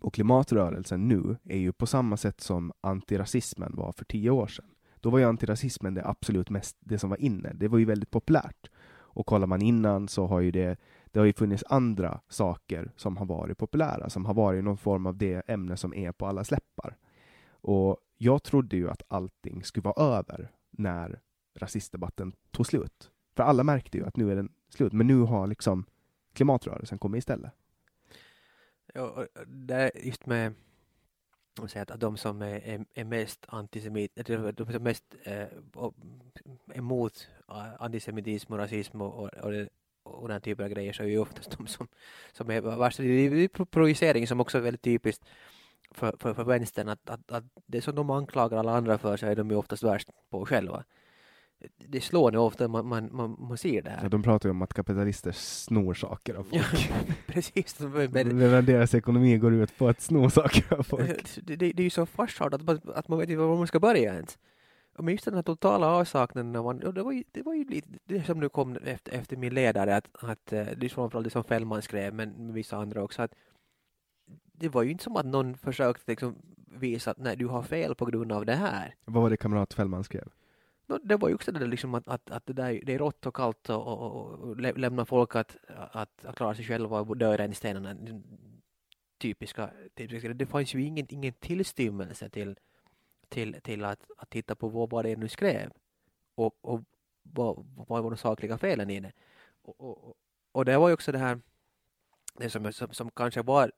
Och 0.00 0.14
klimatrörelsen 0.14 1.08
nu 1.08 1.36
är 1.44 1.58
ju 1.58 1.72
på 1.72 1.86
samma 1.86 2.16
sätt 2.16 2.40
som 2.40 2.72
antirasismen 2.80 3.72
var 3.76 3.92
för 3.92 4.04
tio 4.04 4.30
år 4.30 4.46
sedan. 4.46 4.66
Då 5.00 5.10
var 5.10 5.18
ju 5.18 5.24
antirasismen 5.24 5.94
det 5.94 6.06
absolut 6.06 6.50
mest, 6.50 6.76
det 6.80 6.98
som 6.98 7.10
var 7.10 7.20
inne. 7.20 7.52
Det 7.54 7.68
var 7.68 7.78
ju 7.78 7.84
väldigt 7.84 8.10
populärt. 8.10 8.70
Och 9.14 9.26
kollar 9.26 9.46
man 9.46 9.62
innan 9.62 10.08
så 10.08 10.26
har 10.26 10.40
ju 10.40 10.50
det, 10.50 10.76
det 11.06 11.18
har 11.18 11.26
ju 11.26 11.32
funnits 11.32 11.64
andra 11.66 12.20
saker 12.28 12.92
som 12.96 13.16
har 13.16 13.26
varit 13.26 13.58
populära, 13.58 14.10
som 14.10 14.24
har 14.24 14.34
varit 14.34 14.64
någon 14.64 14.78
form 14.78 15.06
av 15.06 15.16
det 15.16 15.50
ämne 15.50 15.76
som 15.76 15.94
är 15.94 16.12
på 16.12 16.26
alla 16.26 16.44
släppar. 16.44 16.96
Och 17.50 17.96
jag 18.18 18.42
trodde 18.42 18.76
ju 18.76 18.90
att 18.90 19.02
allting 19.08 19.64
skulle 19.64 19.84
vara 19.84 20.18
över 20.18 20.50
när 20.72 21.20
rasistdebatten 21.54 22.32
tog 22.50 22.66
slut. 22.66 23.10
För 23.36 23.42
alla 23.42 23.64
märkte 23.64 23.98
ju 23.98 24.06
att 24.06 24.16
nu 24.16 24.30
är 24.30 24.36
den 24.36 24.52
slut, 24.68 24.92
men 24.92 25.06
nu 25.06 25.20
har 25.20 25.46
liksom 25.46 25.84
klimatrörelsen 26.32 26.98
kommit 26.98 27.18
istället. 27.18 27.52
Ja, 28.94 29.26
det 29.46 29.74
är 29.74 30.06
just 30.06 30.26
med 30.26 30.54
att 31.74 32.00
de 32.00 32.16
som 32.16 32.42
är, 32.42 32.60
är, 32.60 32.84
är 32.94 33.04
mest 33.04 33.46
antisemit, 33.48 34.12
de 34.14 34.56
som 34.56 34.74
är 34.74 34.78
mest 34.78 35.04
eh, 35.22 35.46
emot 36.74 37.28
eh, 37.48 37.82
antisemitism 37.82 38.52
och 38.52 38.58
rasism 38.58 39.02
och, 39.02 39.14
och, 39.14 39.28
och, 39.28 39.52
det, 39.52 39.68
och 40.02 40.28
den 40.28 40.40
typen 40.40 40.64
av 40.64 40.70
grejer 40.70 40.92
så 40.92 41.02
är 41.02 41.06
ju 41.06 41.18
oftast 41.18 41.58
de 41.58 41.66
som, 41.66 41.88
som 42.32 42.50
är 42.50 42.60
värst. 42.60 42.98
Det 42.98 43.04
är 43.04 43.64
projicering 43.64 44.26
som 44.26 44.40
också 44.40 44.58
är 44.58 44.62
väldigt 44.62 44.82
typiskt 44.82 45.24
för, 45.94 46.16
för, 46.18 46.34
för 46.34 46.44
vänstern 46.44 46.88
att, 46.88 47.10
att, 47.10 47.30
att 47.30 47.44
det 47.66 47.82
som 47.82 47.94
de 47.94 48.10
anklagar 48.10 48.58
alla 48.58 48.76
andra 48.76 48.98
för 48.98 49.16
så 49.16 49.26
är 49.26 49.36
de 49.36 49.50
ju 49.50 49.56
oftast 49.56 49.82
värst 49.82 50.08
på 50.30 50.46
själva 50.46 50.84
det 51.78 52.00
slår 52.00 52.30
nu 52.30 52.38
ofta 52.38 52.68
man, 52.68 52.86
man, 52.86 53.08
man, 53.12 53.36
man 53.38 53.58
ser 53.58 53.82
det 53.82 53.90
här. 53.90 54.02
Ja, 54.02 54.08
de 54.08 54.22
pratar 54.22 54.48
ju 54.48 54.50
om 54.50 54.62
att 54.62 54.74
kapitalister 54.74 55.32
snor 55.32 55.94
saker 55.94 56.34
av 56.34 56.44
folk. 56.44 56.92
Precis. 57.26 57.80
Men, 58.10 58.66
deras 58.66 58.94
ekonomi 58.94 59.38
går 59.38 59.54
ut 59.54 59.78
på 59.78 59.88
att 59.88 60.00
sno 60.00 60.30
saker 60.30 60.74
av 60.74 60.82
folk. 60.82 61.28
Det, 61.42 61.56
det, 61.56 61.72
det 61.72 61.82
är 61.82 61.84
ju 61.84 61.90
så 61.90 62.06
farsartat 62.06 62.60
att 62.60 62.66
man, 62.66 62.80
att 62.94 63.08
man 63.08 63.18
vet 63.18 63.28
inte 63.28 63.42
var 63.42 63.56
man 63.56 63.66
ska 63.66 63.80
börja 63.80 64.14
ens. 64.14 64.38
Men 64.98 65.08
just 65.08 65.24
den 65.24 65.34
här 65.34 65.42
totala 65.42 65.86
avsaknaden 65.86 66.56
av 66.56 66.94
det 66.94 67.02
var 67.02 67.12
ju, 67.12 67.24
det 67.32 67.42
var 67.42 67.54
ju 67.54 67.64
lite 67.64 67.88
det 68.04 68.26
som 68.26 68.40
nu 68.40 68.48
kom 68.48 68.76
efter, 68.76 69.12
efter 69.12 69.36
min 69.36 69.54
ledare, 69.54 69.96
att, 69.96 70.08
att 70.12 70.52
eh, 70.52 70.66
det 70.76 70.86
är 70.86 70.88
framförallt 70.88 71.24
det 71.24 71.30
som 71.30 71.44
Fällman 71.44 71.82
skrev, 71.82 72.14
men 72.14 72.52
vissa 72.52 72.76
andra 72.76 73.02
också, 73.02 73.22
att 73.22 73.34
det 74.52 74.68
var 74.68 74.82
ju 74.82 74.90
inte 74.90 75.04
som 75.04 75.16
att 75.16 75.26
någon 75.26 75.56
försökte 75.56 76.10
liksom 76.10 76.36
visa 76.66 77.10
att 77.10 77.18
nej, 77.18 77.36
du 77.36 77.46
har 77.46 77.62
fel 77.62 77.94
på 77.94 78.04
grund 78.04 78.32
av 78.32 78.46
det 78.46 78.54
här. 78.54 78.94
Vad 79.04 79.22
var 79.22 79.30
det 79.30 79.36
kamrat 79.36 79.74
Fällman 79.74 80.04
skrev? 80.04 80.28
det 81.02 81.16
var 81.16 81.28
ju 81.28 81.34
också 81.34 81.52
det 81.52 81.58
där 81.58 81.66
liksom 81.66 81.94
att, 81.94 82.08
att, 82.08 82.30
att 82.30 82.46
det, 82.46 82.52
där, 82.52 82.80
det 82.82 82.94
är 82.94 82.98
rått 82.98 83.26
och 83.26 83.36
kallt 83.36 83.70
och, 83.70 83.86
och, 83.86 84.30
och 84.30 84.56
lämna 84.56 85.04
folk 85.04 85.36
att, 85.36 85.56
att, 85.92 86.24
att 86.24 86.36
klara 86.36 86.54
sig 86.54 86.64
själva 86.64 87.00
och 87.00 87.16
dö 87.16 87.34
i 87.34 87.36
rännstenarna. 87.36 87.96
Typiska, 89.18 89.70
typiska. 89.94 90.28
Det 90.28 90.46
fanns 90.46 90.74
ju 90.74 90.82
ingen, 90.82 91.06
ingen 91.08 91.32
tillstymmelse 91.32 92.28
till, 92.28 92.58
till, 93.28 93.60
till 93.62 93.84
att, 93.84 94.06
att 94.16 94.30
titta 94.30 94.54
på 94.54 94.68
vad, 94.68 94.90
vad 94.90 95.04
det 95.04 95.16
nu 95.16 95.28
skrev 95.28 95.70
och, 96.34 96.58
och 96.60 96.80
vad, 97.22 97.66
vad 97.88 98.02
var 98.02 98.10
de 98.10 98.16
sakliga 98.16 98.58
felen 98.58 98.90
i 98.90 99.00
det. 99.00 99.12
Och, 99.62 99.80
och, 99.80 100.14
och 100.52 100.64
det 100.64 100.78
var 100.78 100.88
ju 100.88 100.94
också 100.94 101.12
det 101.12 101.18
här 101.18 101.40
det 102.38 102.50
som, 102.50 102.72
som, 102.72 102.92
som 102.92 103.10
kanske 103.10 103.42
var 103.42 103.72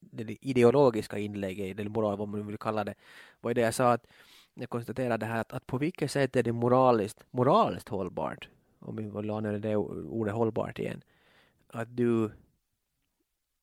det 0.00 0.36
ideologiska 0.40 1.18
inlägget, 1.18 1.78
eller 1.80 1.90
moral, 1.90 2.18
vad 2.18 2.28
man 2.28 2.46
vill 2.46 2.58
kalla 2.58 2.84
det, 2.84 2.94
var 3.40 3.54
det 3.54 3.60
jag 3.60 3.74
sa 3.74 3.92
att 3.92 4.06
jag 4.54 4.70
konstaterade 4.70 5.26
här 5.26 5.40
att, 5.40 5.52
att 5.52 5.66
på 5.66 5.78
vilket 5.78 6.10
sätt 6.10 6.36
är 6.36 6.42
det 6.42 6.52
moraliskt, 6.52 7.24
moraliskt 7.30 7.88
hållbart, 7.88 8.48
om 8.78 8.96
vi 8.96 9.02
vill 9.02 9.30
använda 9.30 9.68
det 9.68 9.76
ordet 9.76 10.34
hållbart 10.34 10.78
igen, 10.78 11.02
att 11.68 11.96
du 11.96 12.30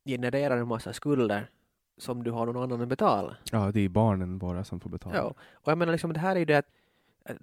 genererar 0.06 0.58
en 0.58 0.68
massa 0.68 0.94
skulder 0.94 1.50
som 1.98 2.24
du 2.24 2.32
har 2.32 2.46
någon 2.46 2.64
annan 2.64 2.82
att 2.82 2.88
betala. 2.88 3.38
Ja, 3.52 3.72
det 3.72 3.82
är 3.82 3.90
barnen 3.90 4.38
bara 4.38 4.64
som 4.64 4.80
får 4.80 4.90
betala. 4.90 5.16
Ja, 5.16 5.34
och 5.54 5.72
jag 5.72 5.78
menar 5.78 5.92
liksom 5.92 6.14
det 6.14 6.20
här 6.20 6.36
är 6.36 6.40
ju 6.40 6.46
det 6.46 6.58
att 6.58 6.70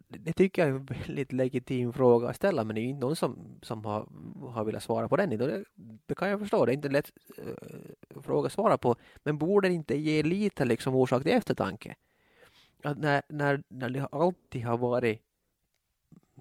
det 0.08 0.32
tycker 0.32 0.62
jag 0.62 0.70
är 0.70 0.74
en 0.74 0.84
väldigt 0.84 1.32
legitim 1.32 1.92
fråga 1.92 2.28
att 2.28 2.36
ställa, 2.36 2.64
men 2.64 2.74
det 2.74 2.80
är 2.80 2.82
ju 2.82 2.88
inte 2.88 3.06
någon 3.06 3.16
som, 3.16 3.58
som 3.62 3.84
har, 3.84 4.08
har 4.50 4.64
velat 4.64 4.82
svara 4.82 5.08
på 5.08 5.16
den. 5.16 5.30
Det, 5.30 5.64
det 6.06 6.14
kan 6.14 6.28
jag 6.28 6.40
förstå, 6.40 6.66
det 6.66 6.72
är 6.72 6.74
inte 6.74 6.88
en 6.88 6.92
lätt 6.92 7.12
äh, 7.38 8.22
fråga 8.22 8.46
att 8.46 8.52
svara 8.52 8.78
på, 8.78 8.96
men 9.16 9.38
borde 9.38 9.68
det 9.68 9.74
inte 9.74 9.96
ge 9.96 10.22
lite 10.22 10.64
liksom 10.64 10.94
orsak 10.94 11.22
till 11.22 11.32
eftertanke? 11.32 11.96
att 12.82 12.98
när, 12.98 13.22
när, 13.28 13.62
när 13.68 13.90
det 13.90 14.06
alltid 14.06 14.64
har 14.64 14.78
varit, 14.78 15.22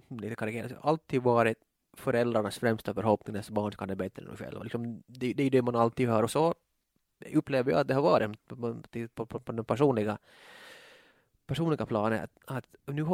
lite 0.08 0.36
karikerat, 0.36 0.72
alltid 0.82 1.22
varit 1.22 1.58
föräldrarnas 1.94 2.60
främsta 2.60 2.94
förhoppning 2.94 3.36
att 3.36 3.50
barn 3.50 3.72
ska 3.72 3.82
ha 3.82 3.88
det 3.88 3.96
bättre 3.96 4.30
än 4.30 4.38
själva. 4.38 4.64
Liksom, 4.64 5.04
det, 5.08 5.34
det 5.34 5.44
är 5.44 5.50
det 5.50 5.62
man 5.62 5.76
alltid 5.76 6.10
hör 6.10 6.24
och 6.24 6.32
så 6.32 6.56
upplever 7.34 7.72
jag 7.72 7.80
att 7.80 7.88
det 7.88 7.94
har 7.94 8.02
varit 8.02 8.48
på, 8.48 8.56
på, 9.16 9.26
på, 9.26 9.40
på 9.40 9.52
den 9.52 9.66
personliga, 9.66 10.18
personliga 11.48 11.86
planet. 11.86 12.22
Att, 12.46 12.58
att 12.58 12.96
nu, 12.96 13.06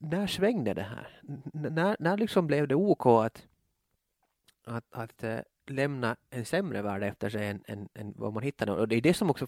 när 0.00 0.26
svängde 0.26 0.74
det 0.74 0.82
här? 0.82 1.20
N 1.28 1.42
när, 1.52 1.96
när 2.00 2.16
liksom 2.16 2.46
blev 2.46 2.68
det 2.68 2.74
OK 2.74 3.06
att, 3.06 3.46
att, 4.64 4.84
att 4.90 5.24
äh, 5.24 5.38
lämna 5.66 6.16
en 6.30 6.44
sämre 6.44 6.82
värld 6.82 7.02
efter 7.02 7.30
sig 7.30 7.48
än, 7.48 7.62
än, 7.66 7.88
än 7.94 8.14
vad 8.16 8.32
man 8.32 8.42
hittade? 8.42 8.72
Och 8.72 8.88
det 8.88 8.96
är 8.96 9.00
det 9.00 9.14
som 9.14 9.30
också, 9.30 9.46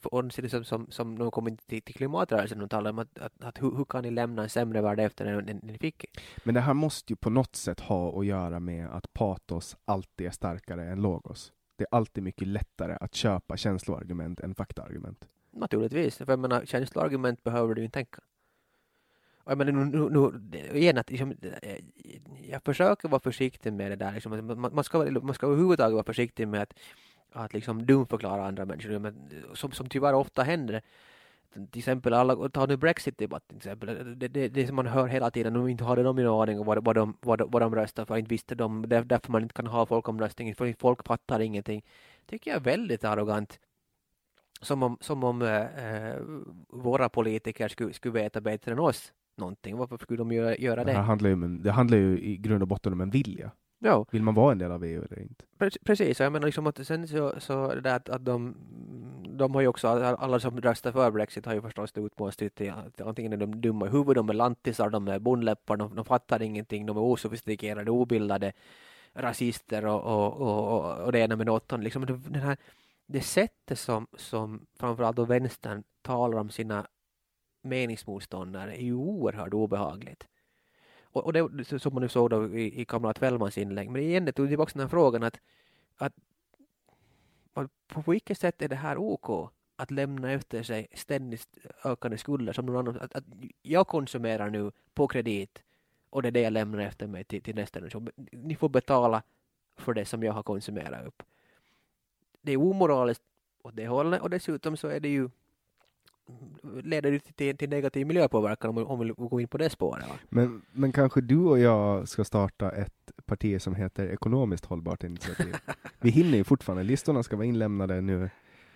som, 0.49 0.65
som, 0.65 0.87
som 0.91 1.19
de 1.19 1.31
kommer 1.31 1.57
till, 1.67 1.83
till 1.83 1.95
klimatrörelsen 1.95 2.63
och 2.63 2.71
talar 2.71 2.91
om 2.91 2.99
att, 2.99 3.19
att, 3.19 3.45
att 3.45 3.63
hur, 3.63 3.77
hur, 3.77 3.85
kan 3.85 4.03
ni 4.03 4.11
lämna 4.11 4.43
en 4.43 4.49
sämre 4.49 4.81
värld 4.81 5.01
efter 5.01 5.27
än, 5.27 5.49
än 5.49 5.61
ni 5.63 5.79
fick? 5.79 6.05
Men 6.45 6.55
det 6.55 6.61
här 6.61 6.75
måste 6.75 7.13
ju 7.13 7.17
på 7.17 7.31
något 7.31 7.57
sätt 7.57 7.81
ha 7.81 8.21
att 8.21 8.27
göra 8.27 8.61
med 8.61 8.89
att 8.89 9.13
patos 9.13 9.77
alltid 9.85 10.27
är 10.27 10.31
starkare 10.31 10.89
än 10.89 11.03
logos. 11.03 11.53
Det 11.77 11.85
är 11.85 11.97
alltid 11.97 12.25
mycket 12.25 12.49
lättare 12.49 12.97
att 13.01 13.15
köpa 13.15 13.57
känsloargument 13.57 14.41
än 14.41 14.55
faktaargument. 14.55 15.29
Naturligtvis, 15.51 16.17
för 16.17 16.33
jag 16.33 16.39
menar, 16.39 16.65
känsloargument 16.65 17.43
behöver 17.43 17.75
du 17.75 17.85
inte 17.85 17.99
tänka 17.99 18.21
jag 19.51 19.59
menar, 19.59 19.73
nu, 19.73 20.11
nu, 20.11 20.31
nu, 20.51 20.79
igen 20.79 20.99
att, 20.99 21.11
liksom, 21.11 21.35
eh, 21.63 21.79
jag 22.51 22.63
försöker 22.63 23.09
vara 23.09 23.21
försiktig 23.21 23.73
med 23.73 23.91
det 23.91 23.97
där. 23.97 24.13
Liksom, 24.13 24.47
man, 24.47 24.75
man, 24.75 24.85
ska, 24.85 24.99
man 24.99 25.35
ska 25.35 25.47
överhuvudtaget 25.47 25.95
vara 25.95 26.05
försiktig 26.05 26.49
med 26.49 26.63
att, 26.63 26.75
att 27.33 27.55
liksom 27.55 27.87
dumförklara 27.87 28.47
andra 28.47 28.65
människor. 28.65 28.99
Men, 28.99 29.31
som, 29.55 29.73
som 29.73 29.89
tyvärr 29.89 30.15
ofta 30.15 30.43
händer. 30.43 30.83
Till 31.71 31.79
exempel, 31.79 32.15
alla, 32.15 32.49
ta 32.49 32.67
nu 32.67 32.77
Brexit-debatten 32.77 33.59
till 33.59 33.69
exempel. 33.69 34.19
Det, 34.19 34.29
det, 34.29 34.49
det 34.49 34.67
som 34.67 34.77
man 34.77 34.87
hör 34.87 35.07
hela 35.07 35.31
tiden, 35.31 35.53
de 35.53 35.69
inte 35.69 35.85
hade 35.85 36.03
de 36.03 36.17
någon 36.17 36.43
aning 36.43 36.61
om 36.61 36.67
vad, 36.67 36.85
vad, 36.85 36.97
de, 36.97 37.17
vad, 37.21 37.53
vad 37.53 37.63
de 37.63 37.75
röstar 37.75 38.05
för, 38.05 38.17
inte 38.17 38.29
visste 38.29 38.55
de, 38.55 38.89
därför 38.89 39.33
man 39.33 39.43
inte 39.43 39.55
kan 39.55 39.67
ha 39.67 39.87
folkomröstning, 39.87 40.55
för 40.55 40.75
folk 40.79 41.07
fattar 41.07 41.41
ingenting. 41.41 41.85
tycker 42.27 42.51
jag 42.51 42.57
är 42.57 42.65
väldigt 42.65 43.05
arrogant 43.05 43.61
som 44.61 44.83
om, 44.83 44.99
som 45.01 45.25
om 45.25 45.43
äh, 45.43 46.15
våra 46.69 47.09
politiker 47.09 47.69
skulle, 47.69 47.93
skulle 47.93 48.15
veta 48.15 48.41
bättre 48.41 48.73
än 48.73 48.79
oss 48.79 49.13
någonting. 49.37 49.77
Varför 49.77 49.99
skulle 49.99 50.19
de 50.19 50.33
göra, 50.33 50.57
göra 50.57 50.85
det? 50.85 50.93
Det 50.93 50.99
handlar, 50.99 51.29
ju 51.29 51.35
om, 51.35 51.63
det 51.63 51.71
handlar 51.71 51.99
ju 51.99 52.21
i 52.21 52.37
grund 52.37 52.63
och 52.63 52.69
botten 52.69 52.93
om 52.93 53.01
en 53.01 53.11
vilja. 53.11 53.51
Ja. 53.79 54.07
Vill 54.11 54.23
man 54.23 54.35
vara 54.35 54.53
en 54.53 54.59
del 54.59 54.73
av 54.73 54.85
EU 54.85 55.03
eller 55.05 55.23
inte? 55.23 55.45
Precis, 55.85 56.21
jag 56.21 56.33
menar 56.33 56.47
liksom 56.47 56.67
att 56.67 56.87
sen 56.87 57.09
så, 57.09 57.35
så 57.39 57.75
det 57.75 57.95
att, 57.95 58.09
att 58.09 58.25
de, 58.25 58.55
de 59.29 59.55
har 59.55 59.61
ju 59.61 59.67
också, 59.67 59.89
alla 59.89 60.41
som 60.41 60.61
röstar 60.61 60.93
för 60.93 61.11
Brexit 61.11 61.47
har 61.47 61.55
ju 61.55 61.61
förstås 61.61 61.93
utmålat 61.97 62.37
till 62.37 62.71
att 62.71 63.01
antingen 63.01 63.33
är 63.33 63.37
de 63.37 63.61
dumma 63.61 63.87
i 63.87 63.91
huvudet, 63.91 64.15
de 64.15 64.29
är 64.29 64.35
lantisar, 64.35 64.91
de 64.91 65.09
är 65.09 65.19
bondläppar, 65.19 65.77
de, 65.77 65.95
de 65.95 66.05
fattar 66.05 66.43
ingenting, 66.43 66.87
de 66.87 66.97
är 66.97 67.01
osofistikerade, 67.01 67.91
obildade, 67.91 68.53
rasister 69.15 69.87
och, 69.87 70.05
och, 70.05 70.41
och, 70.41 70.99
och 71.05 71.13
det 71.13 71.19
ena 71.19 71.37
med 71.37 71.47
något. 71.47 71.73
Liksom 71.81 72.07
den 72.07 72.43
här, 72.43 72.57
det 73.13 73.21
sättet 73.21 73.79
som, 73.79 74.07
som 74.17 74.67
framförallt 74.79 75.17
då 75.17 75.25
vänstern 75.25 75.83
talar 76.03 76.39
om 76.39 76.51
sina 76.51 76.87
meningsmotståndare 77.63 78.77
är 78.77 78.83
ju 78.83 78.95
oerhört 78.95 79.55
obehagligt. 79.55 80.29
Och, 81.03 81.25
och 81.25 81.33
det 81.33 81.65
som 81.81 81.95
man 81.95 82.03
nu 82.03 82.09
såg 82.09 82.31
då 82.31 82.59
i, 82.59 82.81
i 82.81 82.85
kamrat 82.85 83.23
Wellmans 83.23 83.59
inlägg. 83.59 83.91
Men 83.91 84.03
igen, 84.03 84.25
det 84.25 84.33
tog 84.33 84.49
tillbaka 84.49 84.71
den 84.75 84.81
här 84.81 84.89
frågan 84.89 85.23
att, 85.23 85.41
att 85.97 86.13
på 87.87 88.11
vilket 88.11 88.39
sätt 88.39 88.63
är 88.63 88.69
det 88.69 88.77
här 88.77 88.99
OK? 88.99 89.51
Att 89.77 89.91
lämna 89.91 90.33
efter 90.33 90.63
sig 90.63 90.87
ständigt 90.95 91.49
ökande 91.85 92.19
skulder 92.19 92.53
som 92.53 92.67
någon 92.67 92.77
annan. 92.77 93.01
Att, 93.01 93.15
att 93.15 93.25
jag 93.63 93.87
konsumerar 93.87 94.51
nu 94.51 94.73
på 94.95 95.09
kredit 95.09 95.63
och 96.11 96.23
det 96.23 96.29
är 96.29 96.33
det 96.33 96.41
jag 96.41 96.53
lämnar 96.53 96.81
efter 96.81 97.07
mig 97.07 97.25
till, 97.25 97.43
till 97.43 97.55
nästa 97.55 97.79
generation. 97.79 98.09
Ni 98.33 98.55
får 98.55 98.69
betala 98.69 99.23
för 99.77 99.95
det 99.95 100.05
som 100.05 100.23
jag 100.23 100.33
har 100.33 100.43
konsumerat 100.43 101.07
upp. 101.07 101.23
Det 102.43 102.53
är 102.53 102.57
omoraliskt 102.57 103.23
åt 103.63 103.77
det 103.77 103.87
hållet 103.87 104.23
och 104.23 104.31
dessutom 104.31 104.77
så 104.77 104.89
är 104.89 105.01
det 105.01 105.09
ju 105.09 105.29
leder 106.83 107.11
det 107.11 107.19
till, 107.19 107.57
till 107.57 107.71
negativ 107.71 108.07
miljöpåverkan 108.07 108.71
om, 108.71 108.87
om 108.87 108.99
vi 108.99 109.13
går 109.17 109.41
in 109.41 109.49
på 109.49 109.59
det 109.59 109.71
spåret. 109.71 110.09
Va? 110.09 110.15
Men, 110.29 110.63
men 110.73 110.93
kanske 110.93 111.21
du 111.21 111.39
och 111.39 111.59
jag 111.59 112.09
ska 112.09 112.25
starta 112.25 112.71
ett 112.71 113.13
parti 113.27 113.63
som 113.63 113.75
heter 113.75 114.07
Ekonomiskt 114.07 114.65
hållbart 114.65 115.05
initiativ. 115.05 115.55
vi 116.01 116.11
hinner 116.11 116.39
ju 116.39 116.45
fortfarande, 116.45 116.85
listorna 116.85 117.23
ska 117.23 117.37
vara 117.37 117.47
inlämnade 117.47 118.01
nu. 118.01 118.31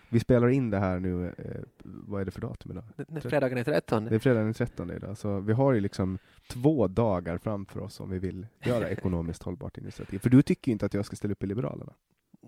Vi 0.09 0.19
spelar 0.19 0.49
in 0.49 0.69
det 0.69 0.79
här 0.79 0.99
nu, 0.99 1.33
eh, 1.37 1.61
vad 1.83 2.21
är 2.21 2.25
det 2.25 2.31
för 2.31 2.41
datum 2.41 2.71
idag? 2.71 2.83
Fredagen 3.23 3.57
är 3.57 3.63
13. 3.63 4.05
Det 4.05 4.15
är 4.15 4.19
fredagen 4.19 4.45
den 4.45 4.53
13 4.53 4.91
idag, 4.91 5.17
så 5.17 5.39
vi 5.39 5.53
har 5.53 5.73
ju 5.73 5.79
liksom 5.79 6.17
två 6.49 6.87
dagar 6.87 7.37
framför 7.37 7.79
oss 7.79 7.99
om 7.99 8.09
vi 8.09 8.19
vill 8.19 8.47
göra 8.63 8.89
ekonomiskt 8.89 9.43
hållbart 9.43 9.77
initiativ. 9.77 10.19
För 10.19 10.29
du 10.29 10.41
tycker 10.41 10.69
ju 10.69 10.73
inte 10.73 10.85
att 10.85 10.93
jag 10.93 11.05
ska 11.05 11.15
ställa 11.15 11.31
upp 11.31 11.43
i 11.43 11.47
Liberalerna. 11.47 11.93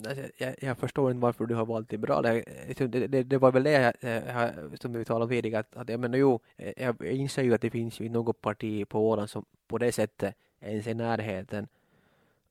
Alltså, 0.05 0.23
jag, 0.37 0.55
jag 0.61 0.77
förstår 0.77 1.11
inte 1.11 1.21
varför 1.21 1.45
du 1.45 1.55
har 1.55 1.65
valt 1.65 1.91
liberal. 1.91 2.41
Liksom, 2.67 2.91
det, 2.91 3.07
det, 3.07 3.23
det 3.23 3.37
var 3.37 3.51
väl 3.51 3.63
det 3.63 3.93
jag, 4.01 4.81
som 4.81 4.93
vi 4.93 5.05
talade 5.05 5.23
om 5.23 5.29
tidigare, 5.29 5.59
att, 5.59 5.75
att 5.75 5.89
eh, 5.89 5.93
jag 5.93 5.99
menar 5.99 6.17
jo, 6.17 6.39
jag 6.75 7.01
inser 7.01 7.43
ju 7.43 7.53
att 7.53 7.61
det 7.61 7.69
finns 7.69 7.99
ju 7.99 8.09
något 8.09 8.41
parti 8.41 8.89
på 8.89 9.09
Åland 9.09 9.29
som 9.29 9.45
på 9.67 9.77
det 9.77 9.91
sättet 9.91 10.35
ens 10.59 10.87
är 10.87 10.91
i 10.91 10.93
närheten 10.93 11.67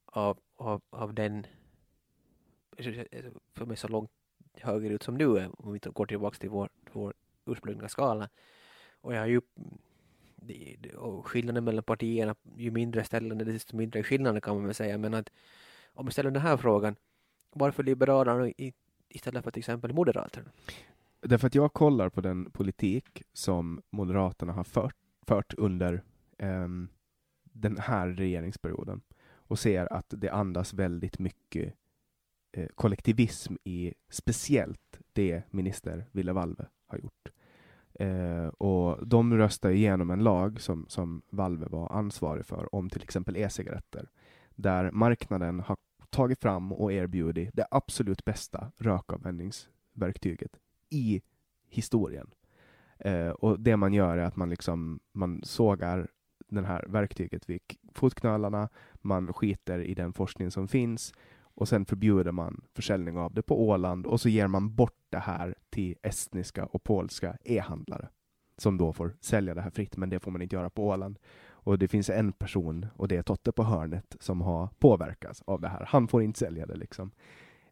av, 0.06 0.38
av, 0.56 0.82
av 0.90 1.14
den, 1.14 1.46
som 3.58 3.70
är 3.70 3.74
så 3.74 3.88
långt 3.88 4.10
högerut 4.60 5.02
som 5.02 5.18
du 5.18 5.38
är, 5.38 5.50
om 5.58 5.72
vi 5.72 5.78
går 5.78 6.06
tillbaka 6.06 6.38
till 6.38 6.50
vår, 6.50 6.68
vår 6.92 7.14
ursprungliga 7.46 7.88
skala. 7.88 8.28
Och 9.00 9.14
jag 9.14 9.20
har 9.20 9.26
ju 9.26 9.40
och 10.96 11.26
skillnaden 11.26 11.64
mellan 11.64 11.82
partierna, 11.82 12.34
ju 12.56 12.70
mindre 12.70 13.04
ställen 13.04 13.38
desto 13.38 13.76
mindre 13.76 14.02
skillnader 14.02 14.40
kan 14.40 14.54
man 14.56 14.64
väl 14.64 14.74
säga, 14.74 14.98
men 14.98 15.14
att 15.14 15.30
om 15.94 16.06
vi 16.06 16.12
ställer 16.12 16.30
den 16.30 16.42
här 16.42 16.56
frågan, 16.56 16.96
varför 17.58 17.82
Liberalerna 17.82 18.52
istället 19.08 19.44
för 19.44 19.50
till 19.50 19.60
exempel 19.60 19.92
Moderaterna? 19.92 20.50
Därför 21.20 21.46
att 21.46 21.54
jag 21.54 21.72
kollar 21.72 22.08
på 22.08 22.20
den 22.20 22.50
politik 22.50 23.22
som 23.32 23.82
Moderaterna 23.90 24.52
har 24.52 24.64
fört, 24.64 24.96
fört 25.26 25.54
under 25.54 26.02
um, 26.38 26.88
den 27.42 27.78
här 27.78 28.08
regeringsperioden 28.08 29.00
och 29.48 29.58
ser 29.58 29.92
att 29.92 30.06
det 30.08 30.30
andas 30.30 30.74
väldigt 30.74 31.18
mycket 31.18 31.74
eh, 32.52 32.66
kollektivism 32.74 33.54
i 33.64 33.94
speciellt 34.08 35.00
det 35.12 35.42
minister 35.50 36.06
Ville 36.12 36.32
Valve 36.32 36.66
har 36.86 36.98
gjort. 36.98 37.28
Eh, 37.94 38.46
och 38.46 39.06
de 39.06 39.36
röstar 39.36 39.70
igenom 39.70 40.10
en 40.10 40.24
lag 40.24 40.60
som, 40.60 40.86
som 40.88 41.22
Valve 41.30 41.66
var 41.66 41.92
ansvarig 41.92 42.46
för 42.46 42.74
om 42.74 42.90
till 42.90 43.02
exempel 43.02 43.36
e-cigaretter, 43.36 44.08
där 44.54 44.90
marknaden 44.90 45.60
har 45.60 45.76
tagit 46.10 46.40
fram 46.40 46.72
och 46.72 46.92
erbjudit 46.92 47.50
det 47.52 47.66
absolut 47.70 48.24
bästa 48.24 48.72
rökavvänjningsverktyget 48.76 50.50
i 50.90 51.22
historien. 51.68 52.30
Eh, 52.98 53.28
och 53.28 53.60
det 53.60 53.76
man 53.76 53.92
gör 53.92 54.18
är 54.18 54.24
att 54.24 54.36
man 54.36 54.50
liksom 54.50 55.00
man 55.12 55.40
sågar 55.44 56.08
det 56.48 56.66
här 56.66 56.84
verktyget 56.88 57.50
vid 57.50 57.60
fotknölarna, 57.94 58.68
man 58.94 59.32
skiter 59.32 59.78
i 59.78 59.94
den 59.94 60.12
forskning 60.12 60.50
som 60.50 60.68
finns 60.68 61.14
och 61.38 61.68
sen 61.68 61.84
förbjuder 61.84 62.32
man 62.32 62.64
försäljning 62.74 63.18
av 63.18 63.34
det 63.34 63.42
på 63.42 63.68
Åland 63.68 64.06
och 64.06 64.20
så 64.20 64.28
ger 64.28 64.46
man 64.46 64.74
bort 64.74 64.98
det 65.10 65.18
här 65.18 65.54
till 65.70 65.94
estniska 66.02 66.66
och 66.66 66.84
polska 66.84 67.36
e-handlare 67.44 68.08
som 68.56 68.76
då 68.76 68.92
får 68.92 69.16
sälja 69.20 69.54
det 69.54 69.60
här 69.60 69.70
fritt, 69.70 69.96
men 69.96 70.08
det 70.08 70.20
får 70.20 70.30
man 70.30 70.42
inte 70.42 70.56
göra 70.56 70.70
på 70.70 70.86
Åland. 70.86 71.18
Och 71.66 71.78
det 71.78 71.88
finns 71.88 72.10
en 72.10 72.32
person, 72.32 72.86
och 72.96 73.08
det 73.08 73.16
är 73.16 73.22
Totte 73.22 73.52
på 73.52 73.62
hörnet, 73.62 74.16
som 74.20 74.40
har 74.40 74.68
påverkats 74.78 75.42
av 75.46 75.60
det 75.60 75.68
här. 75.68 75.84
Han 75.88 76.08
får 76.08 76.22
inte 76.22 76.38
sälja 76.38 76.66
det 76.66 76.76
liksom. 76.76 77.10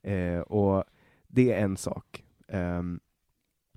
Eh, 0.02 0.38
och 0.38 0.84
det 1.26 1.52
är 1.52 1.64
en 1.64 1.76
sak. 1.76 2.24
Eh, 2.48 2.82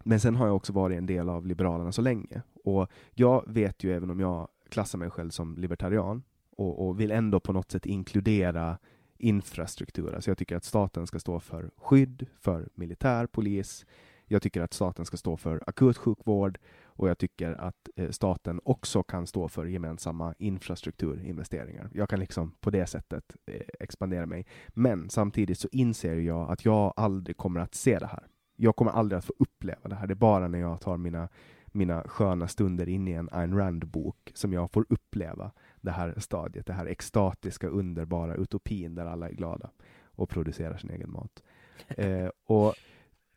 men 0.04 0.20
sen 0.20 0.36
har 0.36 0.48
jag 0.48 0.56
också 0.56 0.74
varit 0.74 0.98
en 0.98 1.06
del 1.06 1.30
av 1.30 1.46
Liberalerna 1.46 1.92
så 1.92 2.02
länge. 2.02 2.42
Och 2.64 2.92
jag 3.14 3.44
vet 3.48 3.84
ju, 3.84 3.96
även 3.96 4.10
om 4.10 4.20
jag 4.20 4.48
klassar 4.70 5.00
mig 5.00 5.10
själv 5.10 5.30
som 5.30 5.58
libertarian, 5.58 6.24
och, 6.58 6.88
och 6.88 7.00
vill 7.00 7.12
ändå 7.12 7.40
på 7.40 7.54
något 7.54 7.72
sätt 7.72 7.86
inkludera 7.86 8.78
infrastruktur. 9.18 10.16
Alltså 10.16 10.30
jag 10.30 10.38
tycker 10.38 10.56
att 10.56 10.64
staten 10.64 11.08
ska 11.08 11.20
stå 11.20 11.40
för 11.40 11.72
skydd 11.78 12.26
för 12.40 12.70
militär, 12.74 13.26
polis. 13.26 13.86
Jag 14.26 14.42
tycker 14.42 14.62
att 14.62 14.74
staten 14.74 15.06
ska 15.06 15.18
stå 15.18 15.38
för 15.38 15.64
akutsjukvård 15.68 16.60
och 16.98 17.10
jag 17.10 17.18
tycker 17.18 17.54
att 17.54 17.90
eh, 17.96 18.10
staten 18.10 18.60
också 18.64 19.04
kan 19.04 19.28
stå 19.28 19.48
för 19.48 19.66
gemensamma 19.66 20.34
infrastrukturinvesteringar. 20.38 21.90
Jag 21.94 22.10
kan 22.10 22.20
liksom 22.20 22.52
på 22.60 22.70
det 22.70 22.88
sättet 22.88 23.36
eh, 23.46 23.62
expandera 23.80 24.26
mig. 24.26 24.46
Men 24.70 25.10
samtidigt 25.10 25.60
så 25.60 25.68
inser 25.72 26.16
jag 26.16 26.52
att 26.52 26.66
jag 26.66 26.94
aldrig 26.96 27.38
kommer 27.38 27.60
att 27.60 27.76
se 27.76 28.00
det 28.00 28.08
här. 28.08 28.28
Jag 28.56 28.76
kommer 28.76 28.92
aldrig 28.92 29.18
att 29.18 29.26
få 29.26 29.34
uppleva 29.40 29.90
det 29.90 29.96
här. 29.96 30.08
Det 30.08 30.14
är 30.14 30.16
bara 30.16 30.48
när 30.48 30.60
jag 30.60 30.82
tar 30.82 30.98
mina 30.98 31.30
mina 31.78 32.04
sköna 32.04 32.48
stunder 32.48 32.90
inne 32.90 33.12
i 33.12 33.14
en 33.14 33.30
Ayn 33.32 33.58
Rand-bok 33.58 34.32
som 34.34 34.54
jag 34.54 34.72
får 34.72 34.86
uppleva 34.90 35.52
det 35.82 35.92
här 35.92 36.14
stadiet, 36.18 36.66
det 36.66 36.74
här 36.74 36.86
extatiska, 36.86 37.68
underbara 37.68 38.36
utopin 38.36 38.96
där 38.96 39.06
alla 39.06 39.30
är 39.30 39.34
glada 39.34 39.70
och 40.06 40.30
producerar 40.30 40.78
sin 40.78 40.90
egen 40.90 41.12
mat. 41.12 41.44
Eh, 41.88 42.30
och 42.46 42.76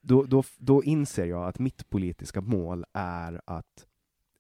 då, 0.00 0.24
då, 0.24 0.42
då 0.58 0.84
inser 0.84 1.26
jag 1.26 1.48
att 1.48 1.58
mitt 1.58 1.90
politiska 1.90 2.40
mål 2.40 2.84
är 2.92 3.40
att 3.44 3.86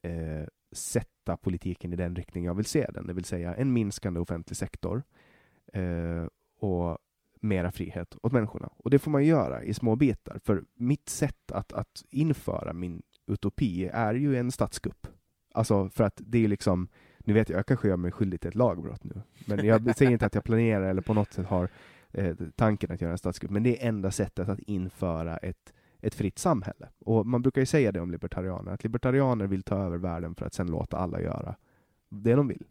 eh, 0.02 0.46
sätta 0.72 1.36
politiken 1.36 1.92
i 1.92 1.96
den 1.96 2.16
riktning 2.16 2.44
jag 2.44 2.54
vill 2.54 2.64
se 2.64 2.86
den, 2.94 3.06
det 3.06 3.12
vill 3.12 3.24
säga 3.24 3.54
en 3.54 3.72
minskande 3.72 4.20
offentlig 4.20 4.56
sektor 4.56 5.02
eh, 5.72 6.26
och 6.58 6.98
mera 7.40 7.72
frihet 7.72 8.16
åt 8.22 8.32
människorna. 8.32 8.70
Och 8.76 8.90
det 8.90 8.98
får 8.98 9.10
man 9.10 9.24
göra 9.24 9.62
i 9.62 9.74
små 9.74 9.96
bitar, 9.96 10.40
för 10.44 10.64
mitt 10.74 11.08
sätt 11.08 11.52
att, 11.52 11.72
att 11.72 12.04
införa 12.10 12.72
min 12.72 13.02
utopi 13.26 13.86
är 13.92 14.14
ju 14.14 14.36
en 14.36 14.52
statskupp. 14.52 15.06
Alltså 15.54 15.88
för 15.88 16.04
att 16.04 16.20
det 16.24 16.44
är 16.44 16.48
liksom, 16.48 16.88
nu 17.18 17.32
vet 17.32 17.48
jag, 17.48 17.58
jag 17.58 17.66
kanske 17.66 17.88
gör 17.88 17.96
mig 17.96 18.12
skyldig 18.12 18.40
till 18.40 18.48
ett 18.48 18.54
lagbrott 18.54 19.04
nu, 19.04 19.22
men 19.46 19.66
jag 19.66 19.96
säger 19.96 20.10
inte 20.10 20.26
att 20.26 20.34
jag 20.34 20.44
planerar 20.44 20.90
eller 20.90 21.02
på 21.02 21.14
något 21.14 21.32
sätt 21.32 21.46
har 21.46 21.68
eh, 22.12 22.36
tanken 22.56 22.92
att 22.92 23.00
göra 23.00 23.12
en 23.12 23.18
statskupp, 23.18 23.50
men 23.50 23.62
det 23.62 23.82
är 23.82 23.88
enda 23.88 24.10
sättet 24.10 24.48
att 24.48 24.58
införa 24.58 25.36
ett, 25.36 25.72
ett 26.00 26.14
fritt 26.14 26.38
samhälle. 26.38 26.88
Och 26.98 27.26
man 27.26 27.42
brukar 27.42 27.60
ju 27.60 27.66
säga 27.66 27.92
det 27.92 28.00
om 28.00 28.10
libertarianer, 28.10 28.72
att 28.72 28.84
libertarianer 28.84 29.46
vill 29.46 29.62
ta 29.62 29.76
över 29.76 29.98
världen 29.98 30.34
för 30.34 30.46
att 30.46 30.54
sen 30.54 30.66
låta 30.70 30.98
alla 30.98 31.20
göra 31.20 31.56
det 32.08 32.34
de 32.34 32.48
vill. 32.48 32.64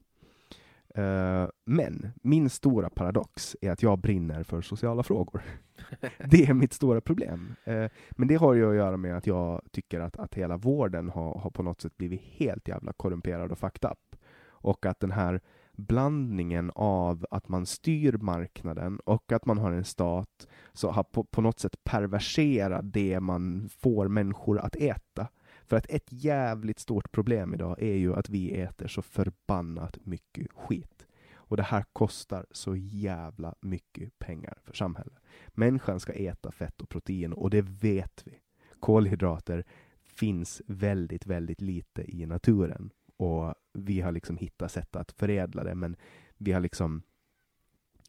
Uh, 0.98 1.50
men 1.66 2.12
min 2.22 2.50
stora 2.50 2.90
paradox 2.90 3.56
är 3.62 3.72
att 3.72 3.84
jag 3.84 4.00
brinner 4.00 4.44
för 4.44 4.62
sociala 4.62 5.04
frågor. 5.04 5.42
det 6.18 6.46
är 6.46 6.54
mitt 6.54 6.74
stora 6.74 7.02
problem. 7.02 7.56
Uh, 7.68 7.86
men 8.12 8.28
det 8.28 8.36
har 8.36 8.54
ju 8.54 8.70
att 8.70 8.76
göra 8.76 8.98
med 8.98 9.18
att 9.18 9.28
jag 9.28 9.62
tycker 9.72 10.00
att, 10.00 10.18
att 10.18 10.36
hela 10.36 10.58
vården 10.58 11.10
har, 11.10 11.40
har 11.40 11.50
på 11.50 11.64
något 11.64 11.82
sätt 11.82 11.98
blivit 11.98 12.22
helt 12.22 12.68
jävla 12.68 12.94
korrumperad 12.94 13.52
och 13.52 13.60
fucked 13.60 13.92
up. 13.92 14.16
Och 14.62 14.86
att 14.86 15.00
den 15.00 15.12
här 15.12 15.42
blandningen 15.80 16.72
av 16.76 17.26
att 17.32 17.48
man 17.48 17.66
styr 17.66 18.18
marknaden 18.18 19.00
och 19.00 19.32
att 19.32 19.46
man 19.46 19.58
har 19.58 19.72
en 19.72 19.86
stat 19.86 20.48
som 20.74 20.94
har 20.94 21.04
på, 21.04 21.24
på 21.24 21.42
något 21.42 21.60
sätt 21.60 21.84
perverserat 21.84 22.94
det 22.94 23.20
man 23.20 23.70
får 23.70 24.08
människor 24.08 24.60
att 24.60 24.76
äta. 24.76 25.28
För 25.66 25.78
att 25.78 25.90
ett 25.90 26.08
jävligt 26.10 26.80
stort 26.80 27.12
problem 27.12 27.54
idag 27.54 27.82
är 27.82 27.96
ju 27.96 28.16
att 28.16 28.30
vi 28.30 28.52
äter 28.52 28.88
så 28.88 29.02
förbannat 29.02 29.98
mycket 30.06 30.48
skit. 30.54 31.06
Och 31.34 31.58
det 31.58 31.64
här 31.64 31.86
kostar 31.94 32.46
så 32.52 32.76
jävla 32.76 33.56
mycket 33.62 34.20
pengar 34.20 34.58
för 34.64 34.74
samhället. 34.74 35.20
Människan 35.48 36.00
ska 36.00 36.14
äta 36.14 36.52
fett 36.52 36.82
och 36.82 36.90
protein 36.90 37.34
och 37.34 37.50
det 37.50 37.62
vet 37.62 38.24
vi. 38.26 38.40
Kolhydrater 38.80 39.66
finns 40.04 40.62
väldigt, 40.68 41.26
väldigt 41.26 41.62
lite 41.62 42.16
i 42.16 42.26
naturen 42.26 42.92
och 43.20 43.54
vi 43.74 44.02
har 44.02 44.12
liksom 44.12 44.38
hittat 44.38 44.72
sätt 44.72 44.96
att 44.96 45.12
förädla 45.12 45.64
det, 45.64 45.76
men 45.76 45.96
vi 46.38 46.52
har 46.52 46.62
liksom 46.62 47.02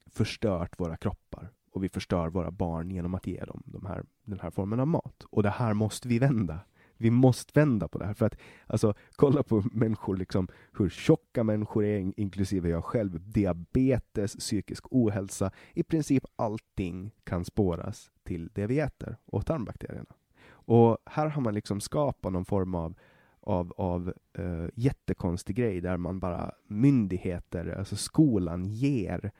förstört 0.07 0.81
våra 0.81 0.97
kroppar 0.97 1.53
och 1.73 1.85
vi 1.85 1.89
förstör 1.89 2.29
våra 2.29 2.51
barn 2.51 2.91
genom 2.91 3.15
att 3.15 3.27
ge 3.27 3.45
dem 3.45 3.63
de 3.67 3.87
här, 3.87 4.05
den 4.25 4.41
här 4.41 4.51
formen 4.51 4.81
av 4.81 4.87
mat. 4.87 5.25
Och 5.31 5.43
det 5.43 5.51
här 5.51 5.75
måste 5.75 6.09
vi 6.09 6.19
vända. 6.19 6.61
Vi 6.97 7.11
måste 7.11 7.61
vända 7.61 7.89
på 7.89 7.99
det 7.99 8.07
här. 8.07 8.15
För 8.15 8.27
att 8.27 8.37
alltså, 8.67 8.95
kolla 9.17 9.43
på 9.43 9.63
människor, 9.73 10.17
liksom, 10.17 10.49
hur 10.79 10.89
tjocka 10.89 11.45
människor 11.45 11.85
är, 11.85 12.13
inklusive 12.21 12.69
jag 12.69 12.85
själv. 12.85 13.31
Diabetes, 13.31 14.37
psykisk 14.37 14.85
ohälsa. 14.91 15.51
I 15.73 15.83
princip 15.83 16.25
allting 16.37 17.11
kan 17.25 17.45
spåras 17.45 18.11
till 18.23 18.51
det 18.55 18.67
vi 18.67 18.81
äter 18.81 19.17
och 19.25 19.47
tarmbakterierna. 19.47 20.15
Och 20.51 20.99
här 21.07 21.27
har 21.27 21.43
man 21.43 21.55
liksom 21.55 21.81
skapat 21.81 22.33
någon 22.33 22.45
form 22.45 22.75
av 22.75 22.95
av, 23.41 23.73
av 23.77 24.15
uh, 24.39 24.69
jättekonstig 24.75 25.57
grej 25.57 25.81
där 25.81 25.97
man 25.97 26.21
bara 26.21 26.53
myndigheter, 26.67 27.75
alltså 27.79 27.97
skolan 27.97 28.65
ger. 28.65 29.31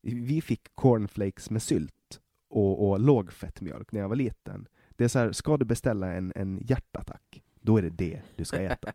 Vi 0.00 0.40
fick 0.40 0.74
cornflakes 0.74 1.50
med 1.50 1.62
sylt 1.62 2.20
och, 2.48 2.88
och 2.88 3.00
lågfettmjölk 3.00 3.92
när 3.92 4.00
jag 4.00 4.08
var 4.08 4.16
liten. 4.16 4.68
Det 4.90 5.04
är 5.04 5.08
så 5.08 5.18
här, 5.18 5.32
ska 5.32 5.56
du 5.56 5.64
beställa 5.64 6.12
en, 6.12 6.32
en 6.36 6.58
hjärtattack, 6.62 7.42
då 7.60 7.76
är 7.76 7.82
det 7.82 7.90
det 7.90 8.22
du 8.36 8.44
ska 8.44 8.56
äta. 8.56 8.92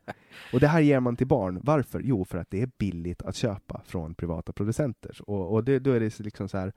och 0.54 0.60
det 0.60 0.68
här 0.68 0.82
ger 0.82 1.00
man 1.00 1.16
till 1.16 1.28
barn. 1.28 1.60
Varför? 1.64 2.02
Jo, 2.04 2.26
för 2.26 2.38
att 2.38 2.50
det 2.50 2.62
är 2.62 2.72
billigt 2.78 3.22
att 3.22 3.36
köpa 3.36 3.82
från 3.86 4.16
privata 4.16 4.54
producenter. 4.54 5.18
Och, 5.22 5.54
och 5.54 5.64
det, 5.64 5.80
då 5.80 5.92
är 5.92 6.00
det 6.00 6.20
liksom 6.20 6.50
så 6.50 6.58
här, 6.58 6.74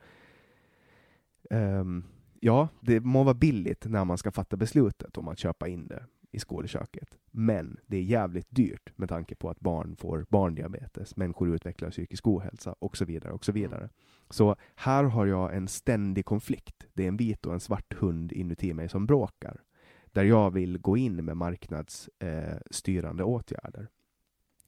um, 1.51 2.05
ja, 2.40 2.69
det 2.81 3.01
må 3.01 3.23
vara 3.23 3.35
billigt 3.35 3.86
när 3.86 4.05
man 4.05 4.19
ska 4.19 4.31
fatta 4.31 4.56
beslutet 4.56 5.19
om 5.19 5.28
att 5.28 5.39
köpa 5.39 5.69
in 5.69 5.86
det 5.86 6.05
i 6.35 6.39
skolköket. 6.39 7.19
Men 7.31 7.77
det 7.86 7.97
är 7.97 8.02
jävligt 8.02 8.47
dyrt 8.51 8.93
med 8.97 9.09
tanke 9.09 9.35
på 9.35 9.51
att 9.51 9.61
barn 9.61 9.97
får 9.97 10.27
barndiabetes, 10.28 11.16
människor 11.16 11.55
utvecklar 11.55 11.90
psykisk 11.90 12.27
ohälsa 12.27 12.74
och 12.78 12.97
så 12.97 13.05
vidare. 13.05 13.32
och 13.32 13.44
Så 13.44 13.52
vidare. 13.52 13.90
Så 14.31 14.56
här 14.74 15.05
har 15.05 15.27
jag 15.27 15.56
en 15.56 15.69
ständig 15.69 16.24
konflikt. 16.24 16.86
Det 16.93 17.05
är 17.05 17.09
en 17.09 17.16
vit 17.16 17.47
och 17.47 17.55
en 17.55 17.61
svart 17.61 17.94
hund 17.94 18.32
inuti 18.32 18.74
mig 18.74 18.89
som 18.89 19.06
bråkar. 19.06 19.62
Där 20.06 20.24
jag 20.24 20.51
vill 20.51 20.78
gå 20.78 20.97
in 20.97 21.24
med 21.24 21.36
marknadsstyrande 21.36 23.23
eh, 23.23 23.28
åtgärder. 23.28 23.89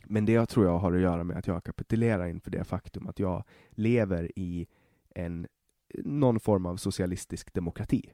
Men 0.05 0.25
det 0.25 0.33
jag 0.33 0.49
tror 0.49 0.67
jag 0.67 0.79
har 0.79 0.93
att 0.93 1.01
göra 1.01 1.25
med 1.25 1.37
att 1.37 1.47
jag 1.47 1.65
kapitulerar 1.65 2.27
inför 2.27 2.51
det 2.51 2.65
faktum 2.65 3.07
att 3.07 3.19
jag 3.19 3.45
lever 3.71 4.39
i 4.39 4.67
en 5.15 5.47
någon 6.05 6.41
form 6.41 6.67
av 6.67 6.77
socialistisk 6.77 7.53
demokrati. 7.53 8.13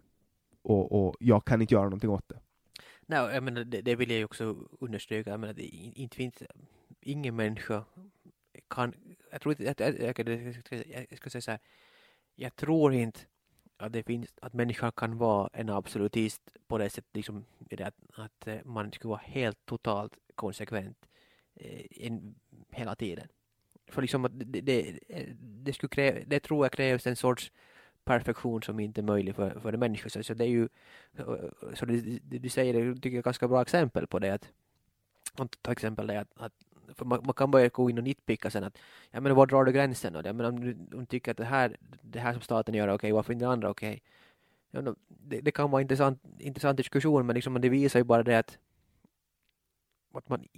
Och, 0.62 1.07
och 1.07 1.16
jag 1.20 1.45
kan 1.45 1.61
inte 1.62 1.74
göra 1.74 1.85
någonting 1.85 2.11
åt 2.11 2.29
det. 2.29 2.41
Nej, 3.12 3.34
jag 3.34 3.43
menar, 3.43 3.64
det, 3.64 3.82
det 3.82 3.97
vill 3.97 4.10
jag 4.10 4.18
ju 4.18 4.24
också 4.24 4.56
understryka. 4.80 5.30
Jag 5.30 5.40
menar, 5.40 5.55
det 5.55 5.66
inte 5.66 6.16
finns 6.16 6.43
ingen 7.01 7.36
människa 7.36 7.84
kan, 8.70 8.94
jag 9.30 9.40
tror 9.40 9.52
inte, 9.52 9.64
jag, 9.64 10.01
jag, 10.01 10.28
jag, 10.28 11.06
jag 11.10 11.18
ska 11.18 11.30
säga 11.30 11.43
så 11.43 11.51
här, 11.51 11.60
jag 12.34 12.56
tror 12.56 12.94
inte 12.94 13.20
att 13.76 13.93
det 13.93 14.02
finns, 14.02 14.34
att 14.43 14.52
människan 14.52 14.93
kan 14.93 15.18
vara 15.18 15.51
en 15.52 15.68
absolutist 15.70 16.56
på 16.66 16.78
det 16.78 16.90
sättet, 16.90 17.16
liksom, 17.16 17.44
att, 17.80 17.94
att 18.14 18.47
eh, 18.47 18.59
man 18.64 18.93
skulle 18.93 19.09
vara 19.09 19.22
helt 19.24 19.66
totalt 19.66 20.18
konsekvent 20.34 21.09
eh, 21.55 21.84
in, 21.90 22.34
hela 22.70 22.94
tiden. 22.94 23.28
För 23.86 24.02
liksom 24.02 24.24
att 24.24 24.32
det, 24.34 24.60
det, 24.60 24.98
det, 25.39 25.72
skulle 25.72 25.90
krä, 25.90 26.24
det 26.26 26.40
tror 26.40 26.64
jag 26.64 26.72
krävs 26.72 27.06
en 27.06 27.16
sorts 27.16 27.52
perfektion 28.05 28.62
som 28.62 28.81
inte 28.81 29.01
är 29.01 29.03
möjlig 29.03 29.35
för, 29.35 29.61
för 29.61 29.73
en 29.73 29.81
människa. 29.81 30.09
Så, 30.09 30.23
så 30.23 30.35
det 30.35 30.45
är 30.45 30.49
ju, 30.49 30.69
så 31.74 31.87
det, 31.87 32.19
det 32.23 32.39
du 32.39 32.49
säger, 32.49 32.85
det 32.85 32.95
tycker 32.95 33.09
jag 33.09 33.19
är 33.19 33.23
ganska 33.23 33.49
bra 33.49 33.62
exempel 33.62 34.07
på 34.07 34.19
det 34.19 34.31
att, 34.35 34.49
till 35.62 35.73
exempel 35.73 36.07
det 36.07 36.20
att, 36.20 36.29
att 36.37 36.53
för 36.95 37.05
man, 37.05 37.20
man, 37.24 37.35
kan 37.35 37.51
börja 37.51 37.69
gå 37.69 37.91
in 37.91 37.99
och 37.99 38.05
nitpicka 38.05 38.51
sen 38.51 38.65
att, 38.65 38.79
ja 39.11 39.20
men 39.20 39.35
var 39.35 39.47
drar 39.47 39.65
du 39.65 39.73
gränsen 39.73 40.12
då? 40.12 40.23
Ja, 40.24 40.33
men 40.33 40.47
om 40.47 40.61
du, 40.61 40.73
om 40.73 41.01
du 41.01 41.07
tycker 41.07 41.31
att 41.31 41.37
det 41.37 41.45
här, 41.45 41.77
det 42.03 42.20
här 42.20 42.33
som 42.33 42.43
staten 42.43 42.74
gör 42.74 42.89
är 42.89 42.95
okej, 42.95 43.12
varför 43.12 43.33
inte 43.33 43.45
det 43.45 43.51
andra 43.51 43.70
okej? 43.70 44.03
Ja, 44.70 44.95
det, 45.09 45.41
det, 45.41 45.51
kan 45.51 45.70
vara 45.70 45.83
intressant, 45.83 46.23
intressant 46.39 46.77
diskussion, 46.77 47.27
men 47.27 47.35
liksom, 47.35 47.61
det 47.61 47.69
visar 47.69 48.01
ju 48.01 48.05
bara 48.05 48.23
det 48.23 48.39
att, 48.39 48.59
att 50.15 50.29
man, 50.29 50.49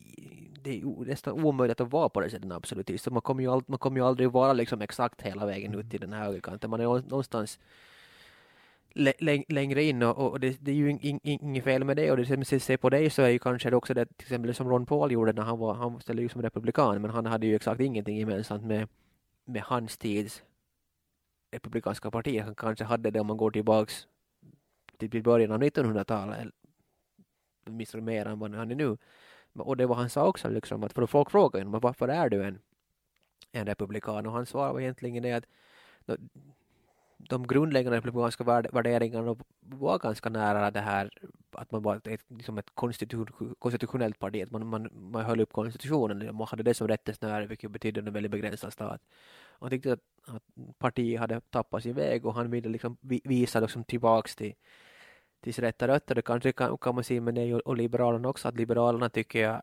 det 0.65 0.81
är 0.81 1.05
nästan 1.05 1.45
omöjligt 1.45 1.81
att 1.81 1.93
vara 1.93 2.09
på 2.09 2.21
det 2.21 2.31
sättet 2.31 2.53
absolutist. 2.53 3.05
Så 3.05 3.11
man 3.11 3.23
kommer 3.23 3.43
ju, 3.43 3.51
all, 3.51 3.63
man 3.67 3.79
kommer 3.79 4.01
ju 4.01 4.07
aldrig 4.07 4.31
vara 4.31 4.53
liksom 4.53 4.83
exakt 4.83 5.23
hela 5.23 5.47
vägen 5.47 5.75
ut 5.75 5.91
till 5.91 6.01
den 6.01 6.13
här 6.13 6.25
högerkanten. 6.25 6.71
Man 6.71 6.81
är 6.81 6.85
någonstans 6.85 7.59
längre 9.49 9.83
in 9.83 10.03
och, 10.03 10.31
och 10.31 10.41
det, 10.41 10.57
det, 10.61 10.71
är 10.71 10.75
ju 10.75 10.99
inget 11.23 11.65
fel 11.65 11.85
med 11.85 11.97
det 11.97 12.11
och 12.11 12.17
det 12.17 12.27
som 12.27 12.61
ser 12.61 12.77
på 12.77 12.91
dig 12.91 13.11
så 13.11 13.23
är 13.23 13.29
ju 13.29 13.39
kanske 13.39 13.71
det 13.71 13.77
också 13.77 13.95
det 13.95 14.05
till 14.05 14.27
exempel 14.27 14.55
som 14.55 14.69
Ron 14.69 14.87
Paul 14.87 15.13
gjorde 15.13 15.33
när 15.33 15.43
han 15.43 15.59
var, 15.59 15.75
han 15.75 16.01
ställde 16.01 16.23
ju 16.23 16.29
som 16.29 16.43
republikan 16.43 17.03
men 17.03 17.11
han 17.11 17.27
hade 17.27 17.47
ju 17.47 17.55
exakt 17.55 17.81
ingenting 17.81 18.19
gemensamt 18.19 18.65
med, 18.65 18.89
med 19.45 19.63
hans 19.63 19.99
tids 19.99 20.43
republikanska 21.53 22.11
parti. 22.11 22.41
Han 22.41 22.55
kanske 22.55 22.85
hade 22.85 23.11
det 23.11 23.21
om 23.21 23.27
man 23.27 23.37
går 23.37 23.51
tillbaks 23.51 24.07
till 24.99 25.23
början 25.23 25.53
av 25.53 25.63
1900-talet, 25.63 26.49
åtminstone 27.67 28.03
mer 28.03 28.27
än 28.27 28.39
vad 28.39 28.55
han 28.55 28.71
är 28.71 28.75
nu. 28.75 28.97
Och 29.59 29.77
det 29.77 29.87
var 29.87 29.97
han 29.97 30.11
sa 30.11 30.27
också 30.27 30.49
liksom 30.49 30.85
att 30.85 30.93
för 30.93 31.07
folk 31.07 31.31
frågade 31.31 31.65
ju 31.65 31.71
varför 31.71 32.09
är 32.09 32.29
du 32.29 32.45
en, 32.45 32.59
en 33.53 33.67
republikan 33.67 34.27
och 34.27 34.33
han 34.33 34.47
svarade 34.47 34.73
var 34.73 34.81
egentligen 34.81 35.23
det 35.23 35.33
att 35.33 35.47
de 37.19 37.47
grundläggande 37.47 37.97
republikanska 37.97 38.45
värderingarna 38.45 39.37
var 39.61 39.99
ganska 39.99 40.29
nära 40.29 40.71
det 40.71 40.81
här 40.81 41.11
att 41.51 41.71
man 41.73 41.83
var 41.83 41.97
ett, 41.97 42.25
liksom 42.29 42.59
ett 42.59 42.71
konstitutionellt 43.59 44.19
parti, 44.19 44.43
att 44.43 44.51
man, 44.51 44.67
man, 44.67 44.89
man 44.93 45.25
höll 45.25 45.41
upp 45.41 45.53
konstitutionen, 45.53 46.37
man 46.37 46.47
hade 46.47 46.63
det 46.63 46.75
som 46.75 46.89
rättesnöre 46.89 47.47
vilket 47.47 47.71
betydde 47.71 48.01
en 48.01 48.13
väldigt 48.13 48.33
begränsad 48.33 48.73
stat. 48.73 49.01
Han 49.61 49.71
tyckte 49.71 49.93
att, 49.93 50.01
att 50.27 50.43
partiet 50.79 51.21
hade 51.21 51.41
tappat 51.41 51.83
sin 51.83 51.95
väg 51.95 52.27
och 52.27 52.35
han 52.35 52.51
ville 52.51 52.69
liksom 52.69 52.97
visa 53.01 53.61
liksom 53.61 53.85
tillbaks 53.85 54.37
till, 54.37 54.55
till 55.45 55.55
sina 55.55 55.69
rätta 55.69 55.89
rötter. 55.89 56.15
Det 56.15 56.23
kanske 56.23 56.53
kan, 56.53 56.79
kan 56.79 56.95
man 56.95 57.05
se 57.05 57.21
med 57.21 57.35
det 57.35 57.55
och 57.55 57.77
Liberalerna 57.77 58.29
också, 58.29 58.49
att 58.49 58.57
Liberalerna 58.57 59.09
tycker 59.09 59.43
jag 59.43 59.55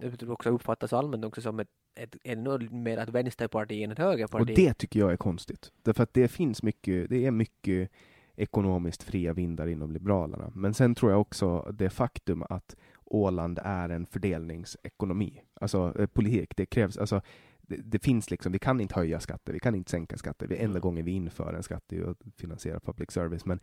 eh, 0.00 0.30
också 0.30 0.50
uppfattas 0.50 0.92
allmänt 0.92 1.24
också 1.24 1.40
som 1.40 1.60
ett 1.60 1.68
ett, 1.94 2.16
ännu 2.24 2.68
mer 2.70 2.98
ett 2.98 3.08
vänsterparti 3.08 3.82
än 3.82 3.90
ett 3.92 3.98
högerparti. 3.98 4.42
Och 4.42 4.56
det 4.56 4.74
tycker 4.74 5.00
jag 5.00 5.12
är 5.12 5.16
konstigt. 5.16 5.72
Därför 5.82 6.02
att 6.02 6.14
det 6.14 6.28
finns 6.28 6.62
mycket, 6.62 7.10
det 7.10 7.26
är 7.26 7.30
mycket 7.30 7.90
ekonomiskt 8.36 9.02
fria 9.02 9.32
vindar 9.32 9.66
inom 9.66 9.92
Liberalerna. 9.92 10.52
Men 10.54 10.74
sen 10.74 10.94
tror 10.94 11.10
jag 11.10 11.20
också 11.20 11.72
det 11.72 11.90
faktum 11.90 12.42
att 12.48 12.76
Åland 13.04 13.58
är 13.64 13.88
en 13.88 14.06
fördelningsekonomi, 14.06 15.42
alltså 15.60 15.94
eh, 15.98 16.06
politik, 16.06 16.56
det 16.56 16.66
krävs, 16.66 16.98
alltså 16.98 17.22
det, 17.70 17.76
det, 17.76 17.98
finns 17.98 18.30
liksom, 18.30 18.52
vi 18.52 18.58
kan 18.58 18.80
inte 18.80 18.94
höja 18.94 19.20
skatter, 19.20 19.52
vi 19.52 19.60
kan 19.60 19.74
inte 19.74 19.90
sänka 19.90 20.16
skatter. 20.16 20.46
Det 20.46 20.56
enda 20.56 20.80
gången 20.80 21.04
vi 21.04 21.12
inför 21.12 21.54
en 21.54 21.62
skatt 21.62 21.92
är 21.92 21.96
ju 21.96 22.10
att 22.10 22.18
finansiera 22.36 22.80
public 22.80 23.10
service. 23.10 23.44
Men 23.44 23.60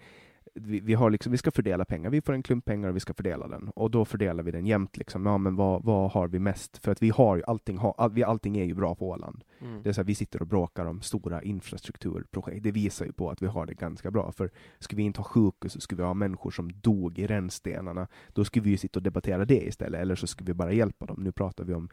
vi, 0.53 0.79
vi, 0.79 0.93
har 0.93 1.09
liksom, 1.09 1.31
vi 1.31 1.37
ska 1.37 1.51
fördela 1.51 1.85
pengar. 1.85 2.09
Vi 2.09 2.21
får 2.21 2.33
en 2.33 2.43
klump 2.43 2.65
pengar 2.65 2.89
och 2.89 2.95
vi 2.95 2.99
ska 2.99 3.13
fördela 3.13 3.47
den. 3.47 3.69
Och 3.69 3.91
då 3.91 4.05
fördelar 4.05 4.43
vi 4.43 4.51
den 4.51 4.65
jämnt. 4.65 4.97
Liksom. 4.97 5.25
Ja, 5.25 5.37
men 5.37 5.55
vad, 5.55 5.83
vad 5.83 6.11
har 6.11 6.27
vi 6.27 6.39
mest? 6.39 6.77
För 6.77 6.91
att 6.91 7.01
vi 7.01 7.09
har 7.09 7.35
ju 7.35 7.43
allting, 7.47 7.79
all, 7.97 8.11
vi, 8.11 8.23
allting 8.23 8.57
är 8.57 8.63
ju 8.63 8.73
bra 8.73 8.95
på 8.95 9.09
Åland. 9.09 9.43
Mm. 9.61 9.83
Det 9.83 9.89
är 9.89 9.93
så 9.93 10.01
här, 10.01 10.05
vi 10.05 10.15
sitter 10.15 10.41
och 10.41 10.47
bråkar 10.47 10.85
om 10.85 11.01
stora 11.01 11.41
infrastrukturprojekt. 11.41 12.63
Det 12.63 12.71
visar 12.71 13.05
ju 13.05 13.11
på 13.11 13.29
att 13.29 13.41
vi 13.41 13.47
har 13.47 13.65
det 13.65 13.73
ganska 13.73 14.11
bra. 14.11 14.31
För 14.31 14.51
skulle 14.79 14.97
vi 14.97 15.03
inte 15.03 15.19
ha 15.19 15.25
sjukhus 15.25 15.73
så 15.73 15.79
skulle 15.79 16.01
vi 16.01 16.07
ha 16.07 16.13
människor 16.13 16.51
som 16.51 16.71
dog 16.81 17.19
i 17.19 17.27
rännstenarna. 17.27 18.07
Då 18.33 18.45
skulle 18.45 18.63
vi 18.63 18.69
ju 18.69 18.77
sitta 18.77 18.99
och 18.99 19.03
debattera 19.03 19.45
det 19.45 19.67
istället. 19.67 20.01
Eller 20.01 20.15
så 20.15 20.27
skulle 20.27 20.47
vi 20.47 20.53
bara 20.53 20.71
hjälpa 20.71 21.05
dem. 21.05 21.23
Nu 21.23 21.31
pratar 21.31 21.63
vi 21.63 21.73
om 21.73 21.89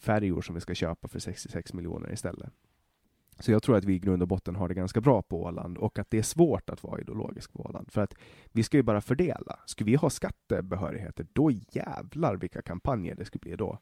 färjor 0.00 0.42
som 0.42 0.54
vi 0.54 0.60
ska 0.60 0.74
köpa 0.74 1.08
för 1.08 1.18
66 1.18 1.72
miljoner 1.72 2.12
istället. 2.12 2.52
Så 3.40 3.52
jag 3.52 3.62
tror 3.62 3.76
att 3.76 3.84
vi 3.84 3.94
i 3.94 3.98
grund 3.98 4.22
och 4.22 4.28
botten 4.28 4.56
har 4.56 4.68
det 4.68 4.74
ganska 4.74 5.00
bra 5.00 5.22
på 5.22 5.42
Åland 5.42 5.78
och 5.78 5.98
att 5.98 6.10
det 6.10 6.18
är 6.18 6.22
svårt 6.22 6.70
att 6.70 6.82
vara 6.82 7.00
ideologisk 7.00 7.52
på 7.52 7.62
Åland. 7.62 7.92
För 7.92 8.00
att 8.00 8.14
vi 8.52 8.62
ska 8.62 8.76
ju 8.76 8.82
bara 8.82 9.00
fördela. 9.00 9.58
Skulle 9.66 9.90
vi 9.90 9.96
ha 9.96 10.10
skattebehörigheter, 10.10 11.26
då 11.32 11.50
jävlar 11.50 12.36
vilka 12.36 12.62
kampanjer 12.62 13.14
det 13.14 13.24
skulle 13.24 13.40
bli 13.40 13.56
då. 13.56 13.78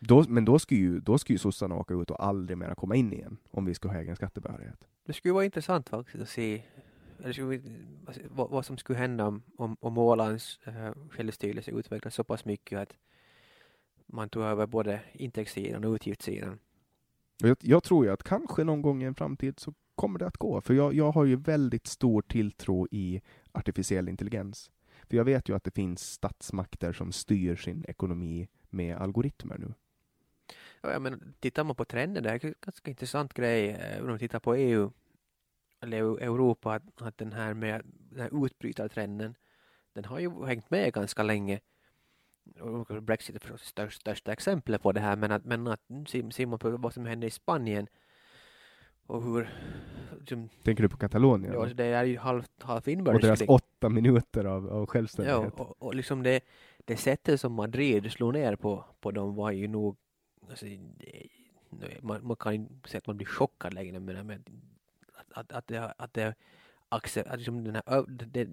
då 0.00 0.24
men 0.28 0.44
då 0.44 0.58
skulle 0.58 0.80
ju, 0.80 1.00
då 1.00 1.18
skulle 1.18 1.34
ju 1.34 1.38
sossarna 1.38 1.74
åka 1.74 1.94
ut 1.94 2.10
och 2.10 2.24
aldrig 2.24 2.58
mera 2.58 2.74
komma 2.74 2.96
in 2.96 3.12
igen 3.12 3.36
om 3.50 3.64
vi 3.64 3.74
skulle 3.74 3.94
ha 3.94 4.00
egen 4.00 4.16
skattebehörighet. 4.16 4.84
Det 5.06 5.12
skulle 5.12 5.34
vara 5.34 5.44
intressant 5.44 5.88
faktiskt 5.88 6.22
att 6.22 6.28
se 6.28 6.62
eller 7.24 7.60
vad, 8.28 8.50
vad 8.50 8.66
som 8.66 8.78
skulle 8.78 8.98
hända 8.98 9.26
om, 9.26 9.42
om, 9.56 9.76
om 9.80 9.98
Ålands 9.98 10.60
eh, 10.64 10.92
självstyrelse 11.10 11.70
utvecklas 11.70 12.14
så 12.14 12.24
pass 12.24 12.44
mycket 12.44 12.78
att 12.78 12.96
man 14.06 14.28
tog 14.28 14.42
över 14.42 14.66
både 14.66 15.00
intäktssidan 15.12 15.84
och 15.84 15.94
utgiftssidan. 15.94 16.58
Jag, 17.38 17.56
jag, 17.60 17.82
tror 17.82 18.04
ju 18.04 18.12
att 18.12 18.22
kanske 18.22 18.64
någon 18.64 18.82
gång 18.82 19.02
i 19.02 19.06
en 19.06 19.14
framtid 19.14 19.60
så 19.60 19.74
kommer 19.94 20.18
det 20.18 20.26
att 20.26 20.36
gå, 20.36 20.60
för 20.60 20.74
jag, 20.74 20.94
jag 20.94 21.12
har 21.12 21.24
ju 21.24 21.36
väldigt 21.36 21.86
stor 21.86 22.22
tilltro 22.22 22.86
i 22.90 23.22
artificiell 23.52 24.08
intelligens. 24.08 24.70
För 25.08 25.16
jag 25.16 25.24
vet 25.24 25.48
ju 25.48 25.56
att 25.56 25.64
det 25.64 25.74
finns 25.74 26.12
statsmakter 26.12 26.92
som 26.92 27.12
styr 27.12 27.56
sin 27.56 27.84
ekonomi 27.88 28.48
med 28.70 28.96
algoritmer 28.96 29.58
nu. 29.58 29.74
Ja, 30.80 30.98
men 30.98 31.34
tittar 31.40 31.64
man 31.64 31.76
på 31.76 31.84
trenden, 31.84 32.22
det 32.22 32.30
är 32.30 32.44
en 32.44 32.54
ganska 32.60 32.90
intressant 32.90 33.34
grej 33.34 33.70
eh, 33.70 34.00
om 34.00 34.08
man 34.08 34.18
tittar 34.18 34.40
på 34.40 34.54
EU 34.54 34.92
eller 35.80 35.98
Europa, 35.98 36.74
att, 36.74 37.02
att 37.02 37.18
den 37.18 37.32
här 37.32 37.54
med 37.54 37.82
den 37.84 38.20
här 38.20 38.46
utbrytartrenden, 38.46 39.34
den 39.92 40.04
har 40.04 40.18
ju 40.18 40.46
hängt 40.46 40.70
med 40.70 40.92
ganska 40.92 41.22
länge 41.22 41.60
Brexit 43.00 43.36
är 43.36 43.40
förstås 43.40 43.62
största, 43.62 44.00
största 44.00 44.32
exemplet 44.32 44.82
på 44.82 44.92
det 44.92 45.00
här, 45.00 45.16
men 45.16 45.32
att, 45.32 45.44
men 45.44 45.66
att 45.66 45.80
ser 46.08 46.46
man 46.46 46.58
på 46.58 46.70
vad 46.70 46.94
som 46.94 47.06
händer 47.06 47.28
i 47.28 47.30
Spanien 47.30 47.86
och 49.06 49.22
hur... 49.22 49.50
Som, 50.28 50.48
Tänker 50.62 50.82
du 50.82 50.88
på 50.88 50.96
Katalonien? 50.96 51.52
Ja, 51.52 51.66
det 51.66 51.84
är 51.84 52.04
ju 52.04 52.18
halvt, 52.18 52.62
halvt 52.62 52.88
inbördeskrig. 52.88 53.32
Och 53.32 53.38
deras 53.38 53.48
åtta 53.48 53.88
minuter 53.88 54.44
av, 54.44 54.68
av 54.68 54.86
självständighet. 54.86 55.52
Ja, 55.56 55.64
och, 55.64 55.82
och 55.82 55.94
liksom 55.94 56.22
det, 56.22 56.40
det 56.84 56.96
sättet 56.96 57.40
som 57.40 57.52
Madrid 57.52 58.12
slog 58.12 58.32
ner 58.32 58.56
på, 58.56 58.84
på 59.00 59.10
dem 59.10 59.34
var 59.34 59.50
ju 59.50 59.68
nog... 59.68 59.96
Alltså, 60.50 60.66
man, 62.00 62.26
man 62.26 62.36
kan 62.36 62.52
inte 62.54 62.88
säga 62.88 62.98
att 62.98 63.06
man 63.06 63.16
blir 63.16 63.26
chockad 63.26 63.74
längre, 63.74 64.00
men, 64.00 64.26
men 64.26 64.44
att, 65.12 65.32
att, 65.32 65.52
att 65.52 65.66
det, 65.66 65.94
att 65.98 66.14
det, 66.14 66.34
att 66.88 67.16
liksom 67.36 67.64
den 67.64 67.74
här, 67.74 68.04
det, 68.08 68.24
det, 68.24 68.48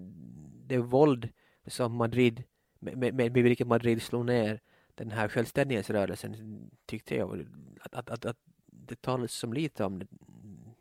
det 0.66 0.78
våld 0.78 1.28
som 1.66 1.92
Madrid 1.92 2.42
med, 2.84 3.14
med, 3.14 3.14
med 3.14 3.32
vilket 3.32 3.66
Madrid 3.66 4.02
slog 4.02 4.26
ner 4.26 4.60
den 4.94 5.10
här 5.10 5.28
självständighetsrörelsen 5.28 6.70
tyckte 6.86 7.14
jag 7.16 7.46
att, 7.80 7.94
att, 7.94 8.10
att, 8.10 8.24
att 8.24 8.38
det 8.66 9.02
talades 9.02 9.32
som 9.32 9.52
lite 9.52 9.84
om 9.84 9.98
det, 9.98 10.06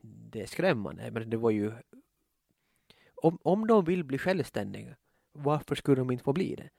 det 0.01 0.41
är 0.41 0.45
skrämmande. 0.45 1.11
Men 1.11 1.29
det 1.29 1.37
var 1.37 1.51
ju 1.51 1.71
om, 3.15 3.37
om 3.43 3.67
de 3.67 3.85
vill 3.85 4.03
bli 4.03 4.17
självständiga, 4.17 4.95
varför 5.31 5.75
skulle 5.75 6.01
de 6.01 6.11
inte 6.11 6.23
få 6.23 6.33
bli 6.33 6.55
det? 6.55 6.69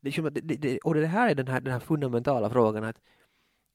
det, 0.00 0.30
det, 0.30 0.56
det 0.56 0.78
och 0.78 0.94
det 0.94 1.06
här 1.06 1.30
är 1.30 1.34
den 1.34 1.48
här, 1.48 1.60
den 1.60 1.72
här 1.72 1.80
fundamentala 1.80 2.50
frågan 2.50 2.84
att, 2.84 3.00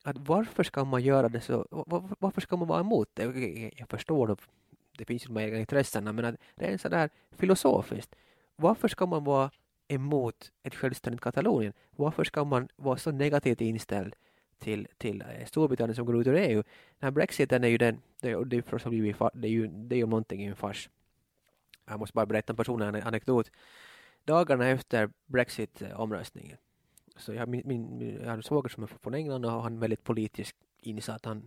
att 0.04 0.18
varför 0.18 0.64
ska 0.64 0.84
man 0.84 1.04
göra 1.04 1.30
det 1.30 1.42
så, 1.42 1.68
var, 1.72 2.10
varför 2.20 2.42
ska 2.42 2.58
man 2.58 2.68
vara 2.68 2.80
emot 2.80 3.10
det? 3.14 3.24
Jag, 3.24 3.74
jag 3.78 3.90
förstår 3.90 4.28
det, 4.28 4.36
det 4.98 5.06
finns 5.06 5.24
ju 5.24 5.28
de 5.28 5.38
egna 5.38 5.60
intressena, 5.60 6.14
men 6.14 6.26
att 6.26 6.36
det 6.56 6.66
är 6.66 6.78
sådär 6.78 7.10
filosofiskt. 7.32 8.16
Varför 8.56 8.88
ska 8.88 9.06
man 9.06 9.24
vara 9.24 9.52
emot 9.88 10.52
ett 10.64 10.76
självständigt 10.76 11.22
Katalonien. 11.24 11.74
Varför 11.96 12.24
ska 12.24 12.44
man 12.44 12.68
vara 12.76 12.98
så 12.98 13.12
negativt 13.12 13.62
inställd 13.62 14.16
till, 14.60 14.88
till 14.98 15.22
eh, 15.22 15.46
Storbritannien 15.46 15.96
som 15.96 16.06
går 16.06 16.22
ut 16.22 16.28
ur 16.28 16.36
EU? 16.36 16.64
Den 17.00 17.08
här 17.08 17.12
brexiten 17.12 17.64
är 17.64 17.68
ju 17.68 17.78
den, 17.78 18.02
det, 18.22 18.30
det, 18.30 18.36
är, 18.36 18.44
det 19.34 19.48
är 19.48 19.52
ju 19.52 19.68
det 19.68 19.96
är 19.96 19.98
ju 19.98 20.06
någonting 20.06 20.44
i 20.44 20.46
en 20.46 20.56
fars. 20.56 20.90
Jag 21.86 22.00
måste 22.00 22.14
bara 22.14 22.26
berätta 22.26 22.54
en 22.54 22.58
personlig 22.58 22.86
anekdot. 22.86 23.52
Dagarna 24.26 24.68
efter 24.68 25.10
Brexit-omröstningen 25.26 26.58
så 27.16 27.34
jag, 27.34 27.50
min, 27.50 27.62
min, 27.66 28.00
jag 28.20 28.26
har 28.26 28.34
en 28.34 28.44
svåger 28.44 28.70
som 28.70 28.84
är 28.84 28.88
från 28.88 29.14
England 29.14 29.46
och 29.46 29.52
han 29.52 29.76
är 29.76 29.80
väldigt 29.80 30.04
politiskt 30.04 30.58
insatt. 30.80 31.26
Han 31.26 31.44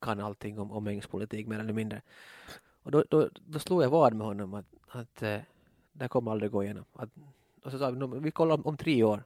kan 0.00 0.20
allting 0.20 0.58
om, 0.58 0.72
om 0.72 0.88
engelsk 0.88 1.10
politik 1.10 1.46
mer 1.46 1.58
eller 1.58 1.72
mindre. 1.72 2.02
Och 2.82 2.90
då, 2.90 3.04
då, 3.08 3.28
då 3.34 3.58
slog 3.58 3.82
jag 3.82 3.90
vad 3.90 4.14
med 4.14 4.26
honom 4.26 4.54
att, 4.54 4.66
att 4.88 5.22
eh, 5.22 5.40
det 6.00 6.04
här 6.04 6.08
kommer 6.08 6.30
aldrig 6.30 6.50
gå 6.50 6.64
igenom. 6.64 6.84
Att, 6.92 7.10
och 7.64 7.70
så 7.70 7.78
sa 7.78 7.90
vi, 7.90 8.20
vi 8.20 8.30
kollar 8.30 8.54
om, 8.54 8.66
om 8.66 8.76
tre 8.76 9.02
år. 9.02 9.22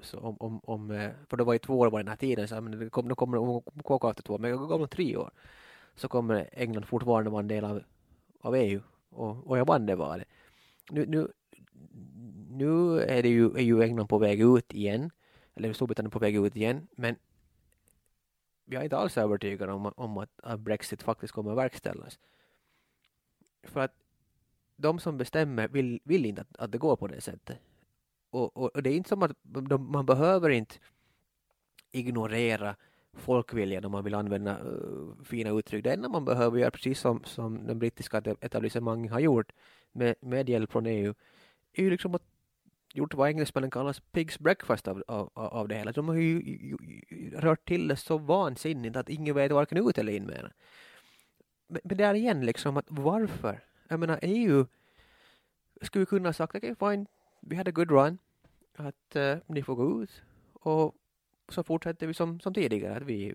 Så 0.00 0.18
om, 0.18 0.36
om, 0.40 0.60
om, 0.64 0.90
eh, 0.90 1.10
för 1.28 1.36
det 1.36 1.44
var 1.44 1.52
ju 1.52 1.58
två 1.58 1.78
år 1.78 1.90
var 1.90 1.98
den 1.98 2.08
här 2.08 2.16
tiden, 2.16 2.48
så 2.48 2.60
men 2.60 2.78
det 2.78 2.90
kommer, 2.90 3.14
kommer 3.14 3.36
om 3.38 3.62
åka 3.84 4.10
efter 4.10 4.22
två 4.22 4.34
år, 4.34 4.38
men 4.38 4.54
om 4.54 4.88
tre 4.88 5.16
år. 5.16 5.30
Så 5.94 6.08
kommer 6.08 6.48
England 6.52 6.84
fortfarande 6.84 7.30
vara 7.30 7.40
en 7.40 7.48
del 7.48 7.64
av, 7.64 7.82
av 8.40 8.56
EU. 8.56 8.80
Och, 9.10 9.46
och 9.46 9.58
jag 9.58 9.66
vann 9.66 9.86
det 9.86 9.96
valet. 9.96 10.28
Nu, 10.90 11.06
nu, 11.06 11.32
nu 12.50 13.00
är, 13.00 13.22
det 13.22 13.28
ju, 13.28 13.50
är 13.50 13.62
ju 13.62 13.82
England 13.82 14.08
på 14.08 14.18
väg 14.18 14.40
ut 14.40 14.74
igen. 14.74 15.10
Eller 15.54 15.72
Storbritannien 15.72 16.10
på 16.10 16.18
väg 16.18 16.36
ut 16.36 16.56
igen. 16.56 16.88
Men 16.96 17.16
jag 18.64 18.80
är 18.80 18.84
inte 18.84 18.96
alls 18.96 19.18
övertygad 19.18 19.70
om, 19.70 19.92
om 19.96 20.18
att, 20.18 20.40
att 20.42 20.60
Brexit 20.60 21.02
faktiskt 21.02 21.32
kommer 21.32 21.50
att 21.50 21.58
verkställas. 21.58 22.18
För 23.62 23.80
att 23.80 23.94
de 24.78 24.98
som 24.98 25.18
bestämmer 25.18 25.68
vill, 25.68 26.00
vill 26.04 26.26
inte 26.26 26.42
att, 26.42 26.56
att 26.56 26.72
det 26.72 26.78
går 26.78 26.96
på 26.96 27.06
det 27.06 27.20
sättet. 27.20 27.58
Och, 28.30 28.56
och, 28.56 28.76
och 28.76 28.82
det 28.82 28.90
är 28.90 28.96
inte 28.96 29.08
som 29.08 29.22
att 29.22 29.32
de, 29.42 29.92
man 29.92 30.06
behöver 30.06 30.50
inte 30.50 30.74
ignorera 31.92 32.76
folkviljan 33.12 33.84
om 33.84 33.92
man 33.92 34.04
vill 34.04 34.14
använda 34.14 34.58
uh, 34.62 35.22
fina 35.24 35.50
uttryck. 35.50 35.84
Det 35.84 35.92
enda 35.92 36.08
man 36.08 36.24
behöver 36.24 36.58
göra, 36.58 36.70
precis 36.70 37.00
som, 37.00 37.24
som 37.24 37.66
den 37.66 37.78
brittiska 37.78 38.22
etablissemanget 38.40 39.12
har 39.12 39.20
gjort 39.20 39.52
med, 39.92 40.14
med 40.20 40.48
hjälp 40.48 40.72
från 40.72 40.86
EU, 40.86 41.14
är 41.72 41.82
ju 41.82 41.90
liksom 41.90 42.14
att 42.14 42.22
gjort 42.94 43.14
vad 43.14 43.28
engelsmännen 43.28 43.70
kallar 43.70 43.96
pigs 44.12 44.38
breakfast 44.38 44.88
av, 44.88 45.04
av, 45.06 45.30
av 45.34 45.68
det 45.68 45.74
hela. 45.74 45.92
De 45.92 46.08
har 46.08 46.14
ju, 46.14 46.42
ju, 46.42 46.76
ju 47.08 47.30
rört 47.36 47.68
till 47.68 47.88
det 47.88 47.96
så 47.96 48.18
vansinnigt 48.18 48.96
att 48.96 49.08
ingen 49.08 49.34
vet 49.34 49.52
varken 49.52 49.88
ut 49.88 49.98
eller 49.98 50.12
in 50.12 50.26
med 50.26 50.44
det. 50.44 50.52
Men, 51.68 51.80
men 51.84 51.96
där 51.96 52.14
igen 52.14 52.46
liksom, 52.46 52.76
att 52.76 52.86
varför? 52.88 53.67
Jag 53.88 54.00
menar 54.00 54.18
EU 54.22 54.66
skulle 55.82 56.06
kunna 56.06 56.32
sagt 56.32 56.54
okej 56.54 56.72
okay, 56.72 56.90
fine, 56.90 57.06
vi 57.40 57.56
hade 57.56 57.68
a 57.68 57.72
good 57.72 57.90
run, 57.90 58.18
att 58.76 59.16
uh, 59.16 59.36
ni 59.46 59.62
får 59.62 59.74
gå 59.74 60.02
ut 60.02 60.22
och 60.52 60.94
så 61.48 61.62
fortsätter 61.62 62.06
vi 62.06 62.14
som, 62.14 62.40
som 62.40 62.54
tidigare. 62.54 62.96
Att 62.96 63.02
vi, 63.02 63.34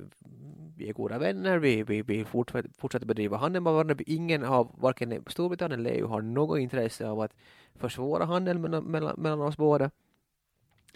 vi 0.77 0.89
är 0.89 0.93
goda 0.93 1.17
vänner, 1.17 1.57
vi, 1.57 1.83
vi, 1.83 2.01
vi 2.01 2.25
fortsätter, 2.25 2.71
fortsätter 2.77 3.05
bedriva 3.05 3.37
handel 3.37 3.61
med 3.61 3.73
varandra. 3.73 3.95
Ingen 4.07 4.43
av 4.43 4.75
varken 4.77 5.25
Storbritannien 5.27 5.79
eller 5.79 5.91
EU 5.91 6.07
har 6.07 6.21
något 6.21 6.59
intresse 6.59 7.07
av 7.07 7.19
att 7.19 7.35
försvåra 7.75 8.25
handeln 8.25 8.61
mellan, 8.61 8.83
mellan, 8.83 9.15
mellan 9.21 9.41
oss 9.41 9.57
båda. 9.57 9.91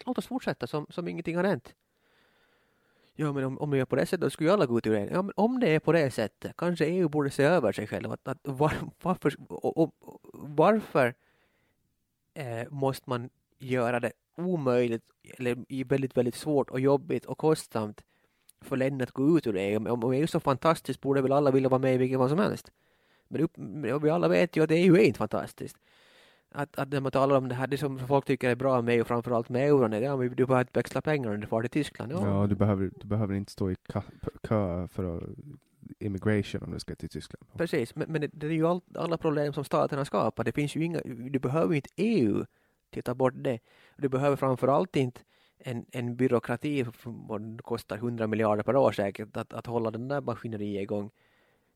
Låt 0.06 0.18
oss 0.18 0.26
fortsätta 0.26 0.66
som, 0.66 0.86
som 0.90 1.08
ingenting 1.08 1.36
har 1.36 1.44
hänt. 1.44 1.74
Ja, 3.20 3.32
men 3.32 3.44
om, 3.44 3.58
om 3.58 3.70
vi 3.70 3.78
gör 3.78 3.84
på 3.84 3.96
det 3.96 4.06
sättet, 4.06 4.20
då 4.20 4.30
skulle 4.30 4.48
ju 4.48 4.52
alla 4.52 4.66
gå 4.66 4.78
ut 4.78 4.86
ur 4.86 4.94
EU. 4.94 5.08
Ja, 5.12 5.22
men 5.22 5.32
om 5.36 5.60
det 5.60 5.68
är 5.68 5.80
på 5.80 5.92
det 5.92 6.10
sättet, 6.10 6.56
kanske 6.56 6.86
EU 6.86 7.08
borde 7.08 7.30
se 7.30 7.42
över 7.42 7.72
sig 7.72 7.86
själv. 7.86 8.12
Att, 8.12 8.28
att 8.28 8.38
var, 8.42 8.72
varför, 9.02 9.36
och, 9.48 9.76
och, 9.76 9.94
varför 10.32 11.14
eh, 12.34 12.68
måste 12.70 13.10
man 13.10 13.30
göra 13.58 14.00
det 14.00 14.12
omöjligt 14.36 15.02
eller 15.38 15.84
väldigt, 15.84 16.16
väldigt 16.16 16.34
svårt 16.34 16.70
och 16.70 16.80
jobbigt 16.80 17.24
och 17.24 17.38
kostsamt 17.38 18.04
för 18.60 18.76
länder 18.76 19.06
att 19.06 19.12
gå 19.12 19.38
ut 19.38 19.46
ur 19.46 19.56
EU? 19.56 19.76
Om, 19.76 20.04
om 20.04 20.12
EU 20.12 20.22
är 20.22 20.26
så 20.26 20.40
fantastiskt 20.40 21.00
borde 21.00 21.22
väl 21.22 21.32
alla 21.32 21.50
vilja 21.50 21.68
vara 21.68 21.80
med 21.80 21.94
i 21.94 21.98
vilket 21.98 22.18
fall 22.18 22.28
som 22.28 22.38
helst. 22.38 22.72
Men 23.28 23.40
upp, 23.40 23.52
vi 24.02 24.10
alla 24.10 24.28
vet 24.28 24.56
ju 24.56 24.64
att 24.64 24.70
EU 24.70 24.96
är 24.96 25.02
inte 25.02 25.18
fantastiskt. 25.18 25.76
Att, 26.50 26.78
att 26.78 26.92
när 26.92 27.00
man 27.00 27.12
talar 27.12 27.36
om 27.36 27.48
det 27.48 27.54
här, 27.54 27.66
det 27.66 27.78
som 27.78 27.98
folk 27.98 28.24
tycker 28.24 28.50
är 28.50 28.54
bra 28.54 28.82
med 28.82 28.96
EU, 28.96 29.04
framförallt 29.04 29.48
med 29.48 29.66
euron, 29.68 29.92
är 29.92 30.00
det, 30.00 30.06
ja, 30.06 30.16
men 30.16 30.28
du 30.28 30.46
behöver 30.46 30.60
inte 30.60 30.78
växla 30.78 31.00
pengar 31.00 31.30
när 31.30 31.36
du 31.36 31.46
far 31.46 31.62
till 31.62 31.70
Tyskland. 31.70 32.12
Ja, 32.12 32.46
du, 32.46 32.54
behöver, 32.54 32.90
du 33.00 33.06
behöver 33.06 33.34
inte 33.34 33.52
stå 33.52 33.70
i 33.70 33.76
kö, 34.42 34.88
för 34.88 35.16
att 35.16 35.22
immigration 35.98 36.62
om 36.62 36.70
du 36.70 36.80
ska 36.80 36.94
till 36.94 37.08
Tyskland. 37.08 37.46
Precis, 37.56 37.94
men, 37.94 38.12
men 38.12 38.20
det, 38.20 38.30
det 38.32 38.46
är 38.46 38.50
ju 38.50 38.66
all, 38.66 38.80
alla 38.94 39.18
problem 39.18 39.52
som 39.52 39.64
staterna 39.64 40.04
skapar. 40.04 40.44
Det 40.44 40.52
finns 40.52 40.76
ju 40.76 40.84
inga, 40.84 41.00
du 41.04 41.38
behöver 41.38 41.74
inte 41.74 41.90
EU 41.96 42.44
till 42.90 43.00
att 43.00 43.04
ta 43.04 43.14
bort 43.14 43.34
det. 43.36 43.58
Du 43.96 44.08
behöver 44.08 44.36
framförallt 44.36 44.96
inte 44.96 45.20
en, 45.58 45.86
en 45.92 46.16
byråkrati 46.16 46.86
som 47.02 47.58
kostar 47.62 47.96
100 47.96 48.26
miljarder 48.26 48.62
per 48.62 48.76
år 48.76 48.92
säkert 48.92 49.36
att, 49.36 49.52
att 49.52 49.66
hålla 49.66 49.90
den 49.90 50.08
där 50.08 50.20
maskineriet 50.20 50.82
igång. 50.82 51.10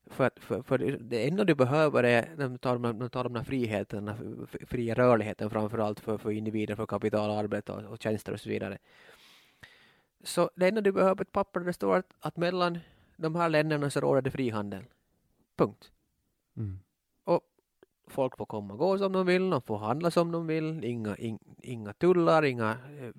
För, 0.07 0.25
att, 0.25 0.39
för, 0.39 0.63
för 0.63 0.79
det 0.79 1.29
enda 1.29 1.45
du 1.45 1.55
behöver 1.55 2.05
är, 2.05 2.35
när 2.37 2.49
du 2.49 2.59
talar 2.59 2.91
om, 2.91 3.11
tar 3.11 3.25
de 3.25 3.35
här 3.35 3.45
friheten, 3.45 4.05
den 4.05 4.15
här 4.15 4.47
fria 4.67 4.95
rörligheten 4.95 5.51
framförallt 5.51 6.01
för, 6.01 6.19
för 6.19 6.31
individer, 6.31 6.75
för 6.75 6.87
kapital, 6.87 7.31
arbete 7.31 7.73
och, 7.73 7.85
och 7.85 8.03
tjänster 8.03 8.33
och 8.33 8.41
så 8.41 8.49
vidare. 8.49 8.79
Så 10.25 10.51
det 10.57 10.69
enda 10.69 10.81
du 10.81 10.93
behöver 10.93 11.21
är 11.21 11.23
ett 11.23 11.33
papper 11.33 11.61
där 11.61 11.67
det 11.67 11.73
står 11.73 11.97
att, 11.97 12.15
att 12.21 12.37
mellan 12.37 12.79
de 13.17 13.35
här 13.35 13.49
länderna 13.49 13.91
så 13.91 14.01
råder 14.01 14.23
det 14.23 14.31
frihandel. 14.31 14.85
Punkt. 15.57 15.91
Mm. 16.57 16.79
Och 17.25 17.41
folk 18.07 18.37
får 18.37 18.47
komma 18.47 18.73
och 18.75 18.79
gå 18.79 18.99
som 18.99 19.13
de 19.13 19.27
vill, 19.27 19.51
de 19.51 19.63
får 19.63 19.79
handla 19.79 20.11
som 20.11 20.33
de 20.33 20.47
vill, 20.47 20.85
inga, 20.85 21.17
in, 21.17 21.39
inga 21.63 21.93
tullar, 21.93 22.45
inga, 22.45 22.71
eh, 22.71 23.13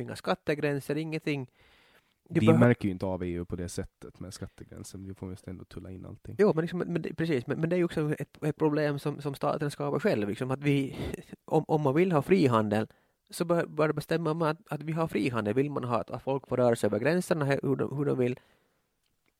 inga 0.00 0.16
skattegränser, 0.16 0.96
ingenting. 0.96 1.50
Du 2.28 2.40
Vi 2.40 2.52
märker 2.52 2.84
ju 2.84 2.92
inte 2.92 3.06
av 3.06 3.22
EU 3.22 3.44
på 3.44 3.56
det 3.56 3.68
sättet 3.68 4.20
med 4.20 4.34
skattegränsen. 4.34 5.04
Vi 5.04 5.14
får 5.14 5.30
just 5.30 5.48
ändå 5.48 5.64
tulla 5.64 5.90
in 5.90 6.06
allting. 6.06 6.36
Jo, 6.38 6.52
men, 6.54 6.62
liksom, 6.62 6.78
men 6.78 7.02
det, 7.02 7.14
precis, 7.14 7.46
men, 7.46 7.60
men 7.60 7.70
det 7.70 7.76
är 7.76 7.78
ju 7.78 7.84
också 7.84 8.14
ett, 8.18 8.42
ett 8.42 8.56
problem 8.56 8.98
som, 8.98 9.20
som 9.20 9.34
staten 9.34 9.70
skapar 9.70 9.98
själv. 9.98 10.28
Liksom, 10.28 10.50
att 10.50 10.62
vi, 10.62 10.96
om, 11.44 11.64
om 11.68 11.82
man 11.82 11.94
vill 11.94 12.12
ha 12.12 12.22
frihandel 12.22 12.86
så 13.30 13.44
bör, 13.44 13.66
bör 13.66 13.92
bestämma 13.92 14.34
man 14.34 14.48
att, 14.48 14.72
att 14.72 14.82
vi 14.82 14.92
har 14.92 15.08
frihandel. 15.08 15.54
Vill 15.54 15.70
man 15.70 15.84
ha 15.84 16.00
att, 16.00 16.10
att 16.10 16.22
folk 16.22 16.48
får 16.48 16.56
röra 16.56 16.76
sig 16.76 16.86
över 16.86 16.98
gränserna 16.98 17.44
hur 17.44 17.76
de, 17.76 17.96
hur 17.96 18.04
de 18.04 18.18
vill, 18.18 18.40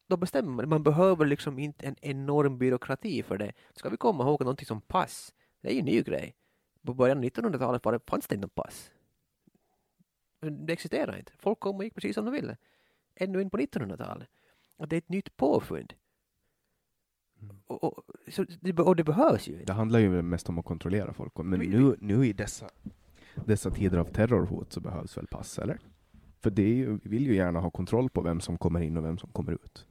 då 0.06 0.16
bestämmer 0.16 0.50
man. 0.50 0.68
Man 0.68 0.82
behöver 0.82 1.26
liksom 1.26 1.58
inte 1.58 1.86
en 1.86 1.96
enorm 2.00 2.58
byråkrati 2.58 3.22
för 3.22 3.38
det. 3.38 3.52
Ska 3.74 3.88
vi 3.88 3.96
komma 3.96 4.24
ihåg 4.24 4.40
någonting 4.40 4.66
som 4.66 4.80
pass, 4.80 5.34
det 5.60 5.68
är 5.68 5.72
ju 5.72 5.78
en 5.78 5.84
ny 5.84 6.02
grej. 6.02 6.34
På 6.86 6.94
början 6.94 7.18
av 7.18 7.24
1900-talet 7.24 7.84
var 7.84 7.92
det, 7.92 8.00
fanns 8.06 8.26
det 8.26 8.34
inte 8.34 8.48
pass. 8.48 8.90
Det 10.40 10.72
existerar 10.72 11.18
inte. 11.18 11.32
Folk 11.38 11.60
kom 11.60 11.76
och 11.76 11.84
gick 11.84 11.94
precis 11.94 12.14
som 12.14 12.24
de 12.24 12.34
ville. 12.34 12.56
Ännu 13.16 13.40
in 13.40 13.50
på 13.50 13.56
1900-talet. 13.56 14.28
Och 14.76 14.88
det 14.88 14.96
är 14.96 14.98
ett 14.98 15.08
nytt 15.08 15.36
påfund. 15.36 15.94
Och, 17.66 17.84
och, 17.84 18.04
så 18.28 18.44
och 18.84 18.96
det 18.96 19.04
behövs 19.04 19.48
ju 19.48 19.64
Det 19.64 19.72
handlar 19.72 19.98
ju 19.98 20.22
mest 20.22 20.48
om 20.48 20.58
att 20.58 20.64
kontrollera 20.64 21.12
folk. 21.12 21.36
Men 21.36 21.60
nu, 21.60 21.96
nu 22.00 22.26
i 22.26 22.32
dessa, 22.32 22.70
dessa 23.34 23.70
tider 23.70 23.98
av 23.98 24.04
terrorhot 24.04 24.72
så 24.72 24.80
behövs 24.80 25.16
väl 25.16 25.26
pass, 25.26 25.58
eller? 25.58 25.78
För 26.40 26.50
det 26.50 26.62
ju, 26.62 26.98
vi 27.02 27.10
vill 27.10 27.26
ju 27.26 27.34
gärna 27.34 27.60
ha 27.60 27.70
kontroll 27.70 28.10
på 28.10 28.20
vem 28.20 28.40
som 28.40 28.58
kommer 28.58 28.80
in 28.80 28.96
och 28.96 29.04
vem 29.04 29.18
som 29.18 29.30
kommer 29.30 29.52
ut. 29.52 29.86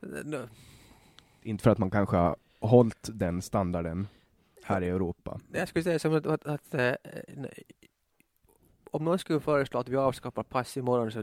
Nå, 0.24 0.38
Inte 1.42 1.62
för 1.62 1.70
att 1.70 1.78
man 1.78 1.90
kanske 1.90 2.16
har 2.16 2.36
hållit 2.60 3.08
den 3.12 3.42
standarden 3.42 4.06
här 4.62 4.82
i 4.82 4.88
Europa. 4.88 5.40
Jag 5.52 5.68
skulle 5.68 5.82
säga 5.82 5.98
som 5.98 6.14
att, 6.14 6.26
att, 6.26 6.46
att 6.46 6.74
eh, 6.74 6.92
om 8.96 9.04
någon 9.04 9.18
skulle 9.18 9.40
föreslå 9.40 9.80
att 9.80 9.88
vi 9.88 9.96
avskaffar 9.96 10.42
pass 10.42 10.76
imorgon 10.76 11.10
så, 11.12 11.22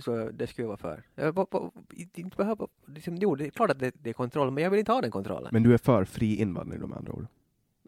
så 0.00 0.30
det 0.30 0.46
skulle 0.46 0.62
jag 0.64 0.68
vara 0.68 0.76
för. 0.78 1.02
Jag, 1.14 1.34
bara- 1.34 1.46
bara- 1.50 1.70
inte 2.14 2.36
behöva, 2.36 2.66
liksom, 2.86 3.16
jo, 3.16 3.34
det 3.34 3.46
är 3.46 3.50
klart 3.50 3.70
att 3.70 3.78
det, 3.78 3.92
det 4.02 4.10
är 4.10 4.14
kontroll, 4.14 4.50
men 4.50 4.64
jag 4.64 4.70
vill 4.70 4.78
inte 4.80 4.92
ha 4.92 5.00
den 5.00 5.10
kontrollen. 5.10 5.48
Men 5.52 5.62
du 5.62 5.74
är 5.74 5.78
för 5.78 6.04
fri 6.04 6.36
invandring 6.36 6.80
med 6.88 6.98
andra 6.98 7.12
ord? 7.12 7.26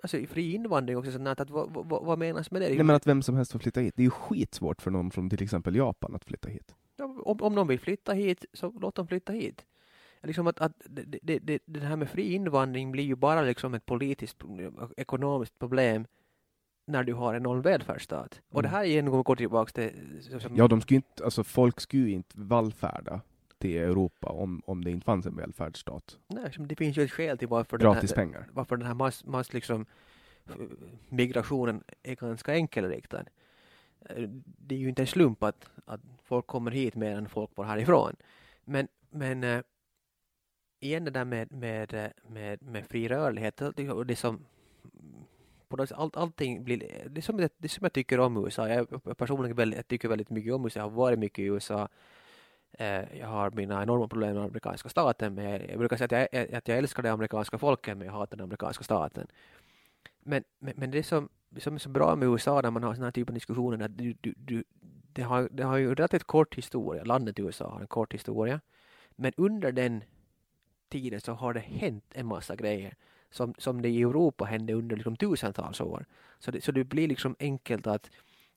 Alltså 0.03 0.19
fri 0.29 0.53
invandring 0.55 0.97
också, 0.99 1.13
sånt 1.13 1.41
att, 1.41 1.51
vad, 1.51 1.71
vad, 1.73 2.05
vad 2.05 2.19
menas 2.19 2.51
med 2.51 2.63
det? 2.63 2.69
Nej 2.69 2.83
men 2.83 2.97
att 2.97 3.07
vem 3.07 3.23
som 3.23 3.37
helst 3.37 3.53
får 3.53 3.59
flytta 3.59 3.81
hit. 3.81 3.95
Det 3.97 4.03
är 4.03 4.05
ju 4.05 4.11
skitsvårt 4.11 4.83
för 4.83 4.91
någon 4.91 5.11
från 5.11 5.31
till 5.31 5.43
exempel 5.43 5.77
Japan 5.77 6.15
att 6.15 6.25
flytta 6.25 6.49
hit. 6.49 6.75
Ja, 6.97 7.05
om, 7.25 7.39
om 7.43 7.55
de 7.55 7.69
vill 7.69 7.81
flytta 7.81 8.13
hit, 8.13 8.45
så 8.53 8.71
låt 8.81 8.95
dem 8.95 9.07
flytta 9.07 9.33
hit. 9.33 9.65
Liksom 10.23 10.47
att, 10.47 10.59
att 10.61 10.73
det, 10.85 11.19
det, 11.23 11.39
det, 11.39 11.63
det 11.67 11.81
här 11.81 11.97
med 11.97 12.09
fri 12.11 12.33
invandring 12.35 12.93
blir 12.93 13.05
ju 13.05 13.15
bara 13.17 13.43
liksom 13.43 13.75
ett 13.75 13.87
politiskt, 13.87 14.39
pro- 14.39 14.91
ekonomiskt 14.97 15.59
problem 15.59 16.07
när 16.87 17.05
du 17.05 17.13
har 17.15 17.35
en 17.35 17.41
enorm 17.43 17.63
välfärdsstat. 17.63 18.41
Och 18.49 18.63
det 18.63 18.69
Mm. 18.69 18.77
här 18.79 18.85
igen 18.85 19.11
går 19.23 19.37
tillbaka 19.37 19.73
till... 19.73 20.23
Som, 20.41 20.57
Ja, 20.57 20.69
de 20.69 20.81
skulle 20.81 20.97
inte, 20.97 21.25
alltså 21.25 21.45
folk 21.45 21.81
skulle 21.81 22.03
ju 22.03 22.11
inte 22.13 22.35
vallfärda 22.41 23.21
till 23.59 23.77
Europa 23.77 24.29
om, 24.29 24.63
om 24.67 24.85
det 24.85 24.91
inte 24.91 25.05
fanns 25.05 25.27
en 25.27 25.37
välfärdsstat. 25.37 26.19
nej, 26.27 26.53
det 26.59 26.77
finns 26.77 26.97
ju 26.97 27.03
ett 27.03 27.11
skäl 27.13 27.39
till 27.39 27.49
varför 27.49 27.79
den 27.79 27.93
Gratis 27.93 28.11
här, 28.11 28.17
pengar. 28.17 28.49
varför 28.53 28.77
den 28.77 28.87
här 28.87 28.95
mass, 28.95 29.25
mass 29.25 29.53
liksom, 29.53 29.87
migrationen 31.09 31.83
är 32.03 32.15
ganska 32.15 32.53
enkelriktad. 32.55 33.25
Eh, 34.09 34.29
Det 34.45 34.75
är 34.75 34.79
ju 34.79 34.89
inte 34.89 35.03
en 35.03 35.07
slump 35.07 35.43
att, 35.43 35.71
att 35.85 36.01
folk 36.25 36.47
kommer 36.47 36.71
hit 36.71 36.95
mer 36.95 37.17
än 37.17 37.29
folk 37.29 37.55
får 37.55 37.65
härifrån. 37.65 38.17
Men, 38.65 38.89
men 39.11 39.45
eh, 39.45 39.61
igen 40.81 41.05
det 41.05 41.11
där 41.11 41.25
med, 41.25 41.53
med, 41.53 41.95
eh, 41.95 42.11
med, 42.29 42.63
med 42.63 42.87
fri 42.87 43.09
rörlighet 43.09 43.61
och 43.61 44.07
det 44.07 44.17
som 44.17 44.45
på 45.77 45.83
något 45.83 45.89
sätt, 45.89 45.99
allt, 45.99 46.17
allting 46.17 46.65
blir, 46.65 46.79
det 47.11 47.21
är, 47.21 47.23
som, 47.23 47.37
det, 47.37 47.53
det 47.59 47.67
är 47.67 47.69
som 47.69 47.85
jag 47.85 47.93
tycker 47.93 48.21
om 48.21 48.45
USA. 48.45 48.69
Jag 48.69 49.17
personligen 49.17 49.57
väldigt, 49.57 49.77
jag 49.77 49.89
tycker 49.89 50.09
väldigt 50.09 50.31
mycket 50.31 50.55
om 50.55 50.65
USA. 50.65 50.81
Jag 50.81 50.85
har 50.85 50.91
varit 50.91 51.19
mycket 51.19 51.39
i 51.39 51.47
USA. 51.47 51.89
Eh, 52.73 53.19
jag 53.19 53.27
har 53.27 53.51
mina 53.51 53.83
enorma 53.83 54.09
problem 54.09 54.29
med 54.29 54.37
den 54.37 54.45
amerikanska 54.45 54.89
staten. 54.89 55.35
Men 55.35 55.45
jag, 55.45 55.71
jag 55.71 55.79
brukar 55.79 55.97
säga 55.97 56.05
att 56.05 56.29
jag, 56.33 56.55
att 56.55 56.69
jag 56.69 56.79
älskar 56.79 57.03
det 57.03 57.13
amerikanska 57.13 57.59
folket 57.59 57.97
men 57.97 58.07
jag 58.07 58.15
hatar 58.15 58.37
den 58.37 58.45
amerikanska 58.45 58.85
staten. 58.85 59.27
Men, 60.21 60.45
men, 60.59 60.75
men 60.77 60.91
det 60.91 61.03
som, 61.03 61.29
det 61.49 61.61
som 61.61 61.75
är 61.75 61.79
så 61.79 61.89
bra 61.89 62.17
med 62.17 62.29
USA 62.29 62.61
när 62.61 62.71
man 62.71 62.83
har 62.83 62.95
sådana 62.95 63.07
här 63.07 63.13
typer 63.13 63.33
av 63.33 63.35
diskussioner 63.35 63.79
är 63.79 63.85
att 63.85 63.99
du, 63.99 64.15
du, 64.21 64.35
du, 64.37 64.65
det, 65.13 65.23
har, 65.23 65.49
det 65.53 65.63
har 65.63 65.77
ju 65.77 65.95
relativt 65.95 66.25
kort 66.25 66.55
historia. 66.55 67.05
Landet 67.05 67.39
USA 67.39 67.71
har 67.71 67.81
en 67.81 67.87
kort 67.87 68.15
historia. 68.15 68.61
Men 69.17 69.33
under 69.37 69.73
den 69.73 70.05
tiden 70.89 71.21
så 71.21 71.33
har 71.33 71.55
det 71.55 71.61
hänt 71.61 72.05
en 72.15 72.27
massa 72.27 72.57
grejer 72.57 72.95
som, 73.35 73.55
som 73.59 73.83
det 73.83 73.89
i 73.89 74.03
Europa 74.03 74.45
hände 74.45 74.75
under 74.75 74.97
liksom 74.97 75.17
tusentals 75.17 75.81
år. 75.81 76.07
Så 76.39 76.51
det, 76.51 76.65
så 76.65 76.73
det 76.73 76.85
blir 76.85 77.09
liksom 77.09 77.37
enkelt 77.39 77.87
att, 77.87 78.11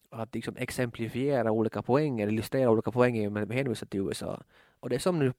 att 0.09 0.35
liksom 0.35 0.55
exemplifiera 0.57 1.51
olika 1.51 1.81
poänger, 1.81 2.27
illustrera 2.27 2.69
olika 2.69 2.91
poänger 2.91 3.29
med 3.29 3.51
hänvisning 3.51 3.89
till 3.89 3.99
USA. 3.99 4.41
Och 4.79 4.89
det 4.89 4.95
är 4.95 4.99
som 4.99 5.19
nu 5.19 5.33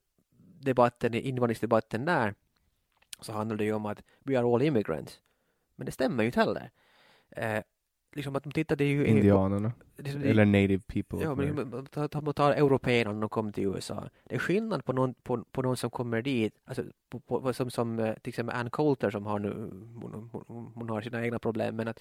debatten, 0.61 1.15
invandringsdebatten 1.15 2.05
där, 2.05 2.35
så 3.21 3.33
handlar 3.33 3.57
det 3.57 3.65
ju 3.65 3.73
om 3.73 3.87
att 3.87 4.03
we 4.25 4.39
are 4.39 4.55
all 4.55 4.63
immigrants. 4.63 5.21
Men 5.77 5.87
det 5.87 5.93
stämmer 5.93 6.23
ju 6.23 6.27
inte 6.27 6.41
heller. 6.41 6.71
Eh, 7.31 7.63
liksom 8.13 8.37
att 8.37 8.45
de 8.45 8.53
tittade 8.53 8.85
ju... 8.85 9.07
Indianerna. 9.07 9.73
liksom, 9.97 10.23
Eller 10.23 10.45
native 10.45 10.83
people. 10.87 11.23
Ja, 11.23 11.35
men 11.35 11.87
ta, 11.87 12.09
ta, 12.09 12.33
ta 12.33 12.55
européerna 12.55 13.13
när 13.13 13.21
de 13.21 13.29
kom 13.29 13.53
till 13.53 13.65
USA. 13.65 14.09
Det 14.25 14.35
är 14.35 14.39
skillnad 14.39 14.85
på 14.85 14.93
någon, 14.93 15.15
på, 15.15 15.45
på 15.45 15.63
någon 15.63 15.77
som 15.77 15.91
kommer 15.91 16.23
dit, 16.23 16.55
alltså 16.65 16.85
på, 17.09 17.21
på, 17.21 17.53
som, 17.53 17.71
som 17.71 17.99
eh, 17.99 18.15
till 18.15 18.29
exempel 18.29 18.57
Ann 18.57 18.71
Coulter 18.71 19.11
som 19.11 19.27
har 19.27 19.39
nu, 19.39 19.71
hon, 20.03 20.31
hon, 20.47 20.73
hon 20.75 20.91
har 20.91 21.01
sina 21.01 21.25
egna 21.25 21.39
problem, 21.39 21.77
men 21.77 21.89
att, 21.89 22.01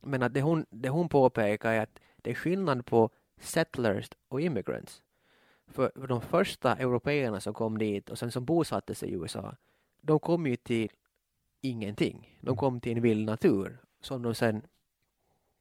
men 0.00 0.22
att 0.22 0.34
det, 0.34 0.42
hon, 0.42 0.66
det 0.70 0.88
hon 0.88 1.08
påpekar 1.08 1.72
är 1.72 1.80
att 1.80 2.00
det 2.16 2.30
är 2.30 2.34
skillnad 2.34 2.86
på 2.86 3.10
settlers 3.40 4.10
och 4.28 4.40
immigrants. 4.40 5.02
För, 5.66 5.92
för 5.94 6.06
de 6.06 6.20
första 6.20 6.76
européerna 6.76 7.40
som 7.40 7.54
kom 7.54 7.78
dit 7.78 8.10
och 8.10 8.18
sen 8.18 8.30
som 8.30 8.44
bosatte 8.44 8.94
sig 8.94 9.08
i 9.08 9.12
USA, 9.12 9.56
de 10.00 10.20
kom 10.20 10.46
ju 10.46 10.56
till 10.56 10.90
ingenting. 11.60 12.38
De 12.40 12.56
kom 12.56 12.80
till 12.80 12.96
en 12.96 13.02
vild 13.02 13.26
natur 13.26 13.78
som 14.00 14.22
de 14.22 14.34
sen 14.34 14.62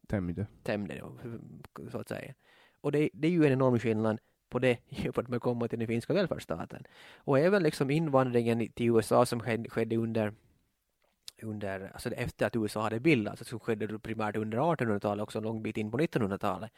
Tämjde. 0.08 0.48
tämjde 0.64 1.02
så 1.92 1.98
att 2.00 2.08
säga. 2.10 2.34
Och 2.82 2.92
det, 2.92 3.10
det 3.14 3.28
är 3.28 3.32
ju 3.32 3.46
en 3.46 3.52
enorm 3.52 3.80
skillnad 3.80 4.20
på 4.50 4.60
det 4.60 4.78
jämfört 4.90 5.28
med 5.28 5.38
att 5.38 5.44
komma 5.44 5.68
till 5.68 5.80
den 5.80 5.88
finska 5.88 6.14
välfärdsstaten. 6.14 6.84
Och 7.16 7.40
även 7.40 7.64
liksom 7.64 7.90
invandringen 7.92 8.72
till 8.74 8.86
USA 8.86 9.26
som 9.26 9.40
skedde, 9.40 9.70
skedde 9.70 9.96
under 9.98 10.34
under, 11.44 11.92
alltså 11.94 12.10
efter 12.10 12.46
att 12.48 12.56
USA 12.56 12.82
hade 12.82 13.00
bildats, 13.00 13.42
alltså 13.42 13.50
som 13.50 13.60
skedde 13.60 14.00
primärt 14.00 14.36
under 14.36 14.58
1800-talet, 14.58 15.24
också 15.24 15.38
en 15.38 15.44
lång 15.44 15.64
bit 15.64 15.78
in 15.78 15.92
på 15.92 15.98
1900-talet. 15.98 16.72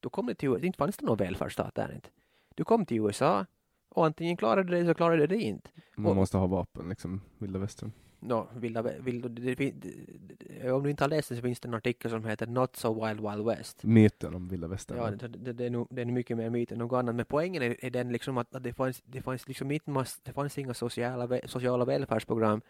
Då 0.00 0.10
kom 0.10 0.26
det 0.26 0.34
till, 0.34 0.64
inte 0.64 0.76
fanns 0.76 0.96
det 0.96 1.06
någon 1.06 1.16
välfärdsstat 1.16 1.74
där 1.74 1.92
inte. 1.94 2.08
Du 2.54 2.64
kom 2.64 2.86
till 2.86 2.96
USA 2.96 3.46
och 3.88 4.06
antingen 4.06 4.36
klarade 4.36 4.70
du 4.70 4.80
det 4.80 4.86
så 4.86 4.94
klarade 4.94 5.26
du 5.26 5.36
det 5.36 5.42
inte. 5.42 5.70
Man 5.96 6.10
Och- 6.10 6.16
måste 6.16 6.36
ha 6.36 6.46
vapen, 6.46 6.88
liksom, 6.88 7.20
vilda 7.38 7.58
västern. 7.58 7.92
No, 8.20 8.48
vilda, 8.54 8.82
vilda, 8.82 9.28
det, 9.28 9.54
det, 9.54 10.72
om 10.72 10.82
du 10.82 10.90
inte 10.90 11.04
har 11.04 11.08
läst 11.08 11.28
den 11.28 11.38
så 11.38 11.42
finns 11.42 11.60
det 11.60 11.68
en 11.68 11.74
artikel 11.74 12.10
som 12.10 12.24
heter 12.24 12.46
Not 12.46 12.76
so 12.76 13.06
wild 13.06 13.20
wild 13.20 13.46
west. 13.46 13.84
Myten 13.84 14.34
om 14.34 14.48
vilda 14.48 14.68
västern. 14.68 14.98
Ja, 14.98 15.10
det, 15.10 15.28
det, 15.28 15.52
det, 15.52 15.66
är 15.66 15.70
nog, 15.70 15.86
det 15.90 16.00
är 16.00 16.06
nog 16.06 16.14
mycket 16.14 16.36
mer 16.36 16.50
myt 16.50 16.72
än 16.72 16.78
något 16.78 16.98
annat. 16.98 17.14
Men 17.14 17.24
poängen 17.24 17.62
är, 17.62 17.84
är 17.84 17.90
den 17.90 18.12
liksom 18.12 18.38
att, 18.38 18.54
att 18.54 18.62
det 18.62 18.72
fanns, 18.72 19.02
det 19.04 19.22
fanns 19.22 19.48
liksom 19.48 19.70
inte 19.70 19.90
mass, 19.90 20.20
det 20.22 20.32
fanns 20.32 20.58
inga 20.58 20.74
sociala, 20.74 21.40
sociala 21.44 21.84
välfärdsprogram 21.84 22.60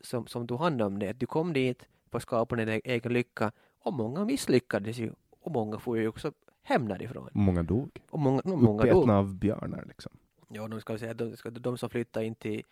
som, 0.00 0.26
som 0.26 0.46
tog 0.46 0.58
hand 0.58 0.82
om 0.82 0.98
det. 0.98 1.12
Du 1.12 1.26
kom 1.26 1.52
dit 1.52 1.88
för 2.10 2.16
att 2.16 2.22
skapa 2.22 2.56
din 2.56 2.68
e- 2.68 2.80
egen 2.84 3.12
lycka 3.12 3.52
och 3.82 3.92
många 3.92 4.24
misslyckades 4.24 4.98
ju 4.98 5.12
och 5.40 5.52
många 5.52 5.78
får 5.78 5.98
ju 5.98 6.08
också 6.08 6.32
hem 6.62 6.88
därifrån. 6.88 7.28
Många 7.32 7.62
dog. 7.62 7.90
Och 8.10 8.18
många, 8.18 8.42
no, 8.44 8.56
många 8.56 8.84
dog. 8.84 8.92
Uppätna 8.96 9.18
av 9.18 9.34
björnar 9.34 9.84
liksom. 9.88 10.12
Ja, 10.48 10.68
de 10.68 10.80
ska 10.80 10.98
säga 10.98 11.14
de, 11.14 11.36
ska, 11.36 11.50
de 11.50 11.78
som 11.78 11.90
flyttade 11.90 12.26
in 12.26 12.34
till, 12.34 12.62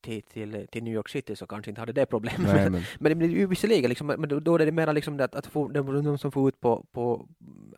till, 0.00 0.22
till, 0.22 0.66
till 0.70 0.82
New 0.84 0.94
York 0.94 1.08
City 1.08 1.36
så 1.36 1.46
kanske 1.46 1.70
inte 1.70 1.80
hade 1.80 1.92
det 1.92 2.06
problemet. 2.06 2.54
Nej, 2.54 2.70
men 2.70 2.82
Men 2.98 3.10
det 3.10 3.14
blir 3.14 3.28
ju 3.28 3.46
visserligen, 3.46 3.88
liksom, 3.88 4.06
men 4.06 4.28
då, 4.28 4.40
då 4.40 4.54
är 4.54 4.66
det 4.66 4.72
mer 4.72 4.92
liksom 4.92 5.16
det 5.16 5.24
att, 5.24 5.34
att 5.34 5.46
få, 5.46 5.68
de, 5.68 6.02
de 6.04 6.18
som 6.18 6.32
får 6.32 6.48
ut 6.48 6.60
på, 6.60 6.86
på 6.92 7.28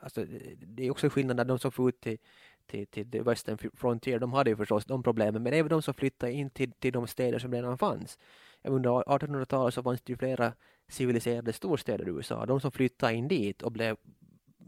alltså, 0.00 0.24
det 0.56 0.86
är 0.86 0.90
också 0.90 1.10
skillnad 1.10 1.36
när 1.36 1.44
de 1.44 1.58
som 1.58 1.72
får 1.72 1.88
ut 1.88 2.00
till, 2.00 2.18
till, 2.66 2.86
till 2.86 3.10
the 3.10 3.22
Western 3.22 3.58
Frontier, 3.74 4.18
de 4.18 4.32
hade 4.32 4.50
ju 4.50 4.56
förstås 4.56 4.84
de 4.84 5.02
problemen, 5.02 5.42
men 5.42 5.52
även 5.52 5.68
de 5.68 5.82
som 5.82 5.94
flyttade 5.94 6.32
in 6.32 6.50
till, 6.50 6.72
till 6.72 6.92
de 6.92 7.06
städer 7.06 7.38
som 7.38 7.52
redan 7.52 7.78
fanns. 7.78 8.18
Under 8.64 8.90
1800-talet 8.90 9.74
så 9.74 9.82
fanns 9.82 10.02
det 10.02 10.12
ju 10.12 10.16
flera 10.16 10.52
civiliserade 10.88 11.52
storstäder 11.52 12.08
i 12.08 12.10
USA. 12.10 12.46
De 12.46 12.60
som 12.60 12.72
flyttade 12.72 13.14
in 13.14 13.28
dit 13.28 13.62
och 13.62 13.72
blev 13.72 13.96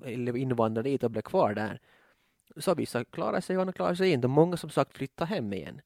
eller 0.05 0.37
invandrade 0.37 0.91
dit 0.91 1.03
och 1.03 1.11
blev 1.11 1.23
kvar 1.23 1.55
där. 1.55 1.81
Så 2.57 2.75
vissa 2.75 3.05
klarade 3.05 3.43
sig 3.43 3.59
och 3.59 3.75
klarade 3.75 3.97
sig. 3.97 4.17
Och 4.17 4.31
många 4.31 4.57
som 4.57 4.71
sagt 4.71 4.97
flyttade 4.97 5.29
hem 5.29 5.53
igen 5.53 5.81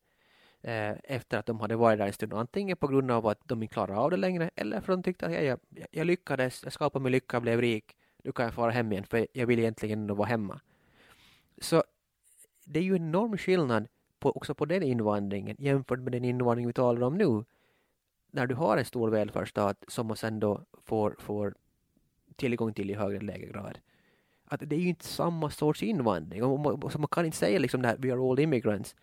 Eh, 0.66 0.96
efter 1.04 1.38
att 1.38 1.46
de 1.46 1.60
hade 1.60 1.76
varit 1.76 1.98
där 1.98 2.06
en 2.06 2.12
stund. 2.12 2.34
Antingen 2.34 2.76
på 2.76 2.86
grund 2.86 3.10
av 3.10 3.26
att 3.26 3.40
de 3.44 3.62
inte 3.62 3.72
klarade 3.72 3.98
av 3.98 4.10
det 4.10 4.16
längre 4.16 4.50
eller 4.56 4.80
för 4.80 4.92
att 4.92 4.98
de 4.98 5.02
tyckte 5.02 5.26
att 5.26 5.32
jag, 5.32 5.44
jag, 5.44 5.58
jag 5.90 6.06
lyckades, 6.06 6.64
jag 6.64 6.72
skapade 6.72 7.02
mig 7.02 7.12
lycka, 7.12 7.40
blev 7.40 7.60
rik, 7.60 7.96
nu 8.24 8.32
kan 8.32 8.44
jag 8.44 8.54
fara 8.54 8.70
hem 8.70 8.92
igen 8.92 9.04
för 9.04 9.26
jag 9.32 9.46
vill 9.46 9.58
egentligen 9.58 10.00
ändå 10.00 10.14
vara 10.14 10.28
hemma. 10.28 10.60
Så 11.60 11.84
det 12.64 12.78
är 12.78 12.82
ju 12.82 12.96
en 12.96 13.02
enorm 13.02 13.38
skillnad 13.38 13.88
på, 14.18 14.36
också 14.36 14.54
på 14.54 14.64
den 14.64 14.82
invandringen 14.82 15.56
jämfört 15.58 15.98
med 15.98 16.12
den 16.12 16.24
invandring 16.24 16.66
vi 16.66 16.72
talar 16.72 17.02
om 17.02 17.18
nu. 17.18 17.44
När 18.30 18.46
du 18.46 18.54
har 18.54 18.76
en 18.76 18.84
stor 18.84 19.10
välfärdsstat 19.10 19.84
som 19.88 20.06
man 20.06 20.16
sen 20.16 20.40
då 20.40 20.60
får, 20.84 21.16
får 21.18 21.54
tillgång 22.36 22.74
till 22.74 22.90
i 22.90 22.94
högre 22.94 23.16
eller 23.16 23.32
lägre 23.32 23.46
grad. 23.46 23.78
Att 24.44 24.60
det 24.64 24.76
är 24.76 24.80
ju 24.80 24.88
inte 24.88 25.04
samma 25.04 25.50
sorts 25.50 25.82
invandring. 25.82 26.44
Och 26.44 26.60
man, 26.60 26.90
så 26.90 26.98
man 26.98 27.08
kan 27.08 27.24
inte 27.24 27.36
säga 27.36 27.58
liksom 27.58 27.82
det 27.82 27.88
här, 27.88 27.96
we 27.96 28.12
are 28.12 28.30
all 28.30 28.40
immigrants. 28.40 28.96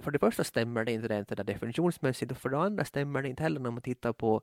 För 0.00 0.10
det 0.10 0.18
första 0.18 0.44
stämmer 0.44 0.84
det 0.84 0.92
inte 0.92 1.08
rent 1.08 1.28
det 1.28 1.34
där 1.34 1.44
definitionsmässigt 1.44 2.32
och 2.32 2.38
för 2.38 2.48
det 2.48 2.58
andra 2.58 2.84
stämmer 2.84 3.22
det 3.22 3.28
inte 3.28 3.42
heller 3.42 3.60
när 3.60 3.70
man 3.70 3.82
tittar 3.82 4.12
på 4.12 4.42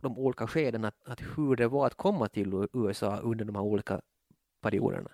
de 0.00 0.18
olika 0.18 0.46
skeden 0.46 0.84
att, 0.84 1.08
att 1.08 1.20
hur 1.36 1.56
det 1.56 1.68
var 1.68 1.86
att 1.86 1.94
komma 1.94 2.28
till 2.28 2.68
USA 2.72 3.16
under 3.16 3.44
de 3.44 3.54
här 3.54 3.62
olika 3.62 4.00
perioderna. 4.62 5.10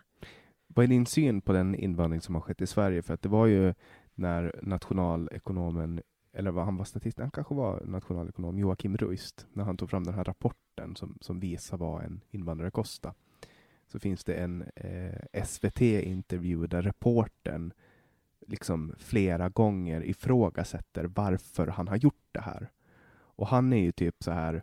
vad 0.66 0.84
är 0.84 0.88
din 0.88 1.06
syn 1.06 1.40
på 1.40 1.52
den 1.52 1.74
invandring 1.74 2.20
som 2.20 2.34
har 2.34 2.42
skett 2.42 2.60
i 2.60 2.66
Sverige? 2.66 3.02
För 3.02 3.14
att 3.14 3.22
det 3.22 3.28
var 3.28 3.46
ju 3.46 3.74
när 4.14 4.60
nationalekonomen, 4.62 6.02
eller 6.32 6.50
vad 6.50 6.64
han 6.64 6.76
var 6.76 6.84
statist, 6.84 7.18
han 7.18 7.30
kanske 7.30 7.54
var 7.54 7.82
nationalekonom, 7.84 8.58
Joakim 8.58 8.96
Ruist, 8.96 9.46
när 9.52 9.64
han 9.64 9.76
tog 9.76 9.90
fram 9.90 10.04
den 10.04 10.14
här 10.14 10.24
rapporten 10.24 10.96
som, 10.96 11.18
som 11.20 11.40
visar 11.40 11.76
vad 11.76 12.02
en 12.04 12.20
invandrare 12.30 12.70
kostar. 12.70 13.14
Så 13.86 13.98
finns 13.98 14.24
det 14.24 14.34
en 14.34 14.64
eh, 14.76 15.44
SVT-intervju 15.44 16.66
där 16.66 16.82
reportern 16.82 17.72
liksom 18.50 18.94
flera 18.98 19.48
gånger 19.48 20.04
ifrågasätter 20.04 21.04
varför 21.04 21.66
han 21.66 21.88
har 21.88 21.96
gjort 21.96 22.28
det 22.32 22.40
här. 22.40 22.70
Och 23.12 23.46
han 23.46 23.72
är 23.72 23.80
ju 23.80 23.92
typ 23.92 24.16
så 24.18 24.30
här 24.30 24.62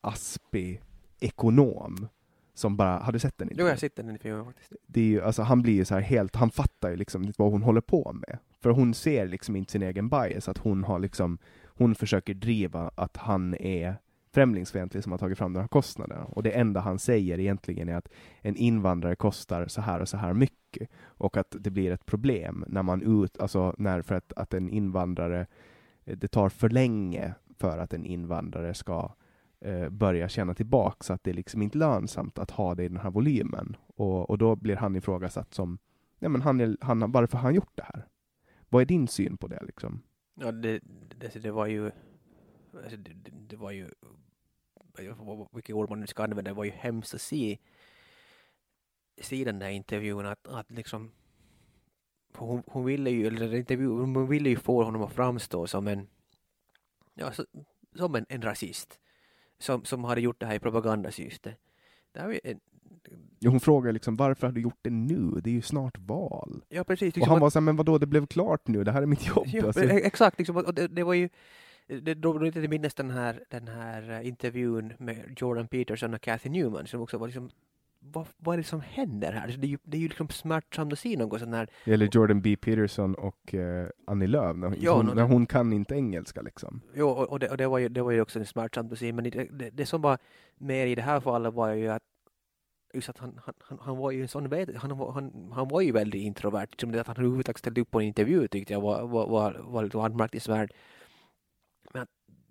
aspig 0.00 0.82
ekonom 1.20 2.08
som 2.54 2.76
bara, 2.76 2.98
har 2.98 3.12
du 3.12 3.18
sett 3.18 3.38
den? 3.38 3.48
Jo, 3.48 3.52
intervjun? 3.52 3.70
jag 3.70 3.78
sitter 3.78 4.02
den 4.02 4.16
i 4.16 4.18
filmen 4.18 4.44
faktiskt. 4.44 4.72
det 4.86 5.00
är 5.00 5.04
ju, 5.04 5.22
alltså, 5.22 5.42
han 5.42 5.62
blir 5.62 5.74
ju 5.74 5.84
så 5.84 5.94
här 5.94 6.00
helt, 6.00 6.36
han 6.36 6.50
fattar 6.50 6.90
ju 6.90 6.96
liksom 6.96 7.32
vad 7.38 7.52
hon 7.52 7.62
håller 7.62 7.80
på 7.80 8.12
med. 8.12 8.38
För 8.60 8.70
hon 8.70 8.94
ser 8.94 9.28
liksom 9.28 9.56
inte 9.56 9.72
sin 9.72 9.82
egen 9.82 10.08
bias, 10.08 10.48
att 10.48 10.58
hon 10.58 10.84
har 10.84 10.98
liksom, 10.98 11.38
hon 11.64 11.94
försöker 11.94 12.34
driva 12.34 12.90
att 12.94 13.16
han 13.16 13.54
är 13.54 13.96
främlingsfientlig 14.32 15.02
som 15.02 15.12
har 15.12 15.18
tagit 15.18 15.38
fram 15.38 15.52
de 15.52 15.60
här 15.60 15.68
kostnaderna. 15.68 16.24
Och 16.24 16.42
det 16.42 16.50
enda 16.50 16.80
han 16.80 16.98
säger 16.98 17.40
egentligen 17.40 17.88
är 17.88 17.94
att 17.94 18.08
en 18.40 18.56
invandrare 18.56 19.16
kostar 19.16 19.66
så 19.66 19.80
här 19.80 20.00
och 20.00 20.08
så 20.08 20.16
här 20.16 20.34
mycket. 20.34 20.90
Och 21.02 21.36
att 21.36 21.56
det 21.60 21.70
blir 21.70 21.92
ett 21.92 22.06
problem 22.06 22.64
när 22.68 22.82
man 22.82 23.22
ut, 23.22 23.38
alltså 23.38 23.74
när 23.78 24.02
för 24.02 24.14
att, 24.14 24.32
att 24.32 24.54
en 24.54 24.70
invandrare, 24.70 25.46
eh, 26.04 26.16
det 26.16 26.28
tar 26.28 26.48
för 26.48 26.68
länge 26.68 27.34
för 27.58 27.78
att 27.78 27.94
en 27.94 28.04
invandrare 28.04 28.74
ska 28.74 29.14
eh, 29.60 29.88
börja 29.88 30.28
tjäna 30.28 30.54
tillbaka 30.54 30.96
så 31.00 31.12
att 31.12 31.24
det 31.24 31.30
är 31.30 31.34
liksom 31.34 31.62
inte 31.62 31.78
lönsamt 31.78 32.38
att 32.38 32.50
ha 32.50 32.74
det 32.74 32.84
i 32.84 32.88
den 32.88 33.00
här 33.00 33.10
volymen. 33.10 33.76
Och, 33.86 34.30
och 34.30 34.38
då 34.38 34.56
blir 34.56 34.76
han 34.76 34.96
ifrågasatt 34.96 35.54
som, 35.54 35.78
nej 36.18 36.30
men 36.30 36.42
han 36.42 36.60
är, 36.60 36.76
han, 36.80 37.12
varför 37.12 37.38
har 37.38 37.42
han 37.42 37.54
gjort 37.54 37.72
det 37.76 37.82
här? 37.82 38.06
Vad 38.68 38.82
är 38.82 38.86
din 38.86 39.08
syn 39.08 39.36
på 39.36 39.46
det 39.46 39.62
liksom? 39.66 40.02
Ja, 40.34 40.52
det, 40.52 40.80
det, 41.18 41.42
det 41.42 41.50
var 41.50 41.66
ju... 41.66 41.90
Alltså, 42.74 42.96
det, 42.96 43.12
det, 43.14 43.30
det 43.48 43.56
var 43.56 43.70
ju... 43.70 43.90
Vilket 45.52 45.74
ord 45.74 45.90
man 45.90 46.00
nu 46.00 46.06
ska 46.06 46.24
använda, 46.24 46.50
det 46.50 46.54
var 46.54 46.64
ju 46.64 46.70
hemskt 46.70 47.14
att 47.14 47.20
se, 47.20 47.58
se 49.20 49.44
den 49.44 49.58
där 49.58 49.68
intervjun 49.68 50.26
att, 50.26 50.48
att 50.48 50.70
liksom... 50.70 51.10
Hon, 52.36 52.62
hon 52.66 52.84
ville 52.84 53.10
ju, 53.10 53.26
eller 53.26 53.54
intervju, 53.54 53.88
hon 53.88 54.28
ville 54.28 54.48
ju 54.48 54.56
få 54.56 54.84
honom 54.84 55.02
att 55.02 55.12
framstå 55.12 55.66
som 55.66 55.88
en... 55.88 56.08
Ja, 57.14 57.32
som 57.96 58.14
en, 58.14 58.26
en 58.28 58.42
rasist. 58.42 59.00
Som, 59.58 59.84
som 59.84 60.04
hade 60.04 60.20
gjort 60.20 60.40
det 60.40 60.46
här 60.46 60.54
i 60.54 60.58
propagandasyfte. 60.58 61.56
Det 62.12 62.20
här 62.20 62.40
en, 62.44 62.60
Jo, 63.38 63.50
hon 63.50 63.60
frågar 63.60 63.92
liksom 63.92 64.16
varför 64.16 64.46
har 64.46 64.54
du 64.54 64.60
gjort 64.60 64.78
det 64.82 64.90
nu? 64.90 65.30
Det 65.44 65.50
är 65.50 65.54
ju 65.54 65.62
snart 65.62 65.98
val. 65.98 66.64
ja, 66.68 66.84
precis. 66.84 67.02
Och 67.12 67.16
liksom 67.16 67.28
han 67.28 67.36
att- 67.36 67.42
var 67.42 67.50
såhär, 67.50 67.64
men 67.64 67.76
vadå, 67.76 67.98
det 67.98 68.06
blev 68.06 68.26
klart 68.26 68.68
nu, 68.68 68.84
det 68.84 68.92
här 68.92 69.02
är 69.02 69.06
mitt 69.06 69.26
jobb. 69.26 69.46
Ja, 69.46 69.66
alltså. 69.66 69.84
e- 69.84 70.00
exakt, 70.04 70.38
liksom, 70.38 70.56
och 70.56 70.74
det, 70.74 70.88
det 70.88 71.04
var 71.04 71.14
ju 71.14 71.28
det 72.02 72.14
drog 72.14 72.46
inte 72.46 72.60
till 72.60 72.70
minnes 72.70 72.94
den 72.94 73.10
här, 73.10 73.44
den 73.50 73.68
här 73.68 74.10
eh, 74.10 74.26
intervjun 74.26 74.92
med 74.98 75.34
Jordan 75.36 75.68
Peterson 75.68 76.14
och 76.14 76.20
Kathy 76.20 76.48
Newman 76.50 76.86
som 76.86 77.00
också 77.00 77.18
var 77.18 77.26
liksom 77.26 77.50
vad, 78.02 78.26
vad 78.36 78.52
är 78.52 78.56
det 78.58 78.64
som 78.64 78.80
händer 78.80 79.32
här? 79.32 79.42
Alltså, 79.44 79.60
Det 79.60 79.66
är 79.66 79.68
ju, 79.68 79.78
det 79.82 79.96
är 79.96 80.00
ju 80.00 80.08
liksom 80.08 80.28
smärtsamt 80.28 80.92
att 80.92 80.98
se 80.98 81.16
något 81.16 81.40
sånt 81.40 81.54
här. 81.54 81.68
Eller 81.84 82.08
Jordan 82.12 82.40
B. 82.42 82.56
Peterson 82.56 83.14
och 83.14 83.54
eh, 83.54 83.88
Annie 84.06 84.26
Lööf, 84.26 84.56
när, 84.56 84.74
Ja, 84.80 84.96
hon, 84.96 85.06
när 85.16 85.22
hon 85.22 85.46
kan 85.46 85.72
inte 85.72 85.94
engelska 85.94 86.42
liksom. 86.42 86.80
Jo, 86.94 87.08
och, 87.08 87.28
och, 87.30 87.38
det, 87.38 87.48
och 87.48 87.56
det, 87.56 87.66
var 87.68 87.78
ju, 87.78 87.88
det 87.88 88.02
var 88.02 88.10
ju 88.10 88.20
också 88.20 88.44
smärtsamt 88.44 88.92
att 88.92 88.98
se, 88.98 89.12
men 89.12 89.24
det, 89.24 89.30
det, 89.30 89.70
det 89.70 89.86
som 89.86 90.02
var 90.02 90.18
mer 90.58 90.86
i 90.86 90.94
det 90.94 91.02
här 91.02 91.20
fallet 91.20 91.54
var 91.54 91.72
ju 91.72 91.88
att 91.88 92.02
just 92.94 93.08
att 93.08 93.18
han, 93.18 93.40
han, 93.44 93.78
han, 93.80 93.96
var 93.96 94.10
ju 94.10 94.22
en 94.22 94.28
sån, 94.28 94.52
han, 94.76 94.98
var- 94.98 95.12
han, 95.12 95.52
han 95.54 95.68
var 95.68 95.80
ju 95.80 95.92
väldigt 95.92 96.22
introvert. 96.22 96.68
Som 96.80 96.92
det 96.92 97.00
att 97.00 97.06
han 97.06 97.16
överhuvudtaget 97.16 97.58
ställde 97.58 97.80
upp 97.80 97.90
på 97.90 98.00
en 98.00 98.06
intervju 98.06 98.48
tyckte 98.48 98.72
jag 98.72 98.80
var, 98.80 99.06
var, 99.06 99.28
var, 99.28 99.60
var 99.64 99.82
lite 99.84 100.00
anmärkningsvärt. 100.00 100.70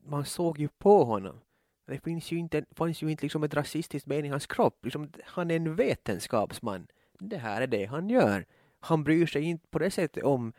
Man 0.09 0.25
såg 0.25 0.59
ju 0.59 0.67
på 0.67 1.03
honom. 1.03 1.39
Det 1.87 1.99
finns 1.99 2.31
ju 2.31 2.37
inte, 2.37 2.65
fanns 2.71 3.01
ju 3.01 3.11
inte 3.11 3.25
liksom 3.25 3.43
ett 3.43 3.53
rasistiskt 3.53 4.07
ben 4.07 4.25
i 4.25 4.29
hans 4.29 4.47
kropp. 4.47 4.85
Liksom, 4.85 5.11
han 5.23 5.51
är 5.51 5.55
en 5.55 5.75
vetenskapsman. 5.75 6.87
Det 7.19 7.37
här 7.37 7.61
är 7.61 7.67
det 7.67 7.85
han 7.85 8.09
gör. 8.09 8.45
Han 8.79 9.03
bryr 9.03 9.25
sig 9.25 9.43
inte 9.43 9.67
på 9.67 9.79
det 9.79 9.91
sättet 9.91 10.23
om 10.23 10.53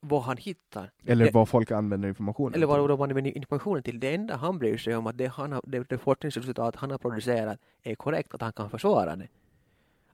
vad 0.00 0.22
han 0.22 0.36
hittar. 0.36 0.90
Eller 1.04 1.32
vad 1.32 1.48
folk 1.48 1.70
använder 1.70 2.08
informationen 2.08 2.54
eller 2.54 2.66
vad 2.66 2.88
de 2.88 3.00
använder 3.00 3.36
informationen 3.36 3.82
till. 3.82 4.00
Det 4.00 4.14
enda 4.14 4.36
han 4.36 4.58
bryr 4.58 4.78
sig 4.78 4.96
om 4.96 5.06
att 5.06 5.18
det, 5.18 5.26
han 5.26 5.52
har, 5.52 5.62
det, 5.66 5.88
det 5.88 5.98
forskningsresultat 5.98 6.76
han 6.76 6.90
har 6.90 6.98
producerat 6.98 7.60
är 7.82 7.94
korrekt, 7.94 8.34
att 8.34 8.40
han 8.40 8.52
kan 8.52 8.70
försvara 8.70 9.16
det. 9.16 9.28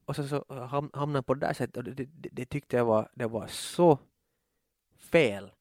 Och 0.05 0.17
så, 0.17 0.29
så 0.29 0.45
ham, 0.49 0.91
hamnar 0.93 1.17
han 1.17 1.25
på 1.25 1.35
det 1.35 1.47
där 1.47 1.53
sättet 1.53 1.77
och 1.77 1.85
det, 1.85 1.95
det, 1.95 2.29
det 2.33 2.45
tyckte 2.45 2.77
jag 2.77 2.85
var, 2.85 3.09
det 3.15 3.27
var 3.27 3.47
så 3.47 3.99
fel 4.99 5.53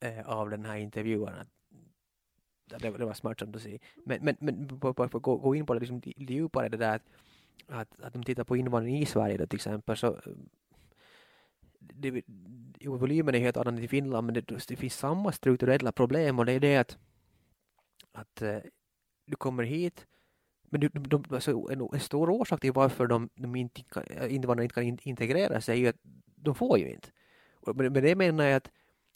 eh, 0.00 0.28
av 0.28 0.50
den 0.50 0.64
här 0.64 0.76
intervjuaren. 0.76 1.46
Det, 2.66 2.90
var 2.90 3.14
smärtsamt 3.14 3.56
att 3.56 3.62
se. 3.62 3.78
Men, 4.04 4.18
men, 4.24 4.36
men 4.40 4.68
på, 4.68 4.94
på, 4.94 5.08
för 5.08 5.18
att 5.18 5.22
gå, 5.22 5.36
gå 5.36 5.54
in 5.54 5.66
på 5.66 5.74
det 5.74 5.80
liksom 5.80 6.02
djupare, 6.04 6.68
det 6.68 6.76
där 6.76 6.94
att, 6.94 7.02
att, 7.68 8.00
att 8.00 8.12
de 8.12 8.22
tittar 8.22 8.44
på 8.44 8.56
invandring 8.56 8.98
i 8.98 9.06
Sverige 9.06 9.36
då, 9.36 9.46
till 9.46 9.56
exempel 9.56 9.96
så 9.96 10.06
eh, 10.06 10.32
det, 11.78 12.22
jo, 12.78 12.96
volymen 12.96 13.34
är 13.34 13.38
helt 13.38 13.56
annan 13.56 13.78
i 13.78 13.88
Finland 13.88 14.26
men 14.26 14.34
det, 14.34 14.68
det 14.68 14.76
finns 14.76 14.94
samma 14.94 15.32
strukturella 15.32 15.92
problem 15.92 16.38
och 16.38 16.46
det 16.46 16.52
är 16.52 16.60
det 16.60 16.76
att, 16.76 16.98
att 18.12 18.42
eh, 18.42 18.58
du 19.26 19.36
kommer 19.36 19.62
hit 19.62 20.06
men 20.70 20.80
du, 20.80 20.88
de, 20.88 21.08
de, 21.08 21.24
alltså 21.34 21.68
en, 21.70 21.88
en 21.92 22.00
stor 22.00 22.30
orsak 22.30 22.60
till 22.60 22.72
varför 22.72 23.06
de, 23.06 23.28
de 23.34 23.56
inte 23.56 23.82
kan, 23.82 24.02
eh, 24.02 24.10
invandrare 24.10 24.32
invandrarna 24.34 24.62
inte 24.62 24.74
kan 24.74 24.84
in, 24.84 24.98
integrera 25.02 25.60
sig 25.60 25.76
är 25.76 25.80
ju 25.80 25.88
att 25.88 26.00
de 26.36 26.54
får 26.54 26.78
ju 26.78 26.90
inte. 26.90 27.08
Och 27.52 27.76
med, 27.76 27.92
med 27.92 28.02
det 28.02 28.14
menar 28.14 28.44
jag 28.44 28.56
att 28.56 28.70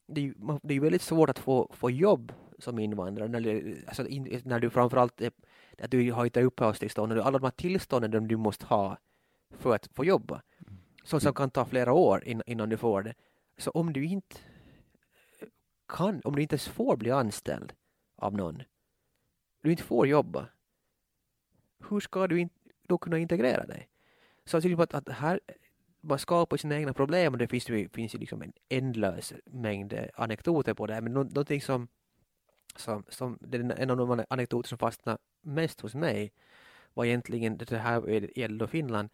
det 0.06 0.27
är, 0.27 0.35
man, 0.36 0.60
det 0.62 0.72
är 0.72 0.74
ju 0.74 0.81
väldigt 0.81 1.02
svårt 1.02 1.31
att 1.31 1.39
få, 1.39 1.70
få 1.72 1.90
jobb 1.90 2.32
som 2.60 2.78
invandrare 2.78 3.28
när, 3.28 3.74
alltså 3.86 4.06
in, 4.06 4.42
när 4.44 4.60
du 4.60 4.70
framförallt 4.70 5.20
är, 5.20 5.32
att 5.78 5.90
du 5.90 6.12
har 6.12 6.24
inte 6.24 6.42
uppehållstillstånd 6.42 7.12
och 7.12 7.26
alla 7.26 7.38
de 7.38 7.44
här 7.44 7.50
tillstånden 7.50 8.28
du 8.28 8.36
måste 8.36 8.66
ha 8.66 8.98
för 9.50 9.74
att 9.74 9.86
få 9.86 10.04
jobba. 10.04 10.42
Sånt 11.04 11.22
som 11.22 11.34
kan 11.34 11.50
ta 11.50 11.64
flera 11.64 11.92
år 11.92 12.24
innan, 12.24 12.42
innan 12.46 12.68
du 12.68 12.76
får 12.76 13.02
det. 13.02 13.14
Så 13.58 13.70
om 13.70 13.92
du 13.92 14.04
inte 14.04 14.36
kan, 15.88 16.20
om 16.24 16.36
du 16.36 16.42
inte 16.42 16.54
ens 16.54 16.68
får 16.68 16.96
bli 16.96 17.10
anställd 17.10 17.72
av 18.16 18.36
någon, 18.36 18.62
du 19.62 19.70
inte 19.70 19.82
får 19.82 20.06
jobba, 20.06 20.46
hur 21.88 22.00
ska 22.00 22.26
du 22.26 22.40
in, 22.40 22.50
då 22.82 22.98
kunna 22.98 23.18
integrera 23.18 23.66
dig? 23.66 23.88
Så 24.44 24.60
tycker 24.60 24.82
att, 24.82 24.94
att 24.94 25.08
här, 25.08 25.40
man 26.00 26.18
skapar 26.18 26.56
sina 26.56 26.76
egna 26.76 26.92
problem 26.94 27.32
och 27.32 27.38
det 27.38 27.48
finns 27.48 27.68
ju, 27.68 27.88
finns 27.88 28.14
ju 28.14 28.18
liksom 28.18 28.42
en 28.42 28.52
ändlös 28.68 29.32
mängd 29.44 29.94
anekdoter 30.14 30.74
på 30.74 30.86
det 30.86 30.94
här. 30.94 31.00
Men 31.00 31.12
nå- 31.12 31.22
någonting 31.22 31.60
som, 31.60 31.88
som, 32.78 33.05
som 33.09 33.38
det 33.40 33.59
är 33.59 33.80
en 33.80 33.90
av 33.90 33.97
de 33.97 34.24
anekdoter 34.28 34.68
som 34.68 34.78
fastnade 34.78 35.18
mest 35.40 35.80
hos 35.80 35.94
mig 35.94 36.32
var 36.94 37.05
egentligen 37.05 37.56
det 37.56 37.78
här 37.78 38.38
gällde 38.38 38.64
då 38.64 38.66
Finland. 38.66 39.09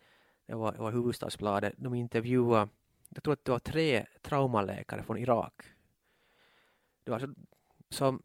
Det 0.47 0.55
var, 0.55 0.73
det 0.73 0.79
var 0.79 0.93
Hufvudstadsbladet. 0.93 1.75
De 1.77 1.95
intervjuade, 1.95 2.71
jag 3.09 3.23
tror 3.23 3.33
att 3.33 3.45
det 3.45 3.53
var 3.53 3.59
tre 3.59 4.07
traumaläkare 4.23 5.03
från 5.03 5.19
Irak. 5.19 5.63
Det 7.05 7.11
var 7.11 7.21
alltså, 7.21 7.41
som, 7.89 8.23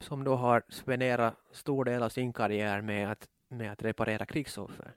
som 0.00 0.24
då 0.24 0.34
har 0.34 0.62
spenderat 0.68 1.34
stor 1.50 1.84
del 1.84 2.02
av 2.02 2.08
sin 2.08 2.32
karriär 2.32 2.80
med 2.80 3.10
att, 3.12 3.28
med 3.48 3.72
att 3.72 3.82
reparera 3.82 4.26
krigsoffer. 4.26 4.94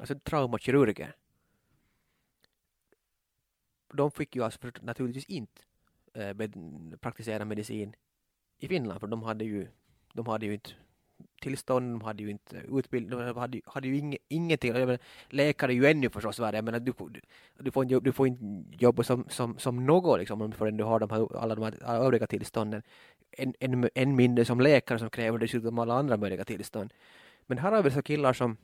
Alltså 0.00 0.18
traumakirurger. 0.18 1.16
De 3.92 4.10
fick 4.10 4.36
ju 4.36 4.44
alltså 4.44 4.70
naturligtvis 4.80 5.24
inte 5.24 5.62
eh, 6.12 6.36
praktisera 7.00 7.44
medicin 7.44 7.94
i 8.60 8.68
Finland 8.68 9.00
för 9.00 9.06
de 9.06 9.22
hade 9.22 9.44
ju, 9.44 9.66
de 10.12 10.26
hade 10.26 10.46
ju 10.46 10.54
inte 10.54 10.70
tillstånd, 11.40 11.94
de 11.94 12.04
hade 12.04 12.22
ju 12.22 12.30
inte 12.30 12.56
utbildning, 12.56 13.18
de 13.18 13.36
hade, 13.36 13.60
hade 13.64 13.88
ju 13.88 13.96
inge, 13.96 14.18
ingenting. 14.28 14.72
Jag 14.72 14.86
menar, 14.86 14.98
läkare 15.28 15.72
är 15.72 15.74
ju 15.74 15.86
ännu 15.86 16.10
förstås 16.10 16.38
värre, 16.38 16.56
jag 16.56 16.64
menar, 16.64 16.80
du, 16.80 16.92
du, 17.58 17.70
får 17.70 17.82
inte, 17.82 18.00
du 18.00 18.12
får 18.12 18.26
inte 18.26 18.44
jobba 18.84 19.02
som, 19.02 19.24
som, 19.28 19.58
som 19.58 19.86
något 19.86 20.18
liksom, 20.18 20.42
om 20.42 20.52
förrän 20.52 20.76
du 20.76 20.84
har 20.84 21.00
de 21.00 21.10
här, 21.10 21.36
alla 21.36 21.54
de 21.54 21.62
här 21.64 22.04
övriga 22.04 22.26
tillstånden. 22.26 22.82
En, 23.30 23.54
en, 23.60 23.88
en 23.94 24.16
mindre 24.16 24.44
som 24.44 24.60
läkare 24.60 24.98
som 24.98 25.10
kräver 25.10 25.38
dessutom 25.38 25.78
alla 25.78 25.94
andra 25.94 26.16
möjliga 26.16 26.44
tillstånd. 26.44 26.92
Men 27.46 27.58
här 27.58 27.72
har 27.72 27.82
vi 27.82 27.90
så 27.90 28.02
killar 28.02 28.32
som, 28.32 28.56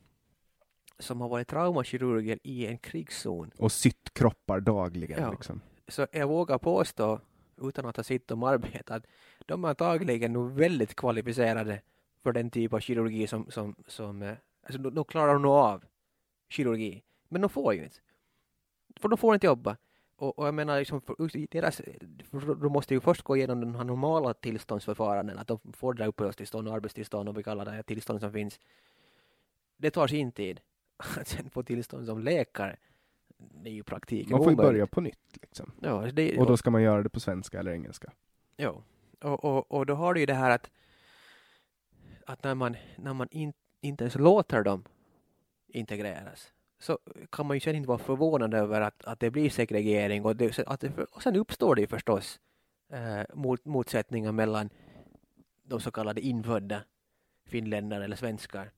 som 0.98 1.20
har 1.20 1.28
varit 1.28 1.48
traumakirurger 1.48 2.38
i 2.42 2.66
en 2.66 2.78
krigszon. 2.78 3.50
Och 3.58 3.72
sytt 3.72 4.14
kroppar 4.14 4.60
dagligen. 4.60 5.22
Ja. 5.22 5.30
Liksom. 5.30 5.60
Så 5.88 6.06
jag 6.12 6.26
vågar 6.26 6.58
påstå, 6.58 7.20
utan 7.62 7.86
att 7.86 7.96
ha 7.96 8.04
sitt 8.04 8.30
om 8.30 8.42
arbete, 8.42 8.94
att 8.94 9.06
de 9.46 9.64
är 9.64 9.68
antagligen 9.68 10.32
nog 10.32 10.52
väldigt 10.52 10.96
kvalificerade 10.96 11.80
för 12.22 12.32
den 12.32 12.50
typ 12.50 12.72
av 12.72 12.80
kirurgi 12.80 13.26
som, 13.26 13.50
som, 13.50 13.74
som 13.86 14.22
eh, 14.22 14.34
alltså 14.62 14.78
de, 14.78 14.94
de 14.94 15.04
klarar 15.04 15.38
nog 15.38 15.52
av 15.52 15.84
kirurgi. 16.48 17.02
Men 17.28 17.40
de 17.40 17.50
får 17.50 17.74
ju 17.74 17.84
inte. 17.84 17.96
För 18.96 19.08
de 19.08 19.18
får 19.18 19.34
inte 19.34 19.46
jobba. 19.46 19.76
Och, 20.16 20.38
och 20.38 20.46
jag 20.46 20.54
menar, 20.54 20.78
liksom 20.78 21.00
för, 21.00 21.46
deras, 21.50 21.76
för 22.30 22.54
de 22.54 22.72
måste 22.72 22.94
ju 22.94 23.00
först 23.00 23.22
gå 23.22 23.36
igenom 23.36 23.60
den 23.60 23.74
här 23.74 23.84
normala 23.84 24.34
tillståndsförfaranden, 24.34 25.38
att 25.38 25.46
de 25.46 25.58
får 25.72 25.94
det 25.94 26.02
där 26.02 26.08
uppehållstillstånd 26.08 26.68
och 26.68 26.74
arbetstillstånd 26.74 27.28
och 27.28 27.38
vi 27.38 27.42
kallar 27.42 27.64
det 27.64 27.82
tillstånd 27.82 28.20
som 28.20 28.32
finns. 28.32 28.60
Det 29.76 29.90
tar 29.90 30.06
sin 30.06 30.32
tid. 30.32 30.60
Att 30.96 31.28
sen 31.28 31.50
få 31.50 31.62
tillstånd 31.62 32.06
som 32.06 32.18
läkare, 32.18 32.76
det 33.36 33.70
är 33.70 33.74
ju 33.74 33.82
praktiken 33.82 34.30
Man 34.30 34.42
får 34.42 34.50
ju 34.50 34.56
börja 34.56 34.86
på 34.86 35.00
nytt. 35.00 35.38
Liksom. 35.42 35.72
Ja, 35.80 36.10
det, 36.12 36.38
Och 36.38 36.46
då 36.46 36.56
ska 36.56 36.70
man 36.70 36.82
göra 36.82 37.02
det 37.02 37.08
på 37.08 37.20
svenska 37.20 37.60
eller 37.60 37.72
engelska. 37.72 38.12
Jo, 38.56 38.82
och, 39.24 39.44
och, 39.44 39.72
och 39.72 39.86
då 39.86 39.94
har 39.94 40.14
du 40.14 40.20
ju 40.20 40.26
det 40.26 40.34
här 40.34 40.50
att, 40.50 40.70
att 42.26 42.44
när 42.44 42.54
man, 42.54 42.76
när 42.96 43.14
man 43.14 43.28
in, 43.30 43.52
inte 43.80 44.04
ens 44.04 44.14
låter 44.14 44.62
dem 44.62 44.84
integreras 45.68 46.52
så 46.78 46.98
kan 47.30 47.46
man 47.46 47.56
ju 47.56 47.60
sen 47.60 47.76
inte 47.76 47.88
vara 47.88 47.98
förvånad 47.98 48.54
över 48.54 48.80
att, 48.80 49.04
att 49.04 49.20
det 49.20 49.30
blir 49.30 49.50
segregering 49.50 50.24
och, 50.24 50.36
det, 50.36 50.58
att 50.66 50.80
det, 50.80 50.98
och 50.98 51.22
sen 51.22 51.36
uppstår 51.36 51.74
det 51.74 51.80
ju 51.80 51.86
förstås 51.86 52.40
eh, 52.92 53.34
mot, 53.34 53.64
motsättningar 53.64 54.32
mellan 54.32 54.70
de 55.62 55.80
så 55.80 55.90
kallade 55.90 56.20
infödda 56.20 56.82
finländare 57.46 58.04
eller 58.04 58.16
svenskar 58.16 58.70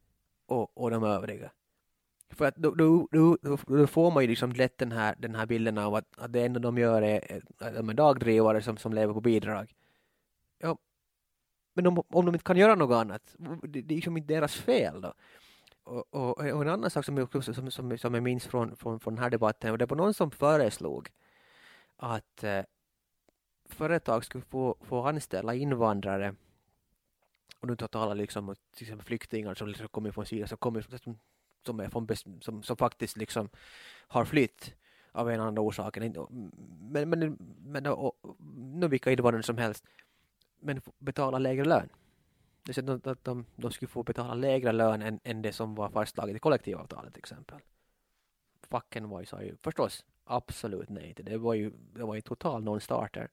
och, 0.47 0.78
och 0.78 0.90
de 0.90 1.05
övriga. 1.05 1.51
För 2.31 2.44
att 2.44 2.56
då, 2.56 2.70
då, 2.70 3.09
då, 3.10 3.36
då- 3.66 3.86
får 3.86 4.10
man 4.10 4.23
ju 4.23 4.28
liksom 4.28 4.52
lätt 4.52 4.78
den 4.78 4.93
här, 4.93 5.15
den 5.19 5.35
här 5.35 5.47
bilden 5.47 5.78
av 5.78 5.94
att, 5.94 6.19
att 6.19 6.32
det 6.32 6.44
enda 6.44 6.60
de 6.60 6.78
gör 6.78 7.02
är 7.02 7.43
att 7.59 7.74
de 7.74 7.89
är 7.89 7.94
dagdrivare 7.94 8.62
som, 8.62 8.77
som 8.77 8.93
lever 8.93 9.15
på 9.15 9.20
bidrag. 9.20 9.74
Ja, 10.59 10.78
men 11.74 11.86
om, 11.86 12.02
om 12.09 12.26
de 12.26 12.35
inte 12.35 12.44
kan 12.44 12.56
göra 12.56 12.74
något 12.74 12.97
annat, 12.97 13.36
det, 13.62 13.82
det 13.82 13.94
är 13.94 13.97
liksom 13.97 14.16
inte 14.16 14.35
deras 14.35 14.55
fel 14.55 15.01
då. 15.01 15.14
Och, 15.82 16.14
och, 16.14 16.39
och 16.39 16.62
en 16.62 16.68
annan 16.68 16.90
sak 16.90 17.05
som 17.05 17.16
jag, 17.16 17.44
som, 17.44 17.70
som, 17.70 17.98
som 17.98 18.14
jag 18.14 18.22
minns 18.22 18.47
från, 18.47 18.76
från, 18.76 19.01
från 19.01 19.14
den 19.14 19.22
här 19.22 19.30
debatten, 19.30 19.70
och 19.70 19.78
det 19.78 19.86
var 19.86 19.97
någon 19.97 20.14
som 20.14 20.30
föreslog 20.30 21.09
att 21.97 22.44
eh, 22.44 22.62
företag 23.68 24.24
skulle 24.24 24.44
få, 24.44 24.76
få 24.80 25.02
anställa 25.02 25.55
invandrare 25.55 26.35
och 27.60 27.68
nu 27.68 27.76
talar 27.76 28.14
liksom 28.14 28.48
om 28.48 28.55
till 28.74 28.85
exempel 28.85 29.06
flyktingar 29.06 29.55
som 29.55 29.68
liksom 29.68 29.89
kommer 29.89 30.10
från 30.10 30.26
Syrien, 30.26 30.48
som, 30.48 30.59
kommer, 30.59 30.80
som, 30.80 31.18
som, 31.66 31.80
är 31.80 31.89
från, 31.89 32.09
som, 32.40 32.62
som 32.62 32.76
faktiskt 32.76 33.16
liksom 33.16 33.48
har 34.09 34.24
flytt 34.24 34.74
av 35.12 35.28
en 35.28 35.35
eller 35.35 35.43
annan 35.43 35.59
orsak. 35.59 35.98
Men, 35.98 37.10
men, 37.10 37.36
men 37.59 37.86
och, 37.86 38.24
och, 38.24 38.36
nu 38.56 38.89
vilka 38.89 39.12
invandrare 39.12 39.43
som 39.43 39.59
helst, 39.59 39.85
men 40.60 40.80
betala 40.98 41.39
lägre 41.39 41.64
lön. 41.64 41.89
Det 42.62 42.68
vill 42.68 42.74
säga 42.74 42.94
att 42.94 43.05
de, 43.05 43.16
de, 43.22 43.44
de 43.56 43.70
skulle 43.70 43.89
få 43.89 44.02
betala 44.02 44.35
lägre 44.35 44.72
lön 44.72 45.02
än, 45.02 45.20
än 45.24 45.43
det 45.43 45.52
som 45.52 45.74
var 45.74 45.89
fastslaget 45.90 46.36
i 46.36 46.39
kollektivavtalet 46.39 47.14
till 47.14 47.20
exempel. 47.20 47.59
Facken 48.70 49.09
var 49.09 49.20
ju, 49.20 49.26
sa 49.26 49.43
ju 49.43 49.56
förstås 49.62 50.05
absolut 50.24 50.89
nej 50.89 51.14
till 51.14 51.24
det. 51.24 51.39
Var 51.39 51.55
ju, 51.55 51.72
det 51.94 52.02
var 52.05 52.14
ju 52.14 52.20
total 52.20 52.62
non-starter. 52.64 53.28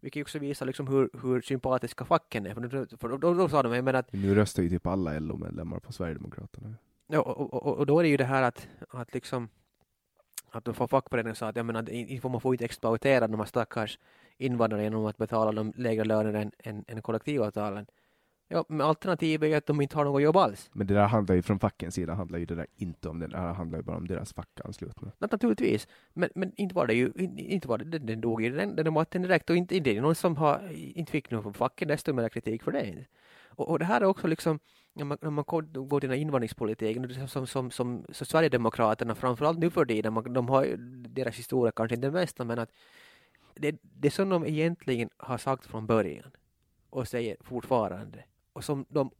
Vilket 0.00 0.22
också 0.22 0.38
visar 0.38 0.66
liksom 0.66 0.86
hur, 0.86 1.10
hur 1.22 1.40
sympatiska 1.40 2.04
facken 2.04 2.46
är. 2.46 2.54
För, 2.54 2.60
då- 2.60 2.96
för 2.96 3.08
då, 3.08 3.16
då, 3.16 3.34
då 3.34 3.48
sa 3.48 3.62
de, 3.62 3.72
jag 3.72 3.84
menar 3.84 3.98
att 4.00 4.12
Nu 4.12 4.34
röstar 4.34 4.62
ju 4.62 4.68
typ 4.68 4.86
alla 4.86 5.18
LO-medlemmar 5.18 5.80
på 5.80 5.92
Sverigedemokraterna. 5.92 6.74
Ja, 7.06 7.20
och, 7.20 7.54
och, 7.54 7.76
och 7.78 7.86
då 7.86 7.98
är 7.98 8.02
det 8.02 8.08
ju 8.08 8.16
det 8.16 8.24
här 8.24 8.42
att, 8.42 8.68
att 8.88 9.14
liksom 9.14 9.48
att 10.50 10.64
de 10.64 10.74
får 10.74 10.86
fackföreningen 10.88 11.34
sa 11.36 11.48
att 11.48 11.56
jag 11.56 11.66
menar, 11.66 11.90
in- 11.90 12.20
man 12.22 12.40
får 12.40 12.54
inte 12.54 12.64
exploatera 12.64 13.28
de 13.28 13.38
här 13.40 13.46
stackars 13.46 13.98
invandrarna 14.38 14.82
genom 14.82 15.06
att 15.06 15.16
betala 15.16 15.52
dem 15.52 15.72
lägre 15.76 16.04
löner 16.04 16.34
än, 16.34 16.52
än, 16.58 16.84
än 16.88 17.02
kollektivavtalen. 17.02 17.86
Ja, 18.52 18.64
men 18.68 18.80
alternativet 18.80 19.52
är 19.52 19.56
att 19.56 19.66
de 19.66 19.80
inte 19.80 19.96
har 19.96 20.04
något 20.04 20.22
jobb 20.22 20.36
alls. 20.36 20.70
Men 20.72 20.86
det 20.86 20.94
där 20.94 21.06
handlar 21.06 21.34
ju 21.34 21.42
från 21.42 21.58
fackens 21.58 21.94
sida 21.94 22.14
handlar 22.14 22.38
ju 22.38 22.46
det 22.46 22.54
där 22.54 22.66
inte 22.76 23.08
om 23.08 23.18
det. 23.18 23.26
Det 23.26 23.36
här 23.36 23.52
handlar 23.52 23.78
ju 23.78 23.82
bara 23.82 23.96
om 23.96 24.06
deras 24.08 24.32
fackanslutna. 24.34 25.08
Nat- 25.18 25.32
Naturligtvis, 25.32 25.88
men, 26.12 26.30
men 26.34 26.52
inte 26.56 26.74
var 26.74 26.86
det 26.86 26.94
ju, 26.94 27.12
in- 27.16 27.38
inte 27.38 27.68
var 27.68 27.78
det, 27.78 27.98
den, 27.98 28.20
dog 28.20 28.42
ju 28.42 28.50
den, 28.56 28.76
den 28.76 28.94
var 28.94 29.06
direkt 29.10 29.50
och 29.50 29.56
inte, 29.56 29.76
inte 29.76 29.90
är 29.90 29.94
det 29.94 30.00
någon 30.00 30.14
som 30.14 30.36
har, 30.36 30.70
inte 30.72 31.12
fick 31.12 31.30
någon 31.30 31.42
från 31.42 31.54
facket 31.54 31.88
desto 31.88 32.12
mer 32.12 32.28
kritik 32.28 32.62
för 32.62 32.72
det. 32.72 32.86
inte. 32.86 33.06
Och, 33.48 33.68
och 33.70 33.78
det 33.78 33.84
här 33.84 34.00
är 34.00 34.04
också 34.04 34.26
liksom, 34.26 34.58
när 35.00 35.04
man, 35.04 35.18
när 35.20 35.30
man 35.30 35.44
går 35.44 36.00
till 36.00 36.08
den 36.08 36.16
här 36.16 36.22
invandringspolitiken, 36.22 37.28
som, 37.28 37.46
som, 37.46 37.70
som, 37.70 38.04
så 38.08 38.24
Sverigedemokraterna 38.24 39.14
framförallt 39.14 39.58
nu 39.58 39.70
för 39.70 39.84
tiden, 39.84 40.12
man, 40.12 40.32
de 40.32 40.48
har 40.48 40.76
deras 41.08 41.36
historia 41.36 41.72
kanske 41.72 41.94
inte 41.94 42.06
den 42.06 42.12
bästa, 42.12 42.44
men 42.44 42.58
att 42.58 42.70
det, 43.54 43.78
det 43.82 44.10
som 44.10 44.28
de 44.28 44.46
egentligen 44.46 45.10
har 45.16 45.38
sagt 45.38 45.66
från 45.66 45.86
början 45.86 46.30
och 46.90 47.08
säger 47.08 47.36
fortfarande 47.40 48.24
och 48.52 48.64
som 48.64 48.86
de 48.88 49.10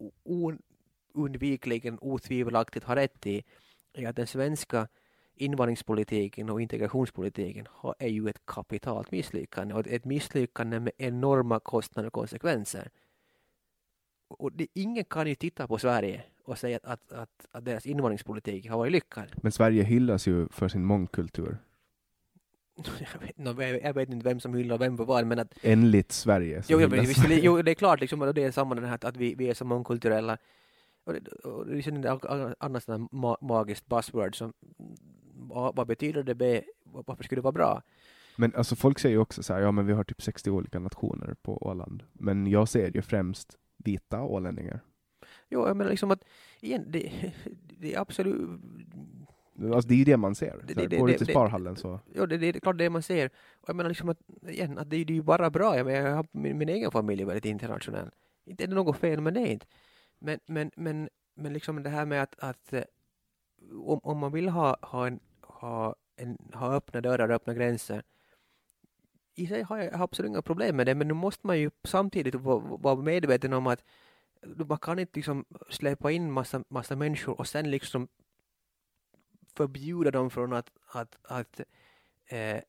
oundvikligen 1.15 1.99
otvivelaktigt 2.01 2.85
har 2.87 2.97
rätt 2.97 3.27
i 3.27 3.45
är 3.93 4.09
att 4.09 4.17
den 4.17 4.27
svenska 4.27 4.89
invandringspolitiken 5.35 6.51
och 6.51 6.61
integrationspolitiken 6.61 7.69
är 7.99 8.09
ju 8.09 8.29
ett 8.29 8.47
kapitalt 8.47 9.11
misslyckande 9.11 9.75
och 9.75 9.87
ett 9.87 10.05
misslyckande 10.05 10.81
med 10.81 10.93
enorma 10.99 11.61
kostnader 11.61 12.07
och 12.07 12.13
konsekvenser. 12.13 12.91
Och 14.31 14.53
det, 14.53 14.67
ingen 14.75 15.05
kan 15.05 15.27
ju 15.27 15.35
titta 15.35 15.67
på 15.67 15.79
Sverige 15.79 16.23
och 16.45 16.59
säga 16.59 16.77
att, 16.83 16.85
att, 16.85 17.13
att, 17.13 17.47
att 17.53 17.65
deras 17.65 17.87
invandringspolitik 17.87 18.69
har 18.69 18.79
varit 18.79 18.93
lyckad. 18.93 19.25
Men 19.43 19.53
Sverige 19.53 19.83
hyllas 19.83 20.27
ju 20.27 20.49
för 20.49 20.69
sin 20.69 20.85
mångkultur. 20.85 21.59
Jag 23.37 23.55
vet, 23.55 23.85
jag 23.85 23.95
vet 23.95 24.09
inte 24.09 24.25
vem 24.25 24.41
som 24.41 24.55
hyllar 24.55 24.79
vem 24.79 24.97
för 24.97 25.05
vad, 25.05 25.27
men 25.27 25.39
att... 25.39 25.55
Enligt 25.63 26.13
Sverige. 26.13 26.63
Jo, 26.69 26.79
visst, 26.79 27.25
jo, 27.29 27.63
det 27.63 27.71
är 27.71 27.75
klart, 27.75 28.01
liksom, 28.01 28.23
och 28.23 28.35
det 28.35 28.45
är 28.45 28.51
samma 28.51 28.75
den 28.75 28.85
här 28.85 28.99
att 29.05 29.17
vi, 29.17 29.35
vi 29.35 29.49
är 29.49 29.55
så 29.55 29.65
mångkulturella. 29.65 30.39
Och 31.05 31.13
det, 31.13 31.29
och 31.29 31.67
det 31.67 31.87
är 31.87 32.17
ett 32.17 32.55
annat 32.59 32.89
ma 33.11 33.37
magiskt 33.41 33.87
buzzword 33.87 34.37
som 34.37 34.53
vad 35.75 35.87
betyder 35.87 36.23
det? 36.23 36.65
Varför 36.85 37.25
skulle 37.25 37.39
det 37.39 37.45
vara 37.45 37.53
bra? 37.53 37.83
Men 38.37 38.55
alltså 38.55 38.77
folk 38.77 38.99
säger 38.99 39.15
ju 39.15 39.21
också 39.21 39.43
så 39.43 39.55
här, 39.55 39.61
ja 39.61 39.73
men 39.73 39.87
vi 39.87 39.93
har 39.93 40.05
typ 40.05 40.23
60 40.23 40.51
olika 40.51 40.79
nationer 40.79 41.35
på 41.43 41.67
Åland. 41.67 42.03
Men 42.13 42.47
jag 42.47 42.69
ser 42.69 42.91
ju 42.95 43.03
främst 43.03 43.57
vita 43.85 44.23
ålänningar. 44.23 44.81
Jo, 45.49 45.67
jag 45.67 45.77
menar 45.77 45.91
liksom 45.91 46.11
att 46.11 46.25
igen, 46.61 46.85
det, 46.89 47.33
det 47.79 47.95
är 47.95 48.01
absolut 48.01 48.61
Alltså 49.65 49.89
det 49.89 49.95
är 49.95 49.99
ju 49.99 50.05
det 50.05 50.17
man 50.17 50.35
ser. 50.35 50.65
Det, 50.67 50.87
det, 50.87 50.97
går 50.97 51.07
du 51.07 51.15
till 51.15 51.27
Sparhallen 51.27 51.77
så... 51.77 52.01
Ja, 52.15 52.27
det, 52.27 52.47
är 52.47 52.53
klart 52.53 52.79
det 52.79 52.91
man 52.91 53.03
ser. 53.03 53.27
Och 53.61 53.69
jag 53.69 53.77
menar 53.77 53.91
liksom 53.91 54.09
att, 54.09 54.19
igen, 54.49 54.79
att 54.79 54.91
det, 54.91 55.05
det 55.05 55.13
är 55.13 55.15
ju 55.15 55.23
bara 55.23 55.51
bra. 55.51 55.77
Jag, 55.77 55.87
menar, 55.87 56.09
jag 56.09 56.17
har 56.17 56.27
min, 56.33 56.59
min 56.59 56.69
egen 56.69 56.91
familj 56.91 57.23
är 57.23 57.27
väldigt 57.27 57.45
internationell. 57.45 58.11
Inte 58.45 58.65
är 58.65 58.69
det 58.69 58.75
något 58.75 58.97
fel 58.97 59.21
med 59.21 59.35
det 59.35 59.49
inte. 59.49 59.67
Men, 60.19 60.39
men, 60.47 60.71
men, 60.77 61.09
men 61.35 61.53
liksom 61.53 61.83
det 61.83 61.91
här 61.91 62.07
med 62.07 62.23
att, 62.23 62.35
att 62.39 62.73
eh, 62.73 62.83
om, 63.73 64.01
om 64.03 64.19
man 64.19 64.33
vill 64.33 64.49
ha, 64.49 64.77
ha, 64.83 65.07
en, 65.07 65.21
ha, 65.43 65.95
en, 66.17 66.39
ha 66.53 66.75
öppna 66.75 67.01
dörrar 67.01 67.29
och 67.29 67.35
öppna 67.35 67.55
gränser 67.55 68.03
i 69.35 69.47
sig 69.47 69.63
har 69.63 69.79
jag 69.79 69.95
absolut 69.95 70.29
inga 70.29 70.43
problem 70.43 70.77
med 70.77 70.87
det, 70.87 70.95
men 70.95 71.09
nu 71.09 71.15
måste 71.15 71.47
man 71.47 71.59
ju 71.59 71.71
samtidigt 71.85 72.35
vara 72.35 73.03
medveten 73.03 73.53
om 73.53 73.67
att 73.67 73.85
man 74.43 74.79
kan 74.79 74.99
inte 74.99 75.13
liksom 75.15 75.45
släppa 75.71 76.11
in 76.11 76.33
massa, 76.33 76.65
massa 76.69 76.97
människor 76.97 77.41
och 77.41 77.47
sen 77.47 77.71
liksom 77.71 78.09
förbjuda 79.55 80.11
dem 80.11 80.31
från 80.31 80.53
att, 80.53 80.71
att, 80.87 81.17
att 81.23 81.61
eh, 82.27 82.61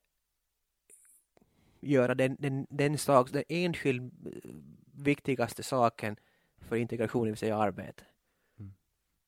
göra 1.80 2.14
den, 2.14 2.36
den, 2.38 2.66
den, 2.70 2.98
sak, 2.98 3.32
den 3.32 3.44
enskilt 3.48 4.12
viktigaste 4.94 5.62
saken 5.62 6.16
för 6.58 6.76
integration, 6.76 7.24
det 7.24 7.30
vill 7.30 7.38
säga 7.38 7.56
arbete. 7.56 8.04
Mm. 8.58 8.72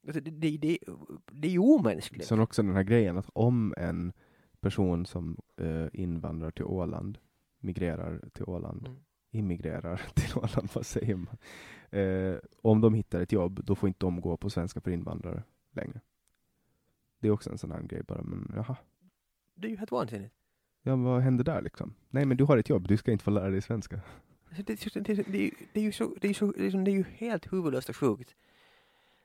Alltså, 0.07 0.21
det, 0.21 0.31
det, 0.31 0.57
det, 0.57 0.79
det 1.33 1.49
är 1.49 1.53
ju 1.53 1.59
omänskligt. 1.59 2.27
Sen 2.27 2.41
också 2.41 2.63
den 2.63 2.75
här 2.75 2.83
grejen 2.83 3.19
att 3.19 3.31
om 3.33 3.75
en 3.77 4.13
person 4.65 5.07
som 5.07 5.37
eh, 5.57 5.87
invandrar 5.93 6.51
till 6.51 6.65
Åland, 6.65 7.19
migrerar 7.59 8.29
till 8.33 8.45
Åland, 8.45 8.87
mm. 8.87 8.99
immigrerar 9.31 9.97
till 10.15 10.39
Åland, 10.39 10.69
vad 10.73 10.87
säger 10.87 11.17
man? 11.17 11.37
Eh, 11.91 12.39
om 12.63 12.81
de 12.81 12.95
hittar 12.95 13.21
ett 13.21 13.33
jobb, 13.33 13.61
då 13.65 13.75
får 13.75 13.89
inte 13.89 14.07
de 14.07 14.21
gå 14.21 14.37
på 14.37 14.51
svenska 14.51 14.81
för 14.81 14.91
invandrare 14.91 15.43
längre. 15.73 16.01
Det 17.21 17.29
är 17.29 17.33
också 17.33 17.51
en 17.51 17.59
sån 17.59 17.73
här 17.73 17.83
grej 17.83 18.03
bara, 18.03 18.23
men 18.23 18.53
jaha. 18.57 18.77
Det 19.55 19.67
är 19.67 19.71
ju 19.71 19.77
helt 19.77 19.91
vansinnigt. 19.91 20.35
Ja, 20.83 20.97
vad 20.97 21.23
händer 21.23 21.45
där 21.45 21.63
liksom? 21.63 21.95
Nej, 22.11 22.25
men 22.25 22.37
du 22.37 22.45
har 22.45 22.59
ett 22.59 22.69
jobb, 22.69 22.89
du 22.89 22.97
ska 22.97 23.13
inte 23.13 23.25
få 23.25 23.31
lära 23.31 23.51
dig 23.51 23.63
svenska. 23.63 24.01
Det, 24.57 24.63
det, 24.67 25.15
det, 25.15 25.51
det, 25.73 25.81
är 25.81 25.85
ju 25.85 25.93
så, 25.93 26.15
det 26.21 26.29
är, 26.29 26.35
så, 26.35 26.47
det 26.47 26.91
är 26.91 26.97
ju 26.97 27.05
helt 27.15 27.53
huvudlöst 27.53 27.89
och 27.89 27.97
sjukt. 27.97 28.35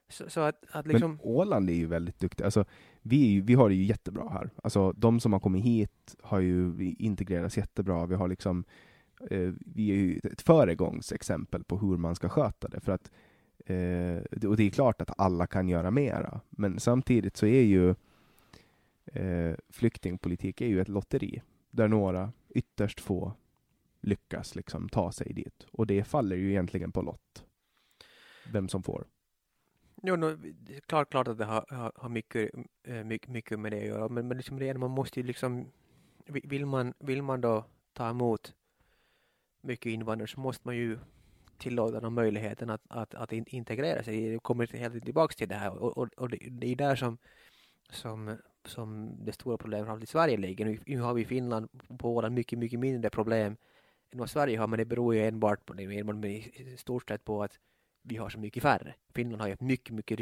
Så, 0.10 0.30
så 0.30 0.40
att, 0.40 0.66
att 0.72 0.88
liksom... 0.88 1.12
Men 1.12 1.20
Åland 1.24 1.70
är 1.70 1.74
ju 1.74 1.86
väldigt 1.86 2.20
duktiga. 2.20 2.46
Alltså, 2.46 2.66
vi, 3.02 3.42
vi 3.42 3.54
har 3.54 3.70
det 3.70 3.76
ju 3.76 3.84
jättebra 3.84 4.30
här. 4.30 4.50
Alltså, 4.64 4.92
de 4.92 5.20
som 5.20 5.34
har 5.34 5.40
kommit 5.40 5.64
hit 5.64 6.16
har 6.22 6.40
ju 6.40 6.96
integrerats 7.00 7.58
jättebra. 7.58 8.06
Vi 8.06 8.16
har 8.16 8.28
liksom 8.28 8.64
eh, 9.30 9.54
vi 9.60 9.92
är 9.92 9.96
ju 9.96 10.20
ett 10.24 10.42
föregångsexempel 10.42 11.64
på 11.64 11.78
hur 11.78 11.98
man 11.98 12.16
ska 12.16 12.30
sköta 12.30 12.68
det. 12.68 12.80
För 12.80 12.92
att, 12.92 13.12
eh, 13.66 14.48
och 14.50 14.58
det 14.58 14.64
är 14.64 14.70
klart 14.70 15.02
att 15.02 15.20
alla 15.20 15.48
kan 15.48 15.70
göra 15.70 15.92
mera, 15.92 16.42
men 16.50 16.80
samtidigt 16.80 17.38
så 17.38 17.46
är 17.46 17.62
ju 17.62 17.96
eh, 19.06 19.56
flyktingpolitik 19.70 20.62
är 20.62 20.68
ju 20.68 20.82
ett 20.82 20.90
lotteri, 20.90 21.42
där 21.72 21.88
några, 21.88 22.32
ytterst 22.50 23.00
få, 23.00 23.34
lyckas 24.02 24.56
liksom 24.56 24.90
ta 24.90 25.12
sig 25.12 25.34
dit. 25.34 25.66
Och 25.72 25.88
det 25.88 26.04
faller 26.04 26.36
ju 26.36 26.50
egentligen 26.50 26.92
på 26.92 27.02
lott, 27.02 27.46
vem 28.52 28.70
som 28.70 28.84
får. 28.84 29.06
Jo, 30.04 30.16
no, 30.16 30.38
klart, 30.88 31.10
klart 31.10 31.28
att 31.28 31.38
det 31.38 31.46
har, 31.46 31.66
har, 31.70 31.92
har 31.96 32.10
mycket, 32.10 32.52
eh, 32.84 33.04
mycket, 33.04 33.30
mycket 33.30 33.60
med 33.60 33.72
det 33.72 33.80
att 33.80 33.88
göra, 33.88 34.10
men, 34.10 34.28
men 34.28 34.38
liksom 34.38 34.60
det, 34.60 34.74
man 34.74 34.92
måste 34.92 35.20
ju 35.20 35.26
liksom, 35.26 35.72
vill 36.26 36.66
man, 36.66 36.94
vill 37.00 37.22
man 37.22 37.42
då 37.42 37.66
ta 37.94 38.10
emot 38.10 38.54
mycket 39.62 39.92
invandrare 39.92 40.28
så 40.28 40.40
måste 40.40 40.68
man 40.68 40.76
ju 40.76 41.00
tillåta 41.58 42.00
dem 42.00 42.14
möjligheten 42.14 42.70
att, 42.70 42.82
att, 42.88 43.16
att 43.16 43.32
integrera 43.32 44.04
sig. 44.04 44.30
Det 44.30 44.40
kommer 44.40 44.78
helt 44.78 45.04
tillbaka 45.06 45.34
till 45.34 45.50
det 45.50 45.56
här 45.56 45.84
och, 45.84 45.98
och, 45.98 46.08
och 46.18 46.30
det, 46.30 46.68
är 46.68 46.76
där 46.76 46.96
som, 46.96 47.18
som, 47.90 48.38
som 48.66 49.18
det 49.26 49.32
stora 49.32 49.58
problemet 49.58 50.04
i 50.04 50.06
Sverige 50.06 50.38
ligger. 50.38 50.66
Nu, 50.66 50.80
nu 50.86 51.00
har 51.00 51.14
vi 51.14 51.22
i 51.22 51.26
Finland 51.26 51.70
på 52.00 52.16
Åland 52.16 52.36
mycket, 52.36 52.60
mycket 52.60 52.80
mindre 52.80 53.10
problem 53.10 53.56
än 54.12 54.20
vad 54.20 54.30
Sverige 54.30 54.58
har, 54.58 54.68
men 54.68 54.80
det 54.80 54.86
beror 54.86 55.16
ju 55.16 55.28
enbart 55.28 55.66
på, 55.66 55.74
enbart 55.74 56.26
i 56.26 56.78
stort 56.78 57.10
sett 57.10 57.26
på 57.26 57.44
att 57.44 57.60
vi 58.02 58.18
har 58.18 58.30
så 58.30 58.40
mycket 58.40 58.64
färre. 58.64 58.96
Finland 59.14 59.42
har 59.42 59.48
ju 59.48 59.56
mycket, 59.60 59.96
mycket 59.96 60.20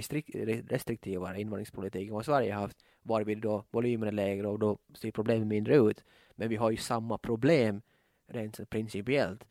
restriktivare 0.71 1.41
invandringspolitik 1.41 2.07
än 2.07 2.13
vad 2.13 2.25
Sverige 2.25 2.53
har 2.53 2.61
haft, 2.61 2.85
varvid 3.01 3.37
då 3.37 3.63
volymen 3.71 4.07
är 4.07 4.11
lägre 4.11 4.47
och 4.47 4.59
då 4.59 4.77
ser 4.93 5.11
problemen 5.11 5.47
mindre 5.47 5.75
ut. 5.75 6.03
Men 6.35 6.49
vi 6.49 6.55
har 6.55 6.71
ju 6.71 6.77
samma 6.77 7.17
problem 7.17 7.81
rent 8.27 8.69
principiellt 8.69 9.43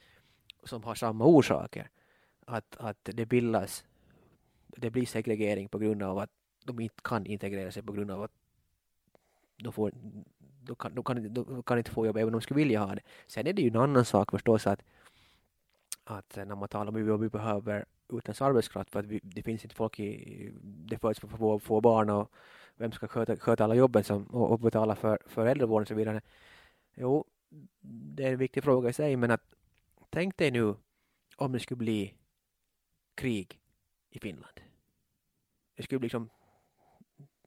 som 0.64 0.84
har 0.84 0.94
samma 0.94 1.24
orsaker. 1.24 1.90
Att, 2.46 2.76
att 2.76 2.98
det 3.02 3.26
bildas, 3.26 3.84
det 4.66 4.90
blir 4.90 5.06
segregering 5.06 5.68
på 5.68 5.78
grund 5.78 6.02
av 6.02 6.18
att 6.18 6.30
de 6.64 6.80
inte 6.80 7.02
kan 7.02 7.26
integrera 7.26 7.72
sig 7.72 7.82
på 7.82 7.92
grund 7.92 8.10
av 8.10 8.22
att 8.22 8.32
de, 9.56 9.72
får, 9.72 9.92
de, 10.62 10.76
kan, 10.76 10.94
de, 10.94 11.04
kan, 11.04 11.34
de 11.34 11.62
kan 11.62 11.78
inte 11.78 11.90
få 11.90 12.06
jobb 12.06 12.16
även 12.16 12.28
om 12.28 12.32
de 12.32 12.40
skulle 12.40 12.58
vilja 12.58 12.80
ha 12.80 12.94
det. 12.94 13.02
Sen 13.26 13.46
är 13.46 13.52
det 13.52 13.62
ju 13.62 13.68
en 13.68 13.76
annan 13.76 14.04
sak 14.04 14.30
förstås 14.30 14.66
att, 14.66 14.82
att 16.04 16.36
när 16.36 16.54
man 16.54 16.68
talar 16.68 16.88
om 16.88 17.14
att 17.14 17.20
vi 17.20 17.28
behöver 17.28 17.84
utländsk 18.08 18.42
arbetskraft 18.42 18.90
för 18.90 19.00
att 19.00 19.06
vi, 19.06 19.20
det 19.22 19.42
finns 19.42 19.64
inte 19.64 19.74
folk 19.74 20.00
i, 20.00 20.52
det 20.62 20.98
föds 20.98 21.20
för 21.20 21.28
få, 21.28 21.58
få 21.58 21.80
barn 21.80 22.10
och 22.10 22.32
vem 22.76 22.92
ska 22.92 23.08
sköta, 23.08 23.36
sköta 23.36 23.64
alla 23.64 23.74
jobben 23.74 24.04
som, 24.04 24.24
och, 24.24 24.50
och 24.50 24.60
betala 24.60 24.96
för, 24.96 25.18
för 25.26 25.46
äldrevården 25.46 25.82
och 25.82 25.88
så 25.88 25.94
vidare. 25.94 26.20
Jo, 26.94 27.24
det 27.80 28.24
är 28.24 28.32
en 28.32 28.38
viktig 28.38 28.64
fråga 28.64 28.88
i 28.88 28.92
sig, 28.92 29.16
men 29.16 29.30
att 29.30 29.54
tänk 30.10 30.36
dig 30.36 30.50
nu 30.50 30.74
om 31.36 31.52
det 31.52 31.60
skulle 31.60 31.78
bli 31.78 32.14
krig 33.14 33.60
i 34.10 34.18
Finland. 34.18 34.60
Det 35.76 35.82
skulle 35.82 35.98
bli 35.98 36.06
liksom 36.06 36.28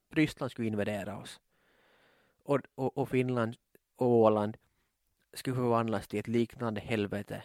Ryssland 0.10 0.52
skulle 0.52 0.68
invadera 0.68 1.18
oss 1.18 1.40
och, 2.44 2.60
och, 2.76 2.98
och 2.98 3.10
Finland 3.10 3.56
och 3.96 4.08
Åland 4.08 4.58
skulle 5.34 5.56
förvandlas 5.56 6.08
till 6.08 6.20
ett 6.20 6.28
liknande 6.28 6.82
helvete 6.82 7.44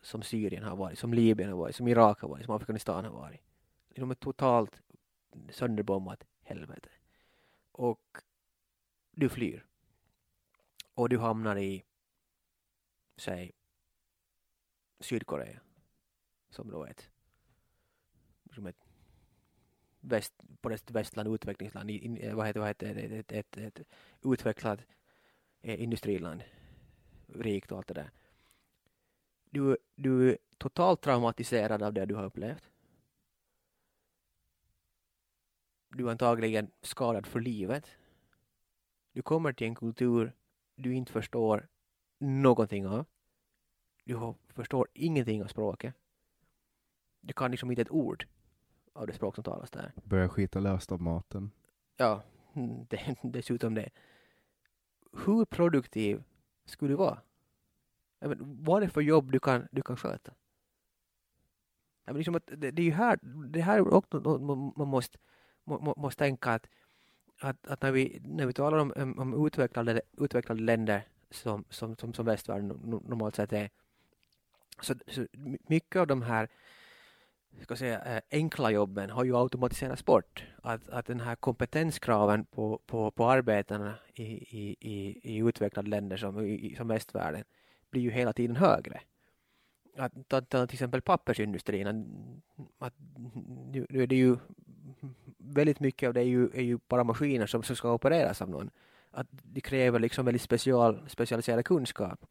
som 0.00 0.22
Syrien 0.22 0.64
har 0.64 0.76
varit, 0.76 0.98
som 0.98 1.14
Libyen 1.14 1.50
har 1.50 1.56
varit, 1.56 1.76
som 1.76 1.88
Irak 1.88 2.20
har 2.20 2.28
varit, 2.28 2.44
som 2.44 2.54
Afghanistan 2.54 3.04
har 3.04 3.12
varit. 3.12 3.40
De 3.88 4.10
är 4.10 4.14
totalt 4.14 4.82
sönderbombat 5.50 6.24
helvete. 6.42 6.88
Och 7.72 8.18
du 9.10 9.28
flyr. 9.28 9.66
Och 10.94 11.08
du 11.08 11.18
hamnar 11.18 11.56
i, 11.56 11.84
säg, 13.16 13.52
Sydkorea. 15.00 15.60
Som 16.50 16.70
då 16.70 16.84
är 16.84 16.90
ett, 16.90 17.10
som 18.54 18.66
ett 18.66 18.84
väst, 20.00 20.34
på 20.60 20.70
ett 20.70 20.90
västland, 20.90 21.34
utvecklingsland, 21.34 21.90
in, 21.90 22.36
vad 22.36 22.46
heter, 22.46 22.60
vad 22.60 22.68
heter 22.68 22.94
det, 22.94 23.00
ett, 23.00 23.32
ett, 23.32 23.56
ett, 23.56 23.78
ett 23.78 23.88
utvecklat 24.24 24.80
eh, 25.60 25.82
industriland, 25.82 26.42
rikt 27.26 27.72
och 27.72 27.78
allt 27.78 27.86
det 27.86 27.94
där 27.94 28.10
du, 29.50 29.76
du 29.94 30.30
är 30.30 30.38
totalt 30.58 31.00
traumatiserad 31.00 31.82
av 31.82 31.92
det 31.92 32.06
du 32.06 32.14
har 32.14 32.24
upplevt. 32.24 32.70
Du 35.90 36.06
är 36.06 36.10
antagligen 36.10 36.70
skadad 36.82 37.26
för 37.26 37.40
livet. 37.40 37.86
Du 39.12 39.22
kommer 39.22 39.52
till 39.52 39.66
en 39.66 39.74
kultur 39.74 40.32
du 40.74 40.94
inte 40.94 41.12
förstår 41.12 41.68
någonting 42.18 42.86
av. 42.86 43.04
Du 44.04 44.34
förstår 44.48 44.88
ingenting 44.94 45.42
av 45.42 45.46
språket. 45.46 45.94
du 47.20 47.32
kan 47.32 47.50
liksom 47.50 47.70
inte 47.70 47.82
ett 47.82 47.90
ord 47.90 48.26
av 48.92 49.06
det 49.06 49.12
språk 49.12 49.34
som 49.34 49.44
talas 49.44 49.70
där. 49.70 49.92
Börjar 50.04 50.28
skita 50.28 50.60
löst 50.60 50.92
av 50.92 51.02
maten. 51.02 51.50
Ja, 51.96 52.22
det, 52.88 53.16
dessutom 53.22 53.74
det. 53.74 53.90
Hur 55.12 55.44
produktiv 55.44 56.24
skulle 56.64 56.92
du 56.92 56.96
vara? 56.96 57.20
Jag 58.18 58.28
men, 58.28 58.64
vad 58.64 58.82
är 58.82 58.86
det 58.86 58.92
för 58.92 59.00
jobb 59.00 59.32
du 59.32 59.40
kan, 59.40 59.68
du 59.72 59.82
kan 59.82 59.96
sköta? 59.96 60.32
Jag 62.04 62.12
men, 62.12 62.18
liksom 62.18 62.34
att 62.34 62.46
det, 62.46 62.70
det 62.70 62.82
är 62.82 62.86
ju 62.86 62.92
här, 62.92 63.18
det 63.48 63.60
här 63.60 63.76
är 63.76 63.94
också 63.94 64.18
något 64.18 64.42
man, 64.76 64.88
måste, 64.88 65.18
må, 65.64 65.94
måste 65.96 66.18
tänka 66.18 66.50
att, 66.50 66.66
att, 67.40 67.66
att 67.66 67.82
när, 67.82 67.92
vi, 67.92 68.20
när 68.24 68.46
vi 68.46 68.52
talar 68.52 68.78
om, 68.78 69.14
om, 69.18 69.46
utvecklade, 69.46 70.00
utvecklade 70.18 70.60
länder 70.62 71.08
som, 71.30 71.64
som, 71.70 71.96
som, 71.96 72.14
som 72.14 72.26
västvärlden 72.26 72.68
normalt 73.08 73.36
sett 73.36 73.52
är, 73.52 73.70
så, 74.80 74.94
så 75.06 75.26
mycket 75.68 76.00
av 76.00 76.06
de 76.06 76.22
här 76.22 76.48
ska 77.62 77.76
säga, 77.76 78.00
eh, 78.04 78.22
enkla 78.30 78.70
jobben 78.70 79.10
har 79.10 79.24
ju 79.24 79.36
automatiserats 79.36 80.04
bort. 80.04 80.44
Att, 80.62 80.88
att 80.88 81.06
den 81.06 81.20
här 81.20 81.36
kompetenskraven 81.36 82.44
på, 82.44 82.80
på, 82.86 83.10
på 83.10 83.30
arbetarna 83.30 83.94
i, 84.14 84.22
i, 84.22 84.76
i, 84.80 85.20
i 85.22 85.36
utvecklade 85.36 85.90
länder 85.90 86.16
som, 86.16 86.46
i, 86.46 86.74
som 86.76 86.88
västvärlden 86.88 87.44
blir 87.90 88.02
ju 88.02 88.10
hela 88.10 88.32
tiden 88.32 88.56
högre. 88.56 89.00
Att, 89.96 90.28
ta, 90.28 90.40
ta 90.40 90.66
till 90.66 90.74
exempel 90.74 91.02
pappersindustrin, 91.02 91.86
att, 92.78 92.94
nu, 93.72 93.86
nu 93.88 94.02
är 94.02 94.06
det 94.06 94.16
ju 94.16 94.36
väldigt 95.38 95.80
mycket 95.80 96.06
av 96.06 96.14
det 96.14 96.20
är 96.20 96.24
ju, 96.24 96.50
är 96.54 96.62
ju 96.62 96.78
bara 96.88 97.04
maskiner 97.04 97.46
som, 97.46 97.62
som 97.62 97.76
ska 97.76 97.92
opereras 97.92 98.42
av 98.42 98.50
någon. 98.50 98.70
Att 99.10 99.26
det 99.30 99.60
kräver 99.60 99.98
liksom 99.98 100.24
väldigt 100.24 100.42
special, 100.42 101.08
specialiserad 101.08 101.64
kunskap 101.64 102.24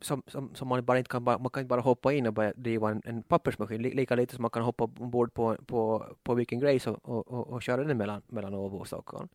som, 0.00 0.22
som, 0.26 0.54
som 0.54 0.68
man 0.68 0.84
bara 0.84 0.98
inte 0.98 1.10
kan, 1.10 1.24
bara, 1.24 1.38
man 1.38 1.50
kan 1.50 1.60
inte 1.60 1.68
bara 1.68 1.80
hoppa 1.80 2.12
in 2.12 2.26
och 2.26 2.32
börja 2.32 2.52
driva 2.56 2.90
en, 2.90 3.02
en 3.04 3.22
pappersmaskin, 3.22 3.82
lika 3.82 4.14
lite 4.14 4.34
som 4.34 4.42
man 4.42 4.50
kan 4.50 4.62
hoppa 4.62 4.84
ombord 4.84 5.34
på, 5.34 5.56
på, 5.66 6.06
på 6.22 6.34
Viking 6.34 6.60
Grace 6.60 6.90
och, 6.90 7.08
och, 7.08 7.28
och, 7.28 7.48
och 7.48 7.62
köra 7.62 7.84
den 7.84 7.98
mellan, 7.98 8.22
mellan 8.26 8.54
Åbo 8.54 8.76
och 8.76 8.86
Stockholm. 8.86 9.28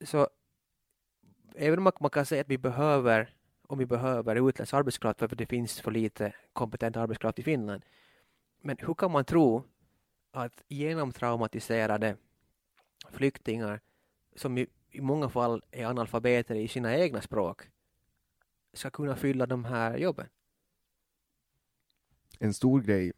Så 0.00 0.28
även 1.58 1.78
om 1.78 1.84
man, 1.84 1.92
man 2.00 2.10
kan 2.10 2.26
säga 2.26 2.40
att 2.40 2.48
vi 2.48 2.58
behöver, 2.58 3.34
om 3.62 3.78
vi 3.78 3.86
behöver 3.86 4.48
utländsk 4.48 4.74
arbetskraft 4.74 5.18
för 5.18 5.26
att 5.26 5.38
det 5.38 5.46
finns 5.46 5.80
för 5.80 5.90
lite 5.90 6.32
kompetent 6.52 6.96
arbetskraft 6.96 7.38
i 7.38 7.42
Finland. 7.42 7.82
Men 8.60 8.76
hur 8.80 8.94
kan 8.94 9.10
man 9.10 9.24
tro 9.24 9.64
att 10.30 10.62
genomtraumatiserade 10.68 12.16
flyktingar 13.10 13.80
som 14.36 14.58
i, 14.58 14.66
i 14.90 15.00
många 15.00 15.28
fall 15.28 15.62
är 15.70 15.86
analfabeter 15.86 16.54
i 16.54 16.68
sina 16.68 16.96
egna 16.96 17.20
språk 17.20 17.70
ska 18.72 18.90
kunna 18.90 19.16
fylla 19.16 19.46
de 19.46 19.64
här 19.64 19.98
jobben. 19.98 20.26
En 22.38 22.54
stor 22.54 22.80
grej, 22.80 23.12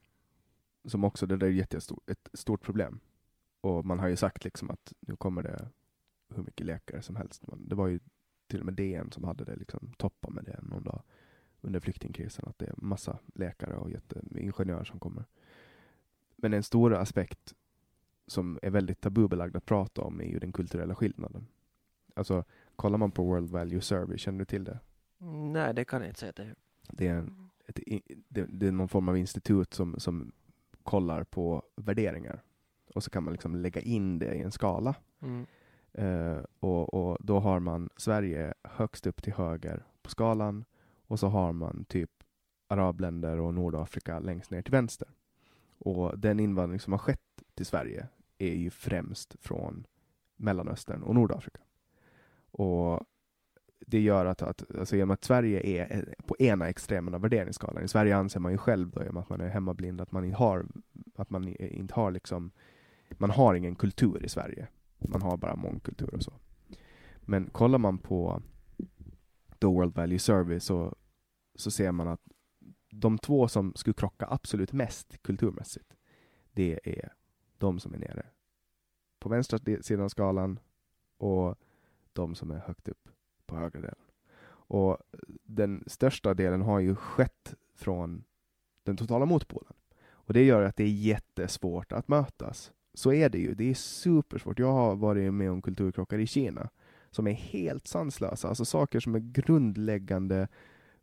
som 0.84 1.04
också, 1.04 1.26
det 1.26 1.36
där 1.36 1.46
är 1.46 1.50
jättestort, 1.50 2.10
ett 2.10 2.28
stort 2.32 2.62
problem. 2.62 3.00
Och 3.60 3.84
man 3.84 3.98
har 3.98 4.08
ju 4.08 4.16
sagt 4.16 4.44
liksom 4.44 4.70
att 4.70 4.92
nu 5.00 5.16
kommer 5.16 5.42
det 5.42 5.70
hur 6.34 6.42
mycket 6.42 6.66
läkare 6.66 7.02
som 7.02 7.16
helst. 7.16 7.42
Det 7.46 7.74
var 7.74 7.88
ju 7.88 8.00
till 8.50 8.60
och 8.60 8.66
med 8.66 8.74
DN 8.74 9.12
som 9.12 9.24
hade 9.24 9.44
det, 9.44 9.56
liksom 9.56 9.92
toppa 9.96 10.30
med 10.30 10.44
det 10.44 10.58
någon 10.62 10.84
dag 10.84 11.02
under 11.60 11.80
flyktingkrisen, 11.80 12.44
att 12.48 12.58
det 12.58 12.66
är 12.66 12.74
massa 12.76 13.18
läkare 13.34 13.76
och 13.76 13.90
ingenjörer 14.36 14.84
som 14.84 15.00
kommer. 15.00 15.24
Men 16.36 16.54
en 16.54 16.62
stor 16.62 16.94
aspekt 16.94 17.54
som 18.26 18.58
är 18.62 18.70
väldigt 18.70 19.00
tabubelagd 19.00 19.56
att 19.56 19.66
prata 19.66 20.02
om 20.02 20.20
är 20.20 20.24
ju 20.24 20.38
den 20.38 20.52
kulturella 20.52 20.94
skillnaden. 20.94 21.46
Alltså, 22.14 22.44
kollar 22.76 22.98
man 22.98 23.10
på 23.10 23.24
World 23.24 23.50
Value 23.50 23.80
Survey, 23.80 24.18
känner 24.18 24.38
du 24.38 24.44
till 24.44 24.64
det? 24.64 24.78
Nej, 25.52 25.74
det 25.74 25.84
kan 25.84 26.00
jag 26.00 26.10
inte 26.10 26.20
säga 26.20 26.32
det. 26.36 26.54
Det 26.90 27.06
är, 27.06 27.14
en, 27.14 27.50
ett, 27.66 27.80
det, 28.28 28.44
det 28.44 28.66
är 28.66 28.72
någon 28.72 28.88
form 28.88 29.08
av 29.08 29.16
institut 29.16 29.74
som, 29.74 30.00
som 30.00 30.32
kollar 30.82 31.24
på 31.24 31.62
värderingar. 31.76 32.42
Och 32.94 33.04
så 33.04 33.10
kan 33.10 33.24
man 33.24 33.32
liksom 33.32 33.56
lägga 33.56 33.80
in 33.80 34.18
det 34.18 34.34
i 34.34 34.42
en 34.42 34.52
skala. 34.52 34.94
Mm. 35.20 35.46
Uh, 35.98 36.38
och, 36.60 36.94
och, 36.94 37.18
då 37.20 37.38
har 37.38 37.60
man 37.60 37.88
Sverige 37.96 38.54
högst 38.62 39.06
upp 39.06 39.22
till 39.22 39.32
höger 39.32 39.86
på 40.02 40.10
skalan 40.10 40.64
och 41.06 41.20
så 41.20 41.26
har 41.26 41.52
man 41.52 41.84
typ 41.84 42.10
arabländer 42.68 43.38
och 43.38 43.54
Nordafrika 43.54 44.18
längst 44.18 44.50
ner 44.50 44.62
till 44.62 44.72
vänster. 44.72 45.08
Och 45.78 46.18
den 46.18 46.40
invandring 46.40 46.80
som 46.80 46.92
har 46.92 46.98
skett 46.98 47.42
till 47.54 47.66
Sverige 47.66 48.08
är 48.38 48.54
ju 48.54 48.70
främst 48.70 49.36
från 49.40 49.86
Mellanöstern 50.36 51.02
och 51.02 51.14
Nordafrika. 51.14 51.60
Och 52.50 53.02
det 53.86 54.00
gör 54.00 54.26
att, 54.26 54.42
att 54.42 54.76
alltså 54.78 54.96
genom 54.96 55.10
att 55.10 55.24
Sverige 55.24 55.60
är 55.66 55.96
eh, 55.96 56.26
på 56.26 56.36
ena 56.38 56.68
extremen 56.68 57.14
av 57.14 57.20
värderingsskalan. 57.20 57.84
I 57.84 57.88
Sverige 57.88 58.16
anser 58.16 58.40
man 58.40 58.52
ju 58.52 58.58
själv 58.58 58.90
då, 58.90 59.18
att 59.18 59.28
man 59.28 59.40
är 59.40 59.48
hemmablind, 59.48 60.00
att 60.00 60.12
man 60.12 60.24
inte 60.24 60.36
har, 60.36 60.66
att 61.16 61.30
man 61.30 61.48
inte 61.48 61.94
har 61.94 62.10
liksom, 62.10 62.50
man 63.18 63.30
har 63.30 63.54
ingen 63.54 63.74
kultur 63.74 64.24
i 64.24 64.28
Sverige. 64.28 64.68
Man 65.00 65.22
har 65.22 65.36
bara 65.36 65.56
mångkultur 65.56 66.14
och 66.14 66.22
så. 66.22 66.32
Men 67.20 67.50
kollar 67.50 67.78
man 67.78 67.98
på 67.98 68.42
The 69.60 69.66
World 69.66 69.94
Value 69.94 70.18
Survey 70.18 70.60
så, 70.60 70.94
så 71.54 71.70
ser 71.70 71.92
man 71.92 72.08
att 72.08 72.20
de 72.90 73.18
två 73.18 73.48
som 73.48 73.74
skulle 73.74 73.94
krocka 73.94 74.26
absolut 74.30 74.72
mest 74.72 75.22
kulturmässigt, 75.22 75.96
det 76.52 76.80
är 76.84 77.12
de 77.58 77.78
som 77.78 77.94
är 77.94 77.98
nere 77.98 78.26
på 79.20 79.28
vänstra 79.28 79.58
sidan 79.82 80.04
av 80.04 80.08
skalan 80.08 80.58
och 81.16 81.56
de 82.12 82.34
som 82.34 82.50
är 82.50 82.58
högt 82.58 82.88
upp 82.88 83.08
på 83.46 83.56
högra 83.56 83.80
delen. 83.80 84.04
Och 84.48 84.98
den 85.44 85.84
största 85.86 86.34
delen 86.34 86.62
har 86.62 86.78
ju 86.78 86.94
skett 86.94 87.54
från 87.74 88.24
den 88.82 88.96
totala 88.96 89.24
motpolen. 89.24 89.72
Och 90.02 90.32
det 90.32 90.44
gör 90.44 90.62
att 90.62 90.76
det 90.76 90.84
är 90.84 90.88
jättesvårt 90.88 91.92
att 91.92 92.08
mötas. 92.08 92.72
Så 93.00 93.12
är 93.12 93.28
det 93.28 93.38
ju. 93.38 93.54
Det 93.54 93.70
är 93.70 93.74
supersvårt. 93.74 94.58
Jag 94.58 94.72
har 94.72 94.96
varit 94.96 95.34
med 95.34 95.50
om 95.50 95.62
kulturkrockar 95.62 96.18
i 96.18 96.26
Kina 96.26 96.70
som 97.10 97.26
är 97.26 97.32
helt 97.32 97.86
sanslösa. 97.86 98.48
Alltså 98.48 98.64
saker 98.64 99.00
som 99.00 99.14
är 99.14 99.18
grundläggande 99.18 100.48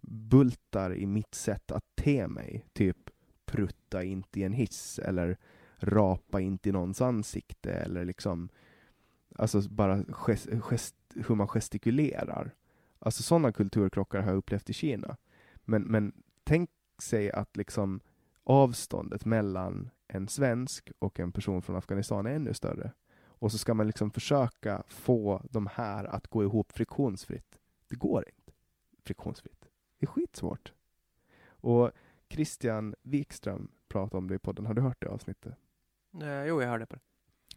bultar 0.02 0.94
i 0.94 1.06
mitt 1.06 1.36
sätt 1.36 1.72
att 1.72 1.84
te 1.96 2.28
mig. 2.28 2.66
Typ 2.74 2.98
prutta 3.46 4.04
inte 4.04 4.40
i 4.40 4.44
en 4.44 4.54
hiss 4.54 5.00
eller 5.00 5.38
rapa 5.80 6.42
inte 6.42 6.70
i 6.70 6.72
någons 6.72 7.02
ansikte 7.02 7.74
eller 7.74 8.06
liksom 8.06 8.50
Alltså 9.36 9.70
bara 9.70 10.04
gest, 10.04 10.48
gest, 10.60 10.96
hur 11.16 11.36
man 11.36 11.48
gestikulerar. 11.48 12.56
Alltså 13.00 13.24
sådana 13.24 13.52
kulturkrockar 13.52 14.22
har 14.22 14.30
jag 14.30 14.38
upplevt 14.38 14.70
i 14.70 14.74
Kina. 14.74 15.18
Men, 15.66 15.84
men 15.84 16.14
tänk 16.44 16.70
sig 17.02 17.32
att 17.32 17.58
liksom 17.58 18.00
avståndet 18.44 19.26
mellan 19.26 19.90
en 20.08 20.28
svensk 20.28 20.92
och 21.00 21.20
en 21.20 21.32
person 21.32 21.62
från 21.62 21.76
Afghanistan 21.76 22.26
är 22.26 22.32
ännu 22.32 22.54
större. 22.54 22.92
Och 23.40 23.52
så 23.52 23.58
ska 23.58 23.74
man 23.74 23.88
liksom 23.88 24.12
försöka 24.12 24.84
få 24.88 25.42
de 25.52 25.68
här 25.68 26.06
att 26.06 26.28
gå 26.28 26.44
ihop 26.44 26.72
friktionsfritt. 26.72 27.60
Det 27.88 27.96
går 27.96 28.26
inte 28.28 28.52
friktionsfritt. 29.04 29.70
Det 30.00 30.06
är 30.06 30.08
skitsvårt. 30.08 30.74
Och 31.46 31.92
Christian 32.30 32.96
Wikström 33.02 33.72
pratade 33.88 34.18
om 34.18 34.28
det 34.28 34.36
i 34.36 34.40
podden. 34.40 34.66
Har 34.66 34.74
du 34.74 34.82
hört 34.82 35.02
det 35.02 35.08
avsnittet? 35.08 35.54
Eh, 36.22 36.46
jo, 36.46 36.62
jag 36.62 36.70
hörde 36.70 36.86
på 36.86 36.96
det. 36.96 37.02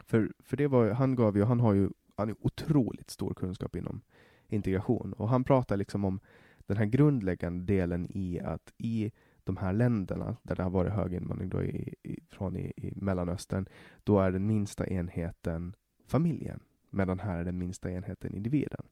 För, 0.05 0.33
för 0.39 0.57
det 0.57 0.67
var, 0.67 0.91
han 0.91 1.15
gav 1.15 1.37
ju, 1.37 1.45
han 1.45 1.61
har 1.61 1.75
ju 1.75 1.91
han 2.21 2.29
är 2.29 2.37
otroligt 2.41 3.11
stor 3.11 3.35
kunskap 3.35 3.77
inom 3.77 4.01
integration 4.49 5.13
och 5.13 5.29
han 5.29 5.45
pratar 5.45 5.77
liksom 5.77 6.05
om 6.05 6.21
den 6.59 6.77
här 6.77 6.85
grundläggande 6.85 7.65
delen 7.65 8.09
i 8.11 8.41
att 8.41 8.73
i 8.79 9.13
de 9.51 9.57
här 9.57 9.73
länderna 9.73 10.37
där 10.43 10.57
det 10.57 10.63
har 10.63 10.71
varit 10.71 10.93
hög 10.93 11.15
invandring 11.15 11.49
då 11.49 11.63
i, 11.63 11.95
i, 12.03 12.19
från 12.29 12.57
i, 12.57 12.73
i 12.77 12.93
Mellanöstern, 12.97 13.67
då 14.05 14.21
är 14.21 14.33
den 14.33 14.47
minsta 14.47 14.87
enheten 14.87 15.75
familjen, 16.07 16.61
medan 16.91 17.19
här 17.19 17.39
är 17.39 17.45
den 17.45 17.59
minsta 17.59 17.91
enheten 17.91 18.35
individen. 18.35 18.83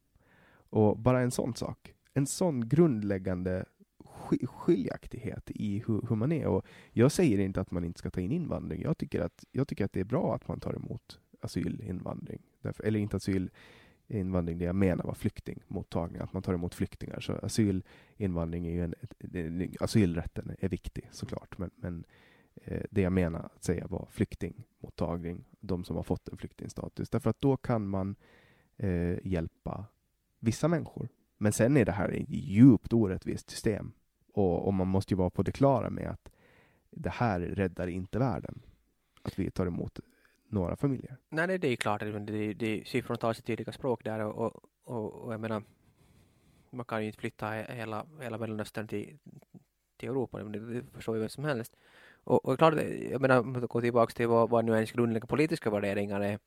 Och 0.70 0.98
bara 0.98 1.20
en 1.20 1.30
sån 1.30 1.54
sak, 1.54 1.94
en 2.14 2.26
sån 2.26 2.68
grundläggande 2.68 3.64
skiljaktighet 4.44 5.50
i 5.50 5.82
hur, 5.86 6.06
hur, 6.08 6.16
man 6.16 6.32
är. 6.32 6.46
Och 6.46 6.66
jag 6.92 7.12
säger 7.12 7.38
inte 7.38 7.60
att 7.60 7.70
man 7.70 7.84
inte 7.84 7.98
ska 7.98 8.10
ta 8.10 8.20
in 8.20 8.32
invandring. 8.32 8.82
Jag 8.82 8.98
tycker 8.98 9.20
att, 9.20 9.44
jag 9.52 9.68
tycker 9.68 9.84
att 9.84 9.92
det 9.92 10.00
är 10.00 10.04
bra 10.04 10.34
att 10.34 10.48
man 10.48 10.60
tar 10.60 10.74
emot 10.74 11.20
asylinvandring. 11.40 12.42
Därför, 12.62 12.84
eller 12.84 13.00
inte 13.00 13.16
invandring 14.08 14.58
det 14.58 14.64
jag 14.64 14.76
menar 14.76 15.04
var 15.04 15.14
flyktingmottagning, 15.14 16.20
att 16.20 16.32
man 16.32 16.42
tar 16.42 16.54
emot 16.54 16.74
flyktingar. 16.74 17.20
Så 17.20 17.32
asylinvandring 17.32 18.66
är 18.66 18.72
ju 18.72 18.84
en, 18.84 18.94
asylrätten 19.80 20.56
är 20.58 20.68
viktig 20.68 21.08
såklart, 21.10 21.58
men, 21.58 21.70
men 21.76 22.04
eh, 22.54 22.82
det 22.90 23.00
jag 23.00 23.12
menar 23.12 23.40
att 23.54 23.64
säga 23.64 23.86
var 23.86 24.08
flyktingmottagning, 24.10 25.44
de 25.60 25.84
som 25.84 25.96
har 25.96 26.02
fått 26.02 26.28
en 26.28 26.36
flyktingstatus. 26.36 27.10
Därför 27.10 27.30
att 27.30 27.40
då 27.40 27.56
kan 27.56 27.88
man 27.88 28.16
eh, 28.76 29.26
hjälpa 29.26 29.84
vissa 30.38 30.68
människor. 30.68 31.08
Men 31.38 31.52
sen 31.52 31.76
är 31.76 31.84
det 31.84 31.92
här 31.92 32.08
ett 32.08 32.28
djupt 32.28 32.92
orättvist 32.92 33.50
system 33.50 33.92
och, 34.32 34.66
och, 34.66 34.74
man 34.74 34.88
måste 34.88 35.14
ju 35.14 35.18
vara 35.18 35.30
på 35.30 35.42
det 35.42 35.52
klara 35.52 35.90
med 35.90 36.10
att 36.10 36.30
det 36.90 37.10
här 37.10 37.40
räddar 37.40 37.86
inte 37.86 38.18
världen. 38.18 38.62
Att 39.22 39.38
vi 39.38 39.50
tar 39.50 39.66
emot 39.66 40.00
några 40.48 40.76
familjer. 40.76 41.16
Nej, 41.28 41.46
det, 41.46 41.58
det 41.58 41.68
är 41.68 41.76
klart. 41.76 42.00
Det, 42.00 42.18
det, 42.18 42.54
det, 42.54 42.88
siffrorna 42.88 43.16
tar 43.16 43.32
sitt 43.32 43.44
tydliga 43.44 43.72
språk 43.72 44.04
där 44.04 44.20
och, 44.20 44.64
och, 44.84 45.12
och 45.12 45.32
jag 45.32 45.40
menar, 45.40 45.62
man 46.70 46.84
kan 46.84 47.00
ju 47.00 47.06
inte 47.06 47.18
flytta 47.18 47.50
hela, 47.50 48.06
hela 48.20 48.38
Mellanöstern 48.38 48.88
till, 48.88 49.18
till 49.96 50.08
Europa. 50.08 50.38
Det, 50.38 50.58
det 50.58 50.82
förstår 50.92 51.14
ju 51.14 51.20
vem 51.20 51.28
som 51.28 51.44
helst. 51.44 51.76
Och, 52.24 52.44
och 52.44 52.58
klart, 52.58 52.74
jag 53.10 53.20
menar, 53.20 53.40
om 53.40 53.52
man 53.52 53.66
går 53.66 53.80
tillbaka 53.80 54.12
till 54.12 54.28
vad, 54.28 54.50
vad 54.50 54.64
nu 54.64 54.72
ens 54.72 54.92
grundläggande 54.92 55.26
politiska 55.26 55.70
värderingar 55.70 56.20
är, 56.20 56.38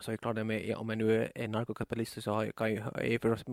så 0.00 0.10
är 0.10 0.12
det 0.12 0.18
klart, 0.18 0.38
om 0.78 0.88
jag 0.88 0.98
nu 0.98 1.30
är 1.34 1.48
narkokapitalist 1.48 2.22
så 2.22 2.32
har 2.32 2.44
jag, 2.44 2.54
kan 2.54 2.74
jag, 2.74 3.00
är 3.00 3.12
jag 3.12 3.20
förstås 3.20 3.44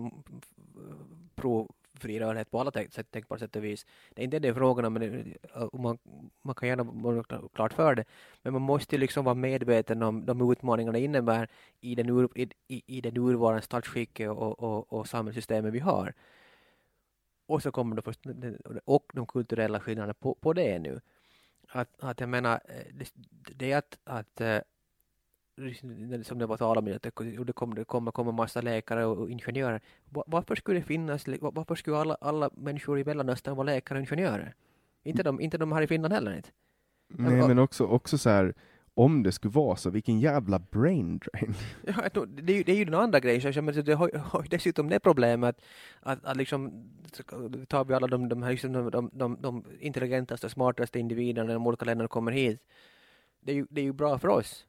pro 1.34 1.74
fri 1.94 2.20
rörlighet 2.20 2.50
på 2.50 2.60
alla 2.60 2.70
sätt, 2.70 3.10
tänkbara 3.10 3.38
sätt 3.38 3.56
och 3.56 3.64
vis. 3.64 3.86
Det 4.10 4.22
är 4.22 4.24
inte 4.24 4.38
det 4.38 4.54
frågan 4.54 4.84
om, 4.84 4.92
men 4.92 5.34
eh, 5.54 5.68
man, 5.72 5.98
man 6.42 6.54
kan 6.54 6.68
gärna 6.68 6.82
vara 6.82 7.48
klart 7.54 7.72
för 7.72 7.94
det, 7.94 8.04
men 8.42 8.52
man 8.52 8.62
måste 8.62 8.98
liksom 8.98 9.24
vara 9.24 9.34
medveten 9.34 10.02
om 10.02 10.26
de 10.26 10.50
utmaningarna 10.52 10.98
det 10.98 11.04
innebär 11.04 11.48
i 11.80 11.94
den, 11.94 12.08
ur, 12.08 12.28
i, 12.34 12.82
i 12.86 13.00
det 13.00 13.10
nuvarande 13.10 13.62
statsskicket 13.62 14.30
och, 14.30 14.60
och, 14.62 14.92
och 14.92 15.08
samhällssystemet 15.08 15.72
vi 15.72 15.78
har. 15.78 16.14
Och 17.46 17.62
så 17.62 17.72
kommer 17.72 17.96
då 17.96 18.02
först, 18.02 18.20
och 18.84 19.10
de 19.14 19.26
kulturella 19.26 19.80
skillnaderna 19.80 20.14
på, 20.14 20.34
på 20.34 20.52
det 20.52 20.78
nu. 20.78 21.00
Att, 21.68 22.02
att 22.02 22.20
jag 22.20 22.28
menar, 22.28 22.60
eh, 22.68 22.94
det, 22.94 23.12
det 23.56 23.72
är 23.72 23.78
att, 23.78 23.98
att 24.04 24.40
eh, 24.40 24.58
som 26.24 26.38
det 26.38 26.46
var 26.46 26.56
tal 26.56 26.78
om, 26.78 26.94
att 26.96 27.02
det 27.02 27.10
kommer, 27.52 27.76
det 27.76 27.84
kommer 27.84 28.32
massa 28.32 28.60
läkare 28.60 29.04
och, 29.04 29.30
ingenjörer. 29.30 29.80
Varför 30.10 30.54
skulle 30.54 30.80
det 30.80 30.86
finnas, 30.86 31.24
varför 31.40 31.74
skulle 31.74 31.96
alla, 31.96 32.14
alla 32.14 32.50
människor 32.56 32.98
i 32.98 33.04
Mellanöstern 33.04 33.56
vara 33.56 33.64
läkare 33.64 33.98
och 33.98 34.02
ingenjörer? 34.02 34.54
Inte 35.04 35.22
de, 35.22 35.40
inte 35.40 35.58
de 35.58 35.72
här 35.72 35.82
i 35.82 35.86
Finland 35.86 36.14
heller 36.14 36.36
inte. 36.36 36.48
Nej, 37.08 37.48
men 37.48 37.58
också, 37.58 37.84
också 37.84 38.18
så 38.18 38.30
här, 38.30 38.54
om 38.94 39.22
det 39.22 39.32
skulle 39.32 39.52
vara 39.52 39.76
så, 39.76 39.90
vilken 39.90 40.20
jävla 40.20 40.58
brain 40.58 41.18
drain. 41.18 41.54
Ja, 41.86 42.24
det, 42.26 42.52
är 42.52 42.56
ju, 42.56 42.62
det 42.62 42.72
är 42.72 42.76
ju 42.76 42.84
den 42.84 42.94
andra 42.94 43.20
grejen, 43.20 43.64
men 43.64 43.84
det 43.84 43.94
har, 43.94 44.10
har 44.18 44.46
dessutom 44.50 44.88
det 44.88 45.00
problemet 45.00 45.56
att, 45.56 45.62
att, 46.00 46.24
att 46.24 46.36
liksom, 46.36 46.90
tar 47.68 47.84
vi 47.84 47.94
alla 47.94 48.06
de, 48.06 48.28
de, 48.28 48.42
här, 48.42 48.50
liksom, 48.50 48.72
de, 48.72 48.90
de, 48.90 49.10
de, 49.12 49.36
de 49.40 49.64
intelligentaste, 49.80 50.48
smartaste 50.48 50.98
individerna 50.98 51.46
när 51.46 51.54
de 51.54 51.66
olika 51.66 51.84
länderna 51.84 52.08
kommer 52.08 52.32
hit, 52.32 52.60
det 53.40 53.52
är 53.52 53.56
ju, 53.56 53.66
det 53.70 53.80
är 53.80 53.84
ju 53.84 53.92
bra 53.92 54.18
för 54.18 54.28
oss. 54.28 54.66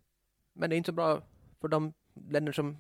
Men 0.53 0.69
det 0.69 0.75
är 0.75 0.77
inte 0.77 0.87
så 0.87 0.93
bra 0.93 1.21
för 1.61 1.67
de 1.67 1.93
länder 2.29 2.51
som, 2.51 2.77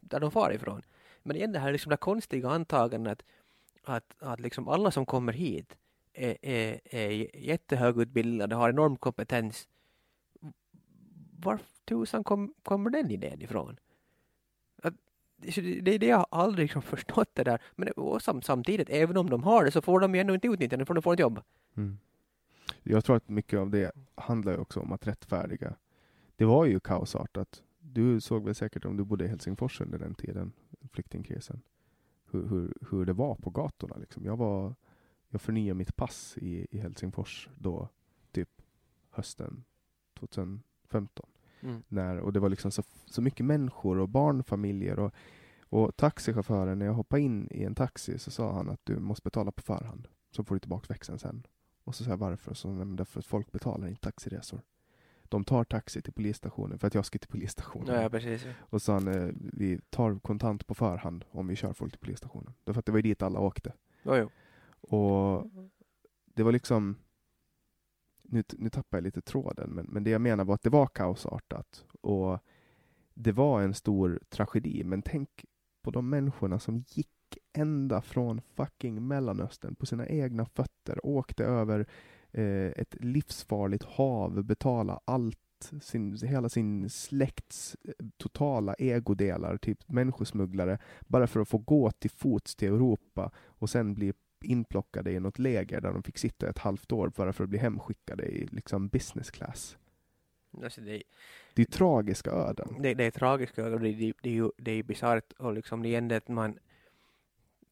där 0.00 0.20
de 0.20 0.30
far 0.30 0.52
ifrån. 0.52 0.82
Men 1.22 1.36
igen 1.36 1.52
det 1.52 1.58
här 1.58 1.72
liksom 1.72 1.90
det 1.90 1.96
konstiga 1.96 2.48
antagandet 2.48 3.22
att, 3.84 4.14
att 4.18 4.40
liksom 4.40 4.68
alla 4.68 4.90
som 4.90 5.06
kommer 5.06 5.32
hit 5.32 5.76
är, 6.12 6.36
är, 6.42 6.80
är 6.84 7.36
jättehögutbildade, 7.36 8.54
har 8.54 8.68
enorm 8.68 8.96
kompetens. 8.96 9.68
Var 11.40 11.58
tusan 11.84 12.24
kom, 12.24 12.54
kommer 12.62 12.90
den 12.90 13.10
idén 13.10 13.42
ifrån? 13.42 13.76
Att, 14.82 14.94
det 15.36 15.94
är 15.94 15.98
det 15.98 16.06
jag 16.06 16.26
aldrig 16.30 16.64
liksom 16.64 16.82
förstått 16.82 17.30
det 17.32 17.44
där. 17.44 17.62
Men 17.76 17.88
sam, 18.20 18.42
samtidigt, 18.42 18.90
även 18.90 19.16
om 19.16 19.30
de 19.30 19.42
har 19.42 19.64
det 19.64 19.70
så 19.70 19.82
får 19.82 20.00
de 20.00 20.14
ju 20.14 20.20
ändå 20.20 20.34
inte 20.34 20.48
utnyttja 20.48 20.76
det 20.76 20.86
för 20.86 20.94
de 20.94 21.02
får 21.02 21.12
ett 21.12 21.18
jobb. 21.20 21.40
Mm. 21.76 21.98
Jag 22.82 23.04
tror 23.04 23.16
att 23.16 23.28
mycket 23.28 23.58
av 23.58 23.70
det 23.70 23.92
handlar 24.14 24.58
också 24.58 24.80
om 24.80 24.92
att 24.92 25.06
rättfärdiga 25.06 25.74
det 26.36 26.44
var 26.44 26.64
ju 26.64 26.80
kaosartat. 26.80 27.62
Du 27.78 28.20
såg 28.20 28.44
väl 28.44 28.54
säkert 28.54 28.84
om 28.84 28.96
du 28.96 29.04
bodde 29.04 29.24
i 29.24 29.28
Helsingfors 29.28 29.80
under 29.80 29.98
den 29.98 30.14
tiden, 30.14 30.52
flyktingkrisen, 30.92 31.62
hur, 32.30 32.48
hur, 32.48 32.74
hur 32.90 33.04
det 33.06 33.12
var 33.12 33.34
på 33.34 33.50
gatorna. 33.50 33.96
Liksom. 33.96 34.24
Jag, 34.24 34.36
var, 34.36 34.74
jag 35.28 35.40
förnyade 35.40 35.74
mitt 35.74 35.96
pass 35.96 36.38
i, 36.38 36.66
i 36.70 36.78
Helsingfors 36.78 37.48
då, 37.58 37.88
typ 38.32 38.62
hösten 39.10 39.64
2015. 40.18 41.26
Mm. 41.60 41.82
När, 41.88 42.18
och 42.18 42.32
det 42.32 42.40
var 42.40 42.48
liksom 42.48 42.70
så, 42.70 42.82
så 43.06 43.22
mycket 43.22 43.46
människor 43.46 43.98
och 43.98 44.08
barnfamiljer. 44.08 44.98
Och, 44.98 45.14
och 45.68 45.96
taxichauffören, 45.96 46.78
när 46.78 46.86
jag 46.86 46.94
hoppade 46.94 47.22
in 47.22 47.48
i 47.50 47.64
en 47.64 47.74
taxi 47.74 48.18
så 48.18 48.30
sa 48.30 48.52
han 48.52 48.70
att 48.70 48.80
du 48.84 48.98
måste 48.98 49.24
betala 49.24 49.52
på 49.52 49.62
förhand, 49.62 50.08
så 50.30 50.44
får 50.44 50.54
du 50.54 50.58
tillbaka 50.58 50.86
växeln 50.88 51.18
sen. 51.18 51.46
Och 51.84 51.94
så 51.94 52.04
sa 52.04 52.10
jag 52.10 52.16
varför? 52.16 52.54
Så, 52.54 52.68
nej, 52.68 52.96
därför 52.96 53.18
att 53.18 53.26
folk 53.26 53.52
betalar 53.52 53.88
inte 53.88 54.00
taxiresor 54.00 54.60
de 55.34 55.44
tar 55.44 55.64
taxi 55.64 56.02
till 56.02 56.12
polisstationen 56.12 56.78
för 56.78 56.86
att 56.86 56.94
jag 56.94 57.06
ska 57.06 57.18
till 57.18 57.28
polisstationen. 57.28 58.02
Ja, 58.02 58.08
precis. 58.08 58.46
Och 58.58 58.82
så 58.82 58.92
han, 58.92 59.08
eh, 59.08 59.28
vi 59.34 59.80
tar 59.90 60.18
kontant 60.18 60.66
på 60.66 60.74
förhand 60.74 61.24
om 61.30 61.46
vi 61.46 61.56
kör 61.56 61.72
folk 61.72 61.92
till 61.92 62.00
polisstationen. 62.00 62.54
Därför 62.64 62.78
att 62.78 62.86
det 62.86 62.92
var 62.92 62.98
ju 62.98 63.02
dit 63.02 63.22
alla 63.22 63.40
åkte. 63.40 63.72
Ja, 64.02 64.16
jo. 64.16 64.30
Och 64.80 65.50
det 66.34 66.42
var 66.42 66.52
liksom, 66.52 66.96
nu, 68.22 68.44
nu 68.52 68.70
tappar 68.70 68.98
jag 68.98 69.02
lite 69.02 69.20
tråden, 69.20 69.70
men, 69.70 69.86
men 69.86 70.04
det 70.04 70.10
jag 70.10 70.20
menar 70.20 70.44
var 70.44 70.54
att 70.54 70.62
det 70.62 70.70
var 70.70 70.86
kaosartat. 70.86 71.84
Och 72.00 72.38
det 73.14 73.32
var 73.32 73.62
en 73.62 73.74
stor 73.74 74.20
tragedi, 74.28 74.84
men 74.84 75.02
tänk 75.02 75.44
på 75.82 75.90
de 75.90 76.10
människorna 76.10 76.58
som 76.58 76.84
gick 76.88 77.08
ända 77.52 78.02
från 78.02 78.40
fucking 78.40 79.06
Mellanöstern 79.06 79.74
på 79.74 79.86
sina 79.86 80.06
egna 80.06 80.46
fötter, 80.46 81.06
åkte 81.06 81.44
över 81.44 81.86
ett 82.42 82.94
livsfarligt 83.00 83.84
hav, 83.84 84.44
betala 84.44 85.00
allt, 85.04 85.38
sin, 85.80 86.16
hela 86.16 86.48
sin 86.48 86.90
släkts 86.90 87.76
eh, 87.84 88.06
totala 88.16 88.74
ägodelar, 88.74 89.56
typ 89.56 89.88
människosmugglare, 89.88 90.78
bara 91.00 91.26
för 91.26 91.40
att 91.40 91.48
få 91.48 91.58
gå 91.58 91.90
till 91.90 92.10
fots 92.10 92.56
till 92.56 92.68
Europa 92.68 93.30
och 93.36 93.70
sen 93.70 93.94
bli 93.94 94.12
inplockade 94.44 95.12
i 95.12 95.20
något 95.20 95.38
läger 95.38 95.80
där 95.80 95.92
de 95.92 96.02
fick 96.02 96.18
sitta 96.18 96.48
ett 96.48 96.58
halvt 96.58 96.92
år 96.92 97.12
bara 97.16 97.32
för 97.32 97.44
att 97.44 97.50
bli 97.50 97.58
hemskickade 97.58 98.24
i 98.24 98.46
liksom 98.46 98.88
business 98.88 99.30
class. 99.30 99.76
Alltså 100.62 100.80
det, 100.80 101.02
det 101.54 101.62
är 101.62 101.66
tragiska 101.66 102.30
öden. 102.30 102.76
Det, 102.80 102.94
det 102.94 103.04
är 103.04 103.10
tragiska 103.10 103.62
öden, 103.62 103.82
det, 103.82 103.92
det, 103.92 104.12
det 104.22 104.28
är 104.28 104.34
ju 104.34 104.50
det 104.56 104.70
är 104.70 104.82
bisarrt 104.82 105.32
och 105.32 105.52
liksom 105.52 105.82
det 105.82 105.94
är 105.94 106.12
att 106.12 106.28
man 106.28 106.58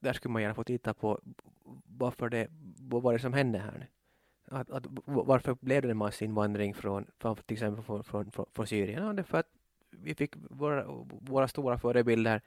där 0.01 0.13
skulle 0.13 0.33
man 0.33 0.43
gärna 0.43 0.55
få 0.55 0.65
titta 0.65 0.95
på 0.95 1.21
varför 1.85 2.29
det, 2.29 2.49
vad 2.79 3.03
var 3.03 3.13
det 3.13 3.19
som 3.19 3.33
hände 3.33 3.59
här 3.59 3.89
att, 4.53 4.71
att, 4.71 4.87
varför 5.05 5.57
blev 5.61 5.83
det 5.83 5.91
en 5.91 5.97
massinvandring 5.97 6.75
från, 6.75 7.07
från 7.19 7.37
till 7.37 7.55
exempel 7.55 7.85
från, 7.85 8.05
från, 8.05 8.31
från, 8.53 8.67
Syrien? 8.67 9.07
Ja, 9.07 9.13
det 9.13 9.25
för 9.25 9.39
att 9.39 9.49
vi 9.91 10.15
fick 10.15 10.35
våra, 10.51 10.87
våra 11.21 11.49
stora 11.49 11.79
förebilder 11.79 12.41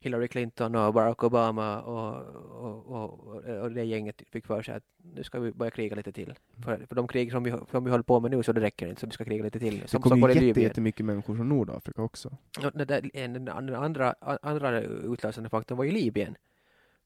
Hillary 0.00 0.28
Clinton 0.28 0.74
och 0.74 0.94
Barack 0.94 1.22
Obama 1.24 1.80
och, 1.80 2.22
och, 2.64 2.86
och, 2.86 3.44
och 3.62 3.72
det 3.72 3.84
gänget 3.84 4.22
fick 4.30 4.46
för 4.46 4.62
sig 4.62 4.74
att 4.74 4.82
nu 5.14 5.24
ska 5.24 5.40
vi 5.40 5.52
börja 5.52 5.70
kriga 5.70 5.96
lite 5.96 6.12
till. 6.12 6.34
För, 6.64 6.86
för 6.88 6.94
de 6.94 7.08
krig 7.08 7.32
som 7.32 7.42
vi, 7.42 7.54
som 7.70 7.84
vi 7.84 7.90
håller 7.90 8.02
på 8.02 8.20
med 8.20 8.30
nu 8.30 8.42
så 8.42 8.52
det 8.52 8.60
räcker 8.60 8.88
inte, 8.88 9.00
så 9.00 9.06
vi 9.06 9.12
ska 9.12 9.24
kriga 9.24 9.44
lite 9.44 9.58
till. 9.58 9.88
Som, 9.88 10.02
det 10.02 10.08
kommer 10.08 10.28
ju 10.28 10.46
jätte, 10.46 10.60
jättemycket 10.60 11.06
människor 11.06 11.34
från 11.34 11.48
Nordafrika 11.48 12.02
också. 12.02 12.36
Den, 12.74 13.10
den 13.44 13.48
andra, 13.48 14.14
andra 14.42 14.80
utlösande 14.80 15.50
faktorn 15.50 15.78
var 15.78 15.84
ju 15.84 15.90
Libyen. 15.90 16.36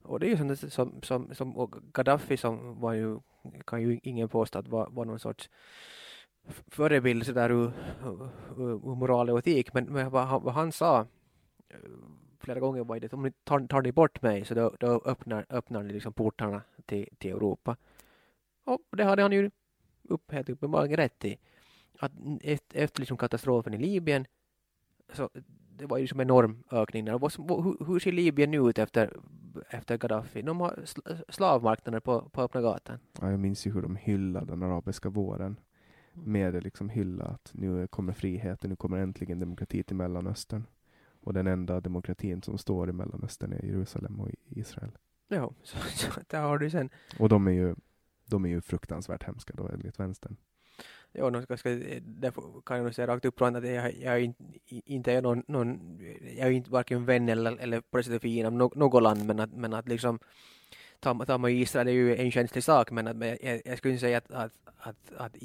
Och 0.04 0.20
det 0.20 0.26
är 0.26 0.30
ju 0.30 0.56
som, 0.56 0.70
som, 0.70 1.02
som, 1.02 1.34
som 1.34 1.70
Gaddafi 1.92 2.36
som 2.36 2.80
var 2.80 2.92
ju, 2.92 3.18
kan 3.66 3.82
ju 3.82 4.00
ingen 4.02 4.28
påstå 4.28 4.58
att 4.58 4.68
var, 4.68 4.88
var 4.90 5.04
någon 5.04 5.18
sorts 5.18 5.50
förebild 6.66 7.26
sådär 7.26 7.50
ur, 7.50 7.72
ur, 8.56 8.90
ur 8.90 8.94
moral 8.94 9.30
och 9.30 9.38
etik, 9.38 9.74
men, 9.74 9.84
men 9.84 10.10
vad, 10.10 10.26
han, 10.26 10.42
vad 10.42 10.54
han 10.54 10.72
sa 10.72 11.00
eh, 11.68 11.78
flera 12.40 12.60
gånger 12.60 12.84
var 12.84 13.00
det 13.00 13.06
att 13.06 13.12
om 13.12 13.22
ni 13.22 13.30
tar, 13.44 13.66
tar 13.66 13.82
ni 13.82 13.92
bort 13.92 14.22
mig 14.22 14.44
så 14.44 14.54
då, 14.54 14.76
då 14.80 15.02
öppnar, 15.04 15.46
öppnar 15.50 15.82
ni 15.82 15.92
liksom 15.92 16.12
portarna 16.12 16.62
till, 16.86 17.08
till 17.18 17.30
Europa. 17.30 17.76
Och 18.64 18.80
det 18.90 19.04
hade 19.04 19.22
han 19.22 19.32
ju 19.32 19.50
upp, 20.02 20.32
helt 20.32 20.48
uppenbarligen 20.48 20.96
rätt 20.96 21.24
i. 21.24 21.38
Att 21.98 22.12
efter, 22.40 22.78
efter 22.78 23.00
liksom 23.00 23.16
katastrofen 23.16 23.74
i 23.74 23.78
Libyen 23.78 24.26
så 25.12 25.30
det 25.78 25.86
var 25.86 25.98
ju 25.98 26.06
som 26.06 26.20
enorm 26.20 26.64
ökning 26.70 27.04
där. 27.04 27.12
Hur, 27.12 27.86
hur 27.86 27.98
ser 27.98 28.12
Libyen 28.12 28.54
ut 28.54 28.78
efter, 28.78 29.16
efter 29.70 29.98
Gaddafi? 29.98 30.42
De 30.42 30.60
har 30.60 30.84
slavmarknader 31.28 32.00
på, 32.00 32.20
på 32.20 32.42
öppna 32.42 32.60
gatan. 32.60 32.98
Ja, 33.20 33.30
jag 33.30 33.40
minns 33.40 33.66
ju 33.66 33.72
hur 33.72 33.82
de 33.82 33.96
hyllade 33.96 34.46
den 34.46 34.62
arabiska 34.62 35.08
våren. 35.08 35.60
Mm. 36.14 36.32
Med 36.32 36.62
liksom 36.62 36.88
hylla 36.88 37.24
att 37.24 37.50
nu 37.54 37.86
kommer 37.86 38.12
friheten, 38.12 38.70
nu 38.70 38.76
kommer 38.76 38.98
äntligen 38.98 39.38
demokrati 39.38 39.82
till 39.82 39.96
Mellanöstern. 39.96 40.64
Och 41.20 41.32
den 41.32 41.46
enda 41.46 41.80
demokratin 41.80 42.42
som 42.42 42.58
står 42.58 42.88
i 42.88 42.92
Mellanöstern 42.92 43.52
är 43.52 43.64
Jerusalem 43.64 44.20
och 44.20 44.30
Israel. 44.48 44.90
Ja, 45.28 45.52
så, 45.62 45.78
så 45.78 46.20
där 46.26 46.42
har 46.42 46.58
du 46.58 46.70
sen. 46.70 46.90
Och 47.18 47.28
de 47.28 47.46
är 47.46 47.52
ju, 47.52 47.74
de 48.24 48.44
är 48.44 48.48
ju 48.48 48.60
fruktansvärt 48.60 49.22
hemska 49.22 49.54
då 49.56 49.68
enligt 49.68 50.00
vänstern. 50.00 50.36
Ja, 51.16 51.30
no, 51.30 51.46
koska 51.46 51.70
därför 52.02 52.42
kan 52.66 52.76
jag 52.76 52.84
nog 52.84 52.94
säga 52.94 53.06
rakt 53.06 53.24
upp 53.24 53.42
att 53.42 53.68
jag, 53.68 53.94
jag 53.94 54.14
är 54.20 54.34
inte 54.68 55.12
är 55.12 55.22
någon, 55.22 55.42
någon, 55.48 55.98
jag 56.36 56.46
är 56.46 56.50
inte 56.50 56.70
varken 56.70 57.04
vän 57.04 57.28
eller, 57.28 57.56
eller 57.56 57.80
på 57.80 57.96
det 57.96 58.02
sättet 58.02 58.22
fiende 58.22 58.64
av 58.64 58.76
något 58.76 59.02
land, 59.02 59.26
men 59.26 59.40
att, 59.40 59.52
men 59.52 59.74
att 59.74 59.88
liksom 59.88 60.18
ta, 61.00 61.24
tar 61.24 61.48
Israel 61.48 61.88
är 61.88 61.92
ju 61.92 62.16
en 62.16 62.30
känslig 62.30 62.64
sak, 62.64 62.90
men 62.90 63.06
att, 63.06 63.16
jag, 63.42 63.62
jag 63.64 63.78
skulle 63.78 63.94
inte 63.94 64.00
säga 64.00 64.18
att, 64.18 64.30
att, 64.30 64.52
att, 64.76 65.12
att 65.16 65.36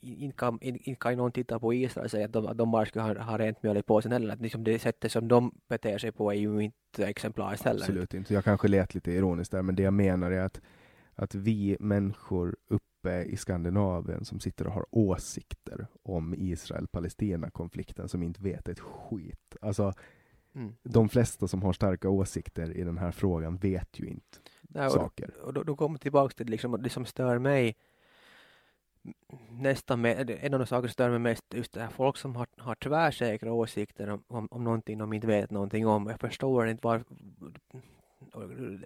inte, 0.00 0.36
kan, 0.36 0.58
in, 0.60 0.96
kan 0.96 1.16
någon 1.16 1.32
titta 1.32 1.58
på 1.58 1.74
Israel 1.74 2.04
och 2.04 2.10
säga 2.10 2.24
att 2.24 2.32
de, 2.32 2.46
att 2.46 2.58
de 2.58 2.70
bara 2.70 2.86
skulle 2.86 3.04
ha, 3.04 3.18
ha 3.18 3.38
rent 3.38 3.62
mjöl 3.62 3.76
i 3.76 3.82
påsen 3.82 4.12
heller. 4.12 4.32
Att 4.32 4.40
liksom 4.40 4.64
det 4.64 4.78
sättet 4.78 5.12
som 5.12 5.28
de 5.28 5.54
beter 5.68 5.98
sig 5.98 6.12
på 6.12 6.30
är 6.30 6.36
ju 6.36 6.60
inte 6.60 7.06
exemplariskt 7.06 7.64
heller. 7.64 7.80
Absolut 7.80 8.14
inte. 8.14 8.34
Jag 8.34 8.44
kanske 8.44 8.68
lät 8.68 8.94
lite 8.94 9.12
ironiskt 9.12 9.52
där, 9.52 9.62
men 9.62 9.76
det 9.76 9.82
jag 9.82 9.94
menar 9.94 10.30
är 10.30 10.40
att, 10.40 10.60
att 11.14 11.34
vi 11.34 11.76
människor 11.80 12.56
upp 12.68 12.82
uppe 13.06 13.22
i 13.22 13.36
Skandinavien 13.36 14.24
som 14.24 14.40
sitter 14.40 14.66
och 14.66 14.72
har 14.72 14.86
åsikter 14.90 15.86
om 16.02 16.34
Israel-Palestina-konflikten 16.34 18.08
som 18.08 18.22
inte 18.22 18.42
vet 18.42 18.68
ett 18.68 18.80
skit. 18.80 19.56
Alltså, 19.60 19.92
mm. 20.54 20.74
de 20.82 21.08
flesta 21.08 21.48
som 21.48 21.62
har 21.62 21.72
starka 21.72 22.08
åsikter 22.08 22.76
i 22.76 22.84
den 22.84 22.98
här 22.98 23.10
frågan 23.10 23.56
vet 23.56 24.00
ju 24.00 24.06
inte 24.06 24.38
Ja, 24.74 24.86
och, 24.86 24.92
saker. 24.92 25.30
och 25.42 25.52
då, 25.52 25.62
då 25.62 25.76
kommer 25.76 25.98
tillbaka 25.98 26.34
till 26.34 26.46
liksom, 26.46 26.82
det 26.82 26.90
som 26.90 27.04
stör 27.04 27.38
mig 27.38 27.76
nästan 29.50 30.00
med, 30.00 30.30
en 30.30 30.54
av 30.54 30.60
de 30.60 30.66
saker 30.66 30.88
som 30.88 30.92
stör 30.92 31.10
mig 31.10 31.18
mest 31.18 31.44
just 31.54 31.72
det 31.72 31.80
här 31.80 31.88
folk 31.88 32.16
som 32.16 32.36
har, 32.36 32.46
har 32.56 32.74
tvärsäkra 32.74 33.52
åsikter 33.52 34.08
om, 34.08 34.22
om, 34.28 34.48
om 34.50 34.64
någonting 34.64 34.98
de 34.98 35.12
inte 35.12 35.26
vet 35.26 35.50
någonting 35.50 35.86
om. 35.86 36.06
Jag 36.06 36.20
förstår 36.20 36.68
inte 36.68 36.86
varför 36.86 37.06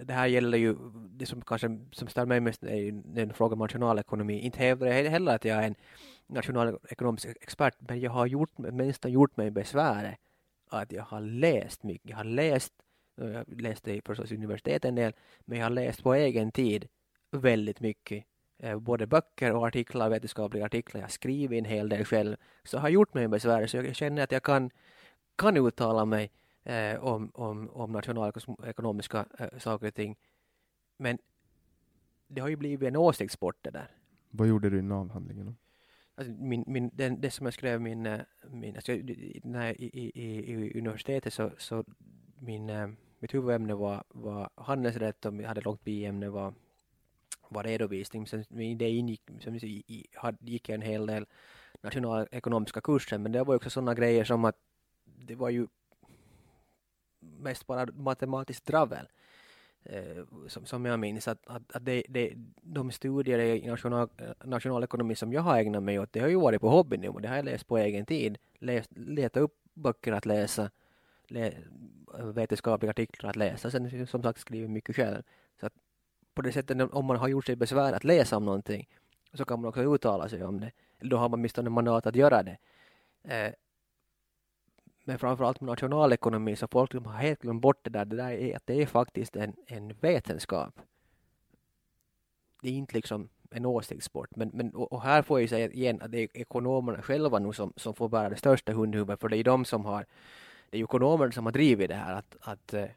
det 0.04 0.12
här 0.12 0.26
gäller 0.26 0.58
ju, 0.58 0.76
det 0.94 1.26
som 1.26 1.40
kanske 1.40 1.78
som 1.92 2.08
stör 2.08 2.26
mig 2.26 2.40
mest 2.40 2.62
är 2.62 2.76
ju 2.76 3.02
den 3.04 3.32
frågan 3.34 3.52
om 3.52 3.58
nationalekonomi. 3.58 4.40
Inte 4.40 4.58
hävdar 4.58 4.86
jag 4.86 5.10
heller 5.10 5.34
att 5.34 5.44
jag 5.44 5.58
är 5.58 5.66
en 5.66 5.74
nationalekonomisk 6.26 7.26
expert, 7.40 7.74
men 7.78 8.00
jag 8.00 8.10
har 8.10 8.26
gjort, 8.26 8.50
åtminstone 8.56 9.14
gjort 9.14 9.36
mig 9.36 9.50
besväret 9.50 10.18
att 10.70 10.92
jag 10.92 11.02
har 11.02 11.20
läst 11.20 11.82
mycket. 11.82 12.10
Jag 12.10 12.16
har 12.16 12.24
läst, 12.24 12.72
jag 13.16 13.60
läste 13.60 14.00
förstås 14.04 14.32
universitet 14.32 14.84
en 14.84 14.94
del, 14.94 15.12
men 15.44 15.58
jag 15.58 15.64
har 15.64 15.70
läst 15.70 16.02
på 16.02 16.14
egen 16.14 16.52
tid 16.52 16.88
väldigt 17.30 17.80
mycket. 17.80 18.24
Eh, 18.58 18.78
både 18.78 19.06
böcker 19.06 19.52
och 19.52 19.66
artiklar, 19.66 20.10
vetenskapliga 20.10 20.64
artiklar. 20.64 21.00
Jag 21.00 21.06
har 21.06 21.10
skrivit 21.10 21.58
en 21.58 21.64
hel 21.64 21.88
del 21.88 22.04
själv. 22.04 22.36
Så 22.64 22.76
jag 22.76 22.80
har 22.80 22.88
gjort 22.88 23.14
mig 23.14 23.28
besväret, 23.28 23.70
så 23.70 23.76
jag 23.76 23.96
känner 23.96 24.22
att 24.22 24.32
jag 24.32 24.42
kan, 24.42 24.70
kan 25.36 25.56
uttala 25.56 26.04
mig 26.04 26.30
eh, 26.64 27.04
om, 27.04 27.30
om, 27.34 27.70
om 27.70 27.92
nationalekonomiska 27.92 29.26
eh, 29.38 29.58
saker 29.58 29.86
och 29.86 29.94
ting. 29.94 30.16
Men 30.96 31.18
det 32.26 32.40
har 32.40 32.48
ju 32.48 32.56
blivit 32.56 32.88
en 32.88 32.96
åsiktssport 32.96 33.56
det 33.62 33.70
där. 33.70 33.90
Vad 34.30 34.48
gjorde 34.48 34.70
du 34.70 34.78
i 34.78 34.92
avhandlingen? 34.92 35.56
Alltså 36.14 36.32
min, 36.32 36.64
min, 36.66 36.90
den, 36.92 37.20
det 37.20 37.30
som 37.30 37.46
jag 37.46 37.54
skrev 37.54 37.80
min, 37.80 38.06
eh, 38.06 38.20
min 38.50 38.76
alltså, 38.76 38.92
när, 39.42 39.80
i, 39.80 40.12
i, 40.14 40.52
i 40.52 40.78
universitetet 40.78 41.32
så, 41.32 41.50
så 41.58 41.84
min, 42.38 42.70
eh, 42.70 42.88
mitt 43.18 43.34
huvudämne 43.34 43.74
var, 43.74 44.04
var 44.08 44.50
handelsrätt 44.54 45.26
och 45.26 45.34
jag 45.34 45.48
hade 45.48 45.60
långt 45.60 45.84
biämne 45.84 46.28
var, 46.28 46.54
var 47.48 47.64
redovisning. 47.64 48.26
Sen 48.26 48.44
det 48.78 48.90
ingick, 48.90 49.22
som 49.40 49.54
i, 49.54 49.84
i, 49.86 50.06
gick 50.40 50.68
jag 50.68 50.74
en 50.74 50.82
hel 50.82 51.06
del 51.06 51.26
nationalekonomiska 51.82 52.80
kurser 52.80 53.18
men 53.18 53.32
det 53.32 53.44
var 53.44 53.54
också 53.54 53.70
sådana 53.70 53.94
grejer 53.94 54.24
som 54.24 54.44
att 54.44 54.56
det 55.04 55.34
var 55.34 55.50
ju 55.50 55.66
mest 57.40 57.66
bara 57.66 57.86
matematiskt 57.92 58.66
dravel. 58.66 59.06
Eh, 59.82 60.24
som, 60.48 60.66
som 60.66 60.84
jag 60.84 60.98
minns 60.98 61.28
att, 61.28 61.46
att, 61.46 61.72
att 61.72 61.84
det, 61.84 62.02
det, 62.08 62.32
de 62.62 62.90
studier 62.90 63.38
i 63.38 63.66
national, 63.66 64.08
nationalekonomi 64.44 65.14
som 65.14 65.32
jag 65.32 65.42
har 65.42 65.58
ägnat 65.58 65.82
mig 65.82 65.98
åt, 65.98 66.12
det 66.12 66.20
har 66.20 66.28
ju 66.28 66.40
varit 66.40 66.60
på 66.60 66.68
hobbynivå. 66.68 67.18
Det 67.18 67.28
har 67.28 67.36
jag 67.36 67.44
läst 67.44 67.66
på 67.66 67.78
egen 67.78 68.06
tid. 68.06 68.38
Läst, 68.58 68.90
letat 68.96 69.42
upp 69.42 69.56
böcker 69.74 70.12
att 70.12 70.26
läsa, 70.26 70.70
lä, 71.28 71.52
vetenskapliga 72.34 72.90
artiklar 72.90 73.30
att 73.30 73.36
läsa. 73.36 73.70
Sen 73.70 74.06
som 74.06 74.22
sagt 74.22 74.40
skrivit 74.40 74.70
mycket 74.70 74.96
själv. 74.96 75.22
Så 75.60 75.66
att 75.66 75.72
på 76.34 76.42
det 76.42 76.52
sättet, 76.52 76.92
om 76.92 77.04
man 77.04 77.16
har 77.16 77.28
gjort 77.28 77.46
sig 77.46 77.56
besvär 77.56 77.92
att 77.92 78.04
läsa 78.04 78.36
om 78.36 78.44
någonting, 78.44 78.88
så 79.34 79.44
kan 79.44 79.60
man 79.60 79.68
också 79.68 79.94
uttala 79.94 80.28
sig 80.28 80.44
om 80.44 80.60
det. 80.60 80.70
Då 81.00 81.16
har 81.16 81.28
man 81.28 81.40
åtminstone 81.40 81.70
mandat 81.70 82.06
att 82.06 82.16
göra 82.16 82.42
det. 82.42 82.58
Eh, 83.22 83.52
men 85.04 85.18
framförallt 85.18 85.60
med 85.60 85.66
nationalekonomi 85.66 86.56
så 86.56 86.68
folk 86.68 86.94
har 86.94 87.12
helt 87.12 87.42
glömt 87.42 87.62
bort 87.62 87.84
det 87.84 87.90
där. 87.90 88.04
Det 88.04 88.16
där 88.16 88.30
är 88.30 88.56
att 88.56 88.66
det 88.66 88.82
är 88.82 88.86
faktiskt 88.86 89.36
en, 89.36 89.54
en 89.66 89.94
vetenskap. 90.00 90.80
Det 92.62 92.68
är 92.68 92.72
inte 92.72 92.94
liksom 92.94 93.28
en 93.50 93.66
åsiktssport. 93.66 94.36
Men, 94.36 94.50
men, 94.54 94.70
och 94.74 95.02
här 95.02 95.22
får 95.22 95.40
jag 95.40 95.48
säga 95.48 95.70
igen 95.70 96.02
att 96.02 96.12
det 96.12 96.18
är 96.18 96.28
ekonomerna 96.34 97.02
själva 97.02 97.38
nu 97.38 97.52
som, 97.52 97.72
som 97.76 97.94
får 97.94 98.08
bära 98.08 98.28
det 98.28 98.36
största 98.36 98.72
hundhuvudet. 98.72 99.20
För 99.20 99.28
det 99.28 99.36
är 99.36 99.44
de 99.44 99.64
som 99.64 99.84
har, 99.84 100.06
det 100.70 100.78
är 100.78 100.84
ekonomerna 100.84 101.32
som 101.32 101.44
har 101.44 101.52
drivit 101.52 101.88
det 101.88 101.94
här. 101.94 102.14
Att, 102.14 102.36
att, 102.40 102.74
eh, 102.74 102.88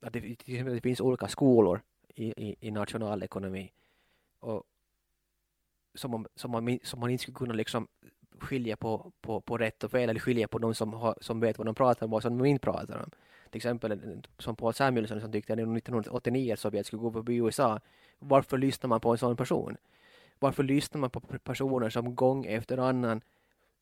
att 0.00 0.12
det, 0.12 0.20
det 0.46 0.80
finns 0.82 1.00
olika 1.00 1.28
skolor 1.28 1.82
i, 2.14 2.48
i, 2.48 2.56
i 2.60 2.70
nationalekonomi. 2.70 3.72
Och 4.40 4.64
som 5.94 6.10
man, 6.10 6.26
som, 6.34 6.50
man, 6.50 6.78
som 6.82 7.00
man 7.00 7.10
inte 7.10 7.22
skulle 7.22 7.36
kunna 7.36 7.54
liksom 7.54 7.88
skilja 8.40 8.76
på, 8.76 9.12
på, 9.20 9.40
på 9.40 9.58
rätt 9.58 9.84
och 9.84 9.90
fel 9.90 10.10
eller 10.10 10.20
skilja 10.20 10.48
på 10.48 10.58
de 10.58 10.74
som, 10.74 10.92
har, 10.92 11.14
som 11.20 11.40
vet 11.40 11.58
vad 11.58 11.66
de 11.66 11.74
pratar 11.74 12.06
om 12.06 12.12
och 12.12 12.22
som 12.22 12.38
de 12.38 12.44
inte 12.44 12.62
pratar 12.64 13.02
om. 13.02 13.10
Till 13.50 13.58
exempel 13.58 14.22
som 14.38 14.56
Paul 14.56 14.74
Samuelsson 14.74 15.20
som 15.20 15.32
tyckte 15.32 15.52
att 15.52 15.58
1989 15.58 16.52
att 16.52 16.58
Sovjet 16.58 16.86
skulle 16.86 17.02
gå 17.02 17.12
förbi 17.12 17.36
USA. 17.36 17.80
Varför 18.18 18.58
lyssnar 18.58 18.88
man 18.88 19.00
på 19.00 19.10
en 19.10 19.18
sån 19.18 19.36
person? 19.36 19.76
Varför 20.38 20.62
lyssnar 20.62 21.00
man 21.00 21.10
på 21.10 21.20
personer 21.20 21.90
som 21.90 22.14
gång 22.14 22.46
efter 22.46 22.78
annan 22.78 23.20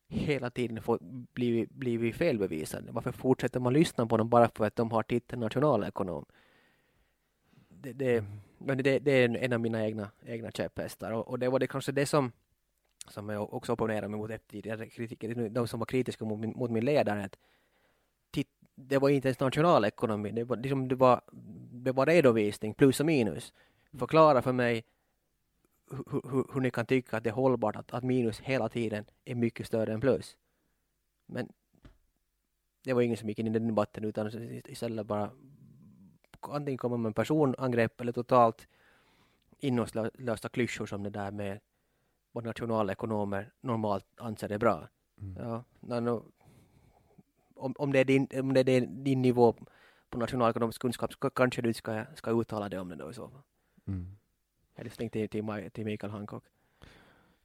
hela 0.07 0.49
tiden 0.49 0.81
får 0.81 0.97
blivit, 1.33 1.69
blivit 1.69 2.15
felbevisade? 2.15 2.91
Varför 2.91 3.11
fortsätter 3.11 3.59
man 3.59 3.73
lyssna 3.73 4.05
på 4.05 4.17
dem 4.17 4.29
bara 4.29 4.49
för 4.55 4.65
att 4.65 4.75
de 4.75 4.91
har 4.91 5.03
titeln 5.03 5.39
nationalekonom? 5.39 6.25
Det, 7.69 7.93
det, 7.93 8.25
men 8.57 8.77
det, 8.77 8.99
det 8.99 9.11
är 9.11 9.37
en 9.37 9.53
av 9.53 9.59
mina 9.59 9.85
egna, 9.85 10.11
egna 10.25 10.51
käpphästar 10.51 11.11
och, 11.11 11.27
och 11.27 11.39
det 11.39 11.49
var 11.49 11.59
det 11.59 11.67
kanske 11.67 11.91
det 11.91 12.05
som 12.05 12.31
som 13.09 13.29
jag 13.29 13.53
också 13.53 13.73
opponerar 13.73 14.07
mig 14.07 14.19
mot 14.19 14.47
tidigare 14.47 14.89
kritiker, 14.89 15.49
de 15.49 15.67
som 15.67 15.79
var 15.79 15.85
kritiska 15.85 16.25
mot 16.25 16.39
min, 16.39 16.53
mot 16.55 16.71
min 16.71 16.85
ledare, 16.85 17.23
att 17.23 17.37
det 18.75 18.97
var 18.97 19.09
inte 19.09 19.27
ens 19.27 19.39
nationalekonomi, 19.39 20.31
det 20.31 20.43
var, 20.43 20.57
liksom, 20.57 20.87
det, 20.87 20.95
var, 20.95 21.21
det 21.71 21.91
var 21.91 22.05
redovisning, 22.05 22.73
plus 22.73 22.99
och 22.99 23.05
minus. 23.05 23.53
Förklara 23.99 24.41
för 24.41 24.51
mig 24.51 24.85
hur, 25.91 26.21
hur, 26.31 26.53
hur 26.53 26.61
ni 26.61 26.71
kan 26.71 26.85
tycka 26.85 27.17
att 27.17 27.23
det 27.23 27.29
är 27.29 27.33
hållbart 27.33 27.75
att, 27.75 27.93
att 27.93 28.03
minus 28.03 28.39
hela 28.39 28.69
tiden 28.69 29.05
är 29.25 29.35
mycket 29.35 29.67
större 29.67 29.93
än 29.93 30.01
plus. 30.01 30.37
Men 31.25 31.49
det 32.83 32.93
var 32.93 33.01
ingen 33.01 33.17
som 33.17 33.29
gick 33.29 33.39
in 33.39 33.47
i 33.47 33.49
den 33.49 33.67
debatten 33.67 34.03
utan 34.03 34.31
istället 34.65 35.05
bara 35.05 35.31
antingen 36.41 36.77
komma 36.77 36.97
med 36.97 37.15
personangrepp 37.15 38.01
eller 38.01 38.11
totalt 38.11 38.67
innehållslösa 39.59 40.49
klyschor 40.49 40.85
som 40.85 41.03
det 41.03 41.09
där 41.09 41.31
med 41.31 41.59
vad 42.31 42.43
nationalekonomer 42.43 43.53
normalt 43.61 44.05
anser 44.17 44.51
är 44.51 44.57
bra. 44.57 44.87
Mm. 45.21 45.35
Ja, 45.35 45.63
no, 45.99 46.25
om, 47.55 47.73
om, 47.77 47.91
det 47.91 47.99
är 47.99 48.05
din, 48.05 48.27
om 48.33 48.53
det 48.53 48.59
är 48.71 48.81
din 48.81 49.21
nivå 49.21 49.55
på 50.09 50.17
nationalekonomisk 50.17 50.81
kunskap 50.81 51.13
så 51.13 51.29
kanske 51.29 51.61
du 51.61 51.73
ska, 51.73 52.05
ska 52.15 52.31
uttala 52.41 52.69
dig 52.69 52.79
om 52.79 52.89
det 52.89 52.95
då 52.95 53.11
i 53.11 53.13
så 53.13 53.29
fall. 53.29 53.41
Mm. 53.87 54.17
Hälsning 54.73 55.09
till, 55.09 55.29
till, 55.29 55.69
till 55.73 55.85
Mikael 55.85 56.11
Hancock. 56.11 56.43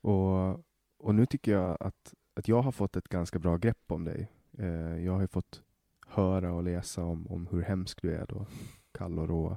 Och, 0.01 0.51
och 0.99 1.15
nu 1.15 1.27
tycker 1.27 1.53
jag 1.53 1.77
att, 1.81 2.15
att 2.35 2.49
jag 2.49 2.63
har 2.63 2.73
fått 2.73 2.97
ett 2.97 3.09
ganska 3.09 3.39
bra 3.39 3.57
grepp 3.57 3.93
om 3.93 4.05
dig. 4.05 4.33
Eh, 4.59 5.05
jag 5.05 5.13
har 5.13 5.21
ju 5.21 5.29
fått 5.29 5.63
höra 6.07 6.53
och 6.53 6.63
läsa 6.63 7.05
om, 7.05 7.27
om 7.27 7.47
hur 7.47 7.63
hemsk 7.63 8.03
du 8.03 8.15
är 8.15 8.27
då, 8.27 8.47
kall 8.93 9.19
och 9.19 9.29
rå. 9.29 9.57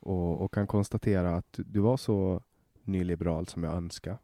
Och, 0.00 0.40
och 0.40 0.54
kan 0.54 0.66
konstatera 0.66 1.36
att 1.36 1.60
du 1.66 1.80
var 1.80 1.96
så 1.96 2.42
nyliberal 2.82 3.46
som 3.46 3.64
jag 3.64 3.74
önskar. 3.74 4.18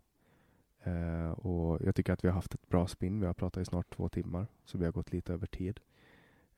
Eh, 0.83 1.31
och 1.31 1.79
jag 1.83 1.95
tycker 1.95 2.13
att 2.13 2.25
vi 2.25 2.29
har 2.29 2.35
haft 2.35 2.55
ett 2.55 2.69
bra 2.69 2.87
spinn. 2.87 3.21
Vi 3.21 3.27
har 3.27 3.35
pratat 3.35 3.63
i 3.63 3.65
snart 3.65 3.97
två 3.97 4.09
timmar, 4.09 4.47
så 4.65 4.79
vi 4.79 4.85
har 4.85 4.93
gått 4.93 5.13
lite 5.13 5.33
över 5.33 5.47
tid. 5.47 5.81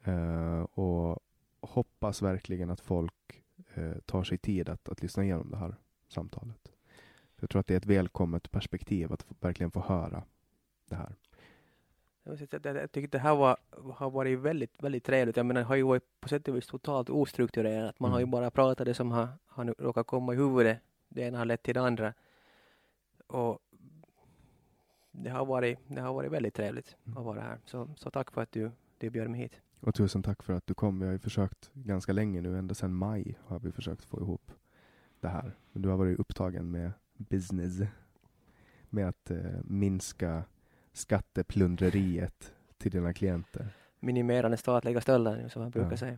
Eh, 0.04 0.62
och 0.62 1.18
hoppas 1.60 2.22
verkligen 2.22 2.70
att 2.70 2.80
folk 2.80 3.42
eh, 3.74 3.98
tar 4.06 4.24
sig 4.24 4.38
tid 4.38 4.68
att, 4.68 4.88
att 4.88 5.02
lyssna 5.02 5.24
igenom 5.24 5.50
det 5.50 5.56
här 5.56 5.74
samtalet. 6.08 6.72
Jag 7.40 7.50
tror 7.50 7.60
att 7.60 7.66
det 7.66 7.74
är 7.74 7.78
ett 7.78 7.86
välkommet 7.86 8.50
perspektiv 8.50 9.12
att 9.12 9.26
verkligen 9.40 9.70
få 9.70 9.80
höra 9.80 10.22
det 10.88 10.94
här. 10.94 11.16
Jag 12.24 12.38
tycker 12.92 13.08
det 13.08 13.18
här 13.18 13.34
var, 13.34 13.56
har 13.94 14.10
varit 14.10 14.38
väldigt, 14.38 14.82
väldigt 14.82 15.04
trevligt. 15.04 15.36
Jag 15.36 15.46
menar, 15.46 15.60
det 15.60 15.66
har 15.66 15.76
ju 15.76 15.82
varit 15.82 16.20
på 16.20 16.28
sätt 16.28 16.48
och 16.48 16.56
vis 16.56 16.66
totalt 16.66 17.10
ostrukturerat. 17.10 18.00
Man 18.00 18.08
mm. 18.08 18.12
har 18.12 18.20
ju 18.20 18.22
mm. 18.22 18.30
bara 18.30 18.50
pratat 18.50 18.86
det 18.86 18.94
som 18.94 19.10
har, 19.10 19.28
har 19.46 19.74
råkat 19.78 20.06
komma 20.06 20.32
i 20.32 20.36
huvudet. 20.36 20.78
Det 21.08 21.22
ena 21.22 21.38
har 21.38 21.44
lett 21.44 21.62
till 21.62 21.74
det 21.74 21.80
andra. 21.80 22.14
Och 23.26 23.58
det 25.12 25.30
har 25.30 25.46
varit, 25.46 25.78
det 25.86 26.00
har 26.00 26.14
varit 26.14 26.32
väldigt 26.32 26.54
trevligt 26.54 26.96
mm. 27.04 27.18
att 27.18 27.24
vara 27.24 27.40
här. 27.40 27.58
Så, 27.64 27.88
så 27.96 28.10
tack 28.10 28.30
för 28.30 28.42
att 28.42 28.52
du, 28.52 28.70
du 28.98 29.10
bjöd 29.10 29.30
mig 29.30 29.40
hit. 29.40 29.60
Och 29.80 29.94
tusen 29.94 30.22
tack 30.22 30.42
för 30.42 30.52
att 30.52 30.66
du 30.66 30.74
kom. 30.74 31.00
Vi 31.00 31.06
har 31.06 31.12
ju 31.12 31.18
försökt 31.18 31.70
ganska 31.74 32.12
länge 32.12 32.40
nu, 32.40 32.58
ända 32.58 32.74
sedan 32.74 32.94
maj 32.94 33.38
har 33.44 33.60
vi 33.60 33.72
försökt 33.72 34.04
få 34.04 34.20
ihop 34.20 34.52
det 35.20 35.28
här. 35.28 35.56
Du 35.72 35.88
har 35.88 35.96
varit 35.96 36.18
upptagen 36.18 36.70
med 36.70 36.92
business, 37.16 37.80
med 38.90 39.08
att 39.08 39.30
eh, 39.30 39.38
minska 39.64 40.44
skatteplundreriet 40.92 42.54
till 42.78 42.90
dina 42.90 43.12
klienter. 43.12 43.68
Minimera 44.00 44.48
den 44.48 44.58
statliga 44.58 45.00
stölden, 45.00 45.50
som 45.50 45.62
man 45.62 45.70
brukar 45.70 45.90
ja. 45.90 45.96
säga. 45.96 46.16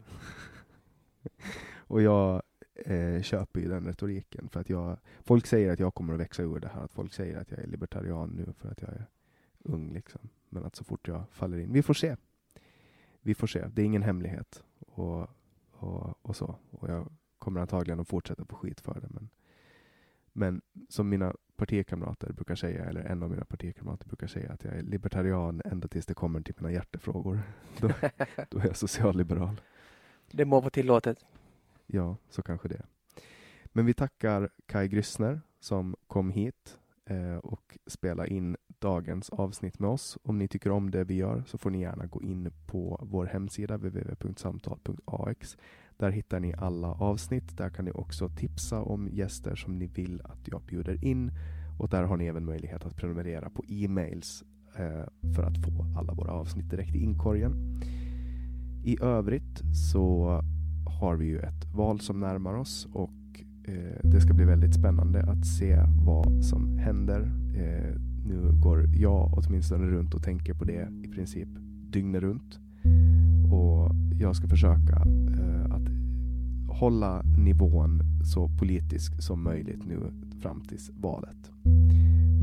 och 1.76 2.02
jag 2.02 2.42
eh, 2.74 3.22
köper 3.22 3.60
ju 3.60 3.68
den 3.68 3.86
retoriken. 3.86 4.48
För 4.48 4.60
att 4.60 4.70
jag, 4.70 4.96
folk 5.22 5.46
säger 5.46 5.72
att 5.72 5.80
jag 5.80 5.94
kommer 5.94 6.14
att 6.14 6.20
växa 6.20 6.42
ur 6.42 6.60
det 6.60 6.68
här. 6.68 6.80
Att 6.80 6.92
folk 6.92 7.12
säger 7.12 7.36
att 7.36 7.50
jag 7.50 7.60
är 7.60 7.66
libertarian 7.66 8.28
nu 8.28 8.52
för 8.52 8.68
att 8.68 8.82
jag 8.82 8.90
är 8.90 9.06
ung. 9.62 9.92
Liksom. 9.92 10.20
Men 10.48 10.64
att 10.64 10.76
så 10.76 10.84
fort 10.84 11.08
jag 11.08 11.22
faller 11.30 11.58
in, 11.58 11.72
vi 11.72 11.82
får 11.82 11.94
se. 11.94 12.16
Vi 13.20 13.34
får 13.34 13.46
se. 13.46 13.66
Det 13.72 13.82
är 13.82 13.86
ingen 13.86 14.02
hemlighet. 14.02 14.62
Och, 14.78 15.28
och, 15.70 16.18
och 16.22 16.36
så. 16.36 16.56
Och 16.70 16.88
jag 16.88 17.08
kommer 17.38 17.60
antagligen 17.60 18.00
att 18.00 18.08
fortsätta 18.08 18.44
få 18.44 18.56
skit 18.56 18.80
för 18.80 19.00
det. 19.00 19.08
Men, 19.10 19.28
men 20.32 20.62
som 20.88 21.08
mina 21.08 21.34
partikamrater 21.56 22.32
brukar 22.32 22.54
säga, 22.54 22.84
eller 22.84 23.00
en 23.00 23.22
av 23.22 23.30
mina 23.30 23.44
partikamrater 23.44 24.06
brukar 24.06 24.26
säga, 24.26 24.52
att 24.52 24.64
jag 24.64 24.74
är 24.74 24.82
libertarian 24.82 25.62
ända 25.64 25.88
tills 25.88 26.06
det 26.06 26.14
kommer 26.14 26.40
till 26.40 26.54
mina 26.58 26.72
hjärtefrågor. 26.72 27.40
Då, 27.78 27.88
då 28.50 28.58
är 28.58 28.66
jag 28.66 28.76
socialliberal. 28.76 29.60
Det 30.30 30.44
må 30.44 30.60
vara 30.60 30.70
tillåtet. 30.70 31.24
Ja, 31.86 32.16
så 32.28 32.42
kanske 32.42 32.68
det. 32.68 32.82
Men 33.66 33.86
vi 33.86 33.94
tackar 33.94 34.48
Kai 34.66 34.88
Gryssner 34.88 35.40
som 35.60 35.96
kom 36.06 36.30
hit 36.30 36.78
eh, 37.06 37.36
och 37.36 37.78
spelade 37.86 38.28
in 38.28 38.56
dagens 38.78 39.30
avsnitt 39.30 39.78
med 39.78 39.90
oss. 39.90 40.18
Om 40.22 40.38
ni 40.38 40.48
tycker 40.48 40.70
om 40.70 40.90
det 40.90 41.04
vi 41.04 41.14
gör 41.14 41.42
så 41.46 41.58
får 41.58 41.70
ni 41.70 41.80
gärna 41.80 42.06
gå 42.06 42.22
in 42.22 42.50
på 42.66 43.00
vår 43.02 43.26
hemsida 43.26 43.76
www.samtal.ax. 43.76 45.56
Där 45.96 46.10
hittar 46.10 46.40
ni 46.40 46.54
alla 46.54 46.88
avsnitt. 46.88 47.56
Där 47.56 47.70
kan 47.70 47.84
ni 47.84 47.90
också 47.90 48.28
tipsa 48.28 48.82
om 48.82 49.08
gäster 49.08 49.54
som 49.54 49.78
ni 49.78 49.86
vill 49.86 50.20
att 50.24 50.48
jag 50.48 50.62
bjuder 50.62 51.04
in. 51.04 51.30
Och 51.78 51.88
där 51.88 52.02
har 52.02 52.16
ni 52.16 52.26
även 52.26 52.44
möjlighet 52.44 52.86
att 52.86 52.96
prenumerera 52.96 53.50
på 53.50 53.64
e-mails 53.68 54.44
eh, 54.76 55.32
för 55.36 55.42
att 55.42 55.58
få 55.64 55.86
alla 55.98 56.14
våra 56.14 56.32
avsnitt 56.32 56.70
direkt 56.70 56.94
i 56.94 56.98
inkorgen. 56.98 57.80
I 58.84 59.02
övrigt 59.02 59.62
så 59.92 60.40
har 60.86 61.16
vi 61.16 61.26
ju 61.26 61.38
ett 61.38 61.74
val 61.74 62.00
som 62.00 62.20
närmar 62.20 62.54
oss 62.54 62.88
och 62.92 63.44
eh, 63.64 63.98
det 64.02 64.20
ska 64.20 64.34
bli 64.34 64.44
väldigt 64.44 64.74
spännande 64.74 65.22
att 65.22 65.46
se 65.46 65.78
vad 66.06 66.44
som 66.44 66.78
händer. 66.78 67.20
Eh, 67.56 68.00
nu 68.26 68.52
går 68.62 68.86
jag 68.96 69.32
åtminstone 69.32 69.86
runt 69.86 70.14
och 70.14 70.22
tänker 70.22 70.54
på 70.54 70.64
det 70.64 70.88
i 71.02 71.08
princip 71.08 71.48
dygnet 71.90 72.22
runt. 72.22 72.58
Och 73.52 73.90
jag 74.20 74.36
ska 74.36 74.48
försöka 74.48 74.96
eh, 75.38 75.64
att 75.64 75.88
hålla 76.78 77.22
nivån 77.22 78.02
så 78.24 78.48
politisk 78.48 79.22
som 79.22 79.42
möjligt 79.42 79.86
nu 79.86 80.00
fram 80.42 80.60
tills 80.60 80.90
valet. 81.00 81.50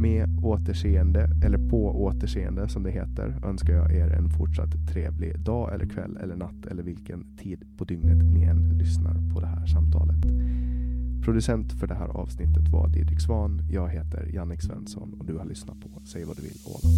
Med 0.01 0.39
återseende, 0.43 1.29
eller 1.45 1.69
på 1.69 2.03
återseende 2.03 2.69
som 2.69 2.83
det 2.83 2.91
heter, 2.91 3.35
önskar 3.43 3.73
jag 3.73 3.91
er 3.95 4.07
en 4.07 4.29
fortsatt 4.29 4.73
trevlig 4.93 5.39
dag 5.39 5.73
eller 5.73 5.85
kväll 5.85 6.17
eller 6.17 6.35
natt 6.35 6.65
eller 6.71 6.83
vilken 6.83 7.37
tid 7.37 7.65
på 7.77 7.83
dygnet 7.83 8.23
ni 8.33 8.43
än 8.43 8.77
lyssnar 8.77 9.33
på 9.33 9.39
det 9.39 9.47
här 9.47 9.65
samtalet. 9.65 10.25
Producent 11.25 11.73
för 11.73 11.87
det 11.87 11.95
här 11.95 12.07
avsnittet 12.07 12.69
var 12.69 12.87
Didrik 12.87 13.21
Svan. 13.21 13.61
Jag 13.71 13.89
heter 13.89 14.29
Jannik 14.33 14.61
Svensson 14.61 15.13
och 15.19 15.25
du 15.25 15.37
har 15.37 15.45
lyssnat 15.45 15.79
på 15.79 16.01
Säg 16.03 16.25
vad 16.25 16.37
du 16.37 16.41
vill 16.41 16.57
Åland. 16.65 16.95